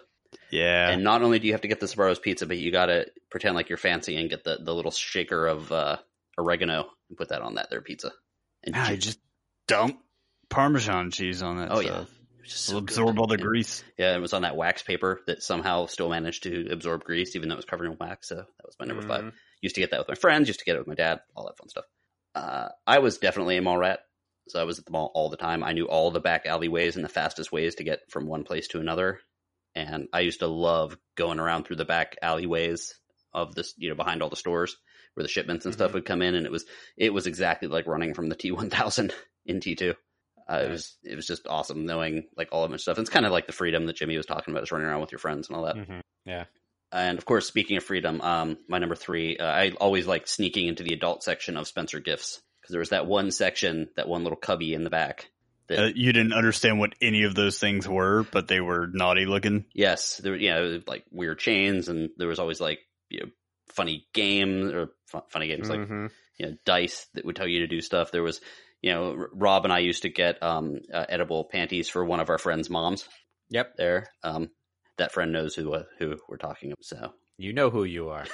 Yeah. 0.52 0.90
And 0.90 1.04
not 1.04 1.22
only 1.22 1.40
do 1.40 1.48
you 1.48 1.54
have 1.54 1.62
to 1.62 1.68
get 1.68 1.80
the 1.80 1.86
Sbarro's 1.86 2.20
pizza, 2.20 2.46
but 2.46 2.58
you 2.58 2.72
gotta 2.72 3.08
pretend 3.32 3.56
like 3.56 3.70
you're 3.70 3.78
fancy 3.78 4.18
and 4.18 4.30
get 4.30 4.44
the, 4.44 4.58
the 4.62 4.74
little 4.76 4.92
shaker 4.92 5.48
of 5.48 5.72
uh, 5.72 5.98
oregano 6.38 6.88
and 7.10 7.18
put 7.18 7.30
that 7.30 7.42
on 7.42 7.56
that 7.56 7.70
their 7.70 7.82
pizza. 7.82 8.12
And 8.64 8.76
I 8.76 8.96
ju- 8.96 8.98
just 8.98 9.20
dump 9.68 9.98
Parmesan 10.50 11.12
cheese 11.12 11.42
on 11.42 11.58
that 11.58 11.70
oh 11.72 11.80
yeah, 11.80 11.88
stuff. 11.88 12.10
It 12.10 12.25
just 12.46 12.70
It'll 12.70 12.80
so 12.80 12.86
good. 12.86 12.90
absorb 12.92 13.20
all 13.20 13.28
the 13.28 13.38
grease. 13.38 13.84
Yeah, 13.98 14.16
it 14.16 14.20
was 14.22 14.34
on 14.34 14.44
that 14.44 14.56
wax 14.56 14.82
paper 14.84 15.22
that 15.28 15.44
somehow 15.44 15.86
still 15.88 16.10
managed 16.10 16.44
to 16.44 16.68
absorb 16.72 17.04
grease, 17.04 17.36
even 17.36 17.50
though 17.50 17.56
it 17.56 17.58
was 17.58 17.66
covered 17.66 17.86
in 17.92 17.98
wax. 18.00 18.30
So 18.30 18.36
that 18.36 18.66
was 18.66 18.76
my 18.80 18.86
number 18.86 19.08
five. 19.08 19.24
Mhm. 19.26 19.34
Used 19.62 19.76
to 19.76 19.82
get 19.82 19.92
that 19.92 20.00
with 20.00 20.08
my 20.10 20.16
friends. 20.16 20.48
Used 20.48 20.60
to 20.60 20.66
get 20.66 20.76
it 20.76 20.80
with 20.80 20.88
my 20.88 20.96
dad. 20.96 21.22
All 21.36 21.46
that 21.48 21.58
fun 21.58 21.70
stuff. 21.70 21.86
Uh, 22.36 22.70
I 22.86 23.00
was 23.00 23.18
definitely 23.18 23.58
a 23.58 23.62
mall 23.62 23.78
rat, 23.78 24.00
so 24.50 24.60
I 24.60 24.64
was 24.66 24.78
at 24.80 24.86
the 24.86 24.92
mall 24.92 25.12
all 25.16 25.30
the 25.30 25.38
time. 25.38 25.64
I 25.64 25.72
knew 25.74 25.86
all 25.88 26.12
the 26.12 26.20
back 26.20 26.46
alleyways 26.46 26.96
and 26.96 27.06
the 27.06 27.10
fastest 27.10 27.52
ways 27.52 27.76
to 27.76 27.84
get 27.84 28.02
from 28.12 28.28
one 28.28 28.44
place 28.44 28.68
to 28.70 28.80
another. 28.80 29.20
And 29.74 30.08
I 30.14 30.20
used 30.22 30.40
to 30.40 30.48
love 30.48 30.98
going 31.16 31.40
around 31.40 31.64
through 31.66 31.78
the 31.78 31.86
back 31.86 32.18
alleyways 32.22 32.94
of 33.34 33.56
this, 33.56 33.74
you 33.78 33.90
know, 33.90 33.96
behind 33.96 34.22
all 34.22 34.30
the 34.30 34.36
stores 34.36 34.76
where 35.14 35.24
the 35.24 35.30
shipments 35.30 35.66
and 35.66 35.74
stuff 35.74 35.94
would 35.94 36.06
come 36.06 36.22
in, 36.22 36.36
and 36.36 36.46
it 36.46 36.52
was 36.52 36.66
it 36.98 37.14
was 37.14 37.26
exactly 37.28 37.68
like 37.70 37.88
running 37.88 38.14
from 38.14 38.30
the 38.30 38.36
T 38.36 38.52
one 38.52 38.70
thousand 38.70 39.14
in 39.46 39.62
T 39.62 39.76
two. 39.76 39.96
Uh, 40.50 40.62
It 40.66 40.70
was 40.70 40.98
it 41.04 41.16
was 41.16 41.26
just 41.28 41.48
awesome 41.48 41.86
knowing 41.86 42.28
like 42.38 42.50
all 42.52 42.64
of 42.64 42.72
my 42.72 42.78
stuff. 42.78 43.00
It's 43.00 43.10
kind 43.10 43.26
of 43.26 43.32
like 43.32 43.48
the 43.48 43.54
freedom 43.54 43.86
that 43.88 43.96
Jimmy 43.96 44.18
was 44.18 44.26
talking 44.26 44.54
about, 44.54 44.64
is 44.64 44.72
running 44.72 44.88
around 44.88 45.02
with 45.02 45.12
your 45.12 45.20
friends 45.20 45.48
and 45.48 45.58
all 45.58 45.66
that. 45.66 45.76
Mhm. 45.76 46.02
Yeah. 46.26 46.46
And 46.92 47.18
of 47.18 47.26
course, 47.26 47.48
speaking 47.48 47.78
of 47.78 47.84
freedom, 47.84 48.22
um, 48.22 48.58
my 48.70 48.78
number 48.80 48.96
three, 48.96 49.38
uh, 49.38 49.46
I 49.46 49.72
always 49.72 50.06
like 50.08 50.28
sneaking 50.28 50.68
into 50.68 50.84
the 50.84 50.94
adult 50.94 51.24
section 51.24 51.58
of 51.58 51.68
Spencer 51.68 52.00
Gifts 52.00 52.42
because 52.62 52.72
there 52.74 52.80
was 52.80 52.90
that 52.90 53.08
one 53.08 53.32
section, 53.32 53.90
that 53.96 54.08
one 54.08 54.24
little 54.24 54.38
cubby 54.38 54.74
in 54.74 54.84
the 54.84 54.90
back. 54.90 55.30
That, 55.68 55.80
Uh, 55.80 55.92
you 55.96 56.14
didn't 56.14 56.34
understand 56.34 56.80
what 56.80 56.94
any 57.02 57.24
of 57.24 57.34
those 57.34 57.58
things 57.60 57.88
were, 57.88 58.24
but 58.32 58.48
they 58.48 58.62
were 58.62 58.88
naughty 58.88 59.26
looking. 59.26 59.66
yes, 59.74 60.18
there, 60.18 60.34
were, 60.34 60.38
you 60.38 60.52
know, 60.52 60.82
like 60.86 61.04
weird 61.12 61.40
chains, 61.40 61.90
and 61.90 62.12
there 62.18 62.28
was 62.28 62.38
always 62.40 62.62
like 62.62 62.80
you 63.10 63.22
know 63.22 63.32
funny 63.70 64.08
games 64.14 64.72
or 64.72 64.92
fu- 65.08 65.24
funny 65.30 65.48
games 65.48 65.68
like 65.70 65.80
Mhm. 65.80 66.12
you 66.38 66.46
know 66.46 66.58
dice 66.66 67.08
that 67.16 67.26
would 67.26 67.36
tell 67.36 67.48
you 67.48 67.60
to 67.62 67.68
do 67.68 67.82
stuff. 67.82 68.12
There 68.12 68.22
was, 68.24 68.42
you 68.86 68.92
know, 68.92 69.26
Rob 69.34 69.64
and 69.64 69.74
I 69.74 69.80
used 69.80 70.04
to 70.04 70.10
get 70.10 70.44
um, 70.44 70.80
uh, 70.94 71.06
edible 71.10 71.44
panties 71.44 71.90
for 71.90 72.06
one 72.06 72.20
of 72.20 72.30
our 72.30 72.38
friends' 72.38 72.70
moms. 72.70 73.10
Yep. 73.50 73.78
There, 73.78 74.06
um, 74.22 74.52
that 75.00 75.12
friend 75.12 75.34
knows 75.34 75.56
who 75.56 75.74
uh, 75.74 75.86
who 75.98 76.18
we're 76.30 76.38
talking 76.38 76.72
about. 76.72 76.86
So 76.86 77.14
You 77.40 77.52
know 77.52 77.72
who 77.72 77.84
you 77.84 78.10
are. 78.10 78.26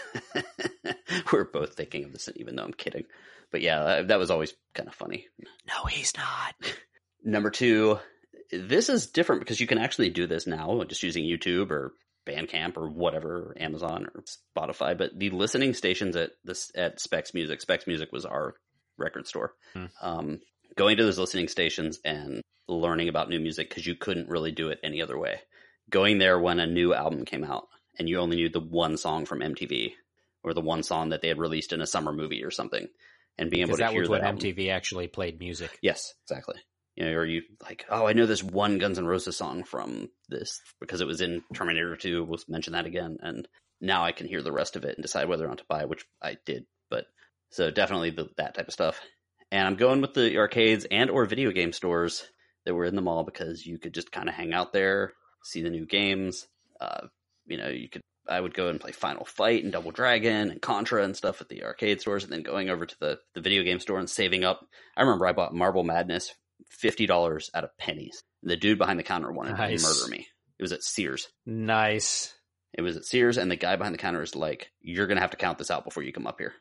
We're 1.31 1.45
both 1.45 1.75
thinking 1.75 2.03
of 2.03 2.11
this, 2.11 2.27
even 2.35 2.57
though 2.57 2.65
I'm 2.65 2.73
kidding. 2.73 3.05
But 3.49 3.61
yeah, 3.61 3.83
that, 3.83 4.07
that 4.09 4.19
was 4.19 4.29
always 4.29 4.53
kind 4.73 4.89
of 4.89 4.95
funny. 4.95 5.25
No, 5.69 5.85
he's 5.85 6.13
not. 6.17 6.53
Number 7.23 7.49
two, 7.49 7.99
this 8.51 8.89
is 8.89 9.07
different 9.07 9.39
because 9.39 9.61
you 9.61 9.67
can 9.67 9.77
actually 9.77 10.09
do 10.09 10.27
this 10.27 10.47
now 10.47 10.83
just 10.83 11.03
using 11.03 11.23
YouTube 11.23 11.71
or 11.71 11.93
Bandcamp 12.27 12.75
or 12.75 12.89
whatever, 12.89 13.37
or 13.37 13.57
Amazon 13.57 14.05
or 14.13 14.25
Spotify. 14.57 14.97
But 14.97 15.17
the 15.17 15.29
listening 15.29 15.73
stations 15.75 16.17
at 16.17 16.31
this 16.43 16.73
at 16.75 16.99
Specs 16.99 17.33
Music, 17.33 17.61
Specs 17.61 17.87
Music 17.87 18.11
was 18.11 18.25
our 18.25 18.55
record 19.01 19.27
store. 19.27 19.53
Hmm. 19.73 19.85
Um, 20.01 20.39
going 20.75 20.97
to 20.97 21.03
those 21.03 21.19
listening 21.19 21.47
stations 21.47 21.99
and 22.05 22.41
learning 22.67 23.09
about 23.09 23.29
new 23.29 23.39
music 23.39 23.69
because 23.69 23.85
you 23.85 23.95
couldn't 23.95 24.29
really 24.29 24.51
do 24.51 24.69
it 24.69 24.79
any 24.83 25.01
other 25.01 25.17
way. 25.17 25.41
Going 25.89 26.17
there 26.17 26.39
when 26.39 26.59
a 26.59 26.67
new 26.67 26.93
album 26.93 27.25
came 27.25 27.43
out 27.43 27.67
and 27.99 28.07
you 28.07 28.19
only 28.19 28.37
knew 28.37 28.49
the 28.49 28.59
one 28.59 28.97
song 28.97 29.25
from 29.25 29.39
MTV 29.39 29.93
or 30.43 30.53
the 30.53 30.61
one 30.61 30.83
song 30.83 31.09
that 31.09 31.21
they 31.21 31.27
had 31.27 31.37
released 31.37 31.73
in 31.73 31.81
a 31.81 31.87
summer 31.87 32.13
movie 32.13 32.43
or 32.43 32.51
something, 32.51 32.87
and 33.37 33.49
being 33.49 33.63
able 33.63 33.73
to 33.73 33.83
that 33.83 33.91
hear 33.91 34.01
was 34.01 34.09
when 34.09 34.21
that 34.21 34.27
album. 34.27 34.41
MTV 34.41 34.71
actually 34.71 35.07
played 35.07 35.39
music. 35.39 35.77
Yes, 35.81 36.13
exactly. 36.23 36.55
You 36.95 37.05
know, 37.05 37.11
or 37.11 37.25
you 37.25 37.43
like, 37.63 37.85
oh, 37.89 38.05
I 38.05 38.13
know 38.13 38.25
this 38.25 38.43
one 38.43 38.77
Guns 38.77 38.97
N' 38.97 39.05
Roses 39.05 39.37
song 39.37 39.63
from 39.63 40.09
this 40.29 40.61
because 40.79 40.99
it 40.99 41.07
was 41.07 41.21
in 41.21 41.41
Terminator 41.53 41.95
2. 41.95 42.23
We'll 42.23 42.39
mention 42.49 42.73
that 42.73 42.85
again. 42.85 43.17
And 43.21 43.47
now 43.79 44.03
I 44.03 44.11
can 44.11 44.27
hear 44.27 44.41
the 44.41 44.51
rest 44.51 44.75
of 44.75 44.83
it 44.83 44.95
and 44.95 45.01
decide 45.01 45.29
whether 45.29 45.45
or 45.45 45.47
not 45.47 45.59
to 45.59 45.65
buy, 45.69 45.85
which 45.85 46.05
I 46.21 46.37
did. 46.45 46.65
So 47.51 47.69
definitely 47.71 48.09
the, 48.11 48.29
that 48.37 48.55
type 48.55 48.67
of 48.67 48.73
stuff. 48.73 48.99
And 49.51 49.67
I'm 49.67 49.75
going 49.75 50.01
with 50.01 50.13
the 50.13 50.37
arcades 50.37 50.85
and 50.89 51.09
or 51.09 51.25
video 51.25 51.51
game 51.51 51.73
stores 51.73 52.23
that 52.65 52.73
were 52.73 52.85
in 52.85 52.95
the 52.95 53.01
mall 53.01 53.23
because 53.23 53.65
you 53.65 53.77
could 53.77 53.93
just 53.93 54.11
kind 54.11 54.29
of 54.29 54.35
hang 54.35 54.53
out 54.53 54.71
there, 54.73 55.13
see 55.43 55.61
the 55.61 55.69
new 55.69 55.85
games. 55.85 56.47
Uh, 56.79 57.07
you 57.45 57.57
know, 57.57 57.67
you 57.69 57.89
could 57.89 58.01
I 58.29 58.39
would 58.39 58.53
go 58.53 58.69
and 58.69 58.79
play 58.79 58.91
Final 58.91 59.25
Fight 59.25 59.63
and 59.63 59.73
Double 59.73 59.91
Dragon 59.91 60.51
and 60.51 60.61
Contra 60.61 61.03
and 61.03 61.17
stuff 61.17 61.41
at 61.41 61.49
the 61.49 61.63
arcade 61.63 61.99
stores, 61.99 62.23
and 62.23 62.31
then 62.31 62.43
going 62.43 62.69
over 62.69 62.85
to 62.85 62.95
the, 62.99 63.19
the 63.33 63.41
video 63.41 63.63
game 63.63 63.79
store 63.79 63.99
and 63.99 64.09
saving 64.09 64.43
up. 64.43 64.61
I 64.95 65.01
remember 65.01 65.25
I 65.27 65.33
bought 65.33 65.53
Marble 65.55 65.83
Madness 65.83 66.33
fifty 66.69 67.07
dollars 67.07 67.49
out 67.53 67.63
of 67.63 67.75
pennies. 67.77 68.21
The 68.43 68.55
dude 68.55 68.77
behind 68.77 68.99
the 68.99 69.03
counter 69.03 69.31
wanted 69.31 69.57
Nice. 69.57 69.81
to 69.83 69.87
murder 69.89 70.11
me. 70.11 70.27
It 70.59 70.63
was 70.63 70.71
at 70.71 70.83
Sears. 70.83 71.27
Nice. 71.45 72.33
It 72.73 72.83
was 72.83 72.95
at 72.95 73.05
Sears, 73.05 73.37
and 73.37 73.49
the 73.51 73.55
guy 73.57 73.75
behind 73.75 73.93
the 73.95 73.99
counter 73.99 74.21
is 74.21 74.35
like, 74.35 74.69
"You're 74.81 75.07
gonna 75.07 75.19
have 75.21 75.31
to 75.31 75.37
count 75.37 75.57
this 75.57 75.71
out 75.71 75.83
before 75.83 76.03
you 76.03 76.13
come 76.13 76.27
up 76.27 76.37
here." 76.39 76.53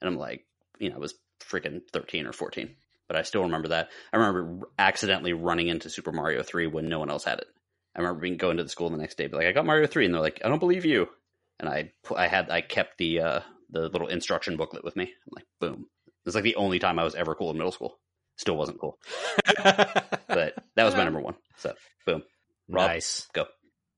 And 0.00 0.08
I'm 0.08 0.16
like, 0.16 0.44
you 0.78 0.90
know, 0.90 0.96
I 0.96 0.98
was 0.98 1.14
freaking 1.40 1.80
thirteen 1.92 2.26
or 2.26 2.32
fourteen, 2.32 2.74
but 3.06 3.16
I 3.16 3.22
still 3.22 3.42
remember 3.42 3.68
that. 3.68 3.88
I 4.12 4.16
remember 4.16 4.68
accidentally 4.78 5.32
running 5.32 5.68
into 5.68 5.90
Super 5.90 6.12
Mario 6.12 6.42
Three 6.42 6.66
when 6.66 6.88
no 6.88 6.98
one 6.98 7.10
else 7.10 7.24
had 7.24 7.38
it. 7.38 7.46
I 7.96 8.00
remember 8.00 8.20
being 8.20 8.36
going 8.36 8.58
to 8.58 8.62
the 8.62 8.68
school 8.68 8.90
the 8.90 8.96
next 8.96 9.18
day, 9.18 9.26
be 9.26 9.36
like, 9.36 9.46
"I 9.46 9.52
got 9.52 9.66
Mario 9.66 9.86
3. 9.86 10.04
and 10.04 10.14
they're 10.14 10.20
like, 10.20 10.40
"I 10.44 10.48
don't 10.48 10.60
believe 10.60 10.84
you." 10.84 11.08
And 11.60 11.68
I, 11.68 11.90
I 12.16 12.28
had, 12.28 12.50
I 12.50 12.60
kept 12.60 12.98
the 12.98 13.20
uh, 13.20 13.40
the 13.70 13.88
little 13.88 14.06
instruction 14.08 14.56
booklet 14.56 14.84
with 14.84 14.94
me. 14.96 15.04
I'm 15.04 15.32
like, 15.34 15.46
boom. 15.60 15.86
It's 16.24 16.34
like 16.34 16.44
the 16.44 16.56
only 16.56 16.78
time 16.78 16.98
I 16.98 17.04
was 17.04 17.14
ever 17.14 17.34
cool 17.34 17.50
in 17.50 17.56
middle 17.56 17.72
school. 17.72 17.98
Still 18.36 18.56
wasn't 18.56 18.78
cool, 18.80 18.98
but 19.64 20.54
that 20.76 20.84
was 20.84 20.94
my 20.94 21.02
number 21.02 21.20
one. 21.20 21.34
So, 21.56 21.74
boom. 22.06 22.22
Rob, 22.68 22.88
nice. 22.90 23.26
go. 23.32 23.46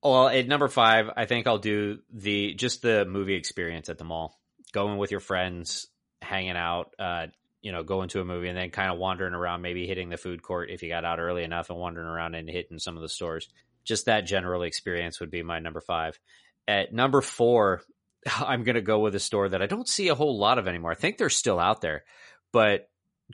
Well, 0.01 0.29
at 0.29 0.47
number 0.47 0.67
five, 0.67 1.11
I 1.15 1.25
think 1.25 1.45
I'll 1.45 1.59
do 1.59 1.99
the 2.11 2.55
just 2.55 2.81
the 2.81 3.05
movie 3.05 3.35
experience 3.35 3.87
at 3.89 3.99
the 3.99 4.03
mall, 4.03 4.39
going 4.73 4.97
with 4.97 5.11
your 5.11 5.19
friends, 5.19 5.85
hanging 6.21 6.57
out, 6.57 6.93
uh, 6.99 7.27
you 7.61 7.71
know, 7.71 7.83
going 7.83 8.09
to 8.09 8.21
a 8.21 8.25
movie 8.25 8.47
and 8.47 8.57
then 8.57 8.71
kind 8.71 8.91
of 8.91 8.97
wandering 8.97 9.33
around, 9.33 9.61
maybe 9.61 9.87
hitting 9.87 10.09
the 10.09 10.17
food 10.17 10.41
court 10.41 10.69
if 10.69 10.81
you 10.83 10.89
got 10.89 11.05
out 11.05 11.19
early 11.19 11.43
enough 11.43 11.69
and 11.69 11.79
wandering 11.79 12.07
around 12.07 12.35
and 12.35 12.49
hitting 12.49 12.79
some 12.79 12.95
of 12.95 13.01
the 13.01 13.09
stores. 13.09 13.49
Just 13.83 14.05
that 14.05 14.21
general 14.21 14.63
experience 14.63 15.19
would 15.19 15.31
be 15.31 15.43
my 15.43 15.59
number 15.59 15.81
five. 15.81 16.19
At 16.67 16.93
number 16.93 17.21
four, 17.21 17.81
I'm 18.39 18.63
going 18.63 18.75
to 18.75 18.81
go 18.81 18.99
with 18.99 19.15
a 19.15 19.19
store 19.19 19.49
that 19.49 19.61
I 19.61 19.67
don't 19.67 19.87
see 19.87 20.09
a 20.09 20.15
whole 20.15 20.37
lot 20.37 20.57
of 20.57 20.67
anymore. 20.67 20.91
I 20.91 20.95
think 20.95 21.17
they're 21.17 21.29
still 21.29 21.59
out 21.59 21.81
there, 21.81 22.03
but 22.51 22.89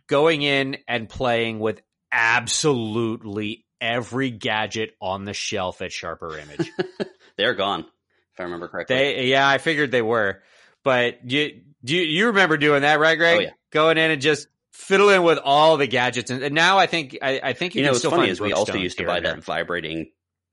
going 0.08 0.42
in 0.42 0.78
and 0.88 1.10
playing 1.10 1.60
with 1.60 1.82
absolutely 2.12 3.66
every 3.82 4.32
gadget 4.32 4.96
on 5.02 5.26
the 5.26 5.34
shelf 5.34 5.82
at 5.82 5.92
Sharper 5.92 6.38
Image. 6.38 6.72
They're 7.38 7.54
gone, 7.54 7.82
if 7.82 8.40
I 8.40 8.44
remember 8.44 8.68
correctly. 8.68 8.96
they, 8.96 9.26
yeah, 9.26 9.48
I 9.48 9.58
figured 9.58 9.92
they 9.92 10.02
were, 10.02 10.42
but 10.84 11.30
you, 11.30 11.62
do 11.84 11.96
you, 11.96 12.02
you 12.04 12.26
remember 12.28 12.58
doing 12.58 12.82
that, 12.82 13.00
right, 13.00 13.18
Greg? 13.18 13.38
Oh, 13.38 13.42
yeah. 13.42 13.50
Going 13.72 13.98
in 13.98 14.12
and 14.12 14.22
just 14.22 14.48
fiddling 14.72 15.24
with 15.24 15.40
all 15.44 15.78
the 15.78 15.88
gadgets, 15.88 16.32
and, 16.32 16.42
and 16.44 16.54
now 16.56 16.78
I 16.78 16.88
think 16.88 17.18
I, 17.22 17.40
I 17.44 17.54
think 17.54 17.76
you, 17.76 17.80
you 17.80 17.84
know, 17.84 17.90
can 17.90 17.94
what's 17.94 18.00
still 18.00 18.12
funny 18.12 18.30
is 18.30 18.40
we 18.40 18.54
also 18.54 18.76
used 18.76 18.98
to 19.00 19.06
buy 19.06 19.20
that 19.20 19.44
vibrating 19.44 20.12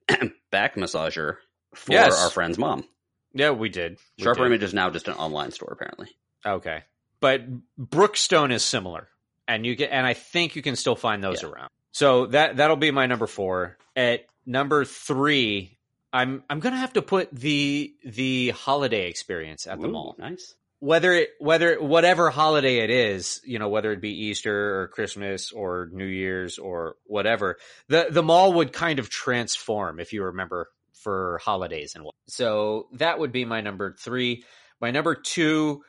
back 0.50 0.76
massager 0.76 1.36
for 1.74 1.92
Yes. 1.92 2.22
our 2.22 2.30
friend's 2.30 2.58
mom. 2.58 2.84
Yeah, 3.32 3.50
we 3.50 3.68
did. 3.68 3.98
We 4.18 4.24
Sharper 4.24 4.40
did. 4.42 4.46
Image 4.46 4.62
is 4.62 4.74
now 4.74 4.90
just 4.90 5.08
an 5.08 5.14
online 5.14 5.50
store, 5.50 5.70
apparently. 5.72 6.08
Okay, 6.46 6.82
but 7.20 7.42
Brookstone 7.78 8.52
is 8.52 8.62
similar, 8.64 9.08
and 9.48 9.64
you 9.66 9.76
can, 9.76 9.88
and 9.90 10.06
I 10.06 10.14
think 10.14 10.56
you 10.56 10.62
can 10.62 10.76
still 10.76 10.96
find 10.96 11.22
those 11.22 11.42
Yeah. 11.42 11.48
around. 11.50 11.68
So 11.92 12.26
that 12.26 12.56
that'll 12.56 12.76
be 12.76 12.90
my 12.90 13.06
number 13.06 13.26
four. 13.26 13.76
At 13.96 14.26
number 14.46 14.84
three, 14.84 15.78
I'm 16.12 16.42
I'm 16.50 16.60
gonna 16.60 16.76
have 16.76 16.92
to 16.94 17.02
put 17.02 17.32
the 17.32 17.94
the 18.04 18.50
holiday 18.50 19.08
experience 19.08 19.66
at 19.66 19.80
the 19.80 19.86
Ooh, 19.88 19.92
mall. 19.92 20.16
Nice. 20.18 20.54
Whether 20.84 21.12
it 21.14 21.30
whether 21.38 21.82
whatever 21.82 22.28
holiday 22.28 22.78
it 22.78 22.90
is, 22.90 23.40
you 23.42 23.58
know, 23.58 23.70
whether 23.70 23.90
it 23.90 24.02
be 24.02 24.26
Easter 24.26 24.82
or 24.82 24.88
Christmas 24.88 25.50
or 25.50 25.88
New 25.90 26.04
Year's 26.04 26.58
or 26.58 26.96
whatever, 27.04 27.56
the 27.88 28.08
the 28.10 28.22
mall 28.22 28.52
would 28.52 28.72
kind 28.72 28.98
of 28.98 29.08
transform 29.08 29.98
if 29.98 30.12
you 30.12 30.24
remember 30.24 30.68
for 30.92 31.40
holidays 31.42 31.94
and 31.94 32.04
what. 32.04 32.14
So 32.26 32.88
that 32.94 33.18
would 33.18 33.32
be 33.32 33.46
my 33.46 33.62
number 33.62 33.96
three. 33.98 34.44
My 34.78 34.90
number 34.90 35.14
two 35.14 35.82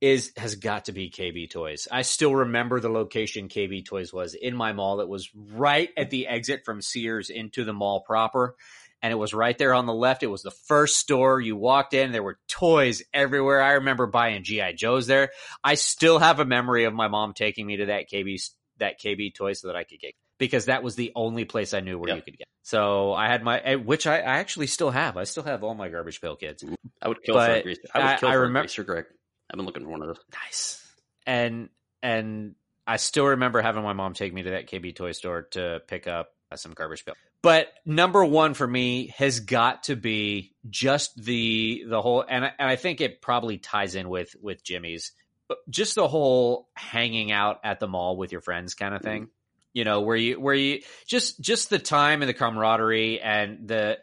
is 0.00 0.32
has 0.36 0.54
got 0.54 0.86
to 0.86 0.92
be 0.92 1.10
KB 1.10 1.50
Toys. 1.50 1.88
I 1.90 2.02
still 2.02 2.34
remember 2.34 2.80
the 2.80 2.88
location 2.88 3.48
KB 3.48 3.84
Toys 3.84 4.12
was 4.12 4.34
in 4.34 4.54
my 4.54 4.72
mall. 4.72 5.00
It 5.00 5.08
was 5.08 5.28
right 5.34 5.90
at 5.96 6.10
the 6.10 6.26
exit 6.26 6.64
from 6.64 6.80
Sears 6.80 7.30
into 7.30 7.64
the 7.64 7.72
mall 7.72 8.00
proper. 8.00 8.54
And 9.00 9.12
it 9.12 9.16
was 9.16 9.32
right 9.32 9.56
there 9.56 9.74
on 9.74 9.86
the 9.86 9.94
left. 9.94 10.22
It 10.24 10.26
was 10.28 10.42
the 10.42 10.50
first 10.50 10.96
store 10.96 11.40
you 11.40 11.56
walked 11.56 11.94
in. 11.94 12.10
There 12.10 12.22
were 12.22 12.38
toys 12.48 13.02
everywhere. 13.14 13.62
I 13.62 13.72
remember 13.74 14.06
buying 14.06 14.42
GI 14.42 14.72
Joes 14.74 15.06
there. 15.06 15.30
I 15.62 15.74
still 15.74 16.18
have 16.18 16.40
a 16.40 16.44
memory 16.44 16.84
of 16.84 16.92
my 16.94 17.06
mom 17.08 17.32
taking 17.32 17.66
me 17.66 17.76
to 17.76 17.86
that 17.86 18.10
KB 18.10 18.40
that 18.78 19.00
KB 19.00 19.32
toy 19.34 19.52
so 19.52 19.68
that 19.68 19.76
I 19.76 19.84
could 19.84 20.00
get 20.00 20.14
because 20.38 20.66
that 20.66 20.82
was 20.82 20.94
the 20.96 21.12
only 21.14 21.44
place 21.44 21.74
I 21.74 21.80
knew 21.80 21.98
where 21.98 22.08
Yep. 22.08 22.16
you 22.16 22.22
could 22.22 22.38
get. 22.38 22.48
So 22.62 23.12
I 23.12 23.28
had 23.28 23.42
my, 23.42 23.58
eh, 23.60 23.74
which 23.76 24.06
I, 24.06 24.18
I 24.18 24.38
actually 24.38 24.66
still 24.68 24.90
have. 24.90 25.16
I 25.16 25.24
still 25.24 25.42
have 25.42 25.64
all 25.64 25.74
my 25.74 25.88
Garbage 25.88 26.20
Pail 26.20 26.36
Kids. 26.36 26.64
I 27.02 27.08
would 27.08 27.22
kill 27.22 27.34
for 27.36 27.40
a 27.50 27.62
greaser. 27.62 27.80
I 27.94 27.98
would 27.98 28.06
I- 28.06 28.16
kill 28.18 28.28
I 28.28 28.32
for 28.34 28.46
remem- 28.48 28.58
a 28.58 28.60
greaser, 28.62 28.84
Greg. 28.84 29.04
I've 29.50 29.56
been 29.56 29.66
looking 29.66 29.84
for 29.84 29.88
one 29.90 30.02
of 30.02 30.08
those. 30.08 30.18
Nice. 30.44 30.92
And 31.26 31.68
and 32.02 32.54
I 32.86 32.96
still 32.96 33.26
remember 33.26 33.60
having 33.62 33.82
my 33.82 33.92
mom 33.94 34.14
take 34.14 34.32
me 34.34 34.42
to 34.42 34.50
that 34.50 34.68
KB 34.68 34.94
toy 34.94 35.12
store 35.12 35.42
to 35.52 35.80
pick 35.88 36.06
up 36.06 36.30
some 36.56 36.72
Garbage 36.72 37.04
Pail. 37.04 37.14
But 37.42 37.68
number 37.84 38.24
one 38.24 38.54
for 38.54 38.66
me 38.66 39.12
has 39.16 39.40
got 39.40 39.84
to 39.84 39.96
be 39.96 40.54
just 40.68 41.22
the 41.22 41.84
the 41.86 42.00
whole, 42.00 42.24
and 42.28 42.44
I, 42.44 42.52
and 42.58 42.68
I 42.68 42.76
think 42.76 43.00
it 43.00 43.20
probably 43.20 43.58
ties 43.58 43.94
in 43.94 44.08
with 44.08 44.34
with 44.40 44.64
Jimmy's, 44.64 45.12
but 45.48 45.58
just 45.68 45.94
the 45.94 46.08
whole 46.08 46.68
hanging 46.74 47.30
out 47.30 47.60
at 47.64 47.80
the 47.80 47.88
mall 47.88 48.16
with 48.16 48.32
your 48.32 48.40
friends 48.40 48.74
kind 48.74 48.94
of 48.94 49.02
thing. 49.02 49.28
You 49.74 49.84
know, 49.84 50.00
where 50.00 50.16
you 50.16 50.40
where 50.40 50.54
you 50.54 50.80
just 51.06 51.40
just 51.40 51.70
the 51.70 51.78
time 51.78 52.22
and 52.22 52.28
the 52.28 52.34
camaraderie 52.34 53.20
and 53.20 53.68
the 53.68 53.98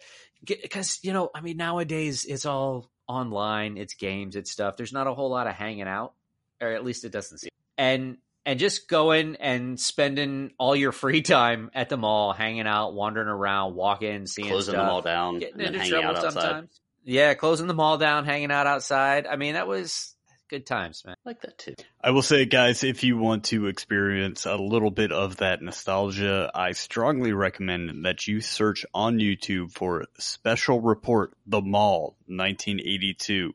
because 0.46 1.00
you 1.04 1.12
know, 1.12 1.30
I 1.34 1.42
mean, 1.42 1.58
nowadays 1.58 2.26
it's 2.26 2.46
all 2.46 2.90
online, 3.08 3.78
it's 3.78 3.96
games, 3.96 4.36
it's 4.36 4.52
stuff. 4.52 4.78
There's 4.78 4.94
not 4.94 5.08
a 5.08 5.14
whole 5.14 5.30
lot 5.30 5.48
of 5.48 5.54
hanging 5.54 5.88
out, 5.88 6.14
or 6.62 6.70
at 6.70 6.86
least 6.86 7.04
it 7.04 7.12
doesn't 7.12 7.40
seem. 7.40 7.50
And 7.78 8.18
and 8.46 8.60
just 8.60 8.88
going 8.88 9.36
and 9.38 9.80
spending 9.80 10.52
all 10.58 10.76
your 10.76 10.92
free 10.92 11.22
time 11.22 11.72
at 11.74 11.90
the 11.90 11.98
mall, 11.98 12.32
hanging 12.32 12.68
out, 12.68 12.94
wandering 12.94 13.28
around, 13.28 13.76
walking, 13.76 14.28
seeing 14.28 14.50
Closing 14.50 14.74
stuff, 14.74 14.84
them 14.84 14.90
all 14.90 15.02
down 15.02 15.40
getting 15.40 15.60
and 15.60 15.68
into 15.68 15.80
hanging 15.80 15.92
trouble 15.92 16.10
out 16.10 16.16
outside. 16.18 16.42
sometimes. 16.42 16.82
Yeah, 17.04 17.34
closing 17.34 17.68
the 17.68 17.74
mall 17.74 17.98
down, 17.98 18.26
hanging 18.26 18.52
out 18.52 18.68
outside. 18.68 19.28
I 19.28 19.36
mean, 19.36 19.54
that 19.54 19.68
was 19.68 20.16
good 20.50 20.66
times, 20.66 21.04
man. 21.06 21.16
I 21.26 21.30
like 21.30 21.42
that 21.42 21.58
too. 21.58 21.76
I 22.04 22.12
will 22.12 22.22
say, 22.22 22.46
guys, 22.46 22.84
if 22.84 23.04
you 23.04 23.18
want 23.18 23.46
to 23.46 23.68
experience 23.68 24.46
a 24.46 24.56
little 24.56 24.92
bit 24.92 25.12
of 25.12 25.38
that 25.38 25.62
nostalgia, 25.62 26.52
I 26.54 26.74
strongly 26.74 27.34
recommend 27.34 28.06
that 28.06 28.28
you 28.28 28.42
search 28.42 28.86
on 28.94 29.18
YouTube 29.18 29.72
for 29.72 30.06
Special 30.20 30.82
Report 30.82 31.34
The 31.48 31.62
Mall 31.62 32.16
1982. 32.28 33.54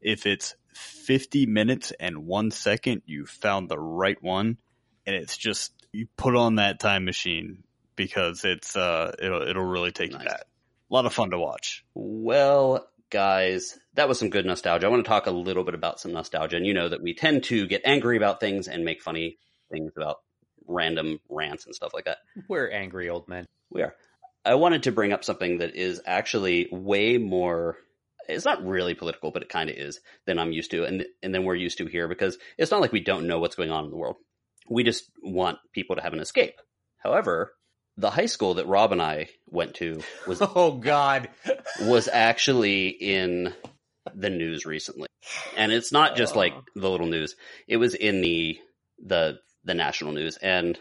If 0.00 0.26
it's 0.26 0.54
50 0.76 1.46
minutes 1.46 1.92
and 1.98 2.26
one 2.26 2.50
second, 2.50 3.02
you 3.06 3.26
found 3.26 3.68
the 3.68 3.78
right 3.78 4.20
one. 4.22 4.58
And 5.06 5.14
it's 5.14 5.36
just, 5.36 5.72
you 5.92 6.06
put 6.16 6.36
on 6.36 6.56
that 6.56 6.80
time 6.80 7.04
machine 7.04 7.64
because 7.94 8.44
it's, 8.44 8.76
uh, 8.76 9.14
it'll, 9.20 9.42
it'll 9.42 9.64
really 9.64 9.92
take 9.92 10.12
you 10.12 10.18
back. 10.18 10.44
A 10.90 10.94
lot 10.94 11.06
of 11.06 11.12
fun 11.12 11.30
to 11.30 11.38
watch. 11.38 11.84
Well, 11.94 12.86
guys, 13.10 13.78
that 13.94 14.08
was 14.08 14.18
some 14.18 14.30
good 14.30 14.46
nostalgia. 14.46 14.86
I 14.86 14.90
want 14.90 15.04
to 15.04 15.08
talk 15.08 15.26
a 15.26 15.30
little 15.30 15.64
bit 15.64 15.74
about 15.74 16.00
some 16.00 16.12
nostalgia. 16.12 16.56
And 16.56 16.66
you 16.66 16.74
know 16.74 16.88
that 16.88 17.02
we 17.02 17.14
tend 17.14 17.44
to 17.44 17.66
get 17.66 17.82
angry 17.84 18.16
about 18.16 18.40
things 18.40 18.68
and 18.68 18.84
make 18.84 19.02
funny 19.02 19.38
things 19.70 19.92
about 19.96 20.18
random 20.66 21.20
rants 21.28 21.66
and 21.66 21.74
stuff 21.74 21.94
like 21.94 22.04
that. 22.04 22.18
We're 22.48 22.70
angry 22.70 23.08
old 23.08 23.28
men. 23.28 23.46
We 23.70 23.82
are. 23.82 23.94
I 24.44 24.54
wanted 24.54 24.84
to 24.84 24.92
bring 24.92 25.12
up 25.12 25.24
something 25.24 25.58
that 25.58 25.74
is 25.74 26.00
actually 26.06 26.68
way 26.70 27.18
more. 27.18 27.78
It's 28.28 28.44
not 28.44 28.64
really 28.66 28.94
political, 28.94 29.30
but 29.30 29.42
it 29.42 29.48
kind 29.48 29.70
of 29.70 29.76
is 29.76 30.00
than 30.26 30.38
I'm 30.38 30.52
used 30.52 30.70
to, 30.72 30.84
and 30.84 31.04
and 31.22 31.34
then 31.34 31.44
we're 31.44 31.54
used 31.54 31.78
to 31.78 31.86
here 31.86 32.08
because 32.08 32.38
it's 32.58 32.70
not 32.70 32.80
like 32.80 32.92
we 32.92 33.00
don't 33.00 33.26
know 33.26 33.38
what's 33.38 33.56
going 33.56 33.70
on 33.70 33.84
in 33.84 33.90
the 33.90 33.96
world. 33.96 34.16
We 34.68 34.82
just 34.82 35.04
want 35.22 35.58
people 35.72 35.96
to 35.96 36.02
have 36.02 36.12
an 36.12 36.20
escape. 36.20 36.54
However, 36.98 37.52
the 37.96 38.10
high 38.10 38.26
school 38.26 38.54
that 38.54 38.66
Rob 38.66 38.92
and 38.92 39.00
I 39.00 39.28
went 39.46 39.74
to 39.76 40.00
was 40.26 40.38
Oh 40.54 40.72
God. 40.72 41.28
was 41.82 42.08
actually 42.08 42.88
in 42.88 43.54
the 44.14 44.30
news 44.30 44.66
recently, 44.66 45.08
and 45.56 45.72
it's 45.72 45.92
not 45.92 46.16
just 46.16 46.36
like 46.36 46.54
the 46.74 46.90
little 46.90 47.06
news. 47.06 47.36
It 47.68 47.76
was 47.76 47.94
in 47.94 48.20
the 48.20 48.58
the 49.04 49.38
the 49.64 49.74
national 49.74 50.12
news, 50.12 50.36
and 50.36 50.78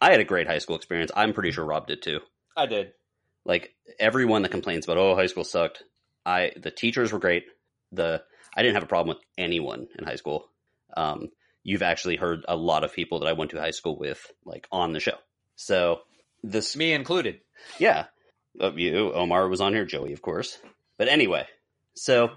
I 0.00 0.10
had 0.10 0.20
a 0.20 0.24
great 0.24 0.46
high 0.46 0.58
school 0.58 0.76
experience. 0.76 1.10
I'm 1.14 1.32
pretty 1.32 1.52
sure 1.52 1.64
Rob 1.64 1.86
did 1.86 2.02
too 2.02 2.20
I 2.56 2.66
did. 2.66 2.92
like 3.44 3.74
everyone 3.98 4.42
that 4.42 4.50
complains 4.50 4.84
about 4.84 4.98
oh 4.98 5.14
high 5.14 5.26
school 5.26 5.44
sucked 5.44 5.82
i 6.24 6.52
the 6.56 6.70
teachers 6.70 7.12
were 7.12 7.18
great. 7.18 7.44
The 7.92 8.22
i 8.56 8.62
didn't 8.62 8.74
have 8.74 8.84
a 8.84 8.86
problem 8.94 9.16
with 9.16 9.24
anyone 9.38 9.88
in 9.98 10.04
high 10.04 10.16
school. 10.16 10.48
Um 10.96 11.30
you've 11.62 11.82
actually 11.82 12.16
heard 12.16 12.44
a 12.48 12.56
lot 12.56 12.84
of 12.84 12.92
people 12.92 13.20
that 13.20 13.28
i 13.28 13.32
went 13.32 13.52
to 13.52 13.60
high 13.60 13.70
school 13.70 13.96
with 13.98 14.24
like 14.44 14.66
on 14.72 14.92
the 14.92 15.00
show. 15.00 15.16
So 15.56 16.00
this 16.42 16.76
Me 16.76 16.92
included. 16.92 17.40
yeah. 17.78 18.06
Uh, 18.60 18.72
you. 18.72 19.12
Omar 19.12 19.48
was 19.48 19.60
on 19.60 19.72
here. 19.72 19.84
Joey 19.86 20.12
of 20.12 20.22
course. 20.22 20.58
But 20.98 21.08
anyway 21.08 21.46
so 21.94 22.30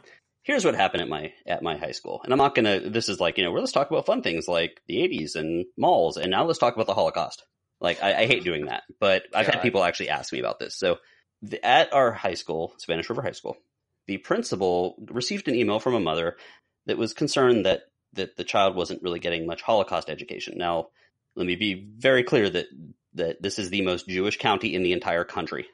here's 0.44 0.66
what 0.66 0.76
happened 0.76 1.02
at 1.02 1.10
my 1.10 1.34
at 1.46 1.64
my 1.64 1.78
high 1.78 1.92
school. 1.92 2.22
And 2.24 2.32
i'm 2.34 2.38
not 2.38 2.56
gonna 2.56 2.80
this 2.80 3.10
is 3.10 3.20
like 3.20 3.38
you 3.38 3.44
know 3.44 3.52
well, 3.52 3.62
let's 3.62 3.72
talk 3.72 3.90
about 3.90 4.06
fun 4.06 4.22
things 4.22 4.48
like 4.48 4.82
the 4.88 4.98
80s 4.98 5.36
and 5.36 5.66
malls 5.78 6.18
and 6.18 6.32
now 6.32 6.46
let's 6.46 6.60
talk 6.60 6.76
about 6.76 6.88
the 6.88 6.94
holocaust. 6.94 7.44
Like 7.82 8.02
i, 8.04 8.22
I 8.22 8.26
hate 8.26 8.44
doing 8.44 8.66
that 8.66 8.84
but 9.00 9.24
i've 9.34 9.48
had 9.48 9.62
people 9.62 9.84
actually 9.84 10.10
ask 10.10 10.32
me 10.32 10.40
about 10.40 10.60
this. 10.60 10.76
So 10.76 10.98
the, 11.42 11.64
at 11.66 11.94
our 11.94 12.12
high 12.12 12.34
school 12.36 12.74
spanish 12.78 13.10
river 13.10 13.22
high 13.22 13.32
school 13.32 13.58
the 14.08 14.18
principal 14.18 14.96
received 15.10 15.48
an 15.48 15.56
email 15.56 15.80
from 15.80 15.96
a 15.96 16.00
mother 16.00 16.38
that 16.86 16.98
was 16.98 17.14
concerned 17.14 17.66
that 17.66 17.82
that 18.14 18.38
the 18.38 18.44
child 18.44 18.76
wasn't 18.76 19.02
really 19.04 19.20
getting 19.20 19.46
much 19.46 19.62
holocaust 19.62 20.10
education 20.10 20.58
now 20.58 20.88
let 21.36 21.46
me 21.46 21.56
be 21.56 21.88
very 21.98 22.24
clear 22.24 22.50
that 22.50 22.68
that 23.14 23.42
this 23.42 23.60
is 23.60 23.70
the 23.70 23.82
most 23.82 24.08
jewish 24.08 24.38
county 24.38 24.74
in 24.76 24.84
the 24.84 24.94
entire 24.94 25.24
country 25.24 25.66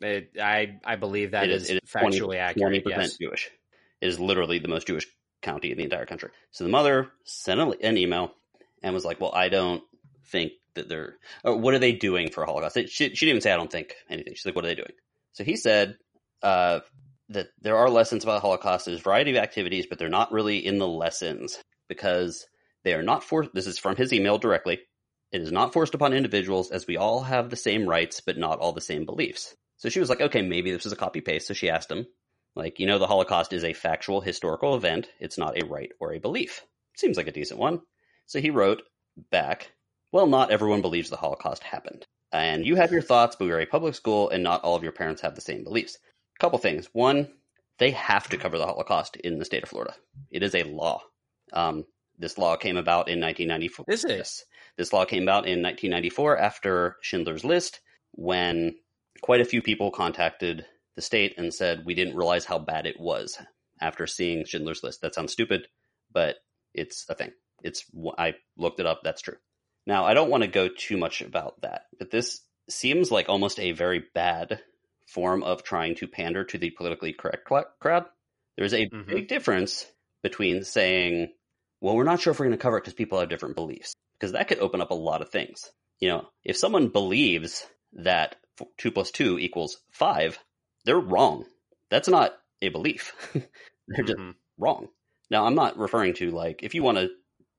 It, 0.00 0.32
I 0.40 0.78
I 0.84 0.96
believe 0.96 1.32
that 1.32 1.44
it 1.44 1.50
is, 1.50 1.62
is, 1.64 1.70
it 1.70 1.82
is 1.82 1.90
factually 1.90 2.36
20, 2.36 2.38
accurate. 2.38 2.84
20% 2.84 2.88
Yes. 2.88 3.16
Jewish. 3.16 3.50
It 4.00 4.08
is 4.08 4.20
literally 4.20 4.60
the 4.60 4.68
most 4.68 4.86
Jewish 4.86 5.06
county 5.42 5.72
in 5.72 5.76
the 5.78 5.84
entire 5.84 6.06
country. 6.06 6.30
So 6.52 6.62
the 6.64 6.70
mother 6.70 7.10
sent 7.24 7.60
a, 7.60 7.76
an 7.82 7.96
email 7.96 8.32
and 8.82 8.94
was 8.94 9.04
like, 9.04 9.20
"Well, 9.20 9.34
I 9.34 9.48
don't 9.48 9.82
think 10.26 10.52
that 10.74 10.88
they're. 10.88 11.16
Or 11.42 11.56
what 11.56 11.74
are 11.74 11.80
they 11.80 11.92
doing 11.92 12.30
for 12.30 12.44
Holocaust?" 12.44 12.76
She, 12.76 12.86
she 12.88 13.26
didn't 13.26 13.30
even 13.30 13.40
say, 13.40 13.50
"I 13.52 13.56
don't 13.56 13.72
think 13.72 13.94
anything." 14.08 14.34
She's 14.34 14.46
like, 14.46 14.54
"What 14.54 14.64
are 14.64 14.68
they 14.68 14.76
doing?" 14.76 14.92
So 15.32 15.42
he 15.42 15.56
said 15.56 15.96
uh, 16.42 16.80
that 17.30 17.48
there 17.60 17.76
are 17.76 17.90
lessons 17.90 18.24
about 18.24 18.34
the 18.34 18.40
Holocaust. 18.40 18.86
There's 18.86 19.00
a 19.00 19.02
variety 19.02 19.32
of 19.32 19.42
activities, 19.42 19.86
but 19.86 19.98
they're 19.98 20.08
not 20.08 20.32
really 20.32 20.64
in 20.64 20.78
the 20.78 20.88
lessons 20.88 21.58
because 21.88 22.46
they 22.84 22.94
are 22.94 23.02
not 23.02 23.24
forced. 23.24 23.52
This 23.54 23.66
is 23.66 23.78
from 23.78 23.96
his 23.96 24.12
email 24.12 24.38
directly. 24.38 24.80
It 25.30 25.42
is 25.42 25.52
not 25.52 25.72
forced 25.72 25.94
upon 25.94 26.14
individuals 26.14 26.70
as 26.70 26.86
we 26.86 26.96
all 26.96 27.22
have 27.22 27.50
the 27.50 27.56
same 27.56 27.86
rights, 27.86 28.20
but 28.24 28.38
not 28.38 28.60
all 28.60 28.72
the 28.72 28.80
same 28.80 29.04
beliefs. 29.04 29.54
So 29.76 29.88
she 29.88 30.00
was 30.00 30.08
like, 30.08 30.20
okay, 30.20 30.42
maybe 30.42 30.70
this 30.70 30.84
was 30.84 30.92
a 30.92 30.96
copy 30.96 31.20
paste. 31.20 31.46
So 31.46 31.54
she 31.54 31.70
asked 31.70 31.90
him, 31.90 32.06
like, 32.56 32.80
you 32.80 32.86
know, 32.86 32.98
the 32.98 33.06
Holocaust 33.06 33.52
is 33.52 33.62
a 33.62 33.74
factual 33.74 34.20
historical 34.20 34.74
event. 34.74 35.08
It's 35.20 35.38
not 35.38 35.62
a 35.62 35.66
right 35.66 35.92
or 36.00 36.14
a 36.14 36.18
belief. 36.18 36.64
Seems 36.96 37.16
like 37.16 37.28
a 37.28 37.32
decent 37.32 37.60
one. 37.60 37.82
So 38.26 38.40
he 38.40 38.50
wrote 38.50 38.82
back, 39.30 39.70
well, 40.12 40.26
not 40.26 40.50
everyone 40.50 40.82
believes 40.82 41.10
the 41.10 41.16
Holocaust 41.16 41.62
happened. 41.62 42.06
And 42.32 42.66
you 42.66 42.76
have 42.76 42.90
your 42.90 43.02
thoughts, 43.02 43.36
but 43.36 43.46
we're 43.46 43.60
a 43.60 43.66
public 43.66 43.94
school 43.94 44.30
and 44.30 44.42
not 44.42 44.64
all 44.64 44.76
of 44.76 44.82
your 44.82 44.92
parents 44.92 45.22
have 45.22 45.34
the 45.34 45.40
same 45.40 45.62
beliefs. 45.62 45.98
Couple 46.38 46.58
things. 46.58 46.88
One, 46.92 47.28
they 47.78 47.90
have 47.92 48.28
to 48.28 48.36
cover 48.36 48.58
the 48.58 48.66
Holocaust 48.66 49.16
in 49.16 49.38
the 49.38 49.44
state 49.44 49.62
of 49.62 49.68
Florida. 49.68 49.94
It 50.30 50.42
is 50.42 50.54
a 50.54 50.64
law. 50.64 51.02
Um, 51.52 51.84
this 52.18 52.38
law 52.38 52.56
came 52.56 52.76
about 52.76 53.08
in 53.08 53.20
1994. 53.20 53.84
Is 53.88 54.04
it? 54.04 54.18
Yes. 54.18 54.44
This 54.76 54.92
law 54.92 55.04
came 55.04 55.22
about 55.22 55.46
in 55.46 55.62
1994 55.62 56.38
after 56.38 56.96
Schindler's 57.02 57.44
List, 57.44 57.80
when 58.12 58.74
quite 59.22 59.40
a 59.40 59.44
few 59.44 59.62
people 59.62 59.90
contacted 59.90 60.64
the 60.96 61.02
state 61.02 61.34
and 61.38 61.52
said, 61.52 61.82
We 61.84 61.94
didn't 61.94 62.16
realize 62.16 62.44
how 62.44 62.58
bad 62.58 62.86
it 62.86 62.98
was 62.98 63.38
after 63.80 64.06
seeing 64.06 64.44
Schindler's 64.44 64.82
List. 64.82 65.00
That 65.02 65.14
sounds 65.14 65.32
stupid, 65.32 65.66
but 66.12 66.36
it's 66.74 67.06
a 67.08 67.14
thing. 67.14 67.32
It's 67.62 67.84
I 68.16 68.34
looked 68.56 68.80
it 68.80 68.86
up. 68.86 69.00
That's 69.02 69.22
true. 69.22 69.36
Now, 69.86 70.04
I 70.04 70.14
don't 70.14 70.30
want 70.30 70.42
to 70.42 70.48
go 70.48 70.68
too 70.68 70.96
much 70.96 71.22
about 71.22 71.60
that, 71.62 71.82
but 71.98 72.10
this 72.10 72.40
seems 72.68 73.10
like 73.10 73.28
almost 73.28 73.58
a 73.58 73.72
very 73.72 74.04
bad 74.14 74.60
form 75.08 75.42
of 75.42 75.62
trying 75.62 75.94
to 75.96 76.06
pander 76.08 76.44
to 76.44 76.58
the 76.58 76.70
politically 76.70 77.12
correct 77.12 77.48
crowd. 77.80 78.06
There's 78.56 78.74
a 78.74 78.88
Mhm. 78.88 79.06
big 79.06 79.28
difference 79.28 79.86
between 80.22 80.64
saying, 80.64 81.32
well, 81.80 81.96
we're 81.96 82.04
not 82.04 82.20
sure 82.20 82.32
if 82.32 82.38
we're 82.40 82.46
going 82.46 82.58
to 82.58 82.62
cover 82.62 82.76
it 82.78 82.82
because 82.82 82.94
people 82.94 83.18
have 83.20 83.28
different 83.28 83.54
beliefs, 83.54 83.94
because 84.18 84.32
that 84.32 84.48
could 84.48 84.58
open 84.58 84.80
up 84.80 84.90
a 84.90 84.94
lot 84.94 85.22
of 85.22 85.30
things. 85.30 85.70
You 86.00 86.08
know, 86.08 86.28
if 86.44 86.56
someone 86.56 86.88
believes 86.88 87.66
that 87.92 88.36
2 88.78 88.90
plus 88.90 89.10
2 89.10 89.38
equals 89.38 89.78
5, 89.92 90.38
they're 90.84 90.98
wrong. 90.98 91.46
That's 91.90 92.08
not 92.08 92.36
a 92.62 92.68
belief. 92.68 93.12
they're 93.88 94.04
just 94.04 94.18
Mhm. 94.18 94.34
wrong. 94.58 94.88
Now, 95.30 95.46
I'm 95.46 95.54
not 95.54 95.78
referring 95.78 96.14
to 96.14 96.30
like 96.30 96.62
if 96.62 96.74
you 96.74 96.82
want 96.82 96.98
to 96.98 97.10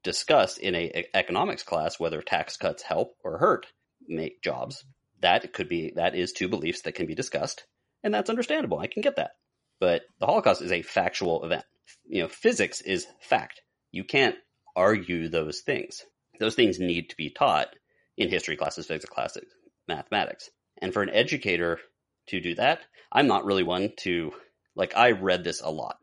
discuss 0.04 0.58
in 0.58 0.76
a 0.76 0.86
e- 1.00 1.06
economics 1.14 1.64
class 1.64 2.00
whether 2.00 2.22
tax 2.22 2.58
cuts 2.58 2.84
help 2.84 3.16
or 3.24 3.38
hurt 3.38 3.68
make 4.08 4.42
jobs. 4.42 4.84
That 5.22 5.54
could 5.54 5.70
be 5.70 5.94
that 5.96 6.16
is 6.16 6.32
two 6.32 6.48
beliefs 6.48 6.82
that 6.82 6.96
can 6.96 7.06
be 7.06 7.16
discussed, 7.16 7.66
and 8.04 8.14
that's 8.14 8.30
understandable. 8.30 8.80
I 8.80 8.88
can 8.88 9.02
get 9.02 9.18
that. 9.18 9.32
But 9.80 10.04
the 10.20 10.26
Holocaust 10.26 10.62
is 10.62 10.72
a 10.72 10.82
factual 10.82 11.44
event. 11.44 11.66
You 12.06 12.24
know, 12.24 12.28
physics 12.28 12.82
is 12.82 13.08
fact. 13.22 13.62
You 13.91 14.04
can't 14.04 14.36
argue 14.76 15.30
those 15.30 15.62
things. 15.62 16.02
Those 16.40 16.56
things 16.56 16.80
need 16.80 17.10
to 17.10 17.18
be 17.18 17.30
taught 17.30 17.68
in 18.18 18.30
history 18.30 18.56
classes, 18.56 18.86
physics 18.86 19.14
classes, 19.14 19.46
mathematics. 19.88 20.50
And 20.82 20.94
for 20.94 21.02
an 21.02 21.10
educator 21.10 21.80
to 22.28 22.40
do 22.40 22.56
that, 22.56 22.80
I'm 23.12 23.28
not 23.28 23.46
really 23.46 23.64
one 23.64 23.91
to 24.02 24.32
like 24.76 24.96
I 24.96 25.12
read 25.12 25.44
this 25.44 25.62
a 25.62 25.70
lot. 25.70 25.98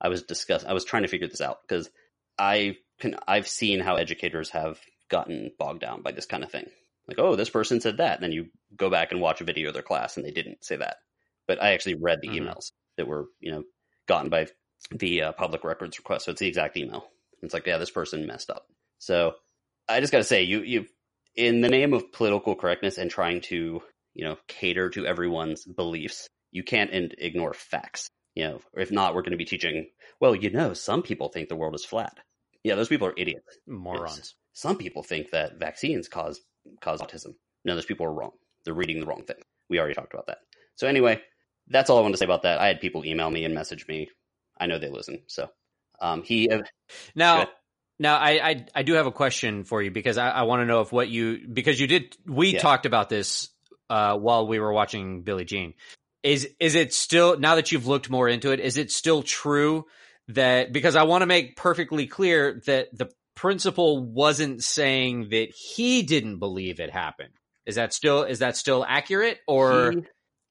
I 0.00 0.08
was 0.08 0.22
discuss 0.22 0.64
I 0.64 0.72
was 0.72 0.84
trying 0.84 1.02
to 1.02 1.08
figure 1.08 1.28
this 1.28 1.40
out 1.40 1.58
because 1.66 1.90
I 2.38 2.76
can 3.00 3.16
I've 3.26 3.48
seen 3.48 3.80
how 3.80 3.96
educators 3.96 4.50
have 4.50 4.78
gotten 5.08 5.52
bogged 5.58 5.80
down 5.80 6.02
by 6.02 6.12
this 6.12 6.26
kind 6.26 6.42
of 6.42 6.50
thing. 6.50 6.66
Like, 7.06 7.18
oh, 7.18 7.36
this 7.36 7.50
person 7.50 7.80
said 7.80 7.98
that, 7.98 8.14
and 8.14 8.22
then 8.22 8.32
you 8.32 8.46
go 8.76 8.90
back 8.90 9.12
and 9.12 9.20
watch 9.20 9.40
a 9.40 9.44
video 9.44 9.68
of 9.68 9.74
their 9.74 9.82
class 9.82 10.16
and 10.16 10.24
they 10.26 10.30
didn't 10.30 10.64
say 10.64 10.76
that. 10.76 10.96
But 11.46 11.62
I 11.62 11.72
actually 11.72 11.96
read 11.96 12.20
the 12.22 12.28
Mhm. 12.28 12.42
emails 12.42 12.72
that 12.96 13.06
were, 13.06 13.26
you 13.40 13.50
know, 13.52 13.64
gotten 14.06 14.30
by 14.30 14.48
the 14.90 15.22
uh, 15.22 15.32
public 15.32 15.64
records 15.64 15.98
request. 15.98 16.24
So 16.24 16.32
it's 16.32 16.40
the 16.40 16.48
exact 16.48 16.76
email. 16.76 17.08
It's 17.42 17.54
like, 17.54 17.66
yeah, 17.66 17.78
this 17.78 17.90
person 17.90 18.26
messed 18.26 18.50
up. 18.50 18.66
So 18.98 19.34
I 19.88 20.00
just 20.00 20.12
got 20.12 20.18
to 20.18 20.24
say, 20.24 20.42
you 20.42 20.62
you 20.62 20.86
in 21.34 21.60
the 21.60 21.68
name 21.68 21.92
of 21.94 22.12
political 22.12 22.54
correctness 22.54 22.98
and 22.98 23.10
trying 23.10 23.40
to, 23.42 23.82
you 24.14 24.24
know, 24.24 24.36
cater 24.48 24.90
to 24.90 25.06
everyone's 25.06 25.64
beliefs, 25.64 26.28
you 26.50 26.62
can't 26.62 26.90
in- 26.90 27.12
ignore 27.18 27.54
facts. 27.54 28.08
You 28.34 28.44
know, 28.44 28.60
if 28.74 28.90
not, 28.90 29.14
we're 29.14 29.22
going 29.22 29.32
to 29.32 29.36
be 29.38 29.44
teaching. 29.44 29.90
Well, 30.20 30.34
you 30.34 30.50
know, 30.50 30.72
some 30.74 31.02
people 31.02 31.28
think 31.28 31.48
the 31.48 31.56
world 31.56 31.74
is 31.74 31.84
flat. 31.84 32.18
Yeah, 32.62 32.76
those 32.76 32.88
people 32.88 33.08
are 33.08 33.14
idiots. 33.16 33.58
Morons. 33.66 34.34
Some 34.52 34.76
people 34.78 35.02
think 35.02 35.30
that 35.30 35.58
vaccines 35.58 36.08
cause 36.08 36.40
cause 36.80 37.00
autism. 37.00 37.34
No, 37.64 37.74
those 37.74 37.86
people 37.86 38.06
are 38.06 38.12
wrong. 38.12 38.32
They're 38.64 38.74
reading 38.74 39.00
the 39.00 39.06
wrong 39.06 39.24
thing. 39.24 39.36
We 39.68 39.78
already 39.78 39.94
talked 39.94 40.14
about 40.14 40.26
that. 40.26 40.38
So 40.76 40.86
anyway, 40.86 41.20
that's 41.68 41.90
all 41.90 41.98
I 41.98 42.02
wanted 42.02 42.12
to 42.14 42.18
say 42.18 42.24
about 42.24 42.42
that. 42.42 42.58
I 42.58 42.66
had 42.66 42.80
people 42.80 43.04
email 43.04 43.30
me 43.30 43.44
and 43.44 43.54
message 43.54 43.86
me. 43.88 44.10
I 44.58 44.66
know 44.66 44.78
they 44.78 44.90
listen. 44.90 45.22
So 45.26 45.48
um, 46.00 46.22
he 46.22 46.48
Now, 47.14 47.48
now 47.98 48.16
I, 48.16 48.50
I 48.50 48.66
I 48.74 48.82
do 48.82 48.94
have 48.94 49.06
a 49.06 49.12
question 49.12 49.64
for 49.64 49.82
you 49.82 49.90
because 49.90 50.18
I, 50.18 50.30
I 50.30 50.42
want 50.42 50.60
to 50.60 50.66
know 50.66 50.80
if 50.80 50.92
what 50.92 51.08
you 51.08 51.46
because 51.52 51.80
you 51.80 51.86
did 51.86 52.16
we 52.26 52.52
Yeah. 52.52 52.60
talked 52.60 52.86
about 52.86 53.08
this 53.08 53.48
uh, 53.90 54.16
while 54.16 54.46
we 54.46 54.58
were 54.58 54.72
watching 54.72 55.22
Billie 55.22 55.44
Jean. 55.44 55.74
Is 56.22 56.48
is 56.60 56.74
it 56.74 56.92
still 56.94 57.38
now 57.38 57.56
that 57.56 57.72
you've 57.72 57.86
looked 57.86 58.10
more 58.10 58.28
into 58.28 58.52
it? 58.52 58.60
Is 58.60 58.76
it 58.76 58.90
still 58.92 59.22
true 59.22 59.86
that 60.28 60.72
because 60.72 60.96
I 60.96 61.02
want 61.02 61.22
to 61.22 61.26
make 61.26 61.56
perfectly 61.56 62.06
clear 62.06 62.62
that 62.66 62.96
the 62.96 63.10
principal 63.34 63.98
wasn't 63.98 64.62
saying 64.62 65.28
that 65.30 65.50
he 65.50 66.02
didn't 66.02 66.38
believe 66.38 66.80
it 66.80 66.90
happened. 66.90 67.32
Is 67.66 67.76
that 67.76 67.92
still 67.92 68.24
is 68.24 68.40
that 68.40 68.56
still 68.56 68.84
accurate 68.86 69.38
or 69.46 69.92
he- 69.92 70.02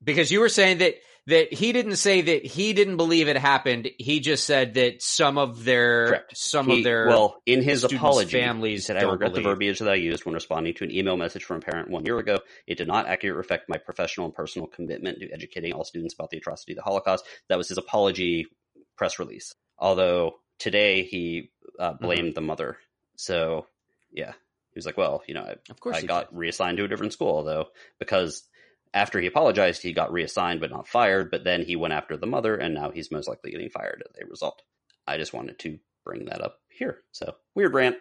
because 0.03 0.31
you 0.31 0.39
were 0.39 0.49
saying 0.49 0.79
that 0.79 0.95
that 1.27 1.53
he 1.53 1.71
didn't 1.71 1.97
say 1.97 2.21
that 2.21 2.45
he 2.45 2.73
didn't 2.73 2.97
believe 2.97 3.27
it 3.27 3.37
happened. 3.37 3.89
He 3.99 4.19
just 4.21 4.43
said 4.45 4.73
that 4.73 5.03
some 5.03 5.37
of 5.37 5.63
their 5.63 6.07
Correct. 6.07 6.37
some 6.37 6.65
he- 6.67 6.79
of 6.79 6.83
their 6.83 7.07
well 7.07 7.41
in 7.45 7.61
his 7.61 7.83
apology, 7.83 8.31
families 8.31 8.85
said, 8.87 8.97
"I 8.97 9.03
regret 9.03 9.29
believe." 9.31 9.43
the 9.43 9.49
verbiage 9.49 9.79
that 9.79 9.89
I 9.89 9.95
used 9.95 10.25
when 10.25 10.33
responding 10.33 10.73
to 10.75 10.83
an 10.83 10.91
email 10.95 11.17
message 11.17 11.43
from 11.43 11.57
a 11.57 11.59
parent 11.61 11.89
one 11.91 12.05
year 12.05 12.17
ago. 12.17 12.39
It 12.65 12.77
did 12.79 12.87
not 12.87 13.05
accurately 13.07 13.37
reflect 13.37 13.69
my 13.69 13.77
professional 13.77 14.25
and 14.25 14.33
personal 14.35 14.67
commitment 14.67 15.19
to 15.19 15.29
educating 15.31 15.73
all 15.73 15.83
students 15.83 16.13
about 16.15 16.31
the 16.31 16.37
atrocity 16.37 16.71
of 16.71 16.77
the 16.77 16.81
Holocaust." 16.83 17.25
That 17.49 17.57
was 17.57 17.67
his 17.69 17.77
apology 17.77 18.47
press 18.97 19.19
release. 19.19 19.53
Although 19.77 20.39
today 20.59 21.03
he 21.03 21.51
uh, 21.77 21.93
Mm-hmm. 21.93 22.03
blamed 22.03 22.35
the 22.35 22.41
mother. 22.41 22.77
So 23.15 23.67
yeah, 24.11 24.33
he 24.73 24.77
was 24.77 24.85
like, 24.85 24.97
"Well, 24.97 25.23
you 25.27 25.33
know, 25.33 25.41
I, 25.41 25.55
of 25.69 25.79
course 25.79 25.97
I 25.97 26.01
got 26.01 26.35
reassigned 26.35 26.77
to 26.77 26.85
a 26.85 26.87
different 26.87 27.13
school 27.13 27.43
though 27.43 27.67
because." 27.99 28.43
After 28.93 29.21
he 29.21 29.27
apologized, 29.27 29.81
he 29.81 29.93
got 29.93 30.11
reassigned 30.11 30.59
but 30.59 30.69
not 30.69 30.85
fired. 30.85 31.31
But 31.31 31.45
then 31.45 31.63
he 31.63 31.77
went 31.77 31.93
after 31.93 32.17
the 32.17 32.27
mother, 32.27 32.57
and 32.57 32.75
now 32.75 32.91
he's 32.91 33.09
most 33.09 33.25
likely 33.25 33.51
getting 33.51 33.69
fired 33.69 34.03
as 34.05 34.21
a 34.21 34.25
result. 34.29 34.61
I 35.07 35.15
just 35.15 35.31
wanted 35.31 35.59
to 35.59 35.79
bring 36.03 36.25
that 36.25 36.41
up 36.41 36.59
here. 36.69 36.99
So 37.13 37.35
weird 37.55 37.73
rant, 37.73 37.95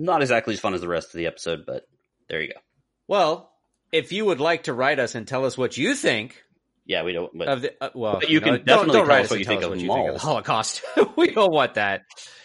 not 0.00 0.20
exactly 0.20 0.54
as 0.54 0.60
fun 0.60 0.74
as 0.74 0.80
the 0.80 0.88
rest 0.88 1.08
of 1.08 1.18
the 1.18 1.26
episode, 1.26 1.64
but 1.64 1.86
there 2.28 2.42
you 2.42 2.48
go. 2.48 2.60
Well, 3.06 3.52
if 3.92 4.12
you 4.12 4.24
would 4.24 4.40
like 4.40 4.64
to 4.64 4.72
write 4.72 4.98
us 4.98 5.14
and 5.14 5.28
tell 5.28 5.44
us 5.44 5.56
what 5.56 5.76
you 5.76 5.94
think 5.94 6.42
Yeah, 6.86 7.04
we 7.04 7.12
don't. 7.12 7.36
But 7.36 7.48
of 7.48 7.62
the 7.62 7.72
uh, 7.80 7.90
well, 7.94 8.18
But 8.20 8.30
you 8.30 8.40
know, 8.40 8.44
can 8.44 8.54
don't, 8.54 8.66
definitely 8.66 8.92
don't 8.94 9.06
tell 9.06 9.16
write 9.16 9.24
us 9.26 9.30
what 9.30 9.38
you 9.38 9.44
tell 9.44 9.52
think 9.52 9.60
us 9.60 9.64
of 9.64 9.70
what 9.70 9.80
you 9.80 9.92
think 9.92 10.08
of 10.08 10.14
the. 10.14 10.20
Holocaust. 10.20 10.82
we 11.16 11.30
don't 11.30 11.52
want 11.52 11.74
that. 11.74 12.02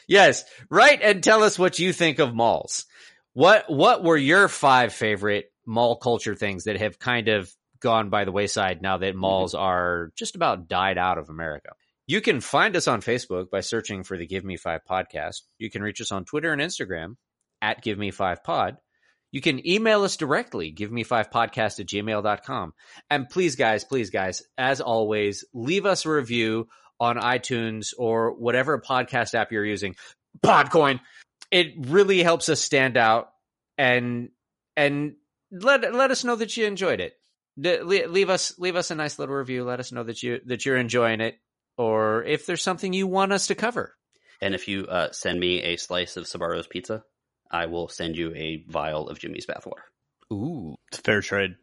Yes, 0.08 0.44
write 0.70 1.02
and 1.02 1.24
tell 1.24 1.44
us 1.44 1.58
what 1.58 1.80
you 1.80 1.94
think 1.94 2.20
of 2.20 2.34
malls. 2.34 2.86
What 3.38 3.70
what 3.70 4.04
were 4.04 4.18
your 4.18 4.48
five 4.48 4.92
favorite 4.92 5.52
mall 5.64 5.98
culture 5.98 6.34
things 6.34 6.64
that 6.64 6.80
have 6.80 6.98
kind 6.98 7.28
of 7.28 7.54
gone 7.80 8.10
by 8.10 8.26
the 8.26 8.32
wayside 8.32 8.82
now 8.82 8.98
that 8.98 9.16
malls 9.16 9.54
mm-hmm. 9.54 9.64
are 9.64 10.12
just 10.18 10.36
about 10.36 10.68
died 10.68 10.98
out 10.98 11.20
of 11.20 11.30
America? 11.30 11.74
You 12.08 12.20
can 12.20 12.42
find 12.42 12.76
us 12.76 12.88
on 12.88 13.02
Facebook 13.02 13.52
by 13.52 13.60
searching 13.60 14.02
for 14.02 14.18
the 14.18 14.26
Give 14.26 14.44
Me 14.44 14.58
Five 14.58 14.82
podcast. 14.90 15.42
You 15.60 15.70
can 15.70 15.84
reach 15.84 16.02
us 16.02 16.12
on 16.12 16.26
Twitter 16.26 16.52
and 16.52 16.60
Instagram 16.60 17.18
at 17.62 17.84
Give 17.84 18.00
Me 18.00 18.10
Five 18.10 18.44
Pod. 18.44 18.78
You 19.32 19.42
can 19.42 19.68
email 19.68 20.02
us 20.02 20.18
directly, 20.18 20.72
give 20.72 20.92
me 20.92 21.04
five 21.04 21.30
podcast 21.30 21.80
at 21.80 21.86
gmail.com. 21.86 22.74
And 23.12 23.30
please, 23.30 23.56
guys, 23.56 23.84
please, 23.84 24.10
guys, 24.10 24.42
as 24.58 24.82
always, 24.82 25.46
leave 25.54 25.86
us 25.86 26.08
a 26.08 26.10
review 26.10 26.70
on 27.00 27.18
iTunes 27.18 27.94
or 28.00 28.32
whatever 28.32 28.82
podcast 28.82 29.36
app 29.36 29.52
you're 29.52 29.64
using. 29.64 29.96
Podcoin. 30.44 31.02
It 31.52 31.74
really 31.78 32.24
helps 32.24 32.50
us 32.50 32.62
stand 32.62 32.98
out 32.98 33.30
and 33.78 34.30
and 34.76 35.16
let 35.52 35.94
let 35.94 36.12
us 36.12 36.24
know 36.24 36.36
that 36.36 36.58
you 36.58 36.66
enjoyed 36.66 37.00
it. 37.00 37.14
Le- 37.58 37.84
le- 37.84 38.08
leave 38.08 38.30
us 38.30 38.58
leave 38.60 38.76
us 38.76 38.92
a 38.92 38.96
nice 38.96 39.18
little 39.18 39.36
review. 39.36 39.64
Let 39.64 39.80
us 39.80 39.92
know 39.92 40.04
that 40.04 40.22
you 40.24 40.40
that 40.46 40.66
you're 40.66 40.78
enjoying 40.78 41.22
it, 41.22 41.38
or 41.78 42.24
if 42.24 42.46
there's 42.46 42.62
something 42.62 42.94
you 42.94 43.08
want 43.08 43.32
us 43.32 43.48
to 43.48 43.56
cover. 43.56 43.96
and 44.42 44.54
if 44.54 44.68
you 44.68 44.86
uh, 44.86 45.12
send 45.12 45.40
me 45.40 45.62
a 45.62 45.78
slice 45.78 46.18
of 46.18 46.26
Sbarro's 46.26 46.68
pizza, 46.68 47.04
I 47.50 47.66
will 47.68 47.88
send 47.88 48.18
you 48.18 48.34
a 48.36 48.64
vial 48.68 49.08
of 49.10 49.18
Jimmy's 49.20 49.46
bathwater. 49.48 49.88
Ooh. 50.32 50.76
It's 50.92 51.00
fair 51.00 51.22
trade. 51.22 51.56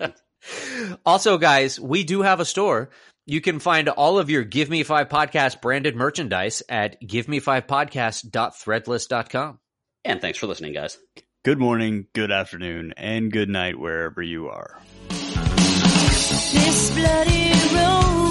also, 1.06 1.38
guys, 1.38 1.78
we 1.78 2.04
do 2.04 2.22
have 2.22 2.40
a 2.40 2.44
store. 2.44 2.90
You 3.28 3.40
can 3.40 3.58
find 3.58 3.88
all 3.88 4.20
of 4.20 4.30
your 4.30 4.44
Give 4.44 4.70
Me 4.70 4.84
Five 4.84 5.08
Podcast 5.08 5.60
branded 5.60 5.96
merchandise 5.96 6.62
at 6.68 7.02
giveme5podcast.threadless.com. 7.02 9.58
And 10.04 10.20
thanks 10.20 10.38
for 10.38 10.46
listening, 10.46 10.74
guys. 10.74 10.96
Good 11.44 11.58
morning, 11.58 12.06
good 12.14 12.30
afternoon, 12.30 12.94
and 12.96 13.32
good 13.32 13.48
night 13.48 13.80
wherever 13.80 14.22
you 14.22 14.46
are. 14.48 14.80
This 15.08 16.92
bloody 16.92 17.50
road 17.74 18.25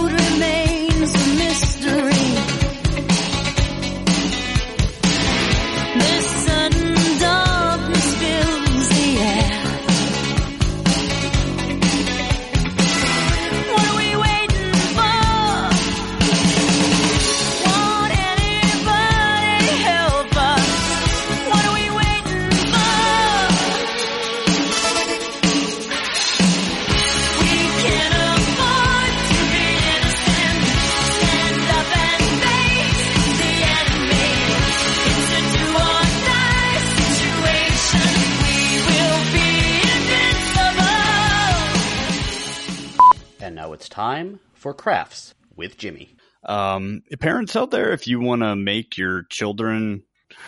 it's 43.86 43.90
time 43.94 44.40
for 44.56 44.74
crafts 44.74 45.36
with 45.56 45.78
Jimmy. 45.78 46.10
Um, 46.44 47.04
parents 47.20 47.56
out 47.56 47.70
there, 47.70 47.92
if 47.94 48.08
you 48.08 48.20
want 48.20 48.42
to 48.42 48.56
make 48.56 48.98
your 48.98 49.24
children 49.30 50.02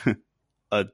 a 0.72 0.86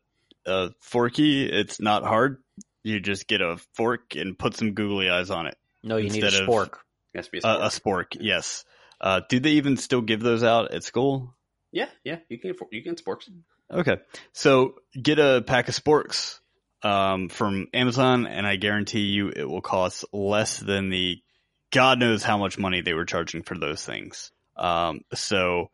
a 0.45 0.72
forky, 0.82 1.45
it's 1.49 1.80
not 1.80 2.03
hard. 2.03 2.44
You 2.84 2.99
just 2.99 3.28
get 3.30 3.40
a 3.40 3.56
fork 3.76 4.15
and 4.18 4.38
put 4.38 4.57
some 4.57 4.74
googly 4.74 5.10
eyes 5.10 5.30
on 5.30 5.48
it. 5.48 5.56
No, 5.84 5.95
you 5.95 6.10
need 6.10 6.22
a 6.22 6.26
Instead 6.28 6.44
of- 6.44 6.49
spork. 6.49 6.74
It 7.14 7.20
has 7.20 7.26
to 7.28 7.32
be 7.32 7.40
a 7.41 7.48
Uh, 7.48 7.57
a 7.60 7.68
spork. 7.68 8.07
spork, 8.11 8.18
yes. 8.20 8.65
Uh, 8.99 9.22
do 9.30 9.40
they 9.40 9.52
even 9.52 9.78
still 9.78 10.02
give 10.02 10.20
those 10.20 10.44
out 10.44 10.74
at 10.74 10.84
school? 10.84 11.34
yeah, 11.72 11.88
yeah, 12.03 12.18
you 12.28 12.38
can 12.40 12.53
you 12.72 12.84
can 12.84 12.94
get 12.95 13.06
sporks. 13.06 13.30
Okay, 13.72 13.98
so 14.34 14.76
get 15.02 15.18
a 15.18 15.41
pack 15.48 15.70
of 15.70 15.76
sporks 15.76 16.40
um, 16.82 17.30
from 17.30 17.68
Amazon, 17.74 18.28
and 18.28 18.45
I 18.45 18.57
guarantee 18.57 18.99
you 19.06 19.30
it 19.34 19.49
will 19.49 19.61
cost 19.61 20.03
less 20.11 20.57
than 20.60 20.90
the 20.90 21.22
God 21.74 22.00
knows 22.00 22.24
how 22.24 22.38
much 22.38 22.60
money 22.60 22.82
they 22.82 22.94
were 22.94 23.04
charging 23.04 23.41
for 23.41 23.58
those 23.58 23.84
things. 23.84 24.32
Um, 24.56 25.02
so 25.16 25.72